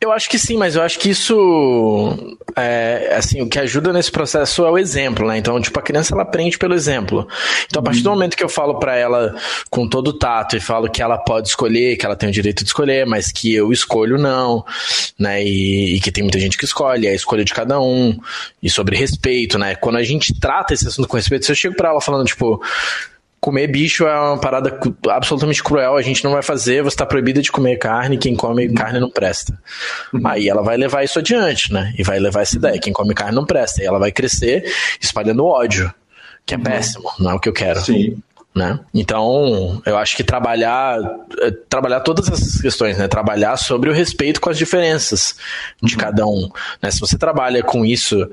Eu 0.00 0.12
acho 0.12 0.30
que 0.30 0.38
sim, 0.38 0.56
mas 0.56 0.76
eu 0.76 0.82
acho 0.82 0.96
que 0.96 1.10
isso, 1.10 2.38
é, 2.54 3.16
assim, 3.16 3.42
o 3.42 3.48
que 3.48 3.58
ajuda 3.58 3.92
nesse 3.92 4.12
processo 4.12 4.64
é 4.64 4.70
o 4.70 4.78
exemplo, 4.78 5.26
né? 5.26 5.38
Então, 5.38 5.60
tipo, 5.60 5.76
a 5.76 5.82
criança 5.82 6.14
ela 6.14 6.22
aprende 6.22 6.56
pelo 6.56 6.72
exemplo. 6.72 7.26
Então, 7.66 7.80
a 7.80 7.82
partir 7.82 8.02
do 8.02 8.08
uhum. 8.08 8.14
momento 8.14 8.36
que 8.36 8.44
eu 8.44 8.48
falo 8.48 8.78
para 8.78 8.94
ela 8.94 9.34
com 9.68 9.88
todo 9.88 10.08
o 10.08 10.12
tato 10.12 10.56
e 10.56 10.60
falo 10.60 10.88
que 10.88 11.02
ela 11.02 11.18
pode 11.18 11.48
escolher, 11.48 11.96
que 11.96 12.06
ela 12.06 12.14
tem 12.14 12.28
o 12.28 12.32
direito 12.32 12.62
de 12.62 12.70
escolher, 12.70 13.06
mas 13.06 13.32
que 13.32 13.52
eu 13.52 13.72
escolho 13.72 14.16
não, 14.16 14.64
né? 15.18 15.42
E, 15.42 15.96
e 15.96 16.00
que 16.00 16.12
tem 16.12 16.22
muita 16.22 16.38
gente 16.38 16.56
que 16.56 16.64
escolhe, 16.64 17.08
é 17.08 17.10
a 17.10 17.16
escolha 17.16 17.44
de 17.44 17.52
cada 17.52 17.80
um, 17.80 18.16
e 18.62 18.70
sobre 18.70 18.96
respeito, 18.96 19.58
né? 19.58 19.74
Quando 19.74 19.96
a 19.96 20.04
gente 20.04 20.32
trata 20.32 20.74
esse 20.74 20.86
assunto 20.86 21.08
com 21.08 21.16
respeito, 21.16 21.44
se 21.44 21.50
eu 21.50 21.56
chego 21.56 21.74
para 21.74 21.88
ela 21.88 22.00
falando, 22.00 22.24
tipo, 22.24 22.62
comer 23.40 23.66
bicho 23.68 24.04
é 24.06 24.20
uma 24.20 24.38
parada 24.38 24.78
absolutamente 25.10 25.62
cruel, 25.62 25.96
a 25.96 26.02
gente 26.02 26.24
não 26.24 26.32
vai 26.32 26.42
fazer, 26.42 26.82
você 26.82 26.94
está 26.94 27.06
proibida 27.06 27.40
de 27.40 27.52
comer 27.52 27.76
carne, 27.76 28.18
quem 28.18 28.34
come 28.34 28.72
carne 28.72 29.00
não 29.00 29.10
presta. 29.10 29.58
Uhum. 30.12 30.26
Aí 30.26 30.48
ela 30.48 30.62
vai 30.62 30.76
levar 30.76 31.04
isso 31.04 31.18
adiante, 31.18 31.72
né? 31.72 31.94
E 31.96 32.02
vai 32.02 32.18
levar 32.18 32.42
essa 32.42 32.56
ideia, 32.56 32.78
quem 32.78 32.92
come 32.92 33.14
carne 33.14 33.34
não 33.34 33.46
presta. 33.46 33.82
E 33.82 33.86
ela 33.86 33.98
vai 33.98 34.12
crescer 34.12 34.64
espalhando 35.00 35.44
ódio, 35.44 35.92
que 36.44 36.54
é 36.54 36.56
uhum. 36.56 36.64
péssimo, 36.64 37.10
não 37.18 37.30
é 37.30 37.34
o 37.34 37.40
que 37.40 37.48
eu 37.48 37.52
quero. 37.52 37.80
Sim. 37.80 38.16
Né? 38.58 38.76
Então, 38.92 39.80
eu 39.86 39.96
acho 39.96 40.16
que 40.16 40.24
trabalhar 40.24 40.98
é, 41.40 41.52
trabalhar 41.70 42.00
todas 42.00 42.28
essas 42.28 42.60
questões, 42.60 42.98
né? 42.98 43.06
Trabalhar 43.06 43.56
sobre 43.56 43.88
o 43.88 43.92
respeito 43.92 44.40
com 44.40 44.50
as 44.50 44.58
diferenças 44.58 45.36
de 45.80 45.94
uhum. 45.94 46.00
cada 46.00 46.26
um. 46.26 46.50
Né? 46.82 46.90
Se 46.90 46.98
você 46.98 47.16
trabalha 47.16 47.62
com 47.62 47.86
isso 47.86 48.28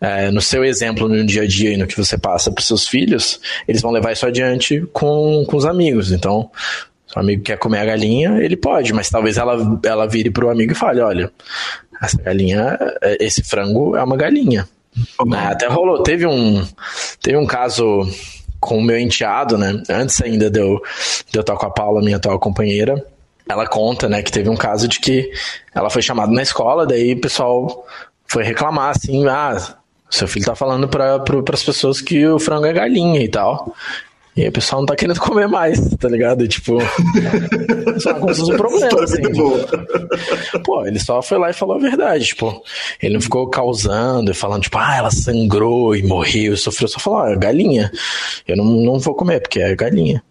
é, 0.00 0.28
no 0.32 0.40
seu 0.40 0.64
exemplo 0.64 1.08
no 1.08 1.24
dia 1.24 1.42
a 1.42 1.46
dia 1.46 1.72
e 1.72 1.76
no 1.76 1.86
que 1.86 1.96
você 1.96 2.18
passa 2.18 2.50
para 2.50 2.64
seus 2.64 2.88
filhos, 2.88 3.40
eles 3.68 3.80
vão 3.80 3.92
levar 3.92 4.10
isso 4.10 4.26
adiante 4.26 4.80
com, 4.92 5.44
com 5.46 5.56
os 5.56 5.64
amigos. 5.64 6.10
Então, 6.10 6.50
se 7.06 7.16
o 7.16 7.20
amigo 7.20 7.44
quer 7.44 7.56
comer 7.56 7.78
a 7.78 7.84
galinha, 7.84 8.38
ele 8.40 8.56
pode, 8.56 8.92
mas 8.92 9.08
talvez 9.08 9.36
ela, 9.36 9.78
ela 9.84 10.08
vire 10.08 10.30
para 10.30 10.46
o 10.46 10.50
amigo 10.50 10.72
e 10.72 10.74
fale: 10.74 11.00
olha, 11.00 11.30
essa 12.02 12.20
galinha, 12.20 12.76
é, 13.00 13.24
esse 13.24 13.44
frango 13.44 13.94
é 13.94 14.02
uma 14.02 14.16
galinha. 14.16 14.68
Uhum. 15.20 15.32
Até 15.32 15.68
rolou, 15.68 16.02
teve 16.02 16.26
um, 16.26 16.66
teve 17.22 17.36
um 17.36 17.46
caso 17.46 18.02
com 18.60 18.78
o 18.78 18.82
meu 18.82 18.98
enteado, 18.98 19.56
né? 19.56 19.82
Antes 19.88 20.20
ainda 20.22 20.50
de 20.50 20.60
eu, 20.60 20.80
de 21.30 21.38
eu 21.38 21.40
estar 21.40 21.56
com 21.56 21.66
a 21.66 21.70
Paula, 21.70 22.02
minha 22.02 22.16
atual 22.16 22.38
companheira, 22.38 23.04
ela 23.48 23.66
conta, 23.66 24.08
né, 24.08 24.22
que 24.22 24.30
teve 24.30 24.48
um 24.48 24.56
caso 24.56 24.86
de 24.86 25.00
que 25.00 25.30
ela 25.74 25.90
foi 25.90 26.02
chamada 26.02 26.30
na 26.30 26.42
escola, 26.42 26.86
daí 26.86 27.14
o 27.14 27.20
pessoal 27.20 27.84
foi 28.26 28.44
reclamar 28.44 28.90
assim, 28.90 29.26
ah, 29.26 29.56
seu 30.08 30.28
filho 30.28 30.46
tá 30.46 30.54
falando 30.54 30.88
para 30.88 31.22
as 31.52 31.62
pessoas 31.62 32.00
que 32.00 32.26
o 32.26 32.38
frango 32.38 32.66
é 32.66 32.72
galinha 32.72 33.20
e 33.20 33.28
tal. 33.28 33.74
E 34.40 34.44
aí 34.44 34.48
o 34.48 34.52
pessoal 34.52 34.80
não 34.80 34.86
tá 34.86 34.96
querendo 34.96 35.20
comer 35.20 35.46
mais, 35.46 35.94
tá 35.96 36.08
ligado? 36.08 36.42
E, 36.42 36.48
tipo, 36.48 36.78
só 38.00 38.14
como 38.14 38.32
se 38.32 38.40
fosse 38.40 38.52
um 38.54 38.56
problema, 38.56 39.04
assim. 39.04 39.20
Pô, 40.64 40.86
ele 40.86 40.98
só 40.98 41.20
foi 41.20 41.36
lá 41.36 41.50
e 41.50 41.52
falou 41.52 41.76
a 41.76 41.78
verdade, 41.78 42.24
tipo, 42.24 42.62
ele 43.02 43.14
não 43.14 43.20
ficou 43.20 43.46
causando 43.50 44.30
e 44.30 44.34
falando, 44.34 44.62
tipo, 44.62 44.78
ah, 44.78 44.96
ela 44.96 45.10
sangrou 45.10 45.94
e 45.94 46.02
morreu, 46.02 46.56
sofreu, 46.56 46.88
só 46.88 46.98
falou, 46.98 47.20
ah, 47.20 47.32
é 47.32 47.36
galinha. 47.36 47.92
Eu 48.48 48.56
não, 48.56 48.64
não 48.64 48.98
vou 48.98 49.14
comer, 49.14 49.40
porque 49.40 49.60
é 49.60 49.76
galinha. 49.76 50.22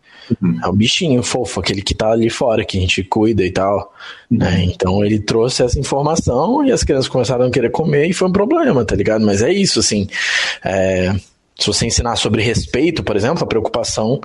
Uhum. 0.41 0.59
É 0.63 0.67
um 0.67 0.75
bichinho 0.75 1.21
fofo, 1.21 1.59
aquele 1.59 1.83
que 1.83 1.93
tá 1.93 2.11
ali 2.11 2.31
fora, 2.31 2.65
que 2.65 2.79
a 2.79 2.81
gente 2.81 3.03
cuida 3.03 3.43
e 3.43 3.51
tal. 3.51 3.93
Uhum. 4.31 4.39
Né? 4.39 4.63
Então 4.63 5.05
ele 5.05 5.19
trouxe 5.19 5.61
essa 5.61 5.79
informação 5.79 6.65
e 6.65 6.71
as 6.71 6.83
crianças 6.83 7.07
começaram 7.07 7.45
a 7.45 7.51
querer 7.51 7.69
comer 7.69 8.07
e 8.07 8.13
foi 8.13 8.27
um 8.27 8.31
problema, 8.31 8.83
tá 8.83 8.95
ligado? 8.95 9.23
Mas 9.23 9.43
é 9.43 9.53
isso, 9.53 9.79
assim. 9.79 10.07
É, 10.65 11.13
se 11.63 11.67
você 11.67 11.87
ensinar 11.87 12.15
sobre 12.15 12.41
respeito, 12.41 13.03
por 13.03 13.15
exemplo, 13.15 13.43
a 13.43 13.47
preocupação 13.47 14.19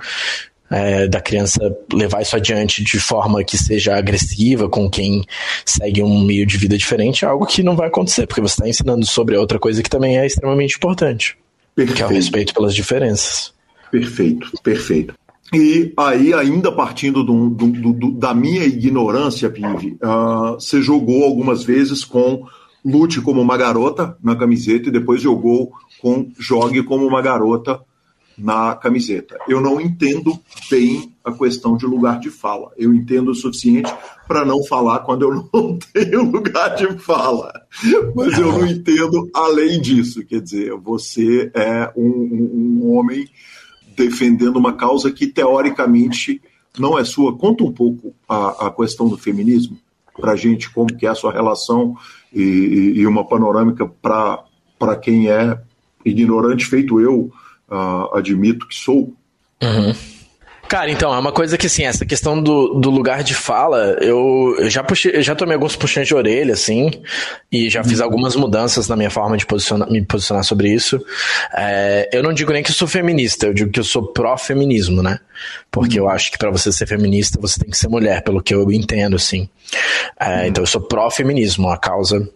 é, 0.71 1.07
da 1.07 1.21
criança 1.21 1.61
levar 1.93 2.23
isso 2.23 2.35
adiante 2.37 2.83
de 2.83 2.99
forma 2.99 3.45
que 3.45 3.57
seja 3.57 3.97
agressiva 3.97 4.69
com 4.69 4.89
quem 4.89 5.25
segue 5.65 6.03
um 6.03 6.25
meio 6.25 6.47
de 6.47 6.57
vida 6.57 6.77
diferente 6.77 7.25
é 7.25 7.29
algo 7.29 7.47
que 7.47 7.63
não 7.63 7.77
vai 7.77 7.89
acontecer, 7.89 8.27
porque 8.27 8.41
você 8.41 8.55
está 8.55 8.69
ensinando 8.69 9.07
sobre 9.07 9.37
outra 9.37 9.59
coisa 9.59 9.83
que 9.83 9.91
também 9.91 10.19
é 10.19 10.27
extremamente 10.27 10.77
importante, 10.77 11.37
Perfeito. 11.75 11.97
que 11.97 12.03
é 12.03 12.07
o 12.07 12.09
respeito 12.09 12.55
pelas 12.55 12.75
diferenças. 12.75 13.53
Perfeito, 13.91 14.51
perfeito. 14.63 15.15
E 15.53 15.93
aí, 15.97 16.35
ainda 16.35 16.73
partindo 16.73 17.23
do, 17.23 17.51
do, 17.51 17.93
do, 17.93 18.11
da 18.13 18.35
minha 18.35 18.65
ignorância, 18.65 19.49
Pive, 19.49 19.97
uh, 20.03 20.55
você 20.55 20.83
jogou 20.83 21.23
algumas 21.23 21.63
vezes 21.63 22.05
com 22.05 22.45
lute 22.85 23.21
como 23.21 23.41
uma 23.41 23.57
garota 23.57 24.17
na 24.23 24.35
camiseta 24.35 24.89
e 24.89 24.93
depois 24.93 25.23
jogou 25.23 25.73
com 26.05 26.31
jogue 26.39 26.83
como 26.83 27.07
uma 27.07 27.23
garota 27.23 27.81
na 28.37 28.75
camiseta. 28.75 29.39
Eu 29.49 29.59
não 29.59 29.81
entendo 29.81 30.39
bem 30.71 31.15
a 31.25 31.33
questão 31.33 31.79
de 31.79 31.87
lugar 31.87 32.21
de 32.21 32.29
fala. 32.29 32.73
Eu 32.77 32.93
entendo 32.93 33.31
o 33.31 33.35
suficiente 33.35 33.91
para 34.29 34.45
não 34.45 34.63
falar 34.65 34.99
quando 34.99 35.23
eu 35.23 35.49
não 35.51 35.79
tenho 35.95 36.31
lugar 36.31 36.77
de 36.77 36.99
fala. 36.99 37.51
Mas 38.15 38.39
eu 38.39 38.53
não 38.53 38.67
entendo 38.67 39.31
além 39.33 39.81
disso. 39.81 40.23
Quer 40.27 40.43
dizer, 40.43 40.75
você 40.75 41.51
é 41.55 41.91
um, 41.97 42.07
um, 42.07 42.83
um 42.83 42.95
homem 42.95 43.27
defendendo 43.97 44.59
uma 44.59 44.75
causa 44.75 45.11
que 45.11 45.27
teoricamente 45.27 46.43
não 46.79 46.99
é 46.99 47.05
sua. 47.05 47.35
Conta 47.35 47.65
um 47.65 47.73
pouco 47.73 48.15
a, 48.29 48.67
a 48.67 48.71
questão 48.71 49.09
do 49.09 49.17
feminismo 49.17 49.79
para 50.21 50.37
gente, 50.37 50.71
como 50.71 50.95
que 50.95 51.07
é 51.07 51.09
a 51.09 51.15
sua 51.15 51.33
relação 51.33 51.97
e, 52.31 52.93
e 52.97 53.07
uma 53.07 53.27
panorâmica 53.27 53.87
para 53.87 54.97
quem 55.01 55.31
é 55.31 55.59
ignorante 56.05 56.65
feito 56.67 57.01
eu 57.01 57.31
uh, 57.71 58.17
admito 58.17 58.67
que 58.69 58.75
sou. 58.75 59.15
Uhum. 59.63 59.95
Cara, 60.69 60.91
então, 60.91 61.15
é 61.15 61.19
uma 61.19 61.31
coisa 61.31 61.59
que, 61.59 61.67
assim, 61.67 61.85
essa 61.85 62.07
questão 62.07 62.43
do, 62.43 62.75
do 62.75 62.91
lugar 62.91 63.23
de 63.23 63.35
fala, 63.35 63.99
eu, 64.01 64.57
eu 64.59 64.71
já 64.71 64.83
puxei, 64.83 65.15
eu 65.15 65.23
já 65.23 65.35
tomei 65.35 65.55
alguns 65.55 65.77
puxões 65.77 66.09
de 66.09 66.15
orelha, 66.15 66.55
assim, 66.55 66.91
e 67.53 67.69
já 67.69 67.85
fiz 67.85 67.99
uhum. 67.99 68.05
algumas 68.07 68.35
mudanças 68.35 68.89
na 68.89 68.97
minha 68.97 69.11
forma 69.11 69.37
de 69.37 69.45
posicionar, 69.45 69.91
me 69.91 70.03
posicionar 70.03 70.43
sobre 70.43 70.73
isso. 70.73 71.05
É, 71.55 72.09
eu 72.13 72.23
não 72.23 72.33
digo 72.33 72.53
nem 72.53 72.63
que 72.63 72.71
eu 72.71 72.75
sou 72.75 72.89
feminista, 72.89 73.47
eu 73.47 73.55
digo 73.55 73.71
que 73.71 73.79
eu 73.79 73.85
sou 73.85 74.07
pró-feminismo, 74.07 75.03
né? 75.03 75.21
Porque 75.71 76.01
uhum. 76.01 76.07
eu 76.07 76.11
acho 76.11 76.33
que 76.33 76.39
para 76.39 76.51
você 76.51 76.73
ser 76.73 76.87
feminista, 76.87 77.39
você 77.41 77.61
tem 77.61 77.71
que 77.71 77.77
ser 77.77 77.89
mulher, 77.89 78.23
pelo 78.23 78.43
que 78.43 78.55
eu 78.55 78.73
entendo, 78.73 79.17
assim. 79.17 79.49
É, 80.19 80.29
uhum. 80.29 80.47
Então, 80.47 80.63
eu 80.63 80.67
sou 80.67 80.81
pró-feminismo, 80.81 81.69
a 81.69 81.77
causa 81.77 82.27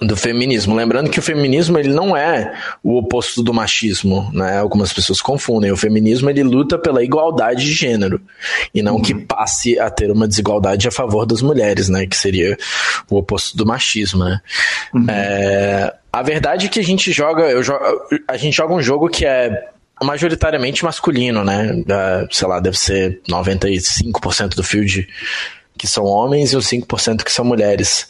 do 0.00 0.16
feminismo. 0.16 0.74
Lembrando 0.74 1.10
que 1.10 1.18
o 1.18 1.22
feminismo 1.22 1.78
ele 1.78 1.92
não 1.92 2.16
é 2.16 2.54
o 2.82 2.96
oposto 2.98 3.42
do 3.42 3.52
machismo, 3.52 4.30
né? 4.32 4.58
Algumas 4.58 4.92
pessoas 4.92 5.20
confundem. 5.20 5.70
O 5.70 5.76
feminismo 5.76 6.28
ele 6.30 6.42
luta 6.42 6.78
pela 6.78 7.02
igualdade 7.02 7.64
de 7.64 7.72
gênero 7.72 8.20
e 8.74 8.82
não 8.82 8.96
uhum. 8.96 9.02
que 9.02 9.14
passe 9.14 9.78
a 9.78 9.90
ter 9.90 10.10
uma 10.10 10.26
desigualdade 10.26 10.88
a 10.88 10.90
favor 10.90 11.26
das 11.26 11.42
mulheres, 11.42 11.88
né? 11.88 12.06
Que 12.06 12.16
seria 12.16 12.56
o 13.10 13.16
oposto 13.16 13.56
do 13.56 13.66
machismo, 13.66 14.24
né? 14.24 14.40
Uhum. 14.92 15.06
É, 15.08 15.94
a 16.12 16.22
verdade 16.22 16.66
é 16.66 16.68
que 16.68 16.80
a 16.80 16.84
gente 16.84 17.12
joga, 17.12 17.50
eu 17.50 17.62
jogo, 17.62 17.84
a 18.28 18.36
gente 18.36 18.56
joga 18.56 18.74
um 18.74 18.82
jogo 18.82 19.08
que 19.08 19.24
é 19.24 19.68
majoritariamente 20.02 20.84
masculino, 20.84 21.44
né? 21.44 21.82
sei 22.30 22.48
lá, 22.48 22.60
deve 22.60 22.78
ser 22.78 23.20
95% 23.28 24.54
do 24.54 24.62
field 24.62 25.06
que 25.76 25.86
são 25.86 26.04
homens 26.04 26.52
e 26.52 26.56
os 26.56 26.66
5% 26.66 27.22
que 27.24 27.32
são 27.32 27.44
mulheres. 27.44 28.06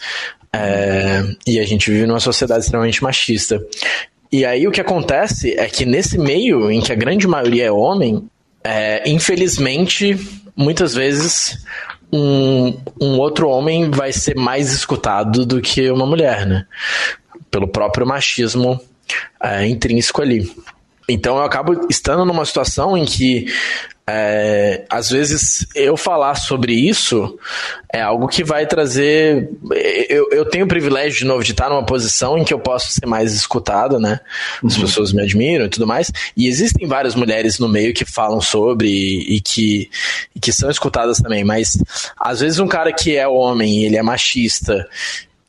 É, 0.55 1.23
e 1.47 1.59
a 1.59 1.65
gente 1.65 1.91
vive 1.91 2.07
numa 2.07 2.21
sociedade 2.21 2.65
extremamente 2.65 3.03
machista. 3.03 3.65
E 4.31 4.45
aí 4.45 4.67
o 4.67 4.71
que 4.71 4.81
acontece 4.81 5.59
é 5.59 5.67
que 5.67 5.85
nesse 5.85 6.19
meio 6.19 6.71
em 6.71 6.81
que 6.81 6.93
a 6.93 6.97
grande 6.97 7.27
maioria 7.27 7.67
é 7.67 7.71
homem, 7.71 8.29
é, 8.63 9.09
infelizmente, 9.09 10.19
muitas 10.57 10.95
vezes 10.95 11.59
um, 12.13 12.77
um 13.01 13.19
outro 13.19 13.49
homem 13.49 13.91
vai 13.91 14.13
ser 14.13 14.37
mais 14.37 14.73
escutado 14.73 15.45
do 15.45 15.61
que 15.61 15.91
uma 15.91 16.07
mulher, 16.07 16.47
né? 16.47 16.67
Pelo 17.51 17.69
próprio 17.69 18.07
machismo 18.07 18.81
é, 19.43 19.67
intrínseco 19.67 20.23
ali. 20.23 20.51
Então 21.09 21.37
eu 21.37 21.45
acabo 21.45 21.87
estando 21.89 22.25
numa 22.25 22.45
situação 22.45 22.97
em 22.97 23.05
que 23.05 23.47
é, 24.07 24.85
às 24.91 25.09
vezes 25.09 25.67
eu 25.75 25.97
falar 25.97 26.35
sobre 26.35 26.75
isso 26.75 27.39
é 27.91 28.03
algo 28.03 28.29
que 28.29 28.45
vai 28.45 28.67
trazer. 28.67 29.49
Eu, 30.09 30.29
eu 30.31 30.45
tenho 30.45 30.67
o 30.67 30.69
privilégio 30.69 31.21
de 31.21 31.25
novo 31.25 31.43
de 31.43 31.53
estar 31.53 31.71
numa 31.71 31.85
posição 31.87 32.37
em 32.37 32.45
que 32.45 32.53
eu 32.53 32.59
posso 32.59 32.93
ser 32.93 33.07
mais 33.07 33.33
escutada, 33.33 33.99
né? 33.99 34.21
As 34.63 34.75
uhum. 34.77 34.83
pessoas 34.83 35.13
me 35.13 35.23
admiram 35.23 35.65
e 35.65 35.71
tudo 35.71 35.87
mais. 35.87 36.13
E 36.37 36.47
existem 36.47 36.87
várias 36.87 37.15
mulheres 37.15 37.59
no 37.59 37.69
meio 37.69 37.95
que 37.95 38.05
falam 38.05 38.43
sobre 38.43 38.89
e, 38.89 39.37
e 39.37 39.41
que, 39.41 39.89
e 40.37 40.41
que 40.41 40.53
são 40.53 40.71
escutadas 40.71 41.19
também. 41.19 41.43
Mas 41.43 41.79
às 42.21 42.41
vezes 42.41 42.59
um 42.59 42.69
cara 42.69 42.93
que 42.93 43.17
é 43.17 43.27
homem, 43.27 43.85
ele 43.85 43.97
é 43.97 44.03
machista 44.03 44.87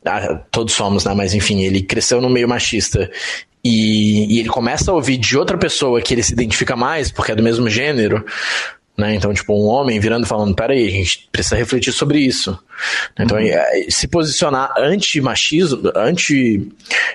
ah, 0.06 0.40
todos 0.50 0.72
somos, 0.72 1.04
né? 1.04 1.12
Mas 1.14 1.34
enfim, 1.34 1.62
ele 1.62 1.82
cresceu 1.82 2.20
no 2.20 2.30
meio 2.30 2.48
machista 2.48 3.10
e, 3.66 4.34
e, 4.34 4.40
ele 4.40 4.48
começa 4.48 4.90
a 4.90 4.94
ouvir 4.94 5.16
de 5.16 5.36
outra 5.36 5.58
pessoa 5.58 6.00
que 6.00 6.14
ele 6.14 6.22
se 6.22 6.32
identifica 6.32 6.76
mais, 6.76 7.10
porque 7.10 7.32
é 7.32 7.34
do 7.34 7.42
mesmo 7.42 7.68
gênero, 7.68 8.24
né? 8.96 9.14
Então, 9.14 9.32
tipo, 9.34 9.52
um 9.52 9.66
homem 9.66 10.00
virando 10.00 10.24
e 10.24 10.28
falando, 10.28 10.54
peraí, 10.54 10.86
a 10.86 10.90
gente 10.90 11.28
precisa 11.30 11.54
refletir 11.54 11.92
sobre 11.92 12.18
isso. 12.18 12.58
Então, 13.18 13.36
uhum. 13.36 13.44
É, 13.44 13.86
se 13.90 14.08
posicionar 14.08 14.72
anti-machismo, 14.78 15.92
anti... 15.94 16.66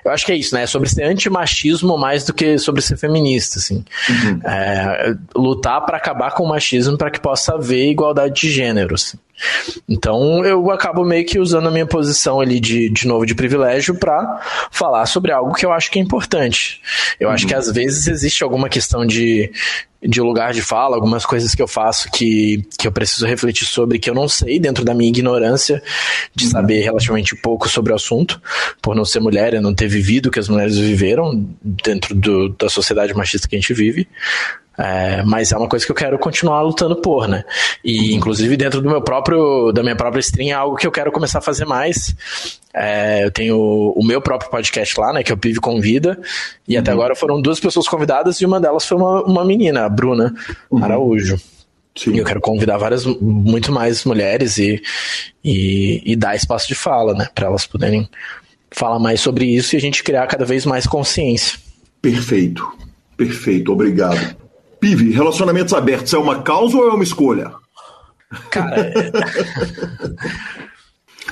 Eu 0.05 0.11
acho 0.11 0.25
que 0.25 0.31
é 0.31 0.35
isso, 0.35 0.53
né? 0.53 0.63
É 0.63 0.67
sobre 0.67 0.89
ser 0.89 1.03
anti-machismo 1.03 1.97
mais 1.97 2.23
do 2.23 2.33
que 2.33 2.59
sobre 2.59 2.81
ser 2.81 2.97
feminista, 2.97 3.57
assim. 3.57 3.83
Uhum. 4.09 4.41
É, 4.43 5.15
lutar 5.35 5.83
para 5.85 5.97
acabar 5.97 6.31
com 6.31 6.43
o 6.43 6.49
machismo 6.49 6.97
para 6.97 7.09
que 7.09 7.19
possa 7.19 7.55
haver 7.55 7.89
igualdade 7.89 8.41
de 8.41 8.51
gênero, 8.51 8.93
assim. 8.93 9.17
Então 9.87 10.43
eu 10.45 10.71
acabo 10.71 11.03
meio 11.03 11.25
que 11.25 11.39
usando 11.39 11.67
a 11.67 11.71
minha 11.71 11.85
posição 11.85 12.39
ali 12.39 12.59
de, 12.59 12.89
de 12.89 13.07
novo 13.07 13.25
de 13.25 13.35
privilégio 13.35 13.95
para 13.95 14.41
falar 14.71 15.05
sobre 15.05 15.31
algo 15.31 15.53
que 15.53 15.65
eu 15.65 15.71
acho 15.71 15.91
que 15.91 15.99
é 15.99 16.01
importante. 16.01 16.81
Eu 17.19 17.27
uhum. 17.27 17.33
acho 17.33 17.47
que 17.47 17.53
às 17.53 17.71
vezes 17.71 18.07
existe 18.07 18.43
alguma 18.43 18.69
questão 18.69 19.05
de, 19.05 19.51
de 20.01 20.19
lugar 20.19 20.53
de 20.53 20.61
fala, 20.61 20.95
algumas 20.95 21.25
coisas 21.25 21.53
que 21.53 21.61
eu 21.61 21.67
faço 21.67 22.09
que, 22.11 22.65
que 22.77 22.87
eu 22.87 22.91
preciso 22.91 23.27
refletir 23.27 23.65
sobre 23.65 23.99
que 23.99 24.09
eu 24.09 24.15
não 24.15 24.27
sei 24.27 24.59
dentro 24.59 24.83
da 24.83 24.93
minha 24.93 25.09
ignorância 25.09 25.81
de 26.33 26.45
uhum. 26.45 26.51
saber 26.51 26.81
relativamente 26.81 27.35
pouco 27.35 27.69
sobre 27.69 27.93
o 27.93 27.95
assunto, 27.95 28.41
por 28.81 28.95
não 28.95 29.05
ser 29.05 29.19
mulher 29.19 29.53
e 29.53 29.59
não 29.59 29.73
ter 29.73 29.87
vivido 29.87 30.27
o 30.27 30.31
que 30.31 30.39
as 30.39 30.49
mulheres 30.49 30.77
viveram 30.77 31.47
dentro 31.61 32.15
do, 32.15 32.49
da 32.49 32.69
sociedade 32.69 33.13
machista 33.13 33.47
que 33.47 33.55
a 33.55 33.59
gente 33.59 33.73
vive. 33.73 34.07
É, 34.81 35.21
mas 35.23 35.51
é 35.51 35.57
uma 35.57 35.67
coisa 35.67 35.85
que 35.85 35.91
eu 35.91 35.95
quero 35.95 36.17
continuar 36.17 36.63
lutando 36.63 36.95
por, 36.95 37.27
né? 37.27 37.43
E 37.83 37.99
uhum. 37.99 38.17
inclusive 38.17 38.57
dentro 38.57 38.81
do 38.81 38.89
meu 38.89 39.01
próprio, 39.01 39.71
da 39.71 39.83
minha 39.83 39.95
própria 39.95 40.19
stream 40.21 40.49
é 40.49 40.53
algo 40.53 40.75
que 40.75 40.87
eu 40.87 40.91
quero 40.91 41.11
começar 41.11 41.37
a 41.37 41.41
fazer 41.41 41.65
mais. 41.65 42.15
É, 42.73 43.23
eu 43.23 43.29
tenho 43.29 43.57
o 43.59 44.03
meu 44.03 44.19
próprio 44.19 44.49
podcast 44.49 44.99
lá, 44.99 45.13
né? 45.13 45.21
Que 45.21 45.31
é 45.31 45.35
o 45.35 45.37
Pive 45.37 45.59
Convida. 45.59 46.19
E 46.67 46.73
uhum. 46.73 46.81
até 46.81 46.91
agora 46.91 47.15
foram 47.15 47.39
duas 47.39 47.59
pessoas 47.59 47.87
convidadas 47.87 48.41
e 48.41 48.45
uma 48.45 48.59
delas 48.59 48.83
foi 48.83 48.97
uma, 48.97 49.23
uma 49.23 49.45
menina, 49.45 49.85
a 49.85 49.89
Bruna 49.89 50.33
uhum. 50.71 50.83
Araújo. 50.83 51.39
Sim. 51.95 52.13
E 52.13 52.17
eu 52.17 52.25
quero 52.25 52.41
convidar 52.41 52.77
várias, 52.77 53.05
muito 53.05 53.71
mais 53.71 54.03
mulheres 54.03 54.57
e, 54.57 54.81
e, 55.43 56.01
e 56.05 56.15
dar 56.15 56.35
espaço 56.35 56.67
de 56.67 56.73
fala, 56.73 57.13
né? 57.13 57.27
Para 57.35 57.45
elas 57.45 57.67
poderem 57.67 58.09
falar 58.71 58.97
mais 58.97 59.21
sobre 59.21 59.45
isso 59.45 59.75
e 59.75 59.77
a 59.77 59.81
gente 59.81 60.03
criar 60.03 60.25
cada 60.25 60.45
vez 60.45 60.65
mais 60.65 60.87
consciência. 60.87 61.59
Perfeito, 62.01 62.65
perfeito, 63.15 63.71
obrigado. 63.71 64.40
Pive, 64.81 65.11
relacionamentos 65.11 65.73
abertos 65.75 66.11
é 66.11 66.17
uma 66.17 66.41
causa 66.41 66.75
ou 66.75 66.89
é 66.89 66.93
uma 66.93 67.03
escolha? 67.03 67.53
Cara, 68.49 68.91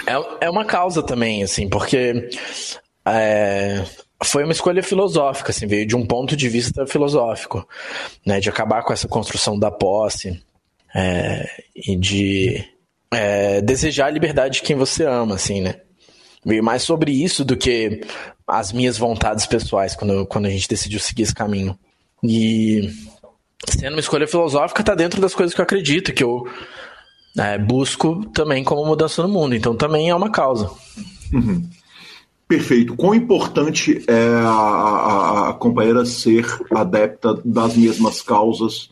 é, 0.05 0.45
é 0.45 0.49
uma 0.49 0.63
causa 0.63 1.01
também, 1.01 1.41
assim, 1.41 1.67
porque 1.67 2.29
é, 3.03 3.83
foi 4.23 4.43
uma 4.43 4.53
escolha 4.53 4.83
filosófica, 4.83 5.49
assim, 5.49 5.65
veio 5.65 5.87
de 5.87 5.95
um 5.95 6.05
ponto 6.05 6.35
de 6.35 6.47
vista 6.47 6.85
filosófico, 6.85 7.67
né, 8.23 8.39
de 8.39 8.49
acabar 8.49 8.83
com 8.83 8.93
essa 8.93 9.07
construção 9.07 9.57
da 9.57 9.71
posse 9.71 10.39
é, 10.93 11.49
e 11.75 11.95
de 11.95 12.63
é, 13.11 13.61
desejar 13.61 14.05
a 14.05 14.11
liberdade 14.11 14.55
de 14.55 14.61
quem 14.61 14.75
você 14.75 15.05
ama, 15.05 15.33
assim, 15.33 15.59
né. 15.59 15.81
Veio 16.45 16.63
mais 16.63 16.83
sobre 16.83 17.11
isso 17.11 17.43
do 17.43 17.57
que 17.57 18.01
as 18.47 18.71
minhas 18.71 18.95
vontades 18.95 19.47
pessoais 19.47 19.95
quando, 19.95 20.25
quando 20.27 20.45
a 20.45 20.49
gente 20.49 20.67
decidiu 20.67 20.99
seguir 20.99 21.23
esse 21.23 21.33
caminho. 21.33 21.77
E 22.23 22.89
sendo 23.67 23.93
uma 23.93 23.99
escolha 23.99 24.27
filosófica, 24.27 24.81
está 24.81 24.95
dentro 24.95 25.19
das 25.19 25.33
coisas 25.33 25.53
que 25.53 25.61
eu 25.61 25.63
acredito, 25.63 26.13
que 26.13 26.23
eu 26.23 26.47
é, 27.37 27.57
busco 27.57 28.25
também 28.33 28.63
como 28.63 28.85
mudança 28.85 29.21
no 29.21 29.29
mundo. 29.29 29.55
Então 29.55 29.75
também 29.75 30.09
é 30.09 30.15
uma 30.15 30.31
causa. 30.31 30.69
Uhum. 31.33 31.67
Perfeito. 32.47 32.95
Quão 32.95 33.13
importante 33.13 34.03
é 34.07 34.27
a, 34.43 34.49
a, 34.49 35.49
a, 35.49 35.53
companheira 35.53 36.03
ser 36.03 36.45
adepta 36.71 37.39
das 37.45 37.75
mesmas 37.75 38.23
causas 38.23 38.89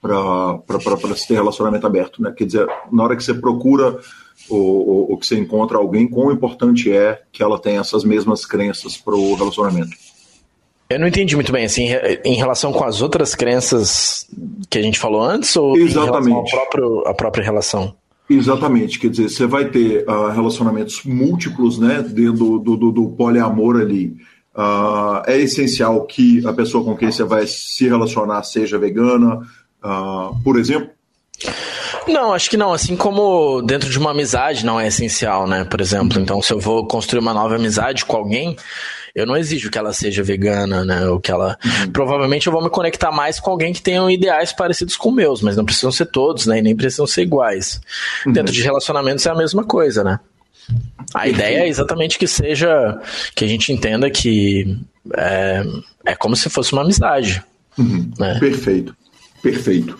para 0.00 1.16
se 1.16 1.28
ter 1.28 1.34
relacionamento 1.34 1.86
aberto, 1.86 2.22
né? 2.22 2.32
Quer 2.36 2.46
dizer, 2.46 2.66
na 2.90 3.02
hora 3.04 3.16
que 3.16 3.22
você 3.22 3.34
procura 3.34 3.98
ou, 4.48 5.10
ou, 5.10 5.18
que 5.18 5.26
você 5.26 5.38
encontra 5.38 5.78
alguém, 5.78 6.08
quão 6.08 6.32
importante 6.32 6.90
é 6.92 7.22
que 7.32 7.42
ela 7.42 7.58
tenha 7.58 7.80
essas 7.80 8.04
mesmas 8.04 8.44
crenças 8.44 8.96
para 8.96 9.14
o 9.14 9.34
relacionamento. 9.34 9.96
Eu 10.88 11.00
não 11.00 11.08
entendi 11.08 11.34
muito 11.34 11.50
bem, 11.50 11.64
assim, 11.64 11.88
em 12.24 12.34
relação 12.34 12.72
com 12.72 12.84
as 12.84 13.00
outras 13.00 13.34
crenças 13.34 14.28
que 14.68 14.78
a 14.78 14.82
gente 14.82 14.98
falou 14.98 15.22
antes 15.22 15.56
ou 15.56 15.76
Exatamente. 15.76 16.54
em 16.54 17.02
à 17.06 17.14
própria 17.14 17.42
relação? 17.42 17.94
Exatamente, 18.28 18.98
quer 18.98 19.08
dizer, 19.08 19.28
você 19.28 19.46
vai 19.46 19.66
ter 19.66 20.08
uh, 20.08 20.30
relacionamentos 20.30 21.02
múltiplos, 21.04 21.78
né, 21.78 22.02
dentro 22.02 22.58
do, 22.58 22.76
do, 22.76 22.92
do 22.92 23.08
poliamor 23.10 23.76
ali. 23.76 24.16
Uh, 24.54 25.20
é 25.26 25.38
essencial 25.38 26.04
que 26.06 26.46
a 26.46 26.52
pessoa 26.52 26.84
com 26.84 26.96
quem 26.96 27.10
você 27.10 27.24
vai 27.24 27.46
se 27.46 27.86
relacionar 27.86 28.42
seja 28.44 28.78
vegana, 28.78 29.40
uh, 29.82 30.42
por 30.42 30.58
exemplo? 30.58 30.88
Não, 32.06 32.32
acho 32.32 32.48
que 32.48 32.56
não. 32.56 32.72
Assim 32.72 32.96
como 32.96 33.60
dentro 33.62 33.90
de 33.90 33.98
uma 33.98 34.12
amizade 34.12 34.64
não 34.64 34.78
é 34.78 34.86
essencial, 34.86 35.46
né? 35.46 35.64
Por 35.64 35.80
exemplo, 35.80 36.20
então 36.20 36.40
se 36.40 36.52
eu 36.52 36.60
vou 36.60 36.86
construir 36.86 37.20
uma 37.20 37.34
nova 37.34 37.56
amizade 37.56 38.04
com 38.04 38.16
alguém, 38.16 38.56
eu 39.14 39.26
não 39.26 39.36
exijo 39.36 39.70
que 39.70 39.78
ela 39.78 39.92
seja 39.92 40.22
vegana, 40.22 40.84
né? 40.84 41.06
Ou 41.06 41.20
que 41.20 41.30
ela. 41.30 41.56
Uhum. 41.64 41.92
Provavelmente 41.92 42.46
eu 42.46 42.52
vou 42.52 42.62
me 42.62 42.68
conectar 42.68 43.12
mais 43.12 43.38
com 43.38 43.50
alguém 43.50 43.72
que 43.72 43.80
tenha 43.80 44.10
ideais 44.12 44.52
parecidos 44.52 44.96
com 44.96 45.10
meus, 45.10 45.40
mas 45.40 45.56
não 45.56 45.64
precisam 45.64 45.92
ser 45.92 46.06
todos, 46.06 46.46
né? 46.46 46.58
E 46.58 46.62
nem 46.62 46.74
precisam 46.74 47.06
ser 47.06 47.22
iguais. 47.22 47.80
Uhum. 48.26 48.32
Dentro 48.32 48.52
de 48.52 48.62
relacionamentos 48.62 49.24
é 49.24 49.30
a 49.30 49.34
mesma 49.34 49.62
coisa, 49.64 50.02
né? 50.02 50.18
A 51.14 51.28
ideia 51.28 51.60
é 51.60 51.68
exatamente 51.68 52.18
que 52.18 52.26
seja. 52.26 53.00
que 53.34 53.44
a 53.44 53.48
gente 53.48 53.72
entenda 53.72 54.10
que 54.10 54.76
é, 55.16 55.62
é 56.06 56.14
como 56.16 56.34
se 56.34 56.50
fosse 56.50 56.72
uma 56.72 56.82
amizade. 56.82 57.42
Uhum. 57.78 58.10
Né? 58.18 58.38
Perfeito. 58.40 58.96
Perfeito. 59.42 59.96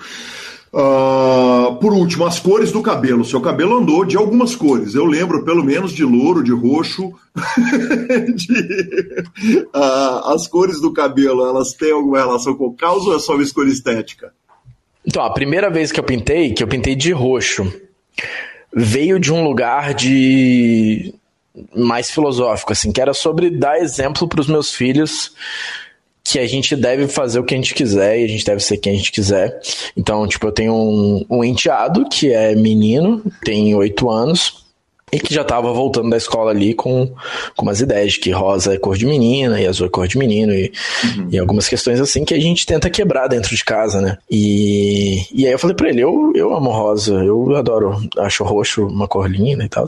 Uh, 0.75 1.77
por 1.77 1.93
último, 1.93 2.27
as 2.27 2.41
cores 2.41 2.73
do 2.73 2.83
cabelo. 2.83 3.25
Seu 3.25 3.41
cabelo 3.41 3.79
andou 3.79 4.05
de 4.05 4.17
algumas 4.17 4.57
cores. 4.57 4.97
Eu 4.97 5.05
lembro, 5.05 5.45
pelo 5.45 5.63
menos, 5.63 5.93
de 5.93 6.03
louro, 6.03 6.43
de 6.43 6.51
roxo. 6.51 7.13
de, 8.35 9.61
uh, 9.73 10.33
as 10.35 10.49
cores 10.49 10.81
do 10.81 10.93
cabelo, 10.93 11.47
elas 11.47 11.75
têm 11.75 11.93
alguma 11.93 12.19
relação 12.19 12.57
com 12.57 12.67
o 12.67 12.75
caos 12.75 13.07
ou 13.07 13.15
é 13.15 13.21
só 13.21 13.35
uma 13.35 13.45
escolha 13.45 13.71
estética? 13.71 14.33
Então, 15.07 15.23
a 15.23 15.33
primeira 15.33 15.71
vez 15.71 15.93
que 15.93 16.01
eu 16.01 16.05
pintei, 16.05 16.53
que 16.53 16.65
eu 16.65 16.67
pintei 16.67 16.97
de 16.97 17.13
roxo, 17.13 17.73
veio 18.75 19.21
de 19.21 19.33
um 19.33 19.45
lugar 19.45 19.95
de 19.95 21.15
mais 21.73 22.11
filosófico, 22.11 22.73
assim, 22.73 22.91
que 22.91 23.01
era 23.01 23.15
sobre 23.15 23.49
dar 23.49 23.79
exemplo 23.79 24.27
para 24.29 24.41
os 24.41 24.49
meus 24.49 24.75
filhos 24.75 25.33
que 26.25 26.39
a 26.39 26.47
gente 26.47 26.75
deve 26.75 27.07
fazer 27.07 27.39
o 27.39 27.45
que 27.45 27.55
a 27.55 27.57
gente 27.57 27.75
quiser 27.75 28.19
e 28.19 28.25
a 28.25 28.29
gente 28.29 28.45
deve 28.45 28.61
ser 28.61 28.79
quem 28.79 28.95
a 28.95 28.97
gente 28.97 29.13
quiser. 29.13 29.61
Então, 29.95 30.27
tipo, 30.27 30.47
eu 30.47 30.53
tenho 30.53 30.73
um, 30.73 31.27
um 31.29 31.45
enteado 31.45 32.09
que 32.09 32.33
é 32.33 32.55
menino, 32.55 33.23
tem 33.45 33.75
oito 33.75 34.11
anos, 34.11 34.65
e 35.13 35.21
que 35.21 35.33
já 35.33 35.43
estava 35.43 35.73
voltando 35.73 36.11
da 36.11 36.17
escola 36.17 36.51
ali 36.51 36.75
com, 36.75 37.13
com 37.55 37.63
umas 37.63 37.81
ideias 37.81 38.15
de 38.15 38.21
que 38.21 38.31
rosa 38.33 38.75
é 38.75 38.79
cor 38.79 38.97
de 38.97 39.07
menina 39.07 39.61
e 39.61 39.67
azul 39.67 39.87
é 39.87 39.91
cor 39.91 40.09
de 40.09 40.19
menino 40.19 40.53
e, 40.53 40.73
uhum. 41.05 41.29
e 41.31 41.39
algumas 41.39 41.69
questões 41.69 42.01
assim 42.01 42.25
que 42.25 42.35
a 42.35 42.41
gente 42.41 42.67
tenta 42.67 42.91
quebrar 42.91 43.29
dentro 43.29 43.55
de 43.55 43.65
casa, 43.65 44.01
né? 44.01 44.19
E, 44.29 45.25
e 45.33 45.47
aí 45.47 45.53
eu 45.53 45.59
falei 45.59 45.77
para 45.77 45.89
ele, 45.89 46.01
eu, 46.01 46.33
eu 46.35 46.57
amo 46.57 46.71
rosa, 46.71 47.15
eu 47.23 47.55
adoro, 47.55 47.97
acho 48.19 48.43
roxo 48.43 48.87
uma 48.87 49.07
cor 49.07 49.31
linda 49.31 49.65
e 49.65 49.69
tal. 49.69 49.87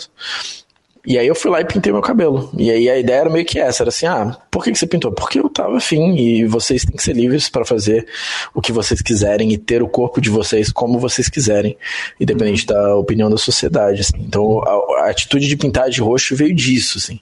E 1.07 1.17
aí 1.17 1.27
eu 1.27 1.37
fui 1.37 1.51
lá 1.53 1.61
e 1.61 1.65
pintei 1.65 1.93
meu 1.93 2.03
cabelo. 2.03 2.51
E 2.59 2.69
aí 2.69 2.91
a 2.91 2.99
ideia 2.99 3.21
era 3.21 3.31
meio 3.31 3.45
que 3.47 3.61
essa, 3.61 3.85
era 3.85 3.91
assim, 3.91 4.07
ah, 4.07 4.37
por 4.51 4.65
que, 4.65 4.73
que 4.73 4.79
você 4.79 4.89
pintou? 4.89 5.13
Porque 5.13 5.39
eu 5.39 5.49
tava 5.49 5.77
afim 5.77 6.17
e 6.17 6.45
vocês 6.45 6.85
têm 6.85 6.97
que 6.97 7.03
ser 7.03 7.15
livres 7.15 7.49
para 7.49 7.65
fazer 7.65 8.09
o 8.53 8.61
que 8.61 8.73
vocês 8.73 9.01
quiserem 9.01 9.53
e 9.53 9.57
ter 9.57 9.85
o 9.85 9.89
corpo 9.89 10.21
de 10.21 10.29
vocês 10.29 10.73
como 10.73 10.99
vocês 10.99 11.29
quiserem, 11.29 11.77
independente 12.21 12.67
da 12.67 12.97
opinião 12.97 13.31
da 13.31 13.37
sociedade, 13.37 14.01
assim. 14.01 14.17
Então 14.19 14.61
a, 14.65 15.05
a 15.05 15.11
atitude 15.11 15.47
de 15.47 15.57
pintar 15.57 15.89
de 15.89 16.01
roxo 16.01 16.35
veio 16.35 16.55
disso, 16.55 16.99
assim. 16.99 17.21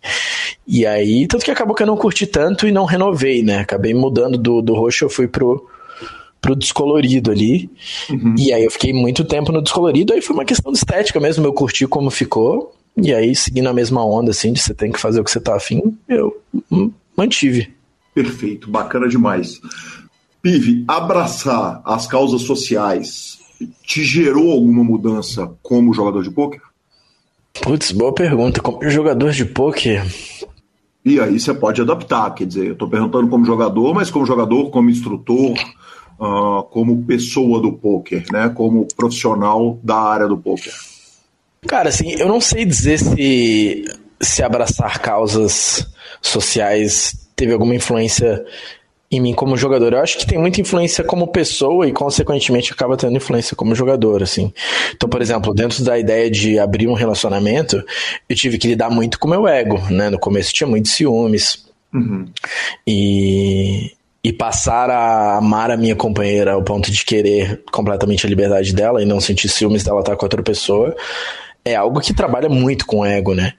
E 0.66 0.87
aí, 0.87 1.26
tanto 1.26 1.45
que 1.45 1.51
acabou 1.51 1.74
que 1.74 1.82
eu 1.82 1.87
não 1.87 1.97
curti 1.97 2.26
tanto 2.26 2.66
e 2.66 2.72
não 2.72 2.87
renovei, 2.87 3.43
né? 3.43 3.59
Acabei 3.59 3.93
mudando 3.93 4.39
do, 4.39 4.62
do 4.62 4.74
roxo, 4.74 5.05
eu 5.05 5.11
fui 5.11 5.28
pro, 5.28 5.68
pro 6.41 6.57
descolorido 6.57 7.30
ali. 7.30 7.70
Uhum. 8.09 8.35
E 8.39 8.51
aí 8.51 8.64
eu 8.64 8.70
fiquei 8.70 8.95
muito 8.95 9.26
tempo 9.26 9.53
no 9.53 9.61
descolorido, 9.61 10.14
aí 10.14 10.22
foi 10.22 10.35
uma 10.35 10.45
questão 10.47 10.72
de 10.72 10.78
estética 10.78 11.20
mesmo, 11.20 11.45
eu 11.45 11.53
curti 11.53 11.87
como 11.87 12.11
ficou. 12.11 12.74
E 12.97 13.12
aí, 13.12 13.34
seguindo 13.34 13.68
a 13.68 13.74
mesma 13.74 14.05
onda, 14.05 14.30
assim, 14.30 14.53
de 14.53 14.61
você 14.61 14.72
tem 14.72 14.92
que 14.92 15.01
fazer 15.01 15.20
o 15.20 15.24
que 15.24 15.30
você 15.30 15.40
tá 15.40 15.57
afim, 15.57 15.99
eu 16.09 16.40
mantive. 17.16 17.74
Perfeito, 18.14 18.70
bacana 18.70 19.09
demais. 19.09 19.61
Pive, 20.40 20.84
abraçar 20.86 21.82
as 21.84 22.07
causas 22.07 22.42
sociais 22.42 23.38
te 23.82 24.03
gerou 24.03 24.53
alguma 24.53 24.84
mudança 24.84 25.51
como 25.62 25.95
jogador 25.95 26.22
de 26.22 26.30
pôquer? 26.30 26.61
Putz, 27.62 27.92
boa 27.92 28.12
pergunta. 28.12 28.61
Como 28.61 28.88
jogador 28.90 29.30
de 29.30 29.45
pôquer. 29.45 30.05
E 31.05 31.20
aí 31.20 31.38
você 31.38 31.53
pode 31.53 31.80
adaptar, 31.80 32.30
quer 32.34 32.47
dizer, 32.47 32.66
eu 32.66 32.72
estou 32.72 32.88
perguntando 32.88 33.28
como 33.28 33.45
jogador, 33.45 33.95
mas 33.95 34.11
como 34.11 34.24
jogador, 34.24 34.70
como 34.70 34.90
instrutor, 34.90 35.55
uh, 36.18 36.62
como 36.70 37.05
pessoa 37.05 37.61
do 37.61 37.72
pôquer, 37.72 38.24
né? 38.32 38.49
Como 38.49 38.88
profissional 38.97 39.78
da 39.82 39.97
área 39.97 40.26
do 40.26 40.36
pôquer. 40.36 40.72
Cara, 41.66 41.88
assim, 41.88 42.12
eu 42.18 42.28
não 42.28 42.40
sei 42.40 42.64
dizer 42.64 42.98
se, 42.98 43.84
se 44.20 44.42
abraçar 44.42 44.98
causas 45.00 45.86
sociais 46.20 47.24
teve 47.36 47.52
alguma 47.52 47.74
influência 47.74 48.44
em 49.10 49.20
mim 49.20 49.34
como 49.34 49.56
jogador. 49.56 49.92
Eu 49.92 50.00
acho 50.00 50.18
que 50.18 50.26
tem 50.26 50.38
muita 50.38 50.60
influência 50.60 51.04
como 51.04 51.28
pessoa 51.28 51.86
e, 51.86 51.92
consequentemente, 51.92 52.72
acaba 52.72 52.96
tendo 52.96 53.16
influência 53.16 53.56
como 53.56 53.74
jogador, 53.74 54.22
assim. 54.22 54.52
Então, 54.94 55.08
por 55.08 55.22
exemplo, 55.22 55.54
dentro 55.54 55.84
da 55.84 55.98
ideia 55.98 56.30
de 56.30 56.58
abrir 56.58 56.88
um 56.88 56.94
relacionamento, 56.94 57.82
eu 58.28 58.36
tive 58.36 58.58
que 58.58 58.68
lidar 58.68 58.90
muito 58.90 59.18
com 59.18 59.28
o 59.28 59.30
meu 59.30 59.46
ego, 59.46 59.78
né? 59.90 60.10
No 60.10 60.18
começo 60.18 60.52
tinha 60.52 60.66
muitos 60.66 60.92
ciúmes. 60.92 61.64
Uhum. 61.92 62.26
E, 62.84 63.92
e 64.22 64.32
passar 64.32 64.90
a 64.90 65.36
amar 65.36 65.70
a 65.70 65.76
minha 65.76 65.94
companheira 65.94 66.52
ao 66.54 66.62
ponto 66.62 66.90
de 66.90 67.04
querer 67.04 67.62
completamente 67.70 68.26
a 68.26 68.28
liberdade 68.28 68.74
dela 68.74 69.00
e 69.00 69.06
não 69.06 69.20
sentir 69.20 69.48
ciúmes 69.48 69.84
dela 69.84 70.00
estar 70.00 70.16
com 70.16 70.26
outra 70.26 70.42
pessoa 70.42 70.94
é 71.64 71.74
algo 71.74 72.00
que 72.00 72.12
trabalha 72.12 72.48
muito 72.48 72.86
com 72.86 73.00
o 73.00 73.06
ego, 73.06 73.34
né? 73.34 73.54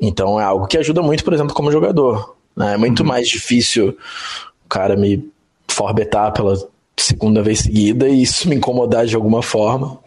Então 0.00 0.40
é 0.40 0.44
algo 0.44 0.66
que 0.66 0.78
ajuda 0.78 1.02
muito, 1.02 1.24
por 1.24 1.32
exemplo, 1.32 1.54
como 1.54 1.72
jogador. 1.72 2.36
Né? 2.56 2.74
É 2.74 2.76
muito 2.76 3.00
uhum. 3.00 3.06
mais 3.06 3.28
difícil 3.28 3.96
o 4.64 4.68
cara 4.68 4.96
me 4.96 5.28
forbetar 5.66 6.30
pela 6.32 6.54
segunda 6.96 7.42
vez 7.42 7.60
seguida 7.60 8.08
e 8.08 8.22
isso 8.22 8.48
me 8.48 8.56
incomodar 8.56 9.06
de 9.06 9.14
alguma 9.14 9.42
forma 9.42 9.98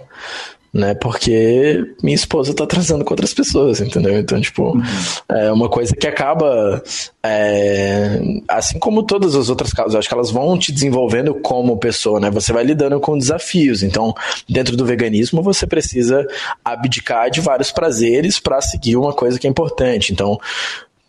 né? 0.73 0.93
Porque 0.93 1.83
minha 2.01 2.15
esposa 2.15 2.53
tá 2.53 2.65
transando 2.65 3.03
com 3.03 3.13
outras 3.13 3.33
pessoas, 3.33 3.81
entendeu? 3.81 4.17
Então, 4.17 4.39
tipo, 4.39 4.71
uhum. 4.71 4.81
é 5.27 5.51
uma 5.51 5.69
coisa 5.69 5.93
que 5.95 6.07
acaba. 6.07 6.81
É, 7.23 8.19
assim 8.47 8.79
como 8.79 9.03
todas 9.03 9.35
as 9.35 9.49
outras 9.49 9.73
causas, 9.73 9.95
acho 9.95 10.07
que 10.07 10.13
elas 10.13 10.31
vão 10.31 10.57
te 10.57 10.71
desenvolvendo 10.71 11.35
como 11.35 11.77
pessoa, 11.77 12.19
né? 12.19 12.31
Você 12.31 12.53
vai 12.53 12.63
lidando 12.63 12.99
com 12.99 13.17
desafios. 13.17 13.83
Então, 13.83 14.13
dentro 14.47 14.77
do 14.77 14.85
veganismo, 14.85 15.43
você 15.43 15.67
precisa 15.67 16.25
abdicar 16.63 17.29
de 17.29 17.41
vários 17.41 17.71
prazeres 17.71 18.39
para 18.39 18.61
seguir 18.61 18.95
uma 18.95 19.11
coisa 19.11 19.37
que 19.37 19.45
é 19.45 19.49
importante. 19.49 20.13
Então, 20.13 20.39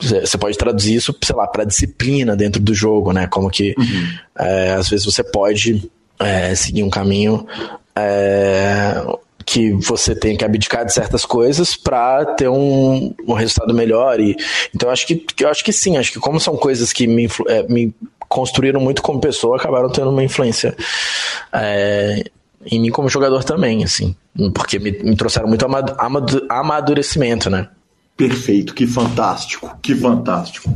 você 0.01 0.37
pode 0.37 0.59
traduzir 0.59 0.97
isso, 0.97 1.15
sei 1.23 1.37
lá, 1.37 1.47
para 1.47 1.65
disciplina 1.65 2.35
dentro 2.35 2.61
do 2.61 2.75
jogo, 2.75 3.13
né? 3.13 3.29
Como 3.29 3.49
que 3.49 3.77
uhum. 3.79 4.09
é, 4.41 4.73
às 4.73 4.89
vezes 4.89 5.07
você 5.07 5.23
pode 5.23 5.89
é, 6.19 6.53
seguir 6.57 6.83
um 6.83 6.91
caminho 6.91 7.47
é, 7.95 8.95
que 9.45 9.73
você 9.73 10.15
tem 10.15 10.37
que 10.37 10.45
abdicar 10.45 10.85
de 10.85 10.93
certas 10.93 11.25
coisas 11.25 11.77
para 11.77 12.25
ter 12.35 12.49
um, 12.49 13.15
um 13.27 13.33
resultado 13.33 13.75
melhor 13.75 14.21
e 14.21 14.37
então 14.75 14.91
acho 14.91 15.07
que 15.07 15.25
eu 15.41 15.49
acho 15.49 15.65
que 15.65 15.73
sim 15.73 15.97
acho 15.97 16.13
que 16.13 16.19
como 16.19 16.41
são 16.41 16.57
coisas 16.57 16.93
que 16.93 17.07
me, 17.07 17.29
é, 17.49 17.63
me 17.65 17.95
construíram 18.29 18.81
muito 18.81 19.03
como 19.03 19.21
pessoa 19.21 19.57
acabaram 19.57 19.91
tendo 19.91 20.11
uma 20.11 20.25
influência 20.25 20.77
é, 21.53 22.25
em 22.67 22.81
mim 22.81 22.91
como 22.91 23.09
jogador 23.09 23.45
também 23.45 23.85
assim 23.85 24.15
porque 24.55 24.79
me, 24.79 24.91
me 24.91 25.17
trouxeram 25.17 25.49
muito 25.49 25.67
amadurecimento 26.49 27.51
né? 27.51 27.69
Perfeito 28.17 28.75
que 28.75 28.87
fantástico 28.87 29.77
que 29.83 29.95
fantástico. 29.95 30.73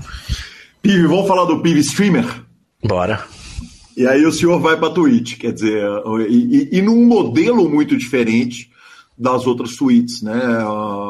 Pive, 0.83 1.07
vamos 1.07 1.29
falar 1.29 1.45
do 1.45 1.61
Pive 1.61 1.81
Streamer? 1.81 2.25
Bora 2.83 3.25
e 3.97 4.07
aí 4.07 4.27
o 4.27 4.33
senhor 4.33 4.61
vai 4.61 4.77
para 4.77 4.89
a 4.89 4.93
Twitch, 4.93 5.39
quer 5.39 5.53
dizer, 5.53 5.83
e, 6.29 6.69
e, 6.73 6.79
e, 6.79 6.83
num 6.83 7.07
modelo 7.07 7.69
muito 7.69 7.97
diferente 7.97 8.71
das 9.17 9.47
outras 9.47 9.71
suítes, 9.71 10.21
né? 10.21 10.39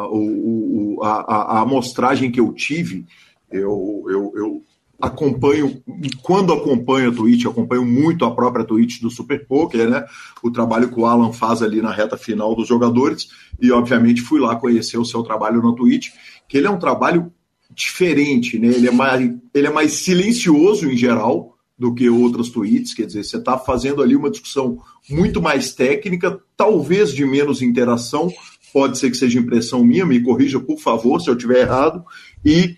O, 0.09 1.01
a, 1.03 1.09
a, 1.09 1.59
a 1.59 1.61
amostragem 1.63 2.31
que 2.31 2.39
eu 2.39 2.53
tive, 2.53 3.05
eu, 3.51 4.05
eu, 4.09 4.33
eu, 4.37 4.63
acompanho, 5.01 5.83
quando 6.23 6.53
acompanho 6.53 7.11
a 7.11 7.15
Twitch, 7.15 7.45
acompanho 7.45 7.85
muito 7.85 8.25
a 8.25 8.35
própria 8.35 8.65
Twitch 8.65 9.01
do 9.01 9.11
Super 9.11 9.47
Poker, 9.47 9.91
né? 9.91 10.05
O 10.41 10.51
trabalho 10.51 10.89
que 10.89 10.99
o 10.99 11.07
Alan 11.07 11.33
faz 11.33 11.63
ali 11.63 11.83
na 11.83 11.91
reta 11.91 12.17
final 12.17 12.55
dos 12.55 12.69
jogadores, 12.69 13.29
e 13.61 13.71
obviamente 13.73 14.21
fui 14.21 14.41
lá 14.41 14.55
conhecer 14.55 14.97
o 14.97 15.05
seu 15.05 15.25
trabalho 15.25 15.61
na 15.61 15.75
Twitch, 15.75 16.11
que 16.49 16.57
ele 16.57 16.69
é 16.69 16.71
um 16.71 16.79
trabalho 16.79 17.33
diferente, 17.75 18.59
né? 18.61 18.69
Ele 18.69 18.87
é 18.87 18.93
mais, 18.93 19.35
ele 19.53 19.67
é 19.67 19.71
mais 19.71 19.93
silencioso 19.93 20.89
em 20.89 20.97
geral 20.97 21.56
do 21.79 21.95
que 21.95 22.09
outras 22.09 22.49
tweets, 22.49 22.95
quer 22.95 23.07
dizer, 23.07 23.23
você 23.25 23.37
está 23.37 23.59
fazendo 23.59 24.03
ali 24.03 24.17
uma 24.17 24.31
discussão 24.31 24.79
muito 25.11 25.43
mais 25.43 25.75
técnica, 25.75 26.41
talvez 26.57 27.13
de 27.13 27.25
menos 27.27 27.61
interação, 27.61 28.33
pode 28.73 28.99
ser 28.99 29.11
que 29.11 29.17
seja 29.17 29.39
impressão 29.39 29.85
minha, 29.85 30.07
me 30.07 30.21
corrija 30.21 30.59
por 30.59 30.79
favor 30.79 31.21
se 31.21 31.29
eu 31.29 31.35
estiver 31.35 31.61
errado, 31.61 32.05
e 32.45 32.77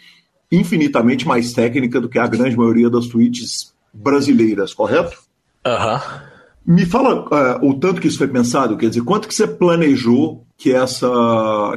infinitamente 0.51 1.27
mais 1.27 1.53
técnica 1.53 2.01
do 2.01 2.09
que 2.09 2.19
a 2.19 2.27
grande 2.27 2.57
maioria 2.57 2.91
das 2.91 3.07
tweets 3.07 3.73
brasileiras, 3.93 4.75
correto? 4.75 5.17
Aham. 5.65 5.95
Uhum. 5.95 6.39
Me 6.69 6.85
fala 6.85 7.25
uh, 7.61 7.67
o 7.67 7.79
tanto 7.79 7.99
que 7.99 8.09
isso 8.09 8.19
foi 8.19 8.29
pensado, 8.29 8.77
quer 8.77 8.91
dizer, 8.91 9.03
quanto 9.03 9.27
que 9.27 9.35
você 9.35 9.47
planejou 9.47 10.45
que 10.59 10.71
essa 10.71 11.09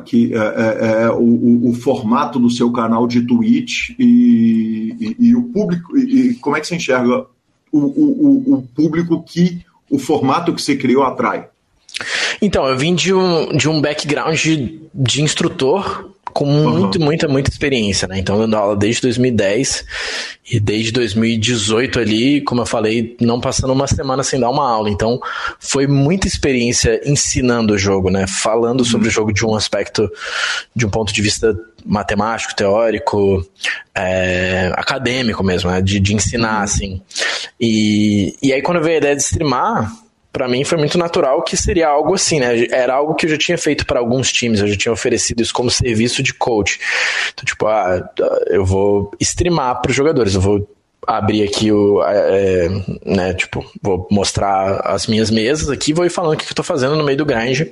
que 0.06 0.34
é, 0.34 0.38
é, 0.38 1.04
é 1.04 1.10
o, 1.10 1.70
o, 1.70 1.74
formato 1.74 2.38
do 2.38 2.50
seu 2.50 2.70
canal 2.72 3.08
de 3.08 3.22
Twitch 3.22 3.92
e, 3.98 4.71
e, 5.02 5.16
e 5.20 5.36
o 5.36 5.44
público 5.44 5.98
e, 5.98 6.36
como 6.36 6.56
é 6.56 6.62
que 6.62 6.68
você 6.68 6.76
enxerga 6.76 7.26
o, 7.72 7.80
o, 7.80 8.54
o 8.56 8.68
público 8.76 9.24
que 9.24 9.66
o 9.90 9.98
formato 9.98 10.54
que 10.54 10.62
você 10.62 10.76
criou 10.76 11.04
atrai? 11.04 11.48
Então, 12.42 12.66
eu 12.68 12.78
vim 12.78 12.96
de 12.96 13.14
um, 13.14 13.56
de 13.56 13.68
um 13.68 13.82
background 13.82 14.40
de, 14.40 14.82
de 14.94 15.22
instrutor 15.22 16.12
com 16.34 16.46
uhum. 16.46 16.80
muito, 16.80 17.00
muita, 17.00 17.28
muita 17.28 17.50
experiência, 17.50 18.08
né? 18.08 18.18
Então, 18.18 18.38
dando 18.38 18.56
aula 18.56 18.76
desde 18.76 19.02
2010 19.02 19.86
e 20.50 20.60
desde 20.60 20.92
2018 20.92 22.00
ali, 22.00 22.42
como 22.42 22.62
eu 22.62 22.66
falei, 22.66 23.16
não 23.20 23.40
passando 23.40 23.74
uma 23.74 23.88
semana 23.88 24.24
sem 24.24 24.40
dar 24.40 24.50
uma 24.50 24.68
aula. 24.68 24.90
Então, 24.90 25.20
foi 25.60 25.88
muita 25.88 26.28
experiência 26.28 27.02
ensinando 27.06 27.74
o 27.74 27.78
jogo, 27.78 28.10
né? 28.10 28.26
Falando 28.28 28.80
uhum. 28.80 28.86
sobre 28.86 29.08
o 29.08 29.12
jogo 29.12 29.34
de 29.34 29.46
um 29.46 29.56
aspecto, 29.56 30.10
de 30.76 30.86
um 30.86 30.90
ponto 30.90 31.14
de 31.14 31.22
vista 31.22 31.54
matemático, 31.86 32.56
teórico, 32.56 33.46
é, 33.96 34.72
acadêmico 34.76 35.44
mesmo, 35.44 35.70
né? 35.70 35.82
De, 35.82 36.00
de 36.00 36.14
ensinar, 36.14 36.58
uhum. 36.58 36.64
assim. 36.64 37.02
E, 37.60 38.36
e 38.42 38.54
aí, 38.54 38.62
quando 38.62 38.82
veio 38.82 38.96
a 38.96 38.98
ideia 38.98 39.16
de 39.16 39.22
streamar, 39.22 39.92
para 40.32 40.48
mim 40.48 40.64
foi 40.64 40.78
muito 40.78 40.98
natural 40.98 41.44
que 41.44 41.58
seria 41.58 41.88
algo 41.88 42.14
assim, 42.14 42.40
né? 42.40 42.66
Era 42.72 42.94
algo 42.94 43.16
que 43.16 43.26
eu 43.26 43.30
já 43.30 43.38
tinha 43.38 43.58
feito 43.58 43.86
para 43.86 44.00
alguns 44.00 44.32
times, 44.32 44.62
eu 44.62 44.68
já 44.68 44.78
tinha 44.78 44.92
oferecido 44.92 45.42
isso 45.42 45.54
como 45.54 45.70
serviço 45.70 46.24
de 46.24 46.34
coach. 46.34 46.80
Então, 47.34 47.46
tipo, 47.46 47.68
ah, 47.68 48.10
eu 48.48 48.66
vou 48.66 49.12
streamar 49.20 49.82
para 49.82 49.90
os 49.90 49.96
jogadores, 49.96 50.36
eu 50.36 50.42
vou 50.42 50.68
abrir 51.06 51.44
aqui 51.44 51.72
o, 51.72 52.02
é, 52.04 52.70
né, 53.04 53.34
tipo, 53.34 53.66
vou 53.82 54.08
mostrar 54.12 54.82
as 54.86 55.08
minhas 55.08 55.32
mesas 55.32 55.70
aqui, 55.70 55.94
vou 55.94 56.06
ir 56.06 56.12
falando 56.12 56.34
o 56.34 56.38
que 56.38 56.50
eu 56.50 56.56
tô 56.56 56.64
fazendo 56.64 56.96
no 56.96 57.04
meio 57.04 57.18
do 57.18 57.26
grind 57.26 57.68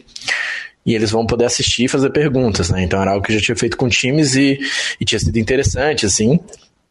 e 0.86 0.95
eles 0.95 1.11
vão 1.11 1.25
poder 1.25 1.45
assistir 1.45 1.86
e 1.86 1.88
fazer 1.88 2.09
perguntas, 2.09 2.69
né? 2.69 2.84
Então 2.84 3.01
era 3.01 3.11
algo 3.11 3.25
que 3.25 3.32
eu 3.32 3.38
já 3.38 3.45
tinha 3.45 3.55
feito 3.55 3.77
com 3.77 3.88
times 3.88 4.36
e, 4.36 4.59
e 4.99 5.05
tinha 5.05 5.19
sido 5.19 5.38
interessante, 5.38 6.05
assim. 6.05 6.39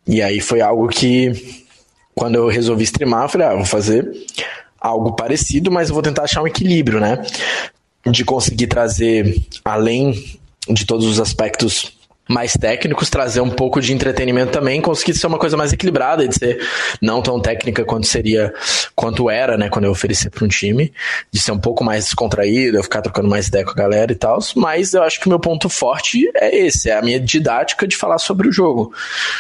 E 0.07 0.23
aí 0.23 0.41
foi 0.41 0.61
algo 0.61 0.89
que, 0.89 1.33
quando 2.15 2.37
eu 2.37 2.49
resolvi 2.49 2.85
streamar, 2.85 3.25
eu 3.25 3.29
falei, 3.29 3.47
ah, 3.47 3.55
vou 3.55 3.65
fazer 3.65 4.09
algo 4.81 5.13
parecido, 5.13 5.71
mas 5.71 5.89
eu 5.89 5.95
vou 5.95 6.03
tentar 6.03 6.23
achar 6.23 6.43
um 6.43 6.47
equilíbrio, 6.47 7.01
né? 7.01 7.25
De 8.07 8.25
conseguir 8.25 8.69
trazer, 8.69 9.43
além 9.65 10.39
de 10.69 10.87
todos 10.87 11.07
os 11.07 11.21
aspectos 11.21 11.98
mais 12.29 12.53
técnicos, 12.53 13.09
trazer 13.09 13.41
um 13.41 13.51
pouco 13.51 13.81
de 13.81 13.93
entretenimento 13.93 14.53
também, 14.53 14.81
conseguir 14.81 15.15
ser 15.15 15.27
uma 15.27 15.39
coisa 15.39 15.57
mais 15.57 15.73
equilibrada, 15.73 16.29
de 16.29 16.35
ser 16.35 16.61
não 17.01 17.23
tão 17.23 17.41
técnica 17.41 17.85
quanto 17.85 18.07
seria, 18.07 18.53
quanto 18.95 19.31
era, 19.31 19.57
né, 19.57 19.69
quando 19.69 19.87
eu 19.87 19.91
oferecia 19.91 20.31
para 20.31 20.45
um 20.45 20.49
time, 20.49 20.93
de 21.33 21.41
ser 21.41 21.53
um 21.53 21.59
pouco 21.59 21.83
mais 21.83 22.05
descontraído, 22.05 22.77
eu 22.77 22.83
ficar 22.83 23.01
trocando 23.01 23.29
mais 23.29 23.49
ideia 23.49 23.65
com 23.65 23.71
a 23.71 23.75
galera 23.75 24.13
e 24.13 24.15
tal, 24.15 24.39
mas 24.55 24.93
eu 24.93 25.03
acho 25.03 25.19
que 25.21 25.27
o 25.27 25.31
meu 25.31 25.41
ponto 25.41 25.69
forte 25.69 26.31
é 26.35 26.55
esse, 26.55 26.91
é 26.91 26.97
a 26.97 27.03
minha 27.03 27.19
didática 27.19 27.87
de 27.87 27.97
falar 27.97 28.19
sobre 28.19 28.49
o 28.49 28.53
jogo. 28.53 28.93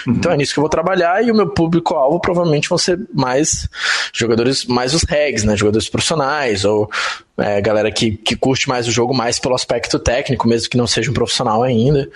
Uhum. 0.06 0.14
Então 0.14 0.32
é 0.32 0.36
nisso 0.36 0.54
que 0.54 0.58
eu 0.58 0.62
vou 0.62 0.70
trabalhar 0.70 1.22
e 1.24 1.30
o 1.30 1.34
meu 1.34 1.48
público-alvo 1.48 2.20
provavelmente 2.20 2.68
vão 2.68 2.78
ser 2.78 2.98
mais 3.12 3.68
jogadores, 4.12 4.64
mais 4.64 4.94
os 4.94 5.02
regs, 5.02 5.44
né, 5.44 5.56
jogadores 5.56 5.88
profissionais 5.88 6.64
ou 6.64 6.90
é, 7.38 7.60
galera 7.60 7.90
que, 7.90 8.12
que 8.12 8.36
curte 8.36 8.68
mais 8.68 8.88
o 8.88 8.90
jogo 8.90 9.14
mais 9.14 9.38
pelo 9.38 9.54
aspecto 9.54 9.98
técnico, 9.98 10.48
mesmo 10.48 10.68
que 10.68 10.76
não 10.76 10.86
seja 10.86 11.10
um 11.10 11.14
profissional 11.14 11.62
ainda. 11.62 12.08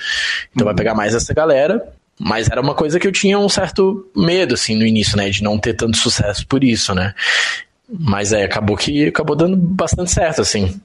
Então 0.55 0.65
vai 0.65 0.75
pegar 0.75 0.95
mais 0.95 1.15
essa 1.15 1.33
galera. 1.33 1.83
Mas 2.19 2.49
era 2.49 2.61
uma 2.61 2.75
coisa 2.75 3.01
que 3.01 3.07
eu 3.07 3.13
tinha 3.13 3.39
um 3.39 3.49
certo 3.49 4.09
medo, 4.15 4.55
assim, 4.55 4.77
no 4.77 4.87
início, 4.87 5.17
né? 5.17 5.31
De 5.31 5.43
não 5.43 5.59
ter 5.59 5.75
tanto 5.75 5.97
sucesso 5.97 6.47
por 6.47 6.63
isso, 6.63 6.95
né? 6.95 7.15
Mas 7.89 8.33
é, 8.33 8.45
acabou 8.45 8.77
que 8.77 9.07
acabou 9.07 9.35
dando 9.35 9.57
bastante 9.57 10.11
certo, 10.11 10.41
assim. 10.41 10.81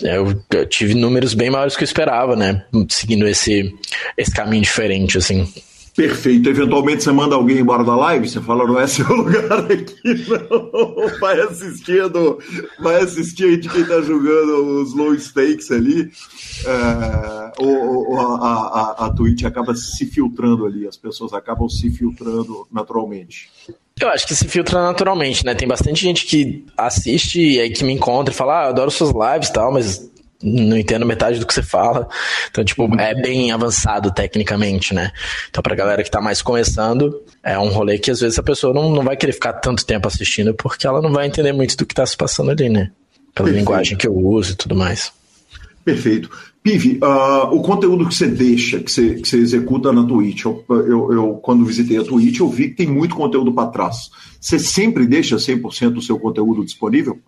Eu, 0.00 0.40
eu 0.50 0.66
tive 0.66 0.94
números 0.94 1.34
bem 1.34 1.50
maiores 1.50 1.76
que 1.76 1.82
eu 1.82 1.86
esperava, 1.86 2.36
né? 2.36 2.64
Seguindo 2.88 3.26
esse, 3.26 3.74
esse 4.16 4.30
caminho 4.30 4.62
diferente, 4.62 5.18
assim. 5.18 5.52
Perfeito. 5.98 6.48
Eventualmente 6.48 7.02
você 7.02 7.10
manda 7.10 7.34
alguém 7.34 7.58
embora 7.58 7.82
da 7.82 7.96
live, 7.96 8.28
você 8.28 8.40
fala, 8.40 8.64
não 8.64 8.78
é 8.78 8.86
seu 8.86 9.04
lugar 9.10 9.66
aqui, 9.68 10.28
não. 10.28 11.08
Vai 11.18 11.40
assistindo, 11.40 12.38
vai 12.78 13.02
assistindo 13.02 13.56
de 13.56 13.68
quem 13.68 13.84
tá 13.84 14.00
jogando 14.00 14.80
os 14.80 14.94
low 14.94 15.12
stakes 15.18 15.72
ali. 15.72 16.08
É, 16.64 17.52
ou, 17.58 18.10
ou 18.10 18.20
a, 18.20 18.94
a, 19.00 19.06
a 19.06 19.10
Twitch 19.10 19.42
acaba 19.42 19.74
se 19.74 20.06
filtrando 20.06 20.66
ali, 20.66 20.86
as 20.86 20.96
pessoas 20.96 21.32
acabam 21.32 21.68
se 21.68 21.90
filtrando 21.90 22.68
naturalmente. 22.70 23.50
Eu 24.00 24.08
acho 24.10 24.28
que 24.28 24.36
se 24.36 24.46
filtra 24.46 24.80
naturalmente, 24.80 25.44
né? 25.44 25.56
Tem 25.56 25.66
bastante 25.66 26.00
gente 26.00 26.26
que 26.26 26.64
assiste 26.76 27.40
e 27.40 27.60
aí 27.60 27.70
que 27.70 27.82
me 27.82 27.92
encontra 27.92 28.32
e 28.32 28.36
fala, 28.36 28.66
ah, 28.66 28.68
adoro 28.68 28.92
suas 28.92 29.10
lives 29.10 29.48
e 29.48 29.52
tal, 29.52 29.72
mas 29.72 30.08
não 30.42 30.76
entendo 30.76 31.04
metade 31.04 31.38
do 31.40 31.46
que 31.46 31.52
você 31.52 31.62
fala. 31.62 32.08
Então, 32.50 32.64
tipo, 32.64 32.88
é 33.00 33.14
bem 33.14 33.50
avançado 33.50 34.12
tecnicamente, 34.12 34.94
né? 34.94 35.10
Então, 35.50 35.62
pra 35.62 35.74
galera 35.74 36.02
que 36.02 36.10
tá 36.10 36.20
mais 36.20 36.40
começando, 36.40 37.22
é 37.42 37.58
um 37.58 37.68
rolê 37.68 37.98
que 37.98 38.10
às 38.10 38.20
vezes 38.20 38.38
a 38.38 38.42
pessoa 38.42 38.72
não, 38.72 38.90
não 38.90 39.02
vai 39.02 39.16
querer 39.16 39.32
ficar 39.32 39.54
tanto 39.54 39.84
tempo 39.84 40.06
assistindo 40.06 40.54
porque 40.54 40.86
ela 40.86 41.02
não 41.02 41.12
vai 41.12 41.26
entender 41.26 41.52
muito 41.52 41.76
do 41.76 41.84
que 41.84 41.94
tá 41.94 42.06
se 42.06 42.16
passando 42.16 42.50
ali, 42.50 42.68
né? 42.68 42.90
Pela 43.34 43.48
Perfeito. 43.48 43.56
linguagem 43.56 43.96
que 43.96 44.06
eu 44.06 44.16
uso 44.16 44.52
e 44.52 44.56
tudo 44.56 44.76
mais. 44.76 45.12
Perfeito. 45.84 46.30
Pive, 46.62 46.98
uh, 47.02 47.54
o 47.54 47.62
conteúdo 47.62 48.06
que 48.06 48.14
você 48.14 48.26
deixa, 48.26 48.78
que 48.80 48.90
você, 48.90 49.14
que 49.14 49.28
você 49.28 49.38
executa 49.38 49.92
na 49.92 50.04
Twitch, 50.04 50.44
eu, 50.44 50.64
eu, 50.68 51.12
eu, 51.12 51.34
quando 51.42 51.64
visitei 51.64 51.96
a 51.96 52.04
Twitch, 52.04 52.40
eu 52.40 52.48
vi 52.48 52.68
que 52.68 52.74
tem 52.74 52.86
muito 52.86 53.14
conteúdo 53.14 53.52
para 53.52 53.70
trás. 53.70 54.10
Você 54.40 54.58
sempre 54.58 55.06
deixa 55.06 55.36
100% 55.36 55.90
do 55.90 56.02
seu 56.02 56.18
conteúdo 56.18 56.64
disponível? 56.64 57.18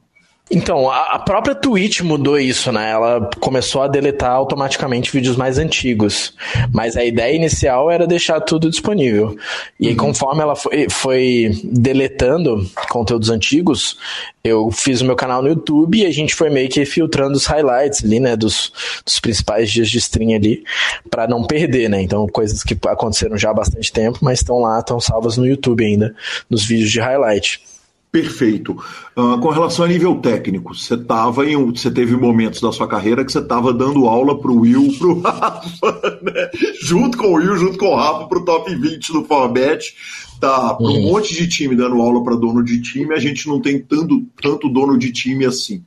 Então, 0.52 0.90
a, 0.90 1.16
própria 1.20 1.54
Twitch 1.54 2.00
mudou 2.00 2.36
isso, 2.36 2.72
né? 2.72 2.90
Ela 2.90 3.30
começou 3.38 3.82
a 3.82 3.86
deletar 3.86 4.32
automaticamente 4.32 5.12
vídeos 5.12 5.36
mais 5.36 5.58
antigos. 5.58 6.34
Mas 6.72 6.96
a 6.96 7.04
ideia 7.04 7.36
inicial 7.36 7.88
era 7.88 8.04
deixar 8.04 8.40
tudo 8.40 8.68
disponível. 8.68 9.36
E 9.78 9.90
uhum. 9.90 9.96
conforme 9.96 10.42
ela 10.42 10.56
foi, 10.56 10.88
foi, 10.90 11.52
deletando 11.62 12.68
conteúdos 12.88 13.30
antigos, 13.30 13.96
eu 14.42 14.72
fiz 14.72 15.00
o 15.00 15.04
meu 15.04 15.14
canal 15.14 15.40
no 15.40 15.48
YouTube 15.48 15.98
e 15.98 16.06
a 16.06 16.10
gente 16.10 16.34
foi 16.34 16.50
meio 16.50 16.68
que 16.68 16.84
filtrando 16.84 17.36
os 17.36 17.46
highlights 17.46 18.04
ali, 18.04 18.18
né? 18.18 18.34
Dos, 18.34 18.72
dos 19.04 19.20
principais 19.20 19.70
dias 19.70 19.88
de 19.88 19.98
stream 19.98 20.34
ali, 20.34 20.64
para 21.08 21.28
não 21.28 21.44
perder, 21.44 21.88
né? 21.88 22.02
Então, 22.02 22.26
coisas 22.26 22.64
que 22.64 22.76
aconteceram 22.88 23.38
já 23.38 23.50
há 23.50 23.54
bastante 23.54 23.92
tempo, 23.92 24.18
mas 24.20 24.40
estão 24.40 24.58
lá, 24.58 24.80
estão 24.80 24.98
salvas 24.98 25.36
no 25.36 25.46
YouTube 25.46 25.84
ainda, 25.84 26.12
nos 26.48 26.64
vídeos 26.64 26.90
de 26.90 26.98
highlight. 26.98 27.69
Perfeito. 28.12 28.72
Uh, 29.16 29.38
com 29.38 29.50
relação 29.50 29.84
a 29.84 29.88
nível 29.88 30.16
técnico, 30.16 30.74
você 30.74 30.96
tava 30.96 31.46
em 31.46 31.56
um, 31.56 31.72
você 31.72 31.88
teve 31.88 32.16
momentos 32.16 32.60
da 32.60 32.72
sua 32.72 32.88
carreira 32.88 33.24
que 33.24 33.30
você 33.30 33.38
estava 33.38 33.72
dando 33.72 34.06
aula 34.06 34.36
para 34.36 34.50
o 34.50 34.60
Will, 34.60 34.92
para 34.98 35.06
o 35.06 35.20
Rafa, 35.22 36.20
né? 36.20 36.50
junto 36.82 37.16
com 37.16 37.28
o 37.28 37.34
Will, 37.34 37.56
junto 37.56 37.78
com 37.78 37.86
o 37.86 37.94
Rafa, 37.94 38.26
para 38.26 38.38
o 38.38 38.44
top 38.44 38.74
20 38.74 39.12
do 39.12 39.24
Forbet. 39.24 39.94
Tá, 40.40 40.74
para 40.74 40.86
um 40.86 40.90
uhum. 40.90 41.12
monte 41.12 41.34
de 41.34 41.46
time 41.46 41.76
dando 41.76 42.00
aula 42.00 42.24
para 42.24 42.34
dono 42.34 42.64
de 42.64 42.80
time, 42.80 43.14
a 43.14 43.18
gente 43.18 43.46
não 43.46 43.60
tem 43.60 43.78
tanto, 43.78 44.24
tanto 44.42 44.68
dono 44.70 44.98
de 44.98 45.12
time 45.12 45.44
assim. 45.44 45.84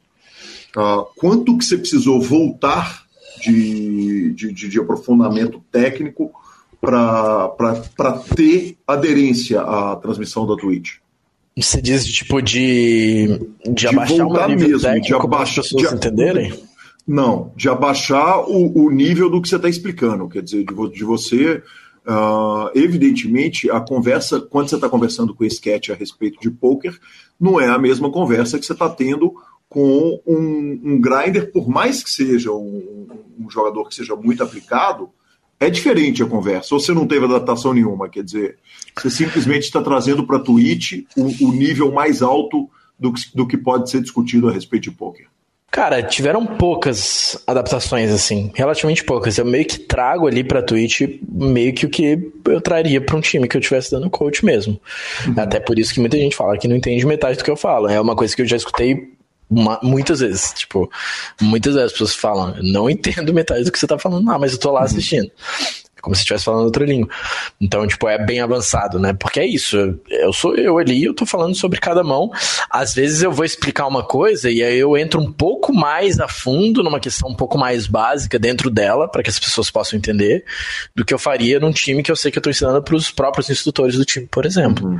Uh, 0.78 1.06
quanto 1.18 1.58
que 1.58 1.66
você 1.66 1.76
precisou 1.76 2.22
voltar 2.22 3.04
de, 3.42 4.32
de, 4.34 4.54
de, 4.54 4.70
de 4.70 4.80
aprofundamento 4.80 5.62
técnico 5.72 6.32
para 6.80 7.50
ter 8.36 8.78
aderência 8.88 9.62
à 9.62 9.96
transmissão 9.96 10.46
da 10.46 10.56
Twitch? 10.56 11.04
Você 11.56 11.82
diz 11.82 12.06
tipo 12.06 12.42
de, 12.42 13.40
de, 13.64 13.74
de 13.74 13.88
abaixar 13.88 14.26
o 14.26 14.48
nível 14.48 14.70
mesmo, 14.70 14.80
técnico 14.82 15.30
para 15.30 15.44
as 15.44 15.56
pessoas 15.56 15.90
de, 15.90 15.96
entenderem? 15.96 16.54
Não, 17.08 17.52
de 17.56 17.70
abaixar 17.70 18.40
o, 18.50 18.86
o 18.86 18.90
nível 18.90 19.30
do 19.30 19.42
que 19.42 19.48
você 19.48 19.58
está 19.58 19.70
explicando. 19.70 20.28
Quer 20.28 20.42
dizer, 20.42 20.66
de, 20.66 20.90
de 20.90 21.04
você. 21.04 21.62
Uh, 22.06 22.68
evidentemente, 22.76 23.72
a 23.72 23.80
conversa, 23.80 24.42
quando 24.42 24.68
você 24.68 24.76
está 24.76 24.90
conversando 24.90 25.34
com 25.34 25.44
o 25.44 25.48
sketch 25.48 25.90
a 25.90 25.96
respeito 25.96 26.38
de 26.42 26.52
poker, 26.52 27.00
não 27.40 27.62
é 27.62 27.70
a 27.70 27.78
mesma 27.78 28.12
conversa 28.12 28.60
que 28.60 28.66
você 28.66 28.74
está 28.74 28.90
tendo 28.90 29.34
com 29.70 30.22
um, 30.28 30.82
um 30.84 31.02
grinder, 31.02 31.52
por 31.52 31.70
mais 31.70 32.04
que 32.04 32.10
seja 32.10 32.52
um, 32.52 33.08
um 33.40 33.50
jogador 33.50 33.88
que 33.88 33.96
seja 33.96 34.16
muito 34.16 34.44
aplicado, 34.44 35.10
é 35.60 35.70
diferente 35.70 36.22
a 36.22 36.26
conversa. 36.26 36.74
Ou 36.76 36.80
você 36.80 36.94
não 36.94 37.08
teve 37.08 37.26
adaptação 37.26 37.74
nenhuma, 37.74 38.10
quer 38.10 38.24
dizer, 38.24 38.58
você 38.96 39.10
simplesmente 39.10 39.64
está 39.64 39.82
trazendo 39.82 40.26
para 40.26 40.38
a 40.38 40.42
Twitch 40.42 41.04
o, 41.16 41.48
o, 41.48 41.52
nível 41.54 41.92
mais 41.92 42.22
alto 42.22 42.70
do 43.00 43.14
que, 43.14 43.22
do 43.36 43.48
que 43.48 43.58
pode 43.58 43.90
ser 43.90 44.02
discutido 44.02 44.50
a 44.50 44.52
respeito 44.52 44.84
de 44.84 44.92
poker. 44.92 45.28
Cara, 45.72 46.04
tiveram 46.04 46.46
poucas 46.46 47.42
adaptações, 47.48 48.12
assim, 48.12 48.52
relativamente 48.54 49.04
poucas. 49.04 49.40
Eu 49.40 49.46
meio 49.46 49.66
que 49.66 49.80
trago 49.80 50.28
ali 50.28 50.44
pra 50.44 50.62
Twitch 50.62 51.02
meio 51.28 51.74
que 51.74 51.88
o 51.88 51.90
que 51.90 52.32
eu 52.46 52.62
traria 52.62 53.02
pra 53.02 53.18
um 53.18 53.22
time 53.22 53.48
que 53.48 53.58
eu 53.58 53.60
estivesse 53.60 53.90
dando 53.90 54.08
coach 54.08 54.46
mesmo. 54.46 54.80
Uhum. 55.26 55.34
Até 55.36 55.60
por 55.60 55.80
isso 55.80 55.92
que 55.92 56.00
muita 56.00 56.16
gente 56.16 56.36
fala 56.36 56.60
que 56.60 56.68
não 56.68 56.76
entende 56.76 57.04
metade 57.08 57.40
do 57.40 57.44
que 57.44 57.50
eu 57.50 57.56
falo. 57.56 57.90
É 57.90 58.00
uma 58.00 58.16
coisa 58.16 58.36
que 58.36 58.44
eu 58.44 58.46
já 58.46 58.56
escutei 58.56 59.14
uma, 59.54 59.80
muitas 59.84 60.20
vezes. 60.20 60.54
Tipo, 60.54 60.90
muitas 61.42 61.74
vezes 61.74 61.88
as 61.88 61.92
pessoas 61.92 62.16
falam, 62.16 62.56
não 62.62 62.90
entendo 62.90 63.34
metade 63.34 63.64
do 63.64 63.72
que 63.72 63.80
você 63.80 63.88
tá 63.88 63.98
falando, 63.98 64.26
não, 64.26 64.40
mas 64.40 64.54
eu 64.54 64.60
tô 64.60 64.72
lá 64.72 64.82
uhum. 64.82 64.86
Como 66.04 66.14
se 66.14 66.20
estivesse 66.20 66.44
falando 66.44 66.66
outra 66.66 66.86
língua. 66.86 67.10
Então, 67.62 67.88
tipo, 67.88 68.10
é 68.10 68.24
bem 68.24 68.42
avançado, 68.42 69.00
né? 69.00 69.14
Porque 69.14 69.40
é 69.40 69.48
isso, 69.48 69.98
eu 70.10 70.34
sou 70.34 70.54
eu 70.58 70.78
ali, 70.78 71.06
eu 71.06 71.14
tô 71.14 71.26
falando 71.26 71.56
sobre 71.56 71.80
cada 71.80 72.04
mão. 72.04 72.30
Às 72.70 72.94
vezes 72.94 73.24
eu 73.24 73.32
vou 73.32 73.46
explicar 73.46 73.88
uma 73.88 74.04
coisa 74.04 74.52
e 74.52 74.62
aí 74.62 74.78
eu 74.78 74.98
entro 74.98 75.22
um 75.22 75.32
pouco 75.32 75.74
mais 75.74 76.20
a 76.20 76.28
fundo 76.28 76.84
numa 76.84 77.00
questão 77.00 77.30
um 77.30 77.36
pouco 77.36 77.58
mais 77.58 77.88
básica 77.88 78.38
dentro 78.38 78.70
dela, 78.70 79.08
para 79.08 79.24
que 79.24 79.30
as 79.30 79.40
pessoas 79.40 79.72
possam 79.72 79.98
entender, 79.98 80.44
do 80.94 81.06
que 81.06 81.14
eu 81.14 81.18
faria 81.18 81.58
num 81.58 81.72
time 81.72 82.04
que 82.04 82.12
eu 82.12 82.18
sei 82.18 82.30
que 82.30 82.38
eu 82.38 82.44
tô 82.44 82.50
ensinando 82.50 82.84
para 82.84 82.96
os 82.98 83.10
próprios 83.10 83.50
instrutores 83.50 83.96
do 83.96 84.04
time, 84.04 84.28
por 84.30 84.46
exemplo. 84.46 84.86
Uhum. 84.86 85.00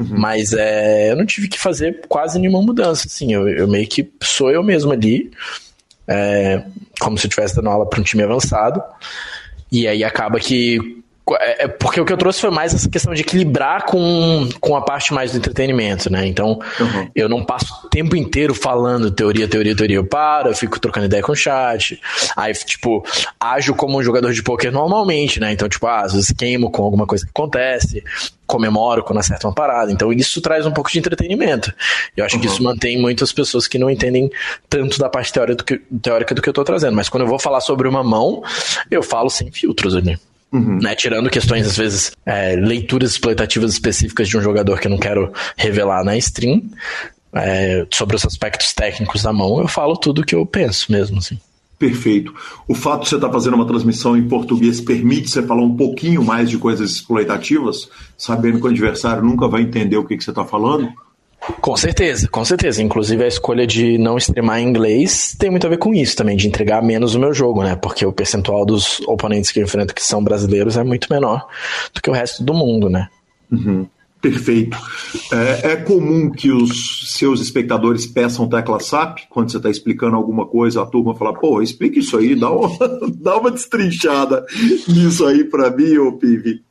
Uhum. 0.00 0.18
Mas 0.18 0.52
é, 0.52 1.12
eu 1.12 1.16
não 1.16 1.24
tive 1.24 1.46
que 1.46 1.60
fazer 1.60 2.00
quase 2.08 2.40
nenhuma 2.40 2.60
mudança, 2.60 3.06
assim, 3.06 3.32
eu, 3.32 3.48
eu 3.48 3.68
meio 3.68 3.86
que 3.86 4.10
sou 4.20 4.50
eu 4.50 4.64
mesmo 4.64 4.90
ali. 4.90 5.30
É, 6.08 6.64
como 6.98 7.16
se 7.16 7.26
eu 7.26 7.28
estivesse 7.28 7.54
dando 7.54 7.68
aula 7.68 7.88
para 7.88 8.00
um 8.00 8.02
time 8.02 8.24
avançado. 8.24 8.82
E 9.72 9.86
aí 9.86 10.02
acaba 10.02 10.40
que 10.40 10.99
é, 11.38 11.64
é, 11.64 11.68
porque 11.68 12.00
o 12.00 12.04
que 12.04 12.12
eu 12.12 12.16
trouxe 12.16 12.40
foi 12.40 12.50
mais 12.50 12.74
essa 12.74 12.88
questão 12.88 13.12
de 13.12 13.22
equilibrar 13.22 13.84
com, 13.84 14.48
com 14.60 14.76
a 14.76 14.80
parte 14.80 15.12
mais 15.12 15.32
do 15.32 15.38
entretenimento, 15.38 16.10
né? 16.10 16.26
Então, 16.26 16.58
uhum. 16.78 17.10
eu 17.14 17.28
não 17.28 17.44
passo 17.44 17.86
o 17.86 17.88
tempo 17.88 18.16
inteiro 18.16 18.54
falando 18.54 19.10
teoria, 19.10 19.46
teoria, 19.46 19.76
teoria. 19.76 19.96
Eu 19.96 20.04
paro, 20.04 20.48
eu 20.48 20.54
fico 20.54 20.78
trocando 20.80 21.06
ideia 21.06 21.22
com 21.22 21.32
o 21.32 21.36
chat. 21.36 22.00
Aí, 22.36 22.52
tipo, 22.54 23.04
ajo 23.38 23.74
como 23.74 23.98
um 23.98 24.02
jogador 24.02 24.32
de 24.32 24.42
poker 24.42 24.72
normalmente, 24.72 25.40
né? 25.40 25.52
Então, 25.52 25.68
tipo, 25.68 25.86
ah, 25.86 26.00
às 26.00 26.12
vezes 26.12 26.32
queimo 26.32 26.70
com 26.70 26.82
alguma 26.82 27.06
coisa 27.06 27.24
que 27.24 27.30
acontece, 27.30 28.02
comemoro 28.46 29.04
quando 29.04 29.18
acerta 29.18 29.46
uma 29.46 29.54
parada. 29.54 29.92
Então, 29.92 30.12
isso 30.12 30.40
traz 30.40 30.66
um 30.66 30.72
pouco 30.72 30.90
de 30.90 30.98
entretenimento. 30.98 31.72
Eu 32.16 32.24
acho 32.24 32.36
uhum. 32.36 32.40
que 32.40 32.46
isso 32.48 32.62
mantém 32.62 32.98
muitas 32.98 33.32
pessoas 33.32 33.68
que 33.68 33.78
não 33.78 33.90
entendem 33.90 34.30
tanto 34.68 34.98
da 34.98 35.08
parte 35.08 35.32
teórica 35.32 35.56
do 35.56 35.64
que, 35.64 35.78
teórica 36.02 36.34
do 36.34 36.42
que 36.42 36.48
eu 36.48 36.52
tô 36.52 36.64
trazendo. 36.64 36.96
Mas 36.96 37.08
quando 37.08 37.22
eu 37.22 37.28
vou 37.28 37.38
falar 37.38 37.60
sobre 37.60 37.86
uma 37.86 38.02
mão, 38.02 38.42
eu 38.90 39.02
falo 39.02 39.30
sem 39.30 39.50
filtros 39.52 39.94
ali. 39.94 40.18
Uhum. 40.52 40.78
Né, 40.82 40.96
tirando 40.96 41.30
questões, 41.30 41.66
às 41.66 41.76
vezes, 41.76 42.12
é, 42.26 42.56
leituras 42.56 43.12
exploitativas 43.12 43.72
específicas 43.72 44.28
de 44.28 44.36
um 44.36 44.40
jogador 44.40 44.80
que 44.80 44.88
eu 44.88 44.90
não 44.90 44.98
quero 44.98 45.32
revelar 45.56 46.04
na 46.04 46.16
stream, 46.16 46.62
é, 47.32 47.86
sobre 47.92 48.16
os 48.16 48.24
aspectos 48.24 48.72
técnicos 48.72 49.22
da 49.22 49.32
mão, 49.32 49.60
eu 49.60 49.68
falo 49.68 49.96
tudo 49.96 50.22
o 50.22 50.24
que 50.24 50.34
eu 50.34 50.44
penso 50.44 50.90
mesmo, 50.90 51.18
assim. 51.18 51.38
Perfeito. 51.78 52.34
O 52.68 52.74
fato 52.74 53.04
de 53.04 53.08
você 53.08 53.14
estar 53.14 53.28
tá 53.28 53.32
fazendo 53.32 53.54
uma 53.54 53.66
transmissão 53.66 54.14
em 54.14 54.28
português 54.28 54.82
permite 54.82 55.30
você 55.30 55.42
falar 55.42 55.62
um 55.62 55.74
pouquinho 55.74 56.22
mais 56.22 56.50
de 56.50 56.58
coisas 56.58 56.90
exploitativas, 56.90 57.88
sabendo 58.18 58.58
que 58.58 58.66
o 58.66 58.70
adversário 58.70 59.22
nunca 59.22 59.48
vai 59.48 59.62
entender 59.62 59.96
o 59.96 60.04
que, 60.04 60.16
que 60.16 60.22
você 60.22 60.30
está 60.30 60.44
falando? 60.44 60.92
Com 61.60 61.76
certeza, 61.76 62.28
com 62.28 62.44
certeza. 62.44 62.82
Inclusive 62.82 63.24
a 63.24 63.28
escolha 63.28 63.66
de 63.66 63.96
não 63.98 64.18
streamar 64.18 64.60
em 64.60 64.68
inglês 64.68 65.34
tem 65.38 65.50
muito 65.50 65.66
a 65.66 65.70
ver 65.70 65.78
com 65.78 65.94
isso 65.94 66.16
também, 66.16 66.36
de 66.36 66.46
entregar 66.46 66.82
menos 66.82 67.14
o 67.14 67.18
meu 67.18 67.32
jogo, 67.32 67.62
né? 67.62 67.76
Porque 67.76 68.04
o 68.04 68.12
percentual 68.12 68.64
dos 68.66 69.00
oponentes 69.06 69.50
que 69.50 69.58
eu 69.58 69.64
enfrento 69.64 69.94
que 69.94 70.02
são 70.02 70.22
brasileiros 70.22 70.76
é 70.76 70.84
muito 70.84 71.08
menor 71.10 71.46
do 71.94 72.02
que 72.02 72.10
o 72.10 72.12
resto 72.12 72.44
do 72.44 72.52
mundo, 72.52 72.90
né? 72.90 73.08
Uhum. 73.50 73.86
Perfeito. 74.20 74.76
É, 75.32 75.72
é, 75.72 75.76
comum 75.76 76.30
que 76.30 76.50
os 76.50 77.14
seus 77.16 77.40
espectadores 77.40 78.06
peçam 78.06 78.48
tecla 78.48 78.78
SAP 78.78 79.20
quando 79.30 79.50
você 79.50 79.56
está 79.56 79.70
explicando 79.70 80.14
alguma 80.16 80.46
coisa, 80.46 80.82
a 80.82 80.86
turma 80.86 81.14
fala, 81.14 81.32
pô, 81.32 81.62
explica 81.62 81.98
isso 81.98 82.18
aí, 82.18 82.34
dá 82.34 82.50
uma, 82.50 82.70
dá 83.16 83.38
uma 83.38 83.50
destrinchada 83.50 84.44
nisso 84.86 85.24
aí 85.26 85.44
para 85.44 85.70
mim, 85.70 85.96
ô 85.96 86.12
Pive. 86.12 86.62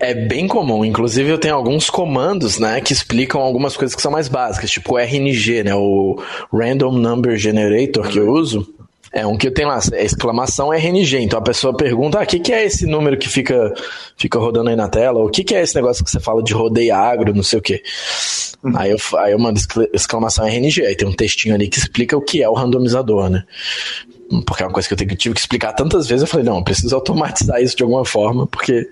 É 0.00 0.26
bem 0.26 0.48
comum. 0.48 0.84
Inclusive, 0.84 1.30
eu 1.30 1.38
tenho 1.38 1.54
alguns 1.54 1.88
comandos, 1.88 2.58
né, 2.58 2.80
que 2.80 2.92
explicam 2.92 3.40
algumas 3.40 3.76
coisas 3.76 3.94
que 3.94 4.02
são 4.02 4.10
mais 4.10 4.26
básicas, 4.26 4.70
tipo 4.70 4.94
o 4.94 4.98
RNG, 4.98 5.62
né, 5.62 5.74
o 5.74 6.20
Random 6.52 6.92
Number 6.92 7.36
Generator 7.36 8.08
que 8.08 8.18
eu 8.18 8.30
uso. 8.32 8.73
É 9.14 9.24
um 9.24 9.36
que 9.36 9.48
tem 9.48 9.64
lá, 9.64 9.78
exclamação 9.92 10.72
RNG. 10.72 11.20
Então 11.20 11.38
a 11.38 11.42
pessoa 11.42 11.72
pergunta: 11.72 12.18
ah, 12.18 12.24
o 12.24 12.26
que, 12.26 12.40
que 12.40 12.52
é 12.52 12.64
esse 12.64 12.84
número 12.84 13.16
que 13.16 13.28
fica, 13.28 13.72
fica 14.16 14.40
rodando 14.40 14.70
aí 14.70 14.74
na 14.74 14.88
tela? 14.88 15.20
O 15.20 15.30
que, 15.30 15.44
que 15.44 15.54
é 15.54 15.62
esse 15.62 15.76
negócio 15.76 16.04
que 16.04 16.10
você 16.10 16.18
fala 16.18 16.42
de 16.42 16.52
rodeio 16.52 16.92
agro, 16.92 17.32
não 17.32 17.44
sei 17.44 17.60
o 17.60 17.62
quê? 17.62 17.80
Uhum. 18.64 18.72
Aí, 18.76 18.90
eu, 18.90 18.98
aí 19.18 19.30
eu 19.30 19.38
mando 19.38 19.60
exclamação 19.92 20.44
RNG. 20.44 20.84
Aí 20.84 20.96
tem 20.96 21.06
um 21.06 21.12
textinho 21.12 21.54
ali 21.54 21.68
que 21.68 21.78
explica 21.78 22.16
o 22.16 22.20
que 22.20 22.42
é 22.42 22.48
o 22.48 22.54
randomizador, 22.54 23.30
né? 23.30 23.44
Porque 24.44 24.64
é 24.64 24.66
uma 24.66 24.72
coisa 24.72 24.88
que 24.88 24.94
eu 24.94 25.16
tive 25.16 25.34
que 25.34 25.40
explicar 25.40 25.72
tantas 25.74 26.08
vezes. 26.08 26.22
Eu 26.22 26.28
falei: 26.28 26.44
não, 26.44 26.58
eu 26.58 26.64
preciso 26.64 26.92
automatizar 26.96 27.62
isso 27.62 27.76
de 27.76 27.84
alguma 27.84 28.04
forma, 28.04 28.48
porque 28.48 28.90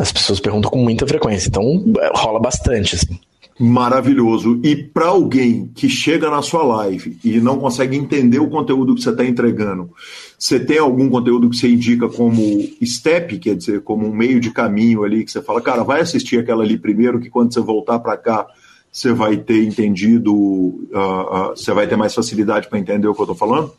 as 0.00 0.10
pessoas 0.10 0.40
perguntam 0.40 0.72
com 0.72 0.78
muita 0.78 1.06
frequência. 1.06 1.48
Então 1.48 1.84
rola 2.16 2.40
bastante, 2.40 2.96
assim 2.96 3.16
maravilhoso. 3.58 4.60
E 4.62 4.76
para 4.76 5.06
alguém 5.06 5.70
que 5.74 5.88
chega 5.88 6.30
na 6.30 6.42
sua 6.42 6.62
live 6.62 7.18
e 7.24 7.40
não 7.40 7.58
consegue 7.58 7.96
entender 7.96 8.38
o 8.38 8.50
conteúdo 8.50 8.94
que 8.94 9.02
você 9.02 9.10
está 9.10 9.24
entregando, 9.24 9.90
você 10.38 10.60
tem 10.60 10.78
algum 10.78 11.08
conteúdo 11.08 11.48
que 11.48 11.56
você 11.56 11.68
indica 11.68 12.08
como 12.08 12.40
step, 12.84 13.38
quer 13.38 13.56
dizer, 13.56 13.82
como 13.82 14.06
um 14.06 14.14
meio 14.14 14.38
de 14.38 14.50
caminho 14.50 15.04
ali, 15.04 15.24
que 15.24 15.32
você 15.32 15.40
fala, 15.40 15.60
cara, 15.60 15.82
vai 15.82 16.00
assistir 16.00 16.38
aquela 16.38 16.62
ali 16.62 16.78
primeiro, 16.78 17.20
que 17.20 17.30
quando 17.30 17.52
você 17.52 17.60
voltar 17.60 17.98
para 17.98 18.16
cá, 18.16 18.46
você 18.92 19.12
vai 19.12 19.36
ter 19.36 19.62
entendido, 19.64 20.34
uh, 20.34 20.90
uh, 20.92 21.48
você 21.56 21.72
vai 21.72 21.86
ter 21.86 21.96
mais 21.96 22.14
facilidade 22.14 22.68
para 22.68 22.78
entender 22.78 23.08
o 23.08 23.14
que 23.14 23.20
eu 23.20 23.24
estou 23.24 23.36
falando? 23.36 23.72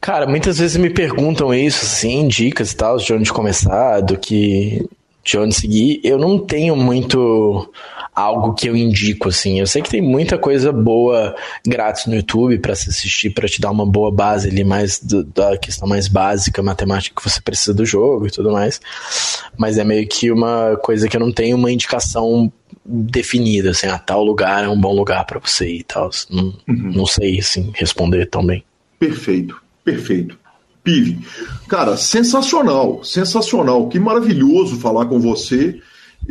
Cara, 0.00 0.26
muitas 0.26 0.58
vezes 0.58 0.76
me 0.76 0.90
perguntam 0.90 1.52
isso, 1.52 1.84
assim, 1.84 2.26
dicas 2.26 2.72
e 2.72 2.76
tal, 2.76 2.96
de 2.96 3.12
onde 3.12 3.32
começar, 3.32 4.00
do 4.00 4.16
que 4.16 4.88
de 5.22 5.38
onde 5.38 5.54
seguir. 5.54 6.00
Eu 6.02 6.18
não 6.18 6.38
tenho 6.38 6.74
muito 6.74 7.70
algo 8.20 8.54
que 8.54 8.68
eu 8.68 8.76
indico, 8.76 9.28
assim. 9.28 9.58
Eu 9.58 9.66
sei 9.66 9.82
que 9.82 9.90
tem 9.90 10.02
muita 10.02 10.38
coisa 10.38 10.72
boa 10.72 11.34
grátis 11.66 12.06
no 12.06 12.14
YouTube 12.14 12.58
para 12.58 12.74
se 12.74 12.90
assistir, 12.90 13.30
para 13.30 13.48
te 13.48 13.60
dar 13.60 13.70
uma 13.70 13.86
boa 13.86 14.10
base 14.10 14.48
ali, 14.48 14.62
mais 14.62 15.00
do, 15.00 15.24
da 15.24 15.56
questão 15.56 15.88
mais 15.88 16.08
básica, 16.08 16.62
matemática 16.62 17.14
que 17.16 17.28
você 17.28 17.40
precisa 17.40 17.74
do 17.74 17.84
jogo 17.84 18.26
e 18.26 18.30
tudo 18.30 18.52
mais. 18.52 18.80
Mas 19.56 19.78
é 19.78 19.84
meio 19.84 20.06
que 20.06 20.30
uma 20.30 20.76
coisa 20.82 21.08
que 21.08 21.16
eu 21.16 21.20
não 21.20 21.32
tenho 21.32 21.56
uma 21.56 21.72
indicação 21.72 22.52
definida, 22.84 23.70
assim, 23.70 23.86
a 23.86 23.94
ah, 23.94 23.98
tal 23.98 24.24
lugar 24.24 24.64
é 24.64 24.68
um 24.68 24.80
bom 24.80 24.94
lugar 24.94 25.24
para 25.24 25.38
você 25.38 25.68
ir 25.68 25.80
e 25.80 25.84
tal. 25.84 26.10
Não, 26.30 26.44
uhum. 26.68 26.92
não 26.94 27.06
sei, 27.06 27.38
assim, 27.38 27.70
responder 27.74 28.26
tão 28.26 28.44
bem. 28.44 28.64
Perfeito, 28.98 29.60
perfeito. 29.84 30.38
Pive, 30.82 31.18
cara, 31.68 31.96
sensacional, 31.96 33.04
sensacional. 33.04 33.88
Que 33.88 33.98
maravilhoso 33.98 34.80
falar 34.80 35.06
com 35.06 35.20
você. 35.20 35.78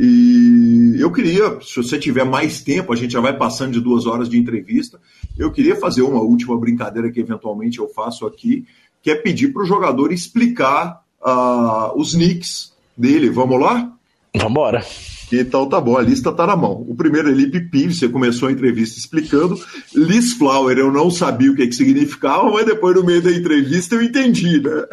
E 0.01 0.95
eu 0.97 1.11
queria, 1.11 1.59
se 1.61 1.75
você 1.75 1.99
tiver 1.99 2.23
mais 2.23 2.63
tempo, 2.63 2.93
a 2.93 2.95
gente 2.95 3.11
já 3.11 3.19
vai 3.19 3.35
passando 3.35 3.73
de 3.73 3.81
duas 3.81 4.05
horas 4.05 4.29
de 4.29 4.37
entrevista. 4.37 4.97
Eu 5.37 5.51
queria 5.51 5.75
fazer 5.75 6.03
uma 6.03 6.21
última 6.21 6.57
brincadeira 6.57 7.11
que 7.11 7.19
eventualmente 7.19 7.79
eu 7.79 7.89
faço 7.89 8.25
aqui, 8.25 8.65
que 9.03 9.11
é 9.11 9.15
pedir 9.15 9.51
para 9.51 9.61
o 9.61 9.65
jogador 9.65 10.13
explicar 10.13 11.03
uh, 11.21 11.99
os 11.99 12.13
nicks 12.13 12.71
dele. 12.95 13.29
Vamos 13.29 13.59
lá? 13.59 13.91
Vamos 14.33 14.51
embora. 14.51 14.85
Então 15.31 15.67
tá 15.67 15.79
bom, 15.79 15.97
a 15.97 16.01
lista 16.01 16.31
tá 16.31 16.45
na 16.47 16.55
mão. 16.55 16.85
O 16.87 16.95
primeiro 16.95 17.29
é 17.29 17.31
Lipe 17.31 17.69
Pive, 17.69 17.93
você 17.93 18.07
começou 18.09 18.49
a 18.49 18.51
entrevista 18.51 18.97
explicando. 18.97 19.59
Liz 19.93 20.33
Flower, 20.33 20.77
eu 20.77 20.91
não 20.91 21.11
sabia 21.11 21.51
o 21.51 21.55
que, 21.55 21.67
que 21.67 21.75
significava, 21.75 22.49
mas 22.49 22.65
depois 22.65 22.95
no 22.95 23.03
meio 23.03 23.21
da 23.21 23.31
entrevista 23.31 23.95
eu 23.95 24.01
entendi, 24.01 24.61
né? 24.61 24.85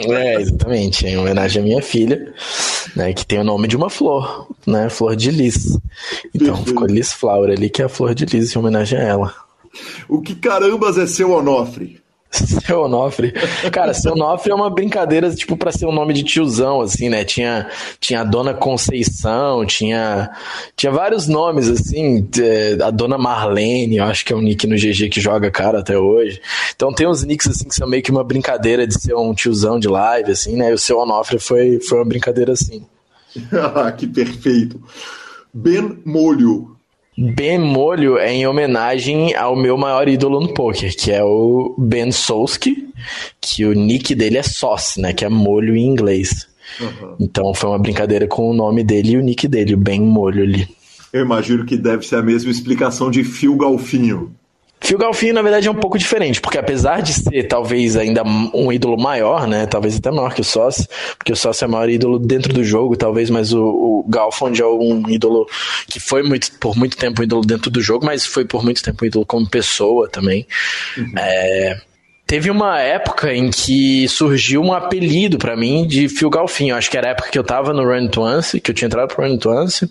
É, 0.00 0.40
exatamente. 0.40 1.06
Em 1.06 1.16
homenagem 1.16 1.62
à 1.62 1.64
minha 1.64 1.82
filha, 1.82 2.34
né, 2.94 3.12
que 3.12 3.26
tem 3.26 3.38
o 3.38 3.44
nome 3.44 3.68
de 3.68 3.76
uma 3.76 3.88
flor, 3.88 4.48
né? 4.66 4.88
Flor 4.90 5.16
de 5.16 5.30
Liz. 5.30 5.78
Então 6.34 6.48
Perfeito. 6.48 6.66
ficou 6.66 6.86
Liz 6.86 7.12
Flower 7.12 7.50
ali, 7.50 7.70
que 7.70 7.82
é 7.82 7.86
a 7.86 7.88
flor 7.88 8.14
de 8.14 8.26
Liz 8.26 8.54
em 8.54 8.58
homenagem 8.58 8.98
a 8.98 9.02
ela. 9.02 9.34
O 10.08 10.20
que 10.20 10.34
carambas 10.34 10.98
é 10.98 11.06
seu 11.06 11.32
Onofre? 11.32 12.03
Seu 12.66 12.82
Onofre. 12.82 13.32
Cara, 13.70 13.94
seu 13.94 14.12
Onofre 14.12 14.50
é 14.50 14.54
uma 14.54 14.68
brincadeira, 14.68 15.32
tipo, 15.34 15.56
pra 15.56 15.70
ser 15.70 15.86
um 15.86 15.92
nome 15.92 16.12
de 16.12 16.24
tiozão, 16.24 16.80
assim, 16.80 17.08
né? 17.08 17.24
Tinha, 17.24 17.68
tinha 18.00 18.22
a 18.22 18.24
Dona 18.24 18.52
Conceição, 18.52 19.64
tinha, 19.64 20.30
tinha 20.76 20.90
vários 20.90 21.28
nomes, 21.28 21.68
assim, 21.68 22.28
a 22.84 22.90
Dona 22.90 23.16
Marlene, 23.16 23.96
eu 23.96 24.04
acho 24.04 24.24
que 24.24 24.32
é 24.32 24.36
um 24.36 24.40
nick 24.40 24.66
no 24.66 24.76
GG 24.76 25.08
que 25.08 25.20
joga 25.20 25.50
cara 25.50 25.80
até 25.80 25.96
hoje. 25.96 26.40
Então 26.74 26.92
tem 26.92 27.06
uns 27.06 27.22
nicks, 27.22 27.48
assim, 27.48 27.68
que 27.68 27.74
são 27.74 27.88
meio 27.88 28.02
que 28.02 28.10
uma 28.10 28.24
brincadeira 28.24 28.86
de 28.86 29.00
ser 29.00 29.14
um 29.14 29.32
tiozão 29.34 29.78
de 29.78 29.88
live, 29.88 30.32
assim, 30.32 30.56
né? 30.56 30.70
E 30.70 30.74
o 30.74 30.78
seu 30.78 30.98
Onofre 30.98 31.38
foi, 31.38 31.78
foi 31.80 31.98
uma 31.98 32.04
brincadeira 32.04 32.52
assim. 32.52 32.84
que 33.96 34.06
perfeito. 34.06 34.80
Ben 35.52 35.98
Molho, 36.04 36.73
Ben 37.16 37.58
Molho 37.58 38.18
é 38.18 38.32
em 38.32 38.46
homenagem 38.46 39.34
ao 39.36 39.54
meu 39.54 39.76
maior 39.76 40.08
ídolo 40.08 40.40
no 40.40 40.52
poker, 40.52 40.94
que 40.96 41.12
é 41.12 41.22
o 41.22 41.74
Ben 41.78 42.10
Solski, 42.10 42.88
que 43.40 43.64
o 43.64 43.72
nick 43.72 44.14
dele 44.14 44.38
é 44.38 44.42
Sauce, 44.42 45.00
né? 45.00 45.12
Que 45.12 45.24
é 45.24 45.28
molho 45.28 45.76
em 45.76 45.86
inglês. 45.86 46.48
Uhum. 46.80 47.16
Então 47.20 47.54
foi 47.54 47.70
uma 47.70 47.78
brincadeira 47.78 48.26
com 48.26 48.50
o 48.50 48.54
nome 48.54 48.82
dele 48.82 49.12
e 49.12 49.16
o 49.16 49.22
nick 49.22 49.46
dele, 49.46 49.74
o 49.74 49.78
Ben 49.78 50.00
Molho 50.00 50.42
ali. 50.42 50.68
Eu 51.12 51.24
imagino 51.24 51.64
que 51.64 51.76
deve 51.76 52.04
ser 52.04 52.16
a 52.16 52.22
mesma 52.22 52.50
explicação 52.50 53.10
de 53.10 53.22
Phil 53.22 53.56
Galfinho. 53.56 54.34
Phil 54.84 54.98
Galfinho, 54.98 55.32
na 55.32 55.40
verdade, 55.40 55.66
é 55.66 55.70
um 55.70 55.74
pouco 55.74 55.96
diferente, 55.96 56.42
porque 56.42 56.58
apesar 56.58 57.00
de 57.00 57.14
ser 57.14 57.44
talvez 57.44 57.96
ainda 57.96 58.22
um 58.22 58.70
ídolo 58.70 59.00
maior, 59.00 59.46
né? 59.46 59.66
Talvez 59.66 59.96
até 59.96 60.10
maior 60.10 60.34
que 60.34 60.42
o 60.42 60.44
Sócio, 60.44 60.86
porque 61.16 61.32
o 61.32 61.36
Sócio 61.36 61.64
é 61.64 61.68
o 61.68 61.70
maior 61.70 61.88
ídolo 61.88 62.18
dentro 62.18 62.52
do 62.52 62.62
jogo, 62.62 62.94
talvez, 62.94 63.30
mas 63.30 63.54
o, 63.54 63.64
o 63.64 64.04
Galfond 64.06 64.60
é 64.60 64.66
um 64.66 65.08
ídolo 65.08 65.46
que 65.88 65.98
foi 65.98 66.22
muito, 66.22 66.52
por 66.58 66.76
muito 66.76 66.98
tempo 66.98 67.22
um 67.22 67.24
ídolo 67.24 67.40
dentro 67.40 67.70
do 67.70 67.80
jogo, 67.80 68.04
mas 68.04 68.26
foi 68.26 68.44
por 68.44 68.62
muito 68.62 68.82
tempo 68.82 69.04
um 69.04 69.06
ídolo 69.06 69.24
como 69.24 69.48
pessoa 69.48 70.06
também. 70.06 70.46
Uhum. 70.98 71.12
É, 71.16 71.80
Teve 72.26 72.50
uma 72.50 72.80
época 72.80 73.34
em 73.34 73.50
que 73.50 74.08
surgiu 74.08 74.62
um 74.62 74.72
apelido 74.72 75.36
para 75.36 75.56
mim 75.56 75.86
de 75.86 76.08
Phil 76.08 76.30
Galfinho. 76.30 76.74
Acho 76.74 76.90
que 76.90 76.96
era 76.96 77.08
a 77.08 77.10
época 77.10 77.30
que 77.30 77.38
eu 77.38 77.44
tava 77.44 77.72
no 77.72 77.84
Run 77.84 78.08
Tuance, 78.08 78.60
que 78.60 78.70
eu 78.70 78.74
tinha 78.74 78.86
entrado 78.86 79.14
pro 79.14 79.26
Run 79.26 79.36
Tuance. 79.36 79.90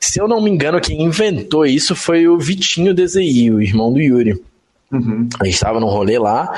Se 0.00 0.20
eu 0.20 0.26
não 0.26 0.40
me 0.42 0.50
engano, 0.50 0.80
quem 0.80 1.02
inventou 1.02 1.66
isso 1.66 1.94
foi 1.94 2.26
o 2.26 2.38
Vitinho 2.38 2.94
Dezei, 2.94 3.50
o 3.50 3.60
irmão 3.60 3.92
do 3.92 4.00
Yuri. 4.00 4.40
Uhum. 4.90 5.28
A 5.40 5.44
gente 5.44 5.60
tava 5.60 5.78
num 5.78 5.86
rolê 5.86 6.18
lá, 6.18 6.52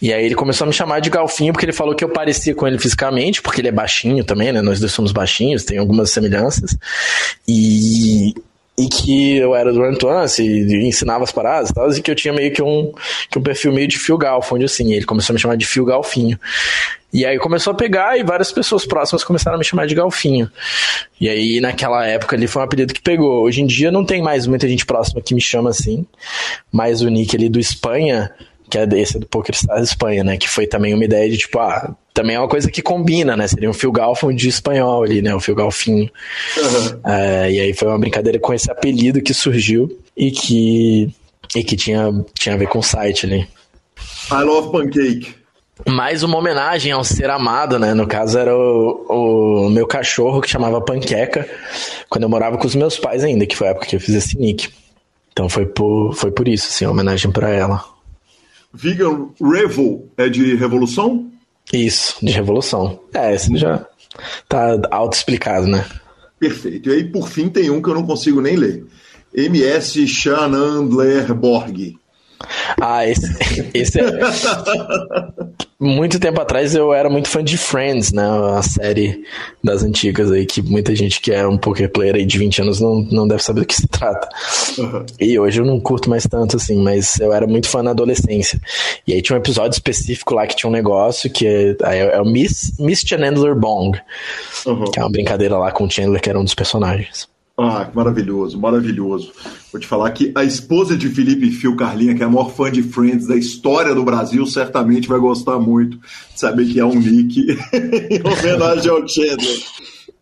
e 0.00 0.12
aí 0.12 0.24
ele 0.24 0.36
começou 0.36 0.64
a 0.64 0.68
me 0.68 0.72
chamar 0.72 1.00
de 1.00 1.10
Galfinho, 1.10 1.52
porque 1.52 1.64
ele 1.64 1.72
falou 1.72 1.96
que 1.96 2.04
eu 2.04 2.08
parecia 2.08 2.54
com 2.54 2.66
ele 2.66 2.78
fisicamente, 2.78 3.42
porque 3.42 3.60
ele 3.60 3.68
é 3.68 3.72
baixinho 3.72 4.22
também, 4.22 4.52
né? 4.52 4.62
Nós 4.62 4.78
dois 4.78 4.92
somos 4.92 5.10
baixinhos, 5.10 5.64
tem 5.64 5.78
algumas 5.78 6.10
semelhanças. 6.10 6.76
E 7.48 8.34
e 8.76 8.88
que 8.88 9.36
eu 9.36 9.54
era 9.54 9.72
do 9.72 9.82
Antoine 9.82 10.26
e 10.38 10.88
ensinava 10.88 11.24
as 11.24 11.32
paradas 11.32 11.70
e 11.70 11.74
tal, 11.74 11.90
e 11.92 12.00
que 12.00 12.10
eu 12.10 12.14
tinha 12.14 12.32
meio 12.32 12.52
que 12.52 12.62
um, 12.62 12.92
que 13.30 13.38
um 13.38 13.42
perfil 13.42 13.72
meio 13.72 13.86
de 13.86 13.98
Phil 13.98 14.18
onde 14.50 14.64
assim, 14.64 14.92
ele 14.92 15.04
começou 15.04 15.32
a 15.32 15.34
me 15.34 15.40
chamar 15.40 15.56
de 15.56 15.66
Phil 15.66 15.84
Galfinho. 15.84 16.38
E 17.12 17.26
aí 17.26 17.38
começou 17.38 17.74
a 17.74 17.76
pegar 17.76 18.18
e 18.18 18.22
várias 18.22 18.50
pessoas 18.50 18.86
próximas 18.86 19.22
começaram 19.22 19.56
a 19.56 19.58
me 19.58 19.64
chamar 19.64 19.86
de 19.86 19.94
Galfinho. 19.94 20.50
E 21.20 21.28
aí 21.28 21.60
naquela 21.60 22.06
época 22.06 22.34
ali 22.34 22.46
foi 22.46 22.62
um 22.62 22.64
apelido 22.64 22.94
que 22.94 23.02
pegou. 23.02 23.42
Hoje 23.42 23.60
em 23.60 23.66
dia 23.66 23.90
não 23.90 24.02
tem 24.02 24.22
mais 24.22 24.46
muita 24.46 24.66
gente 24.66 24.86
próxima 24.86 25.20
que 25.20 25.34
me 25.34 25.40
chama 25.40 25.68
assim, 25.68 26.06
mas 26.72 27.02
o 27.02 27.08
nick 27.10 27.36
ali 27.36 27.50
do 27.50 27.60
Espanha 27.60 28.30
que 28.72 28.78
é 28.78 28.88
esse 28.94 29.18
do 29.18 29.26
Poker 29.26 29.54
Stars 29.54 29.90
Espanha, 29.90 30.24
né? 30.24 30.38
Que 30.38 30.48
foi 30.48 30.66
também 30.66 30.94
uma 30.94 31.04
ideia 31.04 31.30
de 31.30 31.36
tipo, 31.36 31.58
ah, 31.58 31.94
também 32.14 32.36
é 32.36 32.38
uma 32.38 32.48
coisa 32.48 32.70
que 32.70 32.80
combina, 32.80 33.36
né? 33.36 33.46
Seria 33.46 33.68
um 33.68 33.74
Phil 33.74 33.92
Galfon 33.92 34.32
de 34.32 34.48
espanhol 34.48 35.04
ali, 35.04 35.20
né? 35.20 35.34
O 35.34 35.40
Phil 35.40 35.54
Galfinho. 35.54 36.10
Uhum. 36.56 37.00
É, 37.04 37.52
e 37.52 37.60
aí 37.60 37.74
foi 37.74 37.88
uma 37.88 37.98
brincadeira 37.98 38.38
com 38.38 38.54
esse 38.54 38.70
apelido 38.70 39.20
que 39.20 39.34
surgiu 39.34 39.94
e 40.16 40.30
que, 40.30 41.14
e 41.54 41.62
que 41.62 41.76
tinha, 41.76 42.10
tinha 42.32 42.54
a 42.54 42.58
ver 42.58 42.66
com 42.66 42.78
o 42.78 42.82
site 42.82 43.26
ali. 43.26 43.46
I 44.30 44.42
love 44.42 44.72
pancake. 44.72 45.34
Mais 45.86 46.22
uma 46.22 46.38
homenagem 46.38 46.92
ao 46.92 47.04
ser 47.04 47.28
amado, 47.28 47.78
né? 47.78 47.92
No 47.92 48.06
caso 48.06 48.38
era 48.38 48.56
o, 48.56 49.66
o 49.66 49.68
meu 49.68 49.86
cachorro 49.86 50.40
que 50.40 50.48
chamava 50.48 50.80
Panqueca, 50.80 51.46
quando 52.08 52.22
eu 52.22 52.30
morava 52.30 52.56
com 52.56 52.66
os 52.66 52.74
meus 52.74 52.98
pais 52.98 53.22
ainda, 53.22 53.44
que 53.44 53.56
foi 53.56 53.66
a 53.66 53.70
época 53.72 53.86
que 53.86 53.96
eu 53.96 54.00
fiz 54.00 54.14
esse 54.14 54.38
nick. 54.38 54.70
Então 55.30 55.46
foi 55.50 55.66
por, 55.66 56.14
foi 56.14 56.30
por 56.30 56.48
isso, 56.48 56.68
assim, 56.68 56.86
homenagem 56.86 57.30
para 57.30 57.50
ela. 57.50 57.92
Vegan 58.72 59.28
Revo 59.40 60.08
é 60.16 60.28
de 60.28 60.54
revolução? 60.54 61.30
Isso, 61.72 62.16
de 62.24 62.32
revolução. 62.32 63.00
É, 63.12 63.34
esse 63.34 63.56
já 63.56 63.86
tá 64.48 64.80
auto-explicado, 64.90 65.66
né? 65.66 65.84
Perfeito. 66.38 66.88
E 66.88 66.92
aí, 66.92 67.04
por 67.04 67.28
fim, 67.28 67.48
tem 67.48 67.70
um 67.70 67.80
que 67.80 67.88
eu 67.88 67.94
não 67.94 68.06
consigo 68.06 68.40
nem 68.40 68.56
ler. 68.56 68.84
MS 69.34 70.06
Shanandler 70.06 71.32
Borg. 71.34 71.96
Ah, 72.80 73.06
esse, 73.06 73.26
esse 73.74 74.00
é. 74.00 74.04
muito 75.78 76.18
tempo 76.18 76.40
atrás 76.40 76.74
eu 76.74 76.92
era 76.92 77.10
muito 77.10 77.28
fã 77.28 77.42
de 77.42 77.56
Friends, 77.56 78.12
né? 78.12 78.24
A 78.56 78.62
série 78.62 79.22
das 79.62 79.82
antigas 79.82 80.30
aí, 80.30 80.46
que 80.46 80.62
muita 80.62 80.94
gente 80.94 81.20
que 81.20 81.32
é 81.32 81.46
um 81.46 81.58
poker 81.58 81.90
player 81.90 82.16
aí 82.16 82.24
de 82.24 82.38
20 82.38 82.62
anos 82.62 82.80
não, 82.80 83.02
não 83.10 83.26
deve 83.26 83.42
saber 83.42 83.60
do 83.60 83.66
que 83.66 83.74
se 83.74 83.86
trata. 83.86 84.28
Uhum. 84.78 85.04
E 85.20 85.38
hoje 85.38 85.60
eu 85.60 85.64
não 85.64 85.80
curto 85.80 86.08
mais 86.08 86.26
tanto, 86.26 86.56
assim, 86.56 86.82
mas 86.82 87.18
eu 87.20 87.32
era 87.32 87.46
muito 87.46 87.68
fã 87.68 87.82
na 87.82 87.90
adolescência. 87.90 88.60
E 89.06 89.12
aí 89.12 89.22
tinha 89.22 89.36
um 89.36 89.40
episódio 89.40 89.74
específico 89.74 90.34
lá 90.34 90.46
que 90.46 90.56
tinha 90.56 90.70
um 90.70 90.72
negócio 90.72 91.30
que 91.30 91.46
é, 91.46 91.76
é, 91.82 91.98
é 92.16 92.20
o 92.20 92.24
Miss, 92.24 92.76
Miss 92.78 93.00
Chandler 93.00 93.54
Bong, 93.54 93.98
uhum. 94.66 94.84
que 94.84 94.98
é 94.98 95.02
uma 95.02 95.10
brincadeira 95.10 95.56
lá 95.58 95.70
com 95.72 95.84
o 95.84 95.90
Chandler, 95.90 96.20
que 96.20 96.30
era 96.30 96.38
um 96.38 96.44
dos 96.44 96.54
personagens. 96.54 97.31
Ah, 97.56 97.90
maravilhoso, 97.94 98.58
maravilhoso. 98.58 99.32
Vou 99.70 99.80
te 99.80 99.86
falar 99.86 100.10
que 100.12 100.32
a 100.34 100.42
esposa 100.42 100.96
de 100.96 101.08
Felipe 101.08 101.50
Fio, 101.50 101.76
Carlinha, 101.76 102.14
que 102.14 102.22
é 102.22 102.26
a 102.26 102.28
maior 102.28 102.50
fã 102.50 102.70
de 102.70 102.82
Friends 102.82 103.26
da 103.26 103.36
história 103.36 103.94
do 103.94 104.04
Brasil, 104.04 104.46
certamente 104.46 105.08
vai 105.08 105.18
gostar 105.18 105.58
muito 105.58 105.98
de 105.98 106.40
saber 106.40 106.66
que 106.66 106.80
é 106.80 106.84
um 106.84 106.98
nick 106.98 107.40
em 108.10 108.20
homenagem 108.26 108.90
ao 108.90 109.06
Chandler. 109.06 109.62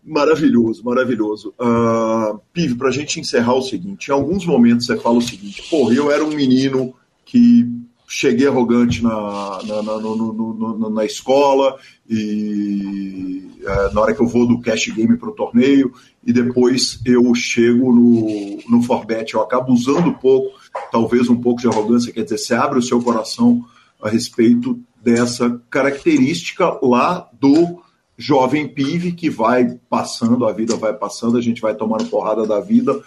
Maravilhoso, 0.05 0.85
maravilhoso. 0.85 1.55
Uh, 1.61 2.41
Pive, 2.53 2.75
pra 2.75 2.91
gente 2.91 3.21
encerrar 3.21 3.55
o 3.55 3.63
seguinte: 3.63 4.09
em 4.09 4.13
alguns 4.13 4.45
momentos 4.45 4.87
você 4.87 4.97
fala 4.97 5.19
o 5.19 5.23
seguinte, 5.23 5.63
porra, 5.71 5.95
eu 5.95 6.11
era 6.11 6.25
um 6.25 6.35
menino 6.35 6.95
que 7.25 7.69
cheguei 8.13 8.49
arrogante 8.49 9.05
na, 9.05 9.61
na, 9.63 9.83
na, 9.83 9.99
no, 9.99 10.17
no, 10.17 10.75
no, 10.75 10.91
na 10.91 11.05
escola 11.05 11.79
e 12.09 13.49
é, 13.63 13.95
na 13.95 14.01
hora 14.01 14.13
que 14.13 14.21
eu 14.21 14.27
vou 14.27 14.49
do 14.49 14.61
cash 14.61 14.89
game 14.89 15.17
para 15.17 15.29
o 15.29 15.35
torneio 15.35 15.93
e 16.27 16.33
depois 16.33 17.01
eu 17.07 17.33
chego 17.37 17.93
no, 17.93 18.59
no 18.69 18.83
Forbet, 18.83 19.33
eu 19.33 19.41
acabo 19.41 19.73
usando 19.73 20.09
um 20.09 20.13
pouco, 20.13 20.59
talvez 20.91 21.29
um 21.29 21.41
pouco 21.41 21.61
de 21.61 21.69
arrogância, 21.69 22.13
quer 22.13 22.25
dizer, 22.25 22.39
você 22.39 22.53
abre 22.53 22.81
o 22.81 22.83
seu 22.83 23.01
coração 23.01 23.65
a 24.03 24.09
respeito 24.09 24.81
dessa 25.01 25.63
característica 25.71 26.79
lá 26.83 27.29
do 27.41 27.81
jovem 28.19 28.67
pive 28.67 29.13
que 29.13 29.31
vai 29.31 29.79
passando, 29.89 30.47
a 30.47 30.53
vida 30.53 30.75
vai 30.75 30.93
passando, 30.93 31.39
a 31.39 31.41
gente 31.41 31.63
vai 31.63 31.77
tomando 31.77 32.07
porrada 32.07 32.45
da 32.45 32.61
vida. 32.61 33.01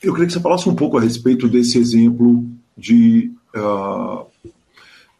Eu 0.00 0.12
queria 0.12 0.28
que 0.28 0.32
você 0.32 0.40
falasse 0.40 0.68
um 0.68 0.74
pouco 0.74 0.96
a 0.96 1.00
respeito 1.00 1.48
desse 1.48 1.78
exemplo 1.78 2.46
de 2.78 3.35
uh, 3.56 4.26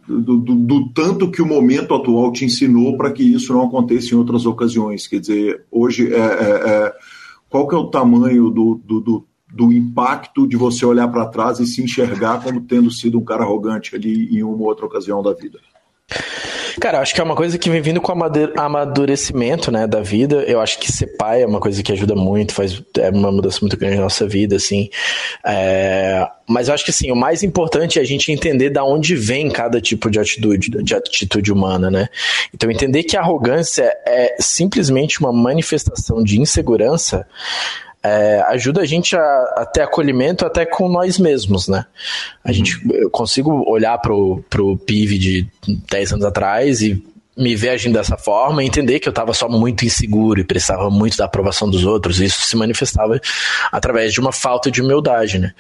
do, 0.07 0.37
do, 0.39 0.55
do, 0.55 0.89
tanto 0.91 1.31
que 1.31 1.43
o 1.43 1.47
momento 1.47 1.95
atual 1.95 2.33
te 2.33 2.45
ensinou 2.45 2.97
para 2.97 3.11
que 3.11 3.23
isso 3.23 3.53
não 3.53 3.63
aconteça 3.63 4.15
em 4.15 4.19
outras 4.19 4.47
ocasiões. 4.47 5.07
Quer 5.07 5.21
dizer, 5.21 5.65
hoje, 5.71 6.13
é, 6.13 6.19
é, 6.19 6.21
é 6.21 6.93
qual 7.49 7.67
que 7.67 7.75
é 7.75 7.79
o 7.79 7.89
tamanho 7.89 8.51
do, 8.51 8.81
do, 8.85 9.27
do 9.53 9.73
impacto 9.73 10.47
de 10.47 10.57
você 10.57 10.85
olhar 10.85 11.09
para 11.09 11.27
trás 11.27 11.59
e 11.59 11.67
se 11.67 11.83
enxergar 11.83 12.43
como 12.43 12.61
tendo 12.61 12.91
sido 12.91 13.19
um 13.19 13.25
cara 13.25 13.43
arrogante 13.43 13.97
ali 13.97 14.37
em 14.37 14.43
uma 14.43 14.65
outra 14.65 14.87
ocasião 14.87 15.23
da 15.23 15.33
vida? 15.33 15.59
Cara, 16.81 17.01
acho 17.01 17.15
que 17.15 17.21
é 17.21 17.25
uma 17.25 17.35
coisa 17.35 17.59
que 17.59 17.71
vem 17.71 17.81
vindo 17.81 18.01
com 18.01 18.13
amadurecimento, 18.57 19.71
né, 19.71 19.87
da 19.87 20.03
vida. 20.03 20.45
Eu 20.47 20.61
acho 20.61 20.79
que 20.79 20.93
ser 20.93 21.17
pai 21.17 21.43
é 21.43 21.47
uma 21.47 21.61
coisa 21.61 21.83
que 21.83 21.91
ajuda 21.91 22.15
muito, 22.15 22.53
faz 22.53 22.83
é 22.99 23.11
uma 23.11 23.33
mudança 23.33 23.59
muito 23.63 23.77
grande 23.77 23.97
na 23.97 24.03
nossa 24.03 24.27
vida, 24.27 24.57
assim. 24.57 24.91
É, 25.45 26.27
mas 26.47 26.69
eu 26.69 26.75
acho 26.75 26.85
que 26.85 26.91
assim, 26.91 27.11
o 27.11 27.17
mais 27.17 27.43
importante 27.43 27.99
é 27.99 28.03
a 28.03 28.05
gente 28.05 28.31
entender 28.31 28.71
da 28.71 28.85
onde 28.85 29.17
vem 29.17 29.51
cada 29.51 29.81
tipo 29.81 30.11
de 30.11 30.21
atitude, 30.21 30.71
de 30.83 30.95
atitude 30.95 31.51
humana, 31.51 31.91
né? 31.91 32.09
Então 32.55 32.71
entender 32.71 33.05
que 33.05 33.17
a 33.17 33.21
arrogância 33.21 33.91
é 34.07 34.37
simplesmente 34.39 35.19
uma 35.21 35.33
manifestação 35.33 36.23
de 36.23 36.41
insegurança 36.41 37.27
é, 38.07 38.45
ajuda 38.49 38.83
a 38.83 38.87
gente 38.87 39.17
a, 39.17 39.21
a, 39.57 39.67
ter 39.67 39.83
acolhimento 39.83 40.47
até 40.47 40.65
com 40.65 40.89
nós 40.89 41.19
mesmos, 41.19 41.69
né? 41.69 41.87
A 42.45 42.49
uhum. 42.49 42.55
gente, 42.55 42.81
eu 42.93 43.11
consigo 43.11 43.69
olhar 43.69 43.99
pro, 43.99 44.45
pro 44.49 44.77
PIV 44.77 45.19
de 45.19 45.49
10 45.91 46.13
anos 46.13 46.25
atrás 46.25 46.83
e 46.83 47.03
me 47.37 47.55
ver 47.55 47.71
agindo 47.71 47.95
dessa 47.95 48.17
forma, 48.17 48.65
entender 48.65 48.99
que 48.99 49.07
eu 49.07 49.11
estava 49.11 49.35
só 49.35 49.49
muito 49.49 49.85
inseguro 49.85 50.41
e 50.41 50.45
precisava 50.45 50.89
muito 50.89 51.17
da 51.19 51.27
aprovação 51.27 51.69
dos 51.69 51.85
outros, 51.85 52.19
isso 52.19 52.41
se 52.41 52.57
manifestava 52.57 53.21
através 53.71 54.13
de 54.13 54.21
uma 54.21 54.33
falta 54.33 54.71
de 54.71 54.81
humildade, 54.81 55.39
né? 55.39 55.53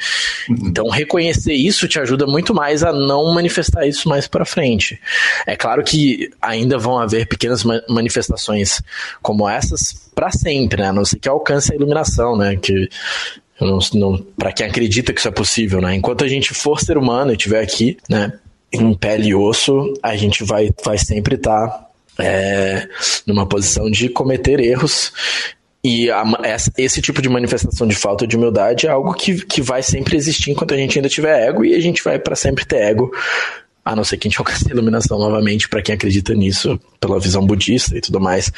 Uhum. 0.48 0.56
Então, 0.68 0.88
reconhecer 0.88 1.52
isso 1.52 1.86
te 1.86 2.00
ajuda 2.00 2.26
muito 2.26 2.54
mais 2.54 2.82
a 2.82 2.92
não 2.92 3.34
manifestar 3.34 3.86
isso 3.86 4.08
mais 4.08 4.26
para 4.26 4.46
frente. 4.46 4.98
É 5.46 5.54
claro 5.54 5.84
que 5.84 6.30
ainda 6.40 6.78
vão 6.78 6.98
haver 6.98 7.28
pequenas 7.28 7.62
manifestações 7.88 8.80
como 9.20 9.48
essas 9.48 10.10
para 10.14 10.30
sempre, 10.30 10.80
né? 10.80 10.88
A 10.88 10.92
não 10.92 11.04
ser 11.04 11.18
que 11.18 11.28
alcance 11.28 11.70
a 11.72 11.76
iluminação, 11.76 12.36
né? 12.36 12.56
Que 12.56 12.88
não, 13.60 13.78
não 13.94 14.26
para 14.38 14.52
quem 14.52 14.66
acredita 14.66 15.12
que 15.12 15.20
isso 15.20 15.28
é 15.28 15.32
possível, 15.32 15.80
né? 15.80 15.94
Enquanto 15.94 16.24
a 16.24 16.28
gente 16.28 16.54
for 16.54 16.80
ser 16.80 16.96
humano 16.96 17.32
e 17.32 17.34
estiver 17.34 17.62
aqui, 17.62 17.98
né? 18.08 18.32
Em 18.72 18.94
pele 18.94 19.28
e 19.28 19.34
osso, 19.34 19.94
a 20.02 20.16
gente 20.16 20.44
vai, 20.44 20.70
vai 20.84 20.98
sempre 20.98 21.36
estar 21.36 21.68
tá, 21.68 21.86
é, 22.18 22.88
numa 23.26 23.46
posição 23.46 23.90
de 23.90 24.08
cometer 24.08 24.60
erros. 24.60 25.12
E 25.84 26.10
a, 26.10 26.24
esse 26.76 27.00
tipo 27.00 27.22
de 27.22 27.28
manifestação 27.28 27.86
de 27.86 27.94
falta 27.94 28.26
de 28.26 28.36
humildade 28.36 28.86
é 28.86 28.90
algo 28.90 29.14
que, 29.14 29.44
que 29.46 29.62
vai 29.62 29.82
sempre 29.82 30.16
existir 30.16 30.50
enquanto 30.50 30.74
a 30.74 30.76
gente 30.76 30.98
ainda 30.98 31.08
tiver 31.08 31.48
ego, 31.48 31.64
e 31.64 31.74
a 31.74 31.80
gente 31.80 32.02
vai 32.02 32.18
para 32.18 32.34
sempre 32.34 32.64
ter 32.64 32.78
ego 32.78 33.12
a 33.86 33.94
não 33.94 34.02
ser 34.02 34.16
que 34.16 34.26
a 34.26 34.30
gente 34.30 34.38
alcance 34.40 34.66
a 34.68 34.72
iluminação 34.72 35.16
novamente 35.16 35.68
para 35.68 35.80
quem 35.80 35.94
acredita 35.94 36.34
nisso, 36.34 36.78
pela 36.98 37.20
visão 37.20 37.46
budista 37.46 37.96
e 37.96 38.00
tudo 38.00 38.20
mais. 38.20 38.50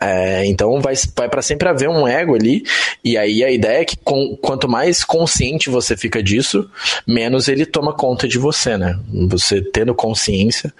É, 0.00 0.46
então 0.46 0.80
vai, 0.80 0.94
vai 1.14 1.28
para 1.28 1.42
sempre 1.42 1.68
haver 1.68 1.88
um 1.88 2.08
ego 2.08 2.34
ali, 2.34 2.64
e 3.04 3.18
aí 3.18 3.44
a 3.44 3.50
ideia 3.50 3.82
é 3.82 3.84
que 3.84 3.96
com, 3.96 4.36
quanto 4.40 4.66
mais 4.66 5.04
consciente 5.04 5.68
você 5.68 5.96
fica 5.96 6.22
disso, 6.22 6.68
menos 7.06 7.46
ele 7.48 7.66
toma 7.66 7.92
conta 7.92 8.26
de 8.26 8.38
você, 8.38 8.78
né? 8.78 8.98
Você 9.28 9.60
tendo 9.60 9.94
consciência, 9.94 10.72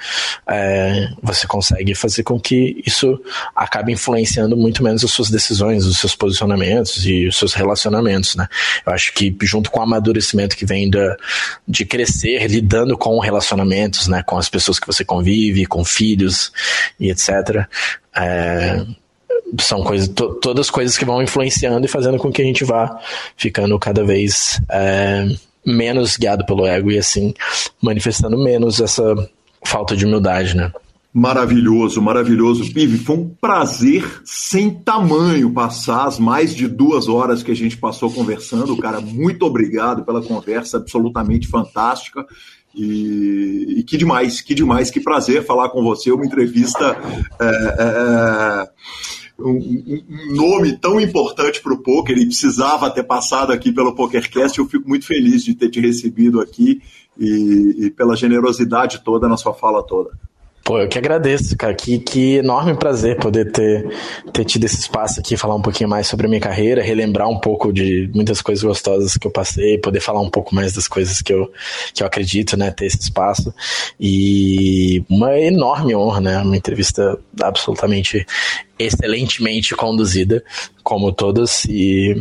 é, 0.48 1.08
você 1.22 1.46
consegue 1.46 1.94
fazer 1.94 2.22
com 2.22 2.40
que 2.40 2.82
isso 2.86 3.20
acabe 3.54 3.92
influenciando 3.92 4.56
muito 4.56 4.82
menos 4.82 5.04
as 5.04 5.10
suas 5.10 5.28
decisões, 5.28 5.84
os 5.84 5.98
seus 5.98 6.14
posicionamentos 6.14 7.04
e 7.04 7.26
os 7.26 7.36
seus 7.36 7.52
relacionamentos, 7.52 8.34
né? 8.34 8.48
Eu 8.86 8.92
acho 8.94 9.12
que 9.12 9.36
junto 9.42 9.70
com 9.70 9.80
o 9.80 9.82
amadurecimento 9.82 10.56
que 10.56 10.64
vem 10.64 10.88
da, 10.88 11.16
de 11.68 11.84
crescer 11.84 12.46
lidando 12.46 12.96
com 12.96 13.18
né? 14.08 14.22
Com 14.22 14.36
as 14.36 14.48
pessoas 14.48 14.78
que 14.78 14.86
você 14.86 15.04
convive, 15.04 15.66
com 15.66 15.84
filhos 15.84 16.52
e 16.98 17.10
etc. 17.10 17.66
É, 18.14 18.84
são 19.58 19.82
to, 20.14 20.34
todas 20.34 20.70
coisas 20.70 20.96
que 20.96 21.04
vão 21.04 21.22
influenciando 21.22 21.84
e 21.84 21.88
fazendo 21.88 22.18
com 22.18 22.30
que 22.30 22.42
a 22.42 22.44
gente 22.44 22.64
vá 22.64 22.98
ficando 23.36 23.78
cada 23.78 24.04
vez 24.04 24.60
é, 24.70 25.26
menos 25.64 26.16
guiado 26.16 26.44
pelo 26.46 26.66
ego 26.66 26.90
e 26.90 26.98
assim 26.98 27.34
manifestando 27.82 28.38
menos 28.42 28.80
essa 28.80 29.02
falta 29.64 29.96
de 29.96 30.06
humildade, 30.06 30.56
né? 30.56 30.72
Maravilhoso, 31.12 32.00
maravilhoso. 32.00 32.72
Pive, 32.72 32.96
foi 32.96 33.16
um 33.16 33.28
prazer 33.28 34.22
sem 34.24 34.70
tamanho 34.70 35.52
passar 35.52 36.06
as 36.06 36.20
mais 36.20 36.54
de 36.54 36.68
duas 36.68 37.08
horas 37.08 37.42
que 37.42 37.50
a 37.50 37.56
gente 37.56 37.76
passou 37.76 38.12
conversando. 38.12 38.76
Cara, 38.76 39.00
muito 39.00 39.44
obrigado 39.44 40.04
pela 40.04 40.22
conversa 40.22 40.76
absolutamente 40.76 41.48
fantástica. 41.48 42.24
E, 42.80 43.80
e 43.80 43.82
que 43.82 43.98
demais, 43.98 44.40
que 44.40 44.54
demais, 44.54 44.90
que 44.90 45.00
prazer 45.00 45.44
falar 45.44 45.68
com 45.68 45.82
você. 45.82 46.10
Uma 46.10 46.24
entrevista. 46.24 46.96
É, 47.38 47.44
é, 47.44 48.66
é 48.66 48.70
um, 49.42 50.02
nome 50.34 50.76
tão 50.76 51.00
importante 51.00 51.60
para 51.60 51.72
o 51.72 51.78
poker, 51.78 52.16
ele 52.16 52.26
precisava 52.26 52.90
ter 52.90 53.04
passado 53.04 53.52
aqui 53.52 53.70
pelo 53.72 53.94
PokerCast. 53.94 54.58
Eu 54.58 54.66
fico 54.66 54.88
muito 54.88 55.06
feliz 55.06 55.44
de 55.44 55.54
ter 55.54 55.70
te 55.70 55.80
recebido 55.80 56.40
aqui 56.40 56.80
e, 57.18 57.86
e 57.86 57.90
pela 57.90 58.16
generosidade 58.16 59.02
toda 59.04 59.28
na 59.28 59.36
sua 59.36 59.52
fala 59.52 59.82
toda. 59.82 60.10
Pô, 60.70 60.78
eu 60.78 60.86
que 60.86 60.98
agradeço, 60.98 61.56
cara. 61.56 61.74
Que, 61.74 61.98
que 61.98 62.36
enorme 62.36 62.76
prazer 62.76 63.16
poder 63.16 63.50
ter, 63.50 63.88
ter 64.32 64.44
tido 64.44 64.62
esse 64.66 64.78
espaço 64.78 65.18
aqui, 65.18 65.36
falar 65.36 65.56
um 65.56 65.60
pouquinho 65.60 65.90
mais 65.90 66.06
sobre 66.06 66.26
a 66.26 66.28
minha 66.28 66.40
carreira, 66.40 66.80
relembrar 66.80 67.28
um 67.28 67.40
pouco 67.40 67.72
de 67.72 68.08
muitas 68.14 68.40
coisas 68.40 68.62
gostosas 68.62 69.16
que 69.16 69.26
eu 69.26 69.32
passei, 69.32 69.78
poder 69.78 69.98
falar 69.98 70.20
um 70.20 70.30
pouco 70.30 70.54
mais 70.54 70.72
das 70.72 70.86
coisas 70.86 71.20
que 71.20 71.32
eu, 71.32 71.50
que 71.92 72.04
eu 72.04 72.06
acredito, 72.06 72.56
né? 72.56 72.70
Ter 72.70 72.86
esse 72.86 73.00
espaço. 73.00 73.52
E 73.98 75.02
uma 75.10 75.36
enorme 75.36 75.92
honra, 75.92 76.20
né? 76.20 76.38
Uma 76.38 76.56
entrevista 76.56 77.18
absolutamente 77.42 78.24
excelentemente 78.78 79.74
conduzida, 79.74 80.40
como 80.84 81.10
todas, 81.10 81.64
e, 81.64 82.14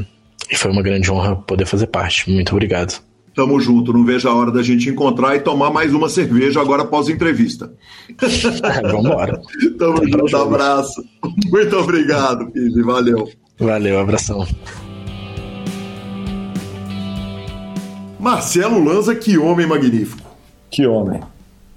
e 0.51 0.55
foi 0.55 0.71
uma 0.71 0.81
grande 0.81 1.11
honra 1.11 1.35
poder 1.35 1.67
fazer 1.67 1.85
parte. 1.85 2.27
Muito 2.27 2.51
obrigado. 2.51 3.08
Tamo 3.39 3.57
junto, 3.57 3.93
não 3.93 4.03
vejo 4.03 4.27
a 4.27 4.33
hora 4.33 4.51
da 4.51 4.61
gente 4.61 4.89
encontrar 4.89 5.33
e 5.33 5.39
tomar 5.39 5.71
mais 5.71 5.93
uma 5.93 6.09
cerveja 6.09 6.59
agora 6.59 6.81
após 6.81 7.07
a 7.07 7.13
entrevista. 7.13 7.71
Vamos 8.81 9.05
embora. 9.05 9.41
Tamo 9.77 10.05
junto, 10.05 10.35
abraço. 10.35 11.01
Muito 11.49 11.77
obrigado, 11.77 12.51
Pide, 12.51 12.83
valeu. 12.83 13.31
Valeu, 13.57 13.97
abração. 13.97 14.45
Marcelo 18.19 18.83
Lanza, 18.83 19.15
que 19.15 19.37
homem 19.37 19.65
magnífico. 19.65 20.29
Que 20.69 20.85
homem, 20.85 21.21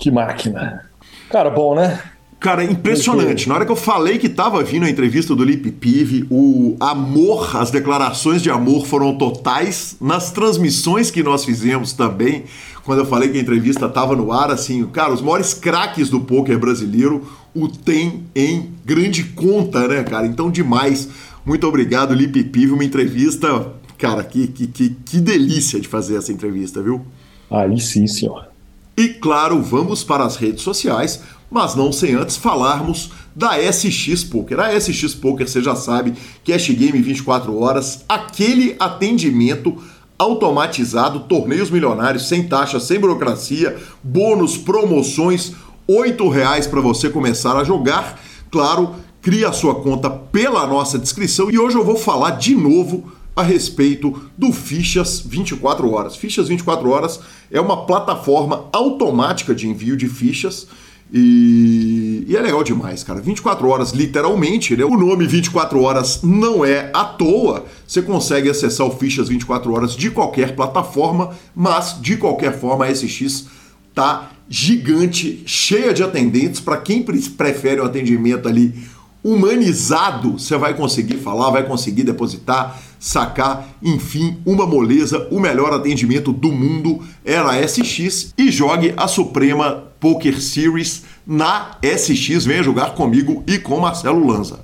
que 0.01 0.11
máquina. 0.11 0.91
Cara, 1.31 1.49
bom, 1.49 1.77
né? 1.77 2.03
Cara, 2.43 2.65
impressionante. 2.65 3.49
Na 3.49 3.55
hora 3.55 3.65
que 3.65 3.71
eu 3.71 3.77
falei 3.77 4.19
que 4.19 4.29
tava 4.29 4.65
vindo 4.65 4.85
a 4.85 4.91
entrevista 4.91 5.33
do 5.33 5.45
Lip 5.45 5.71
Pive, 5.71 6.27
o 6.29 6.77
amor, 6.81 7.57
as 7.57 7.71
declarações 7.71 8.43
de 8.43 8.51
amor 8.51 8.85
foram 8.85 9.17
totais. 9.17 9.97
Nas 10.01 10.33
transmissões 10.33 11.09
que 11.09 11.23
nós 11.23 11.45
fizemos 11.45 11.93
também, 11.93 12.43
quando 12.83 12.99
eu 12.99 13.07
falei 13.07 13.29
que 13.29 13.39
a 13.39 13.41
entrevista 13.41 13.89
tava 13.89 14.17
no 14.17 14.33
ar, 14.33 14.51
assim, 14.51 14.85
cara, 14.87 15.13
os 15.13 15.23
maiores 15.23 15.55
craques 15.55 16.11
do 16.11 16.21
poker 16.21 16.59
brasileiro 16.59 17.25
o 17.55 17.69
tem 17.69 18.25
em 18.35 18.73
grande 18.85 19.23
conta, 19.23 19.87
né, 19.87 20.03
cara? 20.03 20.27
Então, 20.27 20.51
demais. 20.51 21.09
Muito 21.47 21.65
obrigado, 21.69 22.13
Lip 22.13 22.43
Pive. 22.43 22.73
Uma 22.73 22.85
entrevista, 22.85 23.73
cara, 23.97 24.25
que, 24.25 24.49
que, 24.49 24.67
que, 24.67 24.91
que 24.91 25.21
delícia 25.21 25.79
de 25.79 25.87
fazer 25.87 26.17
essa 26.17 26.33
entrevista, 26.33 26.83
viu? 26.83 27.03
Aí 27.49 27.79
sim, 27.81 28.09
senhor. 28.09 28.49
E 28.97 29.09
claro, 29.09 29.63
vamos 29.63 30.03
para 30.05 30.25
as 30.25 30.37
redes 30.37 30.63
sociais 30.63 31.23
mas 31.53 31.75
não 31.75 31.93
sem 31.93 32.15
antes 32.15 32.37
falarmos 32.37 33.13
da 33.37 33.59
SX 33.71 34.25
Poker. 34.25 34.59
A 34.59 34.81
SX 34.81 35.15
Poker, 35.15 35.47
você 35.47 35.61
já 35.61 35.77
sabe, 35.77 36.15
cash 36.43 36.71
game 36.71 37.01
24 37.03 37.57
horas, 37.61 38.05
aquele 38.09 38.75
atendimento 38.81 39.77
automatizado, 40.19 41.21
torneios 41.21 41.71
milionários, 41.71 42.27
sem 42.27 42.49
taxa, 42.49 42.81
sem 42.81 42.99
burocracia, 42.99 43.77
bônus, 44.03 44.57
promoções, 44.57 45.53
R$ 45.87 46.31
reais 46.33 46.67
para 46.67 46.81
você 46.81 47.11
começar 47.11 47.57
a 47.57 47.65
jogar. 47.65 48.19
Claro, 48.51 48.95
cria 49.21 49.51
a 49.51 49.53
sua 49.53 49.75
conta 49.75 50.09
pela 50.09 50.67
nossa 50.67 50.99
descrição 50.99 51.51
e 51.51 51.59
hoje 51.59 51.77
eu 51.77 51.85
vou 51.85 51.97
falar 51.97 52.31
de 52.31 52.55
novo 52.55 53.13
a 53.37 53.43
respeito 53.43 54.31
do 54.39 54.53
Fichas 54.53 55.21
24 55.21 55.91
horas. 55.91 56.17
Fichas 56.17 56.49
24 56.49 56.89
horas 56.89 57.21
é 57.51 57.61
uma 57.61 57.85
plataforma 57.85 58.69
automática 58.73 59.55
de 59.55 59.69
envio 59.69 59.97
de 59.97 60.09
fichas 60.09 60.67
e, 61.15 62.25
e, 62.27 62.35
é 62.35 62.41
legal 62.41 62.65
demais, 62.65 63.05
cara. 63.05 63.21
24 63.21 63.69
horas, 63.69 63.91
literalmente, 63.91 64.75
né? 64.75 64.83
O 64.83 64.97
nome 64.97 65.27
24 65.27 65.79
horas 65.83 66.21
não 66.23 66.65
é 66.65 66.91
à 66.95 67.05
toa. 67.05 67.67
Você 67.87 68.01
consegue 68.01 68.49
acessar 68.49 68.87
o 68.87 68.97
Fichas 68.97 69.29
24 69.29 69.71
horas 69.75 69.95
de 69.95 70.11
qualquer 70.11 70.57
plataforma, 70.57 71.37
mas 71.55 72.01
de 72.01 72.17
qualquer 72.17 72.59
forma 72.59 72.87
a 72.87 72.95
SX 72.95 73.47
tá 73.95 74.31
gigante, 74.49 75.43
cheia 75.45 75.93
de 75.93 76.03
atendentes. 76.03 76.61
Para 76.61 76.79
quem 76.79 77.03
prefere 77.03 77.83
um 77.83 77.85
atendimento 77.85 78.49
ali 78.49 78.75
humanizado, 79.23 80.39
você 80.39 80.57
vai 80.57 80.73
conseguir 80.73 81.19
falar, 81.19 81.51
vai 81.51 81.67
conseguir 81.67 82.05
depositar, 82.05 82.81
sacar, 82.99 83.69
enfim, 83.83 84.39
uma 84.47 84.67
moleza, 84.67 85.29
o 85.31 85.39
melhor 85.39 85.75
atendimento 85.75 86.33
do 86.33 86.51
mundo 86.51 87.03
era 87.23 87.51
a 87.51 87.69
SX 87.69 88.33
e 88.39 88.51
jogue 88.51 88.95
a 88.97 89.07
Suprema 89.07 89.92
Poker 90.03 90.43
Series 90.43 91.05
na 91.25 91.79
SX. 91.81 92.45
Venha 92.45 92.65
jogar 92.65 92.95
comigo 92.95 93.45
e 93.47 93.57
com 93.57 93.79
Marcelo 93.79 94.27
Lanza. 94.27 94.59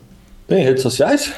Tem 0.48 0.65
redes 0.65 0.82
sociais? 0.82 1.32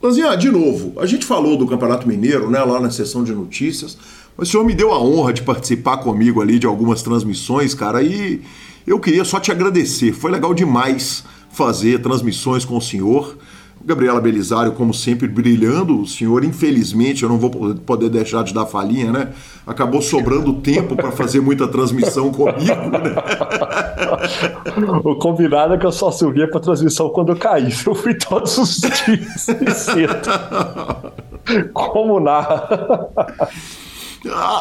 Lanzinha, 0.00 0.36
de 0.36 0.48
novo, 0.48 1.00
a 1.00 1.06
gente 1.06 1.26
falou 1.26 1.56
do 1.56 1.66
Campeonato 1.66 2.06
Mineiro, 2.06 2.48
né, 2.48 2.60
lá 2.60 2.80
na 2.80 2.90
sessão 2.90 3.24
de 3.24 3.32
notícias, 3.32 3.98
mas 4.36 4.48
o 4.48 4.50
senhor 4.50 4.64
me 4.64 4.74
deu 4.74 4.92
a 4.92 5.00
honra 5.00 5.32
de 5.32 5.42
participar 5.42 5.98
comigo 5.98 6.40
ali 6.40 6.58
de 6.58 6.66
algumas 6.66 7.02
transmissões, 7.02 7.74
cara, 7.74 8.02
e 8.02 8.40
eu 8.86 8.98
queria 9.00 9.24
só 9.24 9.40
te 9.40 9.50
agradecer. 9.50 10.12
Foi 10.12 10.30
legal 10.30 10.54
demais 10.54 11.24
fazer 11.50 12.00
transmissões 12.00 12.64
com 12.64 12.76
o 12.76 12.80
senhor. 12.80 13.36
Gabriela 13.84 14.20
Belisário, 14.20 14.72
como 14.72 14.94
sempre, 14.94 15.28
brilhando. 15.28 16.00
O 16.00 16.06
senhor, 16.06 16.44
infelizmente, 16.44 17.22
eu 17.22 17.28
não 17.28 17.38
vou 17.38 17.74
poder 17.74 18.08
deixar 18.08 18.42
de 18.44 18.54
dar 18.54 18.66
falinha, 18.66 19.12
né? 19.12 19.28
Acabou 19.66 20.02
sobrando 20.02 20.54
tempo 20.54 20.96
para 20.96 21.12
fazer 21.12 21.40
muita 21.40 21.68
transmissão 21.68 22.32
comigo, 22.32 22.90
né? 22.90 23.14
O 25.04 25.16
combinado 25.16 25.74
é 25.74 25.78
que 25.78 25.86
eu 25.86 25.92
só 25.92 26.10
subia 26.10 26.48
para 26.48 26.60
transmissão 26.60 27.10
quando 27.10 27.32
eu 27.32 27.36
caí. 27.36 27.72
Eu 27.86 27.94
fui 27.94 28.14
todos 28.14 28.56
os 28.58 28.80
dias. 28.80 29.46
Como 31.72 32.20
nada. 32.20 33.08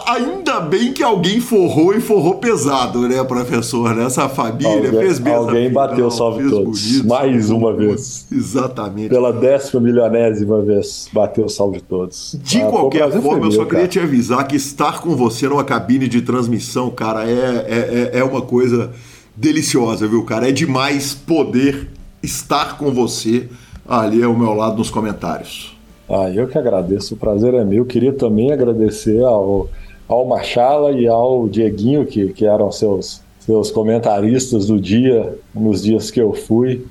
Ainda 0.07 0.59
bem 0.59 0.91
que 0.91 1.03
alguém 1.03 1.39
forrou 1.39 1.93
e 1.93 2.01
forrou 2.01 2.35
pesado, 2.35 3.07
né, 3.07 3.23
professor? 3.23 3.97
Essa 3.99 4.27
família 4.27 4.87
alguém, 4.87 4.91
fez 4.91 5.19
mesmo. 5.19 5.39
Alguém 5.39 5.71
bateu 5.71 6.07
o 6.07 6.11
salve 6.11 6.49
todos. 6.49 6.81
Bonito, 6.81 7.07
Mais 7.07 7.49
uma 7.49 7.73
vez. 7.73 8.25
Exatamente. 8.31 9.09
Pela 9.09 9.31
décima 9.31 9.81
milionésima 9.81 10.61
vez, 10.61 11.07
bateu 11.13 11.45
o 11.45 11.49
salve 11.49 11.79
todos. 11.81 12.35
De 12.41 12.61
ah, 12.61 12.65
qualquer 12.65 13.11
forma, 13.21 13.45
eu 13.45 13.51
só 13.51 13.65
queria 13.65 13.87
te 13.87 13.99
avisar 13.99 14.47
que 14.47 14.55
estar 14.55 14.99
com 15.01 15.15
você 15.15 15.47
numa 15.47 15.63
cabine 15.63 16.07
de 16.07 16.21
transmissão, 16.21 16.89
cara, 16.89 17.29
é, 17.29 17.31
é, 17.31 18.11
é, 18.13 18.19
é 18.19 18.23
uma 18.23 18.41
coisa 18.41 18.91
deliciosa, 19.35 20.07
viu, 20.07 20.23
cara? 20.23 20.49
É 20.49 20.51
demais 20.51 21.13
poder 21.13 21.87
estar 22.23 22.77
com 22.77 22.91
você 22.91 23.47
ali 23.87 24.23
ao 24.23 24.35
meu 24.35 24.53
lado 24.53 24.77
nos 24.77 24.89
comentários. 24.89 25.75
Ah, 26.13 26.29
eu 26.29 26.45
que 26.45 26.57
agradeço, 26.57 27.13
o 27.13 27.17
prazer 27.17 27.53
é 27.53 27.63
meu. 27.63 27.85
Queria 27.85 28.11
também 28.11 28.51
agradecer 28.51 29.23
ao, 29.23 29.69
ao 30.09 30.27
Machala 30.27 30.91
e 30.91 31.07
ao 31.07 31.47
Dieguinho, 31.47 32.05
que, 32.05 32.33
que 32.33 32.45
eram 32.45 32.69
seus, 32.69 33.21
seus 33.39 33.71
comentaristas 33.71 34.67
do 34.67 34.77
dia, 34.77 35.33
nos 35.55 35.81
dias 35.81 36.11
que 36.11 36.19
eu 36.19 36.33
fui, 36.33 36.85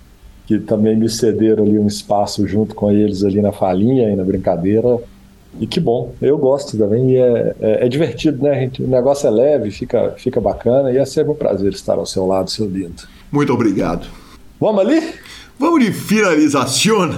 que 0.47 0.59
também 0.59 0.97
me 0.97 1.06
cederam 1.06 1.64
ali 1.64 1.78
um 1.78 1.86
espaço 1.86 2.48
junto 2.48 2.74
com 2.74 2.90
eles 2.90 3.22
ali 3.22 3.42
na 3.42 3.52
falinha 3.52 4.09
e 4.09 4.16
na 4.16 4.24
brincadeira. 4.24 4.98
E 5.60 5.66
que 5.66 5.80
bom, 5.80 6.14
eu 6.22 6.38
gosto 6.38 6.78
também. 6.78 7.18
É, 7.18 7.55
é, 7.60 7.86
é, 7.86 7.88
divertido, 7.90 8.42
né, 8.42 8.59
gente? 8.59 8.82
O 8.82 8.88
negócio 8.88 9.26
é 9.26 9.30
leve, 9.30 9.70
fica, 9.70 10.14
fica 10.16 10.40
bacana 10.40 10.90
e 10.90 10.97
é 10.97 11.05
sempre 11.05 11.32
um 11.32 11.36
prazer 11.36 11.74
estar 11.74 11.98
ao 11.98 12.06
seu 12.06 12.26
lado, 12.26 12.51
seu 12.51 12.66
lindo. 12.66 13.02
Muito 13.30 13.52
obrigado. 13.52 14.06
Vamos 14.59 14.80
ali? 14.80 15.12
Vamos 15.59 15.84
de 15.84 15.92
finalização. 15.92 17.10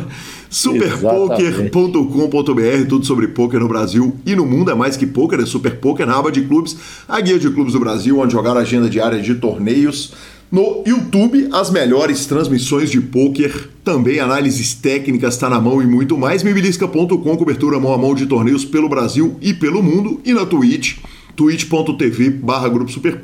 Superpoker.com.br, 0.52 2.86
tudo 2.86 3.06
sobre 3.06 3.28
poker 3.28 3.58
no 3.58 3.66
Brasil 3.66 4.14
e 4.26 4.36
no 4.36 4.44
mundo. 4.44 4.70
É 4.70 4.74
mais 4.74 4.98
que 4.98 5.06
poker, 5.06 5.40
é 5.40 5.46
Super 5.46 5.76
Poker, 5.76 6.06
na 6.06 6.18
aba 6.18 6.30
de 6.30 6.42
clubes, 6.42 6.76
a 7.08 7.18
guia 7.22 7.38
de 7.38 7.48
clubes 7.48 7.72
do 7.72 7.80
Brasil, 7.80 8.18
onde 8.18 8.34
jogar 8.34 8.54
a 8.54 8.60
agenda 8.60 8.90
diária 8.90 9.18
de 9.18 9.34
torneios. 9.36 10.12
No 10.50 10.84
YouTube, 10.86 11.48
as 11.50 11.70
melhores 11.70 12.26
transmissões 12.26 12.90
de 12.90 13.00
poker, 13.00 13.70
também 13.82 14.20
análises 14.20 14.74
técnicas, 14.74 15.32
está 15.32 15.48
na 15.48 15.58
mão 15.58 15.80
e 15.80 15.86
muito 15.86 16.18
mais. 16.18 16.42
Mibilisca.com, 16.42 17.36
cobertura 17.38 17.80
mão 17.80 17.94
a 17.94 17.98
mão 17.98 18.14
de 18.14 18.26
torneios 18.26 18.62
pelo 18.62 18.90
Brasil 18.90 19.38
e 19.40 19.54
pelo 19.54 19.82
mundo. 19.82 20.20
E 20.22 20.34
na 20.34 20.44
Twitch, 20.44 20.98
twitch.tv 21.34 22.28
barra 22.28 22.68
Grupo 22.68 22.92
Super. 22.92 23.18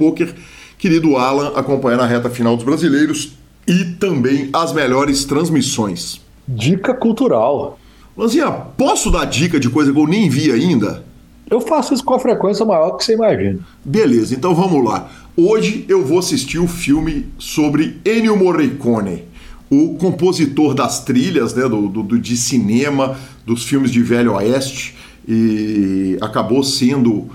Querido 0.78 1.16
Alan, 1.16 1.52
acompanhando 1.54 2.04
a 2.04 2.06
reta 2.06 2.30
final 2.30 2.56
dos 2.56 2.64
brasileiros 2.64 3.32
e 3.66 3.84
também 4.00 4.48
as 4.50 4.72
melhores 4.72 5.26
transmissões. 5.26 6.26
Dica 6.48 6.94
cultural. 6.94 7.78
Lanzinha, 8.16 8.50
posso 8.50 9.10
dar 9.10 9.26
dica 9.26 9.60
de 9.60 9.68
coisa 9.68 9.92
que 9.92 9.98
eu 9.98 10.06
nem 10.06 10.30
vi 10.30 10.50
ainda? 10.50 11.04
Eu 11.50 11.60
faço 11.60 11.92
isso 11.92 12.02
com 12.02 12.14
a 12.14 12.18
frequência 12.18 12.64
maior 12.64 12.96
que 12.96 13.04
você 13.04 13.12
imagina. 13.12 13.58
Beleza, 13.84 14.34
então 14.34 14.54
vamos 14.54 14.82
lá. 14.82 15.10
Hoje 15.36 15.84
eu 15.88 16.04
vou 16.04 16.18
assistir 16.18 16.58
o 16.58 16.66
filme 16.66 17.26
sobre 17.38 18.00
Ennio 18.04 18.36
Morricone, 18.36 19.24
o 19.70 19.94
compositor 19.96 20.74
das 20.74 21.04
trilhas 21.04 21.52
né, 21.54 21.68
do, 21.68 21.86
do, 21.88 22.18
de 22.18 22.36
cinema, 22.36 23.16
dos 23.46 23.64
filmes 23.64 23.90
de 23.90 24.02
Velho 24.02 24.32
Oeste, 24.32 24.96
e 25.28 26.16
acabou 26.20 26.62
sendo 26.62 27.30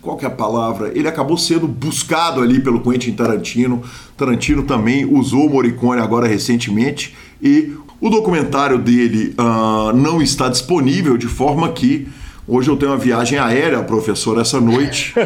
qual 0.00 0.16
que 0.16 0.24
é 0.24 0.28
a 0.28 0.30
palavra? 0.30 0.92
Ele 0.94 1.08
acabou 1.08 1.36
sendo 1.36 1.66
buscado 1.66 2.40
ali 2.40 2.60
pelo 2.60 2.80
Quentin 2.80 3.12
Tarantino. 3.12 3.82
Tarantino 4.16 4.62
também 4.62 5.04
usou 5.04 5.46
o 5.46 5.50
Morricone 5.50 6.00
agora 6.00 6.26
recentemente 6.26 7.14
e 7.42 7.72
o 8.00 8.08
documentário 8.08 8.78
dele 8.78 9.34
uh, 9.38 9.92
não 9.92 10.22
está 10.22 10.48
disponível 10.48 11.16
de 11.16 11.26
forma 11.26 11.70
que 11.72 12.06
hoje 12.46 12.70
eu 12.70 12.76
tenho 12.76 12.92
uma 12.92 12.98
viagem 12.98 13.38
aérea, 13.38 13.82
professor, 13.82 14.40
essa 14.40 14.60
noite 14.60 15.14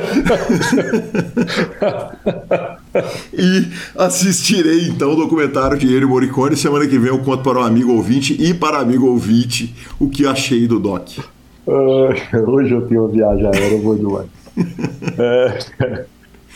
e 3.32 3.68
assistirei 3.96 4.88
então 4.88 5.12
o 5.12 5.16
documentário 5.16 5.78
de 5.78 5.92
ele 5.92 6.06
Morricone. 6.06 6.56
Semana 6.56 6.86
que 6.86 6.98
vem 6.98 7.10
eu 7.10 7.18
conto 7.18 7.42
para 7.42 7.60
um 7.60 7.62
amigo 7.62 7.92
ouvinte 7.92 8.36
e 8.40 8.54
para 8.54 8.78
amigo 8.78 9.06
ouvinte 9.06 9.74
o 10.00 10.08
que 10.08 10.26
achei 10.26 10.66
do 10.66 10.80
doc. 10.80 11.18
Uh, 11.66 12.50
hoje 12.50 12.72
eu 12.72 12.82
tenho 12.88 13.02
uma 13.02 13.10
viagem 13.10 13.46
aérea, 13.46 13.76
eu 13.76 13.82
vou 13.82 13.96
demais. 13.96 14.26
É, 15.18 16.04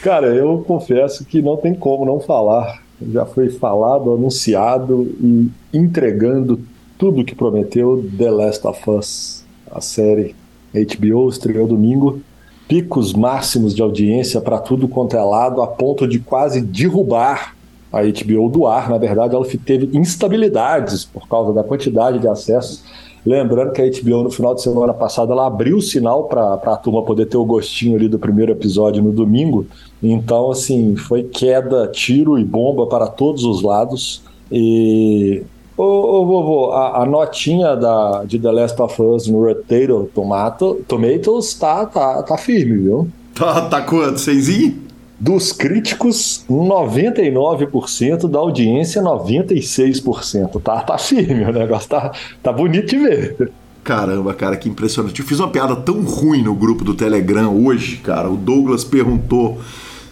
cara, 0.03 0.29
eu 0.29 0.65
confesso 0.67 1.25
que 1.25 1.43
não 1.43 1.57
tem 1.57 1.75
como 1.75 2.05
não 2.05 2.21
falar. 2.21 2.83
Já 3.01 3.27
foi 3.27 3.51
falado, 3.51 4.13
anunciado 4.13 5.03
e 5.21 5.51
entregando 5.73 6.61
tudo 6.99 7.25
que 7.25 7.35
prometeu 7.35 8.05
The 8.17 8.31
Last 8.31 8.67
of 8.67 8.91
Us, 8.91 9.45
a 9.71 9.81
série 9.81 10.35
HBO 10.73 11.29
estreou 11.29 11.67
domingo. 11.67 12.21
Picos 12.67 13.13
máximos 13.13 13.75
de 13.75 13.83
audiência 13.83 14.41
para 14.41 14.59
tudo 14.59 14.89
quanto 14.89 15.17
é 15.17 15.23
lado, 15.23 15.63
a 15.63 15.67
ponto 15.67 16.07
de 16.07 16.19
quase 16.19 16.61
derrubar 16.61 17.55
a 17.93 18.03
HBO 18.03 18.49
do 18.49 18.67
ar. 18.67 18.91
Na 18.91 18.99
verdade, 18.99 19.35
ela 19.35 19.47
teve 19.65 19.91
instabilidades 19.97 21.05
por 21.05 21.29
causa 21.29 21.53
da 21.53 21.63
quantidade 21.63 22.19
de 22.19 22.27
acessos 22.27 22.83
Lembrando 23.27 23.73
que 23.73 23.83
a 23.83 23.91
HBO 23.91 24.23
no 24.23 24.31
final 24.31 24.55
de 24.55 24.63
semana 24.63 24.95
passada 24.95 25.33
ela 25.33 25.49
abriu 25.49 25.79
o 25.79 25.83
sinal 25.83 26.29
para 26.29 26.55
a 26.55 26.77
turma 26.77 27.03
poder 27.03 27.27
ter 27.27 27.37
o 27.37 27.45
gostinho 27.45 27.97
ali 27.97 28.07
do 28.07 28.21
primeiro 28.21 28.53
episódio 28.53 29.03
no 29.03 29.11
domingo. 29.11 29.67
Então, 30.03 30.51
assim, 30.51 30.97
foi 30.97 31.23
queda, 31.25 31.89
tiro 31.89 32.39
e 32.39 32.45
bomba 32.45 32.87
para 32.87 33.07
todos 33.07 33.45
os 33.45 33.63
lados. 33.63 34.23
E. 34.51 35.43
Ô, 35.77 35.83
ô 35.83 36.27
vovô, 36.27 36.73
a, 36.73 37.03
a, 37.03 37.07
notinha 37.07 37.77
da, 37.77 38.25
de 38.25 38.39
The 38.39 38.51
Last 38.51 38.81
of 38.81 39.03
Us 39.03 39.27
no 39.27 39.45
Rotato 39.45 40.11
Tomato, 40.15 40.83
Tomatoes 40.89 41.53
tá, 41.53 41.85
tá, 41.85 42.23
tá 42.23 42.39
firme, 42.39 42.79
viu? 42.79 43.09
Tá, 43.35 43.69
tá 43.69 43.83
quanto? 43.83 44.19
Seisinho? 44.19 44.87
Dos 45.21 45.53
críticos, 45.53 46.45
99%, 46.49 48.29
da 48.29 48.39
audiência, 48.39 49.03
96%. 49.03 50.63
Tá, 50.63 50.81
tá 50.81 50.97
firme, 50.97 51.45
o 51.45 51.53
negócio 51.53 51.91
tá, 51.91 52.13
tá 52.43 52.53
bonito 52.53 52.87
de 52.87 52.99
ver. 52.99 53.53
Caramba, 53.85 54.35
cara, 54.35 54.57
que 54.57 54.69
impressionante. 54.69 55.21
Eu 55.21 55.27
fiz 55.27 55.39
uma 55.39 55.49
piada 55.49 55.77
tão 55.77 56.03
ruim 56.03 56.43
no 56.43 56.55
grupo 56.55 56.85
do 56.85 56.93
Telegram 56.93 57.55
hoje, 57.65 57.99
cara. 57.99 58.29
O 58.29 58.37
Douglas 58.37 58.83
perguntou 58.83 59.59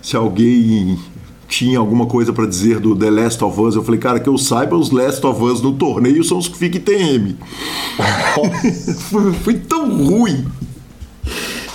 se 0.04 0.14
alguém 0.14 0.98
tinha 1.48 1.78
alguma 1.78 2.04
coisa 2.04 2.30
para 2.30 2.44
dizer 2.44 2.78
do 2.78 2.94
The 2.94 3.10
Last 3.10 3.42
of 3.42 3.58
Us. 3.58 3.74
Eu 3.74 3.82
falei, 3.82 3.98
cara, 3.98 4.20
que 4.20 4.28
eu 4.28 4.36
saiba, 4.36 4.76
os 4.76 4.90
Last 4.90 5.24
of 5.26 5.42
Us 5.42 5.62
no 5.62 5.72
torneio 5.72 6.22
são 6.22 6.36
os 6.36 6.46
que 6.46 6.58
ficam 6.58 6.78
em 6.78 6.84
TM. 6.84 7.36
foi, 9.08 9.32
foi 9.32 9.54
tão 9.54 9.88
ruim. 10.04 10.44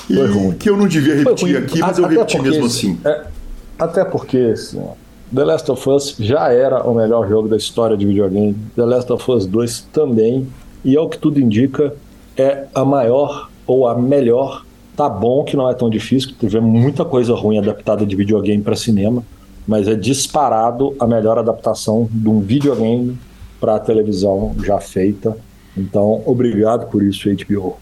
Foi 0.06 0.28
ruim. 0.28 0.52
Que 0.52 0.70
eu 0.70 0.78
não 0.78 0.88
devia 0.88 1.16
repetir 1.16 1.58
aqui, 1.58 1.80
mas 1.80 1.98
eu 1.98 2.08
repeti 2.08 2.38
porque, 2.38 2.50
mesmo 2.50 2.66
assim. 2.68 3.00
É, 3.04 3.26
até 3.80 4.06
porque, 4.06 4.38
assim, 4.54 4.80
The 5.34 5.44
Last 5.44 5.72
of 5.72 5.90
Us 5.90 6.16
já 6.20 6.54
era 6.54 6.84
o 6.84 6.94
melhor 6.94 7.28
jogo 7.28 7.48
da 7.48 7.58
história 7.58 7.98
de 7.98 8.06
videogame. 8.06 8.56
The 8.76 8.86
Last 8.86 9.12
of 9.12 9.32
Us 9.32 9.48
2 9.48 9.88
também. 9.92 10.48
E 10.86 10.96
ao 10.96 11.10
que 11.10 11.18
tudo 11.18 11.40
indica, 11.40 11.96
é 12.38 12.66
a 12.76 12.86
maior 12.86 13.50
ou 13.66 13.88
a 13.88 13.98
melhor. 13.98 14.64
Tá 15.00 15.08
bom 15.08 15.46
que 15.46 15.56
não 15.56 15.70
é 15.70 15.74
tão 15.74 15.90
difícil, 15.90 16.28
que 16.28 16.36
teve 16.36 16.60
muita 16.60 17.06
coisa 17.06 17.34
ruim 17.34 17.58
adaptada 17.58 18.06
de 18.06 18.18
videogame 18.18 18.62
para 18.62 18.76
cinema, 18.76 19.24
mas 19.66 19.88
é 19.88 19.96
disparado 19.96 20.94
a 21.00 21.08
melhor 21.08 21.38
adaptação 21.38 22.10
de 22.12 22.28
um 22.28 22.42
videogame 22.42 23.18
para 23.62 23.80
televisão 23.80 24.54
já 24.62 24.78
feita. 24.82 25.38
Então, 25.78 26.22
obrigado 26.26 26.90
por 26.90 27.02
isso, 27.02 27.30
HBO. 27.34 27.78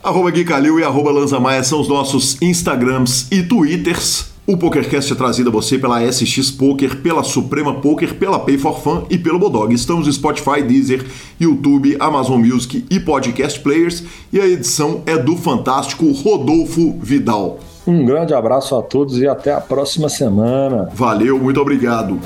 Arroba 0.00 0.30
Gui 0.30 0.44
Calil 0.44 0.78
e 0.78 0.84
arroba 0.84 1.10
Lanza 1.10 1.40
Maia 1.40 1.64
são 1.64 1.80
os 1.80 1.88
nossos 1.88 2.40
Instagrams 2.40 3.26
e 3.32 3.42
Twitters. 3.42 4.29
O 4.50 4.56
PokerCast 4.56 5.12
é 5.12 5.14
trazido 5.14 5.48
a 5.48 5.52
você 5.52 5.78
pela 5.78 6.04
SX 6.10 6.50
Poker, 6.50 6.96
pela 6.96 7.22
Suprema 7.22 7.80
Poker, 7.80 8.16
pela 8.16 8.36
Pay 8.36 8.58
for 8.58 8.80
Fun 8.80 9.04
e 9.08 9.16
pelo 9.16 9.38
Bodog. 9.38 9.72
Estamos 9.72 10.08
no 10.08 10.12
Spotify, 10.12 10.60
Deezer, 10.60 11.06
YouTube, 11.40 11.96
Amazon 12.00 12.44
Music 12.44 12.84
e 12.90 12.98
Podcast 12.98 13.60
Players. 13.60 14.02
E 14.32 14.40
a 14.40 14.48
edição 14.48 15.02
é 15.06 15.16
do 15.16 15.36
fantástico 15.36 16.10
Rodolfo 16.10 16.98
Vidal. 17.00 17.60
Um 17.86 18.04
grande 18.04 18.34
abraço 18.34 18.74
a 18.74 18.82
todos 18.82 19.18
e 19.18 19.28
até 19.28 19.54
a 19.54 19.60
próxima 19.60 20.08
semana. 20.08 20.88
Valeu, 20.92 21.38
muito 21.38 21.60
obrigado. 21.60 22.18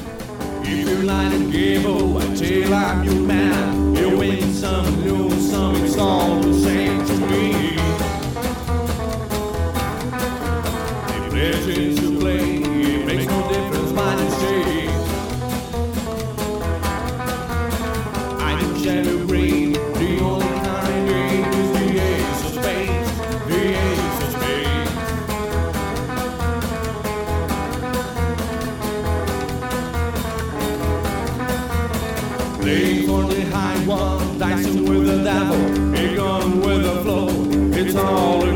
all 37.96 38.53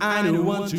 I 0.00 0.22
don't 0.22 0.44
want 0.44 0.70
to 0.70 0.78